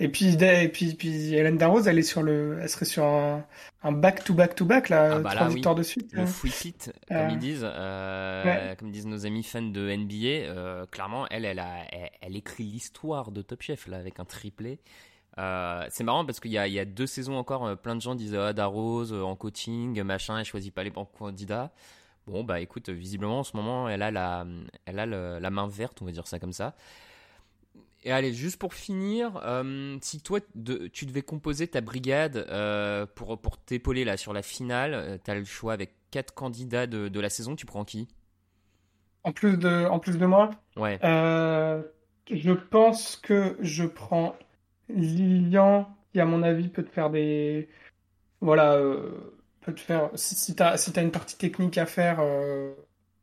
Et 0.00 0.08
puis, 0.08 0.36
et 0.42 0.68
puis, 0.68 0.94
puis 0.94 1.34
Hélène 1.34 1.58
Darroze, 1.58 1.88
elle 1.88 1.98
est 1.98 2.02
sur 2.02 2.22
le, 2.22 2.58
elle 2.62 2.68
serait 2.68 2.84
sur 2.84 3.04
un, 3.04 3.44
un 3.82 3.90
back 3.90 4.22
to 4.22 4.32
back 4.32 4.54
to 4.54 4.64
back 4.64 4.88
là, 4.90 5.16
ah 5.16 5.18
bah 5.18 5.34
trois 5.34 5.48
victoires 5.48 5.74
de 5.74 5.82
suite. 5.82 6.12
Le 6.12 6.24
free 6.24 6.50
hit, 6.64 6.92
comme 7.08 7.16
euh, 7.16 7.28
ils 7.32 7.38
disent, 7.38 7.66
euh, 7.68 8.74
comme 8.76 8.92
disent 8.92 9.06
nos 9.06 9.26
amis 9.26 9.42
fans 9.42 9.62
de 9.62 9.80
NBA. 9.80 10.46
Euh, 10.50 10.86
clairement, 10.86 11.26
elle, 11.30 11.44
elle, 11.44 11.58
a, 11.58 11.84
elle, 12.20 12.36
écrit 12.36 12.62
l'histoire 12.62 13.32
de 13.32 13.42
Top 13.42 13.60
Chef 13.62 13.88
là 13.88 13.96
avec 13.96 14.20
un 14.20 14.24
triplé. 14.24 14.78
c'est 15.36 16.04
marrant 16.04 16.24
parce 16.24 16.38
qu'il 16.38 16.52
y, 16.52 16.54
y 16.54 16.78
a, 16.78 16.84
deux 16.84 17.06
saisons 17.06 17.36
encore, 17.36 17.76
plein 17.78 17.96
de 17.96 18.00
gens 18.00 18.14
disaient 18.14 18.38
ah, 18.38 18.52
Darroze 18.52 19.12
en 19.12 19.34
coaching, 19.34 20.00
machin, 20.02 20.38
elle 20.38 20.44
choisit 20.44 20.72
pas 20.72 20.84
les 20.84 20.90
bons 20.90 21.06
candidats. 21.06 21.72
Bon 22.28 22.44
bah 22.44 22.60
écoute, 22.60 22.88
visiblement 22.90 23.40
en 23.40 23.44
ce 23.44 23.56
moment, 23.56 23.88
elle 23.88 24.02
a 24.02 24.12
la, 24.12 24.46
elle 24.86 25.00
a 25.00 25.06
la 25.06 25.50
main 25.50 25.66
verte, 25.66 26.02
on 26.02 26.04
va 26.04 26.12
dire 26.12 26.28
ça 26.28 26.38
comme 26.38 26.52
ça. 26.52 26.76
Et 28.04 28.12
allez, 28.12 28.32
juste 28.32 28.58
pour 28.58 28.74
finir, 28.74 29.40
euh, 29.44 29.96
si 30.00 30.20
toi 30.20 30.38
tu 30.92 31.06
devais 31.06 31.22
composer 31.22 31.66
ta 31.66 31.80
brigade 31.80 32.36
euh, 32.48 33.06
pour, 33.06 33.40
pour 33.40 33.58
t'épauler 33.58 34.04
là 34.04 34.16
sur 34.16 34.32
la 34.32 34.42
finale, 34.42 34.94
euh, 34.94 35.18
tu 35.22 35.30
as 35.30 35.34
le 35.34 35.44
choix 35.44 35.72
avec 35.72 35.94
quatre 36.10 36.32
candidats 36.32 36.86
de, 36.86 37.08
de, 37.08 37.20
la 37.20 37.28
saison, 37.28 37.56
tu 37.56 37.66
prends 37.66 37.84
qui? 37.84 38.08
En 39.24 39.32
plus, 39.32 39.58
de, 39.58 39.86
en 39.86 39.98
plus 39.98 40.16
de 40.16 40.26
moi? 40.26 40.50
Ouais. 40.76 40.98
je 41.02 42.52
pense 42.52 43.16
que 43.16 43.56
je 43.60 43.84
prends 43.84 44.36
Lilian, 44.88 45.88
qui 46.12 46.20
à 46.20 46.24
mon 46.24 46.42
avis 46.42 46.68
peut 46.68 46.84
te 46.84 46.90
faire 46.90 47.10
des. 47.10 47.68
Voilà, 48.40 48.80
peut 49.60 49.74
te 49.74 49.80
faire. 49.80 50.10
Si, 50.14 50.36
si 50.36 50.54
tu 50.54 50.62
as, 50.62 50.76
si 50.76 50.96
as 50.96 51.02
une 51.02 51.10
partie 51.10 51.36
technique 51.36 51.76
à 51.78 51.84
faire 51.84 52.20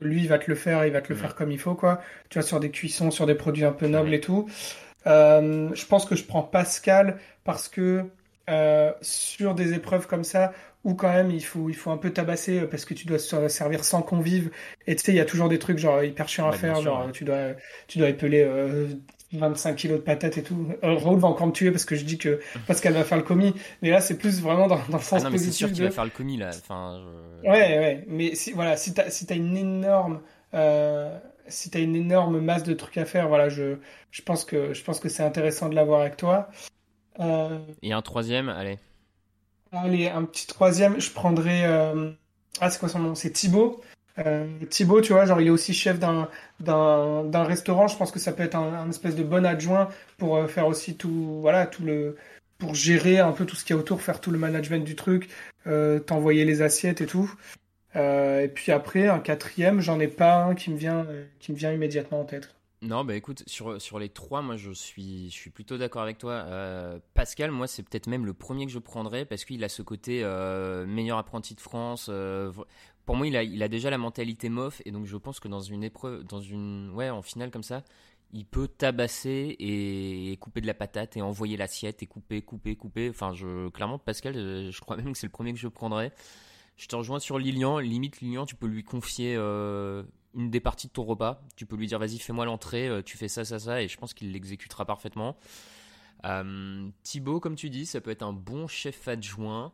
lui, 0.02 0.22
il 0.22 0.28
va 0.28 0.39
te 0.39 0.50
le 0.50 0.56
faire, 0.56 0.86
il 0.86 0.91
va 0.91 1.02
te 1.02 1.10
le 1.10 1.16
faire 1.16 1.36
comme 1.36 1.52
il 1.52 1.60
faut, 1.60 1.76
quoi. 1.76 2.02
Tu 2.30 2.39
vois, 2.39 2.48
sur 2.48 2.60
des 2.60 2.72
cuissons, 2.72 3.12
sur 3.12 3.26
des 3.26 3.36
produits 3.36 3.64
un 3.64 3.72
peu 3.72 3.88
nobles 3.88 4.14
et 4.14 4.20
tout. 4.20 4.48
Euh, 5.08 5.70
je 5.74 5.86
pense 5.86 6.06
que 6.06 6.16
je 6.16 6.24
prends 6.24 6.43
Pascal 6.43 7.18
parce 7.43 7.68
que 7.68 8.06
euh, 8.50 8.91
sur 9.02 9.56
des 9.56 9.74
épreuves 9.74 10.08
comme 10.08 10.24
ça, 10.24 10.54
où 10.84 10.93
quand 10.93 11.12
même 11.12 11.32
il 11.32 11.43
faut, 11.43 11.70
il 11.70 11.76
faut 11.76 11.91
un 11.91 11.98
peu 11.98 12.12
tabasser 12.12 12.60
euh, 12.60 12.68
parce 12.68 12.86
que 12.86 12.93
tu 12.93 13.08
dois 13.08 13.20
servir 13.20 13.84
sans 13.84 14.02
convive. 14.02 14.52
Et 14.88 14.96
tu 14.96 15.04
sais, 15.04 15.12
il 15.12 15.18
y 15.18 15.22
a 15.22 15.26
toujours 15.26 15.50
des 15.50 15.60
trucs 15.60 15.78
genre 15.78 16.04
hyper 16.04 16.28
chiants 16.28 16.50
à 16.50 16.54
faire, 16.54 16.82
genre 16.82 17.12
tu 17.12 17.24
dois, 17.24 17.54
tu 17.88 18.00
dois 18.00 18.10
épeler 18.10 18.43
25 19.36 19.75
kilos 19.75 19.97
de 19.99 20.03
patates 20.03 20.38
et 20.38 20.43
tout. 20.43 20.67
Euh, 20.83 20.95
Raoul 20.95 21.19
va 21.19 21.27
encore 21.27 21.47
me 21.47 21.51
tuer 21.51 21.71
parce 21.71 21.86
que 21.86 21.95
je 21.95 22.03
dis 22.05 22.17
que 22.17 22.39
parce 22.67 22.81
qu'elle 22.81 22.93
va 22.93 23.03
faire 23.03 23.17
le 23.17 23.23
commis. 23.23 23.53
Mais 23.81 23.89
là, 23.89 24.01
c'est 24.01 24.17
plus 24.17 24.41
vraiment 24.41 24.67
dans, 24.67 24.79
dans 24.89 24.97
le 24.97 25.03
sens 25.03 25.21
ah 25.21 25.25
non, 25.25 25.29
mais 25.31 25.38
c'est 25.38 25.51
sûr 25.51 25.71
qu'il 25.71 25.83
va 25.83 25.91
faire 25.91 26.05
le 26.05 26.11
commis 26.11 26.38
là. 26.38 26.49
Enfin, 26.49 27.01
Ouais, 27.43 27.51
ouais. 27.51 28.05
Mais 28.07 28.36
si, 28.36 28.51
voilà, 28.53 28.77
si 28.77 28.93
t'as 28.93 29.09
si 29.09 29.25
as 29.29 29.36
une 29.36 29.55
énorme 29.55 30.21
euh, 30.53 31.17
si 31.47 31.69
t'as 31.69 31.79
une 31.79 31.95
énorme 31.95 32.39
masse 32.39 32.63
de 32.63 32.73
trucs 32.73 32.97
à 32.97 33.05
faire, 33.05 33.27
voilà, 33.27 33.49
je, 33.49 33.77
je 34.11 34.21
pense 34.21 34.45
que 34.45 34.73
je 34.73 34.83
pense 34.83 34.99
que 34.99 35.09
c'est 35.09 35.23
intéressant 35.23 35.69
de 35.69 35.75
l'avoir 35.75 36.01
avec 36.01 36.17
toi. 36.17 36.49
Euh... 37.19 37.59
Et 37.81 37.93
un 37.93 38.01
troisième, 38.01 38.49
allez. 38.49 38.79
Allez, 39.71 40.07
un 40.07 40.23
petit 40.23 40.47
troisième, 40.47 40.99
je 40.99 41.11
prendrais. 41.11 41.65
Euh... 41.65 42.11
Ah, 42.61 42.69
c'est 42.69 42.79
quoi 42.79 42.89
son 42.89 42.99
nom? 42.99 43.15
C'est 43.15 43.31
Thibaut. 43.31 43.81
Euh, 44.20 44.47
Thibaut, 44.70 45.01
tu 45.01 45.11
vois, 45.13 45.26
genre 45.26 45.41
il 45.41 45.47
est 45.47 45.51
aussi 45.51 45.74
chef 45.74 45.99
d'un 45.99 46.30
d'un 46.59 47.43
restaurant. 47.43 47.88
Je 47.88 47.97
pense 47.97 48.11
que 48.11 48.20
ça 48.20 48.32
peut 48.32 48.43
être 48.43 48.55
un, 48.55 48.89
espèce 48.89 49.16
de 49.16 49.24
bon 49.24 49.45
adjoint 49.45 49.89
pour 50.18 50.38
euh, 50.38 50.47
faire 50.47 50.68
aussi 50.68 50.95
tout, 50.95 51.39
voilà, 51.41 51.68
tout 51.68 51.84
le 51.84 52.16
pour 52.57 52.74
gérer 52.76 53.20
un 53.20 53.34
peu 53.34 53.45
tout 53.45 53.55
ce 53.55 53.66
qu'il 53.66 53.76
y 53.76 53.78
a 53.78 53.82
autour, 53.82 54.01
faire 54.01 54.22
tout 54.22 54.32
le 54.32 54.39
management 54.39 54.86
du 54.86 54.95
truc, 54.95 55.30
euh, 55.68 55.99
t'envoyer 55.99 56.45
les 56.45 56.61
assiettes 56.61 57.01
et 57.01 57.05
tout. 57.05 57.34
Et 57.95 58.51
puis 58.53 58.74
après, 58.74 59.07
un 59.07 59.20
quatrième, 59.20 59.80
j'en 59.80 60.01
ai 60.01 60.09
pas 60.09 60.43
un 60.43 60.53
qui 60.53 60.70
me 60.70 60.78
vient 60.78 61.07
qui 61.39 61.53
me 61.53 61.57
vient 61.57 61.72
immédiatement 61.72 62.22
en 62.22 62.26
tête. 62.26 62.53
Non, 62.82 63.05
bah 63.05 63.16
écoute, 63.16 63.41
sur, 63.47 63.82
sur 63.82 63.99
les 63.99 64.09
trois, 64.09 64.41
moi 64.41 64.57
je 64.57 64.72
suis, 64.72 65.30
je 65.30 65.34
suis 65.34 65.49
plutôt 65.49 65.78
d'accord 65.78 66.01
avec 66.01 66.18
toi. 66.18 66.45
Pascal, 67.13 67.51
moi 67.51 67.68
c'est 67.68 67.84
peut-être 67.84 68.07
même 68.07 68.26
le 68.26 68.34
premier 68.34 68.66
que 68.66 68.72
je 68.72 68.80
prendrais 68.80 69.24
parce 69.24 69.45
qu'il 69.45 69.63
a 69.63 69.70
ce 69.70 69.82
côté 69.82 70.26
meilleur 70.88 71.18
apprenti 71.18 71.55
de 71.55 71.61
France. 71.61 72.09
Pour 73.06 73.16
moi, 73.16 73.28
il 73.28 73.64
a, 73.64 73.68
déjà 73.68 73.89
la 73.89 73.97
mentalité 73.97 74.49
mof 74.49 74.82
et 74.86 74.91
donc 74.91 75.06
je 75.06 75.18
pense 75.18 75.39
que 75.39 75.47
dans 75.47 75.62
une 75.62 75.84
épreuve, 75.84 76.24
dans 76.24 76.41
une, 76.41 76.91
ouais, 76.91 77.10
en 77.10 77.22
finale 77.22 77.51
comme 77.51 77.64
ça, 77.64 77.84
il 78.34 78.45
peut 78.45 78.68
tabasser 78.68 79.56
et, 79.60 80.38
couper 80.41 80.62
de 80.62 80.68
la 80.68 80.74
patate 80.74 81.16
et 81.16 81.22
envoyer 81.22 81.58
l'assiette 81.58 82.03
et 82.03 82.08
couper, 82.08 82.41
couper, 82.41 82.76
couper. 82.76 83.10
Enfin, 83.10 83.34
clairement, 83.74 83.99
Pascal, 83.99 84.34
je 84.72 84.80
crois 84.82 84.97
même 84.97 85.14
que 85.14 85.18
c'est 85.18 85.28
le 85.28 85.32
premier 85.32 85.53
que 85.53 85.60
je 85.60 85.68
prendrais. 85.68 86.12
Je 86.78 86.88
te 86.88 86.95
rejoins 86.95 87.20
sur 87.20 87.39
Lilian. 87.39 87.80
Limite, 87.80 88.20
Lilian, 88.20 88.45
tu 88.45 88.56
peux 88.56 88.68
lui 88.68 88.84
confier 88.84 89.36
une 90.36 90.49
des 90.49 90.60
parties 90.60 90.88
de 90.88 90.91
ton 90.91 91.03
repas. 91.03 91.41
Tu 91.56 91.66
peux 91.66 91.76
lui 91.76 91.88
dire 91.88 91.97
vas-y 91.97 92.20
fais-moi 92.20 92.45
l'entrée, 92.45 92.88
euh, 92.88 93.01
tu 93.01 93.18
fais 93.18 93.28
ça, 93.28 93.45
ça, 93.45 93.58
ça, 93.58 93.82
et 93.82 93.88
je 93.88 93.97
pense 93.97 94.14
qu'il 94.14 94.32
l'exécutera 94.32 94.86
parfaitement. 94.86 95.38
Euh, 96.26 96.89
Thibaut, 97.03 97.39
comme 97.39 97.56
tu 97.56 97.70
dis, 97.70 97.86
ça 97.86 98.01
peut 98.01 98.12
être 98.12 98.24
un 98.24 98.34
bon 98.34 98.68
chef 98.68 99.08
adjoint. 99.08 99.72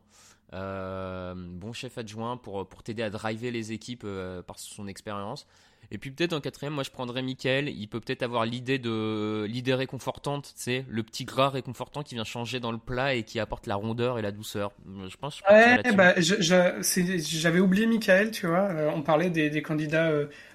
Euh, 0.53 1.33
bon 1.35 1.71
chef 1.71 1.97
adjoint 1.97 2.37
pour, 2.37 2.67
pour 2.67 2.83
t'aider 2.83 3.03
à 3.03 3.09
driver 3.09 3.51
les 3.51 3.71
équipes 3.71 4.05
par 4.45 4.59
son 4.59 4.87
expérience. 4.87 5.47
Et 5.89 5.97
puis 5.97 6.11
peut-être 6.11 6.33
en 6.33 6.39
quatrième, 6.39 6.73
moi 6.73 6.83
je 6.83 6.91
prendrais 6.91 7.21
Mickaël. 7.21 7.67
Il 7.67 7.87
peut 7.87 7.99
peut-être 7.99 8.21
avoir 8.23 8.45
l'idée 8.45 8.79
de 8.79 9.45
l'idée 9.49 9.73
réconfortante, 9.73 10.53
tu 10.55 10.61
sais, 10.61 10.85
le 10.87 11.03
petit 11.03 11.25
gras 11.25 11.49
réconfortant 11.49 12.03
qui 12.03 12.15
vient 12.15 12.23
changer 12.23 12.59
dans 12.59 12.71
le 12.71 12.77
plat 12.77 13.15
et 13.15 13.23
qui 13.23 13.39
apporte 13.39 13.65
la 13.67 13.75
rondeur 13.75 14.19
et 14.19 14.21
la 14.21 14.31
douceur. 14.31 14.71
Je 14.85 15.17
pense. 15.17 15.41
ouais, 15.49 15.81
bah, 15.93 16.13
j'avais 16.17 17.59
oublié 17.59 17.87
Mickaël, 17.87 18.31
tu 18.31 18.47
vois. 18.47 18.69
on 18.93 19.01
parlait 19.01 19.29
des, 19.29 19.49
des 19.49 19.61
candidats 19.61 20.11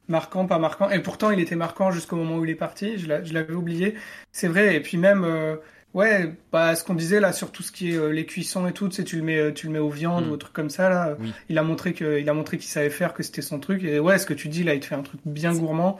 marquant, 0.08 0.46
pas 0.46 0.58
marquant. 0.58 0.90
Et 0.90 1.00
pourtant, 1.00 1.30
il 1.30 1.40
était 1.40 1.56
marquant 1.56 1.90
jusqu'au 1.90 2.16
moment 2.16 2.36
où 2.36 2.44
il 2.44 2.50
est 2.50 2.54
parti. 2.54 2.98
Je 2.98 3.08
l'avais 3.08 3.54
oublié. 3.54 3.94
C'est 4.32 4.48
vrai. 4.48 4.76
Et 4.76 4.80
puis 4.80 4.96
même, 4.96 5.24
euh, 5.24 5.56
ouais, 5.96 6.34
bah, 6.52 6.76
ce 6.76 6.84
qu'on 6.84 6.94
disait 6.94 7.20
là 7.20 7.32
sur 7.32 7.50
tout 7.50 7.62
ce 7.62 7.72
qui 7.72 7.92
est 7.92 7.96
euh, 7.96 8.10
les 8.10 8.26
cuissons 8.26 8.68
et 8.68 8.72
tout, 8.72 8.88
tu 8.88 8.96
sais, 8.96 9.04
tu 9.04 9.16
le 9.16 9.22
mets, 9.22 9.52
tu 9.54 9.66
le 9.66 9.72
mets 9.72 9.78
aux 9.78 9.90
viandes 9.90 10.26
mm. 10.26 10.30
ou 10.30 10.34
aux 10.34 10.36
trucs 10.36 10.52
comme 10.52 10.70
ça 10.70 10.88
là. 10.88 11.16
Il 11.48 11.58
a 11.58 11.62
montré 11.62 11.94
que, 11.94 12.20
il 12.20 12.28
a 12.28 12.34
montré 12.34 12.58
qu'il 12.58 12.68
savait 12.68 12.90
faire, 12.90 13.14
que 13.14 13.22
c'était 13.22 13.42
son 13.42 13.58
truc. 13.58 13.82
Et 13.82 13.98
ouais, 13.98 14.18
ce 14.18 14.26
que 14.26 14.34
tu 14.34 14.48
dis 14.48 14.62
là, 14.62 14.74
il 14.74 14.80
te 14.80 14.86
fait 14.86 14.94
un 14.94 15.02
truc 15.02 15.20
bien 15.24 15.54
gourmand. 15.54 15.98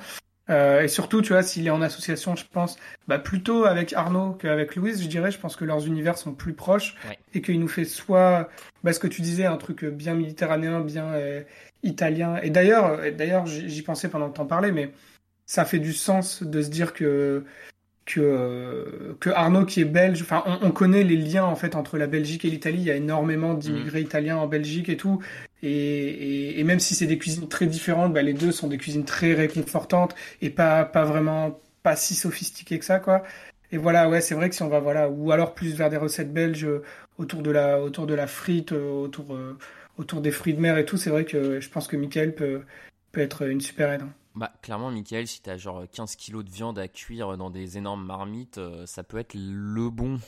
Euh, 0.49 0.83
et 0.83 0.89
surtout, 0.89 1.23
tu 1.23 1.33
vois, 1.33 1.43
s'il 1.43 1.67
est 1.67 1.71
en 1.71 1.83
association, 1.83 2.37
je 2.37 2.45
pense, 2.45 2.77
bah, 3.09 3.19
plutôt 3.19 3.65
avec 3.65 3.95
Arnaud 3.95 4.35
qu'avec 4.35 4.77
Louise, 4.77 5.03
je 5.03 5.09
dirais, 5.09 5.33
je 5.33 5.39
pense 5.41 5.57
que 5.57 5.65
leurs 5.65 5.87
univers 5.87 6.19
sont 6.19 6.35
plus 6.35 6.53
proches 6.53 6.95
et 7.35 7.43
qu'il 7.43 7.59
nous 7.59 7.67
fait 7.67 7.85
soit, 7.85 8.49
bah, 8.85 8.93
ce 8.93 9.01
que 9.01 9.09
tu 9.09 9.23
disais, 9.23 9.47
un 9.47 9.57
truc 9.57 9.85
bien 9.85 10.15
méditerranéen, 10.15 10.81
bien 10.81 11.15
italien. 11.83 12.37
Et 12.43 12.51
d'ailleurs, 12.51 13.01
d'ailleurs, 13.17 13.47
j'y 13.47 13.83
pensais 13.83 14.09
pendant 14.09 14.31
que 14.31 14.37
t'en 14.37 14.47
parlais, 14.47 14.71
mais 14.71 14.93
ça 15.47 15.65
fait 15.65 15.79
du 15.79 15.93
sens 15.93 16.43
de 16.43 16.63
se 16.63 16.69
dire 16.69 16.93
que 16.93 17.45
que, 18.07 19.17
que 19.21 19.31
Arnaud 19.31 19.67
qui 19.67 19.81
est 19.81 19.85
belge, 19.85 20.23
enfin 20.23 20.43
on, 20.63 20.71
connaît 20.71 21.03
les 21.03 21.17
liens 21.17 21.45
en 21.45 21.57
fait 21.57 21.75
entre 21.75 21.99
la 21.99 22.07
Belgique 22.07 22.45
et 22.45 22.51
l'Italie, 22.51 22.79
il 22.79 22.85
y 22.85 22.91
a 22.91 22.95
énormément 22.95 23.53
d'immigrés 23.53 24.01
mm. 24.01 24.05
italiens 24.05 24.37
en 24.39 24.47
Belgique 24.47 24.89
et 24.89 24.97
tout, 24.97 25.21
et, 25.63 26.59
et, 26.59 26.65
même 26.65 26.79
si 26.79 26.95
c'est 26.95 27.07
des 27.07 27.19
cuisines 27.19 27.49
très 27.49 27.67
différentes, 27.67 28.15
bah, 28.15 28.23
les 28.23 28.33
deux 28.33 28.53
sont 28.53 28.69
des 28.69 28.79
cuisines 28.79 29.05
très 29.05 29.35
réconfortantes 29.35 30.15
et 30.41 30.51
pas, 30.51 30.85
pas 30.85 31.05
vraiment 31.05 31.61
pas 31.83 31.97
si 31.97 32.15
sophistiquées 32.15 32.79
que 32.79 32.85
ça 32.85 33.01
quoi. 33.01 33.25
et 33.73 33.77
voilà, 33.77 34.09
ouais, 34.09 34.21
c'est 34.21 34.37
vrai 34.37 34.49
que 34.49 34.55
si 34.55 34.63
on 34.63 34.69
va, 34.69 34.79
voilà, 34.79 35.09
ou 35.11 35.33
alors 35.33 35.55
plus 35.55 35.75
vers 35.75 35.91
des 35.91 35.97
recettes 35.97 36.33
belges 36.33 36.69
autour 37.19 37.43
de 37.43 37.51
la, 37.51 37.81
autour 37.83 38.07
de 38.07 38.15
la 38.15 38.29
frite, 38.29 38.71
autour, 38.73 39.37
autour 39.99 40.21
des 40.21 40.31
fruits 40.31 40.55
de 40.55 40.61
mer 40.61 40.79
et 40.79 40.85
tout, 40.85 40.97
c'est 40.97 41.11
vrai 41.11 41.25
que 41.25 41.61
je 41.61 41.69
pense 41.69 41.89
que 41.89 41.97
Michael 41.97 42.35
peut, 42.37 42.63
peut 43.11 43.21
être 43.21 43.49
une 43.49 43.61
super 43.61 43.93
aide. 43.93 44.03
Hein. 44.03 44.13
Bah, 44.37 44.53
clairement, 44.63 44.91
Michael, 44.91 45.27
si 45.27 45.41
t'as 45.41 45.57
genre 45.57 45.85
15 45.91 46.15
kilos 46.17 46.45
de 46.45 46.51
viande 46.51 46.79
à 46.79 46.89
cuire 46.89 47.37
dans 47.37 47.51
des 47.51 47.79
énormes 47.79 48.05
marmites, 48.05 48.61
ça 48.85 49.03
peut 49.03 49.19
être 49.19 49.35
le 49.35 49.89
bon, 49.91 50.19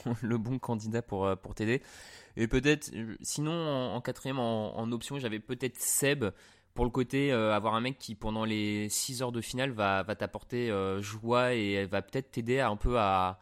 candidat 0.60 1.02
pour, 1.02 1.36
pour 1.42 1.54
t'aider. 1.54 1.82
Et 2.36 2.48
peut-être, 2.48 2.90
sinon, 3.20 3.52
en, 3.52 4.00
quatrième, 4.00 4.38
en, 4.38 4.90
option, 4.92 5.18
j'avais 5.18 5.40
peut-être 5.40 5.76
Seb 5.76 6.24
pour 6.78 6.84
le 6.84 6.92
côté 6.92 7.32
euh, 7.32 7.52
avoir 7.52 7.74
un 7.74 7.80
mec 7.80 7.98
qui 7.98 8.14
pendant 8.14 8.44
les 8.44 8.88
6 8.88 9.22
heures 9.22 9.32
de 9.32 9.40
finale 9.40 9.72
va, 9.72 10.04
t'apporter 10.16 10.70
euh, 10.70 11.02
joie 11.02 11.54
et 11.54 11.86
va 11.86 12.02
peut-être 12.02 12.30
t'aider 12.30 12.60
un 12.60 12.76
peu 12.76 13.00
à, 13.00 13.40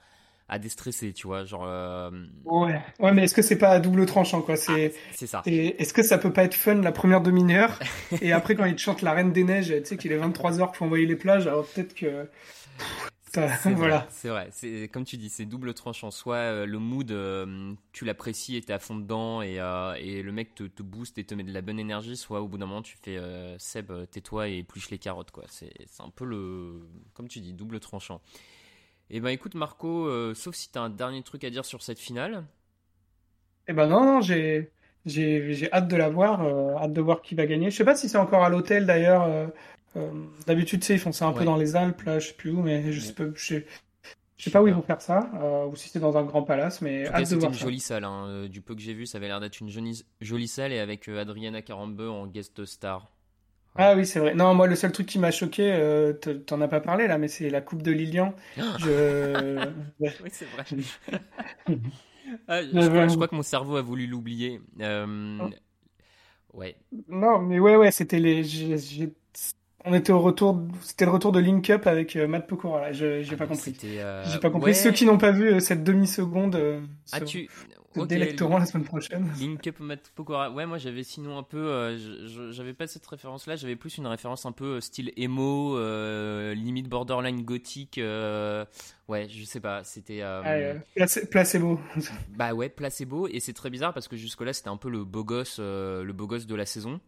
à 0.48 0.58
déstresser, 0.58 1.12
tu 1.12 1.26
vois, 1.26 1.44
genre. 1.44 1.64
Euh, 1.66 2.10
ouais. 2.44 2.80
ouais, 3.00 3.12
mais 3.12 3.24
est-ce 3.24 3.34
que 3.34 3.42
c'est 3.42 3.58
pas 3.58 3.70
à 3.70 3.80
double 3.80 4.06
tranchant, 4.06 4.42
quoi? 4.42 4.56
C'est. 4.56 4.92
Ah, 4.94 5.12
c'est 5.12 5.26
ça. 5.26 5.42
Est-ce 5.44 5.92
que 5.92 6.02
ça 6.02 6.18
peut 6.18 6.32
pas 6.32 6.44
être 6.44 6.54
fun 6.54 6.76
la 6.76 6.92
première 6.92 7.20
demi-heure? 7.20 7.78
Et 8.20 8.32
après 8.32 8.54
quand 8.54 8.64
il 8.64 8.76
te 8.76 8.80
chante 8.80 9.02
la 9.02 9.12
Reine 9.12 9.32
des 9.32 9.44
Neiges, 9.44 9.74
tu 9.78 9.84
sais 9.84 9.96
qu'il 9.96 10.12
est 10.12 10.16
23 10.16 10.60
heures 10.60 10.70
qu'il 10.70 10.78
faut 10.78 10.84
envoyer 10.84 11.06
les 11.06 11.16
plages, 11.16 11.46
alors 11.46 11.66
peut-être 11.66 11.94
que. 11.94 12.28
C'est 13.32 13.72
voilà. 13.74 14.06
C'est 14.08 14.28
vrai. 14.28 14.48
C'est 14.50 14.88
comme 14.90 15.04
tu 15.04 15.18
dis, 15.18 15.28
c'est 15.28 15.44
double 15.44 15.74
tranchant. 15.74 16.10
Soit 16.10 16.36
euh, 16.36 16.64
le 16.64 16.78
mood, 16.78 17.10
euh, 17.10 17.74
tu 17.92 18.06
l'apprécies 18.06 18.56
et 18.56 18.62
t'es 18.62 18.72
à 18.72 18.78
fond 18.78 18.96
dedans 18.96 19.42
et, 19.42 19.56
et 20.00 20.22
le 20.22 20.32
mec 20.32 20.54
te, 20.54 20.62
te, 20.62 20.82
booste 20.82 21.18
et 21.18 21.24
te 21.24 21.34
met 21.34 21.44
de 21.44 21.52
la 21.52 21.60
bonne 21.60 21.78
énergie. 21.78 22.16
Soit 22.16 22.40
au 22.40 22.48
bout 22.48 22.56
d'un 22.56 22.64
moment, 22.64 22.80
tu 22.80 22.96
fais 23.02 23.18
Seb, 23.58 23.92
tais-toi 24.10 24.48
et 24.48 24.58
épluche 24.58 24.88
les 24.88 24.98
carottes. 24.98 25.32
quoi. 25.32 25.44
C'est 25.50 25.70
un 25.98 26.08
peu 26.08 26.24
le, 26.24 26.88
comme 27.12 27.28
tu 27.28 27.40
dis, 27.40 27.52
double 27.52 27.78
tranchant. 27.78 28.22
Eh 29.10 29.20
ben 29.20 29.28
écoute 29.28 29.54
Marco, 29.54 30.34
sauf 30.34 30.54
si 30.54 30.70
t'as 30.70 30.80
un 30.80 30.90
dernier 30.90 31.22
truc 31.22 31.44
à 31.44 31.50
dire 31.50 31.64
sur 31.64 31.82
cette 31.82 31.98
finale. 31.98 32.44
Eh 33.68 33.72
ben 33.72 33.86
non, 33.86 34.04
non, 34.04 34.20
j'ai 34.20 34.70
j'ai 35.04 35.72
hâte 35.72 35.86
de 35.86 35.96
la 35.96 36.08
voir, 36.08 36.42
hâte 36.82 36.92
de 36.92 37.00
voir 37.00 37.22
qui 37.22 37.34
va 37.34 37.46
gagner. 37.46 37.70
Je 37.70 37.76
sais 37.76 37.84
pas 37.84 37.94
si 37.94 38.08
c'est 38.08 38.18
encore 38.18 38.42
à 38.42 38.48
l'hôtel 38.48 38.84
d'ailleurs. 38.86 39.52
Euh, 39.96 40.10
d'habitude, 40.46 40.80
tu 40.80 40.86
sais, 40.86 40.94
ils 40.94 41.00
font 41.00 41.12
ça 41.12 41.26
un 41.26 41.32
peu 41.32 41.44
dans 41.44 41.56
les 41.56 41.74
Alpes, 41.74 42.02
là, 42.02 42.18
je 42.18 42.28
sais 42.28 42.34
plus 42.34 42.50
où, 42.50 42.62
mais 42.62 42.92
je 42.92 43.00
sais 43.00 43.14
pas, 43.14 43.24
je 43.34 43.60
sais, 44.36 44.50
pas 44.50 44.62
où 44.62 44.68
ils 44.68 44.74
vont 44.74 44.82
faire 44.82 45.00
ça, 45.00 45.30
euh, 45.40 45.66
ou 45.66 45.76
si 45.76 45.88
c'est 45.88 46.00
dans 46.00 46.18
un 46.18 46.24
grand 46.24 46.42
palace, 46.42 46.82
mais 46.82 47.06
hâte 47.06 47.30
de 47.30 47.36
voir 47.36 47.50
une 47.50 47.58
jolie 47.58 47.80
salle. 47.80 48.04
Hein. 48.04 48.26
Euh, 48.28 48.48
du 48.48 48.60
peu 48.60 48.74
que 48.74 48.80
j'ai 48.80 48.92
vu, 48.92 49.06
ça 49.06 49.18
avait 49.18 49.28
l'air 49.28 49.40
d'être 49.40 49.60
une 49.60 49.70
jolie, 49.70 50.04
jolie 50.20 50.48
salle 50.48 50.72
et 50.72 50.78
avec 50.78 51.08
Adriana 51.08 51.62
Carambeu 51.62 52.10
en 52.10 52.26
guest 52.26 52.64
star. 52.66 53.10
Ah 53.78 53.94
oui, 53.94 54.06
c'est 54.06 54.20
vrai. 54.20 54.34
Non, 54.34 54.54
moi, 54.54 54.66
le 54.66 54.76
seul 54.76 54.92
truc 54.92 55.06
qui 55.06 55.18
m'a 55.18 55.30
choqué, 55.30 55.72
euh, 55.72 56.12
t'en 56.12 56.60
as 56.60 56.68
pas 56.68 56.80
parlé 56.80 57.06
là, 57.06 57.18
mais 57.18 57.28
c'est 57.28 57.50
la 57.50 57.60
coupe 57.60 57.82
de 57.82 57.92
Lilian. 57.92 58.34
Je... 58.56 59.68
oui, 60.00 60.30
c'est 60.30 60.46
vrai. 60.46 60.64
Ah, 62.48 62.60
je, 62.60 63.14
crois, 63.14 63.28
que 63.28 63.36
mon 63.36 63.44
cerveau 63.44 63.76
a 63.76 63.82
voulu 63.82 64.08
l'oublier. 64.08 64.60
Oh. 64.80 65.48
Ouais. 66.54 66.76
Non, 67.08 67.38
mais 67.38 67.60
ouais, 67.60 67.76
ouais, 67.76 67.92
c'était 67.92 68.18
les 68.18 68.42
on 69.86 69.94
était 69.94 70.12
au 70.12 70.20
retour, 70.20 70.60
c'était 70.82 71.04
le 71.04 71.12
retour 71.12 71.30
de 71.30 71.38
Link 71.38 71.70
Up 71.70 71.86
avec 71.86 72.16
euh, 72.16 72.26
Matt 72.26 72.48
Pokora. 72.48 72.92
Je 72.92 73.22
j'ai 73.22 73.34
ah, 73.34 73.36
pas 73.36 73.46
compris. 73.46 73.74
Euh, 73.84 74.24
j'ai 74.26 74.40
pas 74.40 74.50
compris. 74.50 74.74
Ceux 74.74 74.90
qui 74.90 75.06
n'ont 75.06 75.16
pas 75.16 75.30
vu 75.30 75.54
euh, 75.54 75.60
cette 75.60 75.84
demi 75.84 76.08
seconde, 76.08 76.60
ah, 77.12 77.20
tu 77.20 77.48
délecteront 78.04 78.58
la 78.58 78.66
semaine 78.66 78.84
prochaine. 78.84 79.30
Link 79.40 79.66
Up 79.66 79.76
Pokora. 80.14 80.50
Ouais, 80.50 80.66
moi 80.66 80.78
j'avais 80.78 81.02
sinon 81.02 81.38
un 81.38 81.42
peu, 81.42 81.96
j'avais 82.50 82.74
pas 82.74 82.86
cette 82.86 83.06
référence-là. 83.06 83.56
J'avais 83.56 83.76
plus 83.76 83.96
une 83.96 84.06
référence 84.06 84.44
un 84.44 84.52
peu 84.52 84.80
style 84.80 85.12
emo, 85.16 85.78
limite 86.52 86.88
borderline 86.88 87.42
gothique. 87.42 88.00
ouais, 89.08 89.28
je 89.28 89.44
sais 89.44 89.60
pas. 89.60 89.84
C'était 89.84 90.20
ah, 90.20 90.42
placebo. 91.30 91.80
bah 92.36 92.52
ouais, 92.52 92.68
placebo. 92.68 93.28
Et 93.28 93.40
c'est 93.40 93.54
très 93.54 93.70
bizarre 93.70 93.94
parce 93.94 94.08
que 94.08 94.16
jusque 94.16 94.42
là 94.42 94.52
c'était 94.52 94.68
un 94.68 94.76
peu 94.76 94.90
le 94.90 95.04
beau 95.04 95.24
gosse, 95.24 95.58
le 95.58 96.12
beau 96.12 96.26
gosse 96.26 96.46
de 96.46 96.54
la 96.54 96.66
saison. 96.66 97.00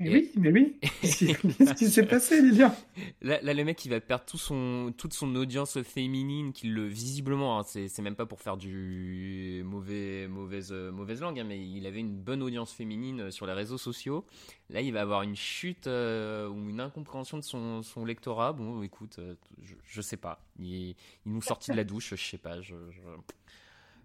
Oui, 0.00 0.30
mais 0.36 0.50
oui. 0.50 0.76
Qu'est-ce 1.02 1.74
qui 1.74 1.90
s'est 1.90 2.06
passé, 2.06 2.40
Lilian? 2.40 2.74
Là, 3.20 3.40
là, 3.42 3.52
le 3.52 3.64
mec, 3.64 3.84
il 3.84 3.90
va 3.90 4.00
perdre 4.00 4.24
tout 4.24 4.38
son, 4.38 4.94
toute 4.96 5.12
son 5.12 5.34
audience 5.36 5.80
féminine, 5.82 6.52
qui 6.52 6.68
le 6.68 6.86
visiblement, 6.86 7.60
hein, 7.60 7.62
c'est 7.64 8.00
même 8.00 8.16
pas 8.16 8.26
pour 8.26 8.40
faire 8.40 8.56
du 8.56 9.62
mauvais, 9.64 10.26
mauvaise, 10.28 10.72
mauvaise 10.72 11.20
langue, 11.20 11.38
hein, 11.38 11.44
mais 11.44 11.60
il 11.60 11.86
avait 11.86 12.00
une 12.00 12.16
bonne 12.16 12.42
audience 12.42 12.72
féminine 12.72 13.30
sur 13.30 13.46
les 13.46 13.52
réseaux 13.52 13.78
sociaux. 13.78 14.24
Là, 14.70 14.80
il 14.80 14.92
va 14.92 15.02
avoir 15.02 15.22
une 15.22 15.36
chute 15.36 15.86
euh, 15.86 16.48
ou 16.48 16.70
une 16.70 16.80
incompréhension 16.80 17.36
de 17.36 17.42
son, 17.42 17.82
son 17.82 18.04
lectorat. 18.04 18.52
Bon, 18.52 18.82
écoute, 18.82 19.18
euh, 19.18 19.34
je, 19.62 19.74
je, 19.84 20.00
sais 20.00 20.16
pas. 20.16 20.42
Il, 20.58 20.94
il 21.26 21.32
nous 21.32 21.42
sortit 21.42 21.72
de 21.72 21.76
la 21.76 21.84
douche, 21.84 22.14
je 22.14 22.24
sais 22.24 22.38
pas. 22.38 22.60
je 22.60 22.74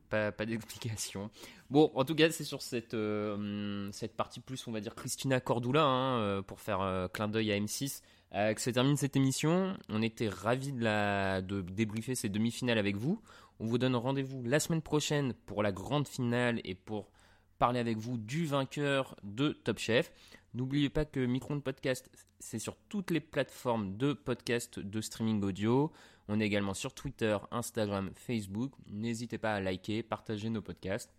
pas, 0.05 0.31
d'explication. 0.31 1.29
Bon, 1.69 1.91
en 1.95 2.05
tout 2.05 2.15
cas, 2.15 2.29
c'est 2.31 2.43
sur 2.43 2.61
cette, 2.61 2.93
euh, 2.93 3.89
cette 3.91 4.15
partie 4.15 4.39
plus, 4.39 4.67
on 4.67 4.71
va 4.71 4.79
dire, 4.79 4.95
Christina 4.95 5.39
Cordula, 5.39 5.83
hein, 5.83 6.19
euh, 6.19 6.41
pour 6.41 6.59
faire 6.59 6.81
euh, 6.81 7.07
clin 7.07 7.27
d'œil 7.27 7.51
à 7.51 7.59
M6, 7.59 8.01
que 8.31 8.61
se 8.61 8.69
termine 8.69 8.97
cette 8.97 9.15
émission. 9.15 9.77
On 9.89 10.01
était 10.01 10.29
ravis 10.29 10.73
de, 10.73 11.41
de 11.41 11.61
débriefer 11.61 12.15
ces 12.15 12.29
demi-finales 12.29 12.77
avec 12.77 12.97
vous. 12.97 13.21
On 13.59 13.65
vous 13.65 13.77
donne 13.77 13.95
rendez-vous 13.95 14.43
la 14.43 14.59
semaine 14.59 14.81
prochaine 14.81 15.33
pour 15.45 15.63
la 15.63 15.71
grande 15.71 16.07
finale 16.07 16.59
et 16.65 16.75
pour 16.75 17.09
parler 17.57 17.79
avec 17.79 17.97
vous 17.97 18.17
du 18.17 18.45
vainqueur 18.45 19.15
de 19.23 19.49
Top 19.49 19.79
Chef. 19.79 20.11
N'oubliez 20.53 20.89
pas 20.89 21.05
que 21.05 21.19
Micron 21.19 21.59
Podcast, 21.59 22.09
c'est 22.39 22.59
sur 22.59 22.77
toutes 22.89 23.11
les 23.11 23.19
plateformes 23.19 23.97
de 23.97 24.13
podcast 24.13 24.79
de 24.79 25.01
streaming 25.01 25.43
audio. 25.43 25.91
On 26.27 26.39
est 26.39 26.45
également 26.45 26.73
sur 26.73 26.93
Twitter, 26.93 27.37
Instagram, 27.51 28.11
Facebook. 28.15 28.71
N'hésitez 28.87 29.37
pas 29.37 29.53
à 29.53 29.59
liker, 29.61 30.03
partager 30.03 30.49
nos 30.49 30.61
podcasts 30.61 31.13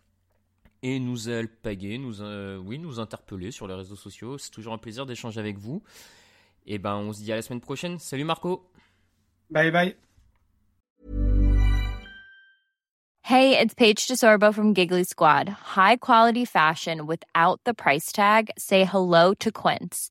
et 0.83 0.99
nous 0.99 1.29
alpaguer, 1.29 1.99
nous, 1.99 2.23
euh, 2.23 2.59
oui, 2.59 2.79
nous 2.79 3.01
interpeller 3.01 3.51
sur 3.51 3.67
les 3.67 3.75
réseaux 3.75 3.97
sociaux. 3.97 4.39
C'est 4.39 4.51
toujours 4.51 4.73
un 4.73 4.79
plaisir 4.79 5.07
d'échanger 5.07 5.41
avec 5.41 5.59
vous. 5.59 5.83
Et 6.67 6.79
ben, 6.79 6.97
on 6.97 7.13
se 7.13 7.23
dit 7.23 7.33
à 7.33 7.37
la 7.37 7.43
semaine 7.43 7.61
prochaine. 7.61 7.99
Salut 7.99 8.25
Marco. 8.25 8.71
Bye 9.51 9.71
bye. 9.71 9.97
Hey, 13.23 13.59
it's 13.59 13.75
Paige 13.75 14.07
DeSorbo 14.07 14.55
from 14.55 14.73
Giggly 14.73 15.03
Squad. 15.03 15.49
High 15.49 15.97
quality 15.97 16.45
fashion 16.45 17.07
without 17.07 17.61
the 17.65 17.75
price 17.75 18.13
tag. 18.13 18.51
Say 18.57 18.85
hello 18.85 19.35
to 19.41 19.51
Quince. 19.51 20.11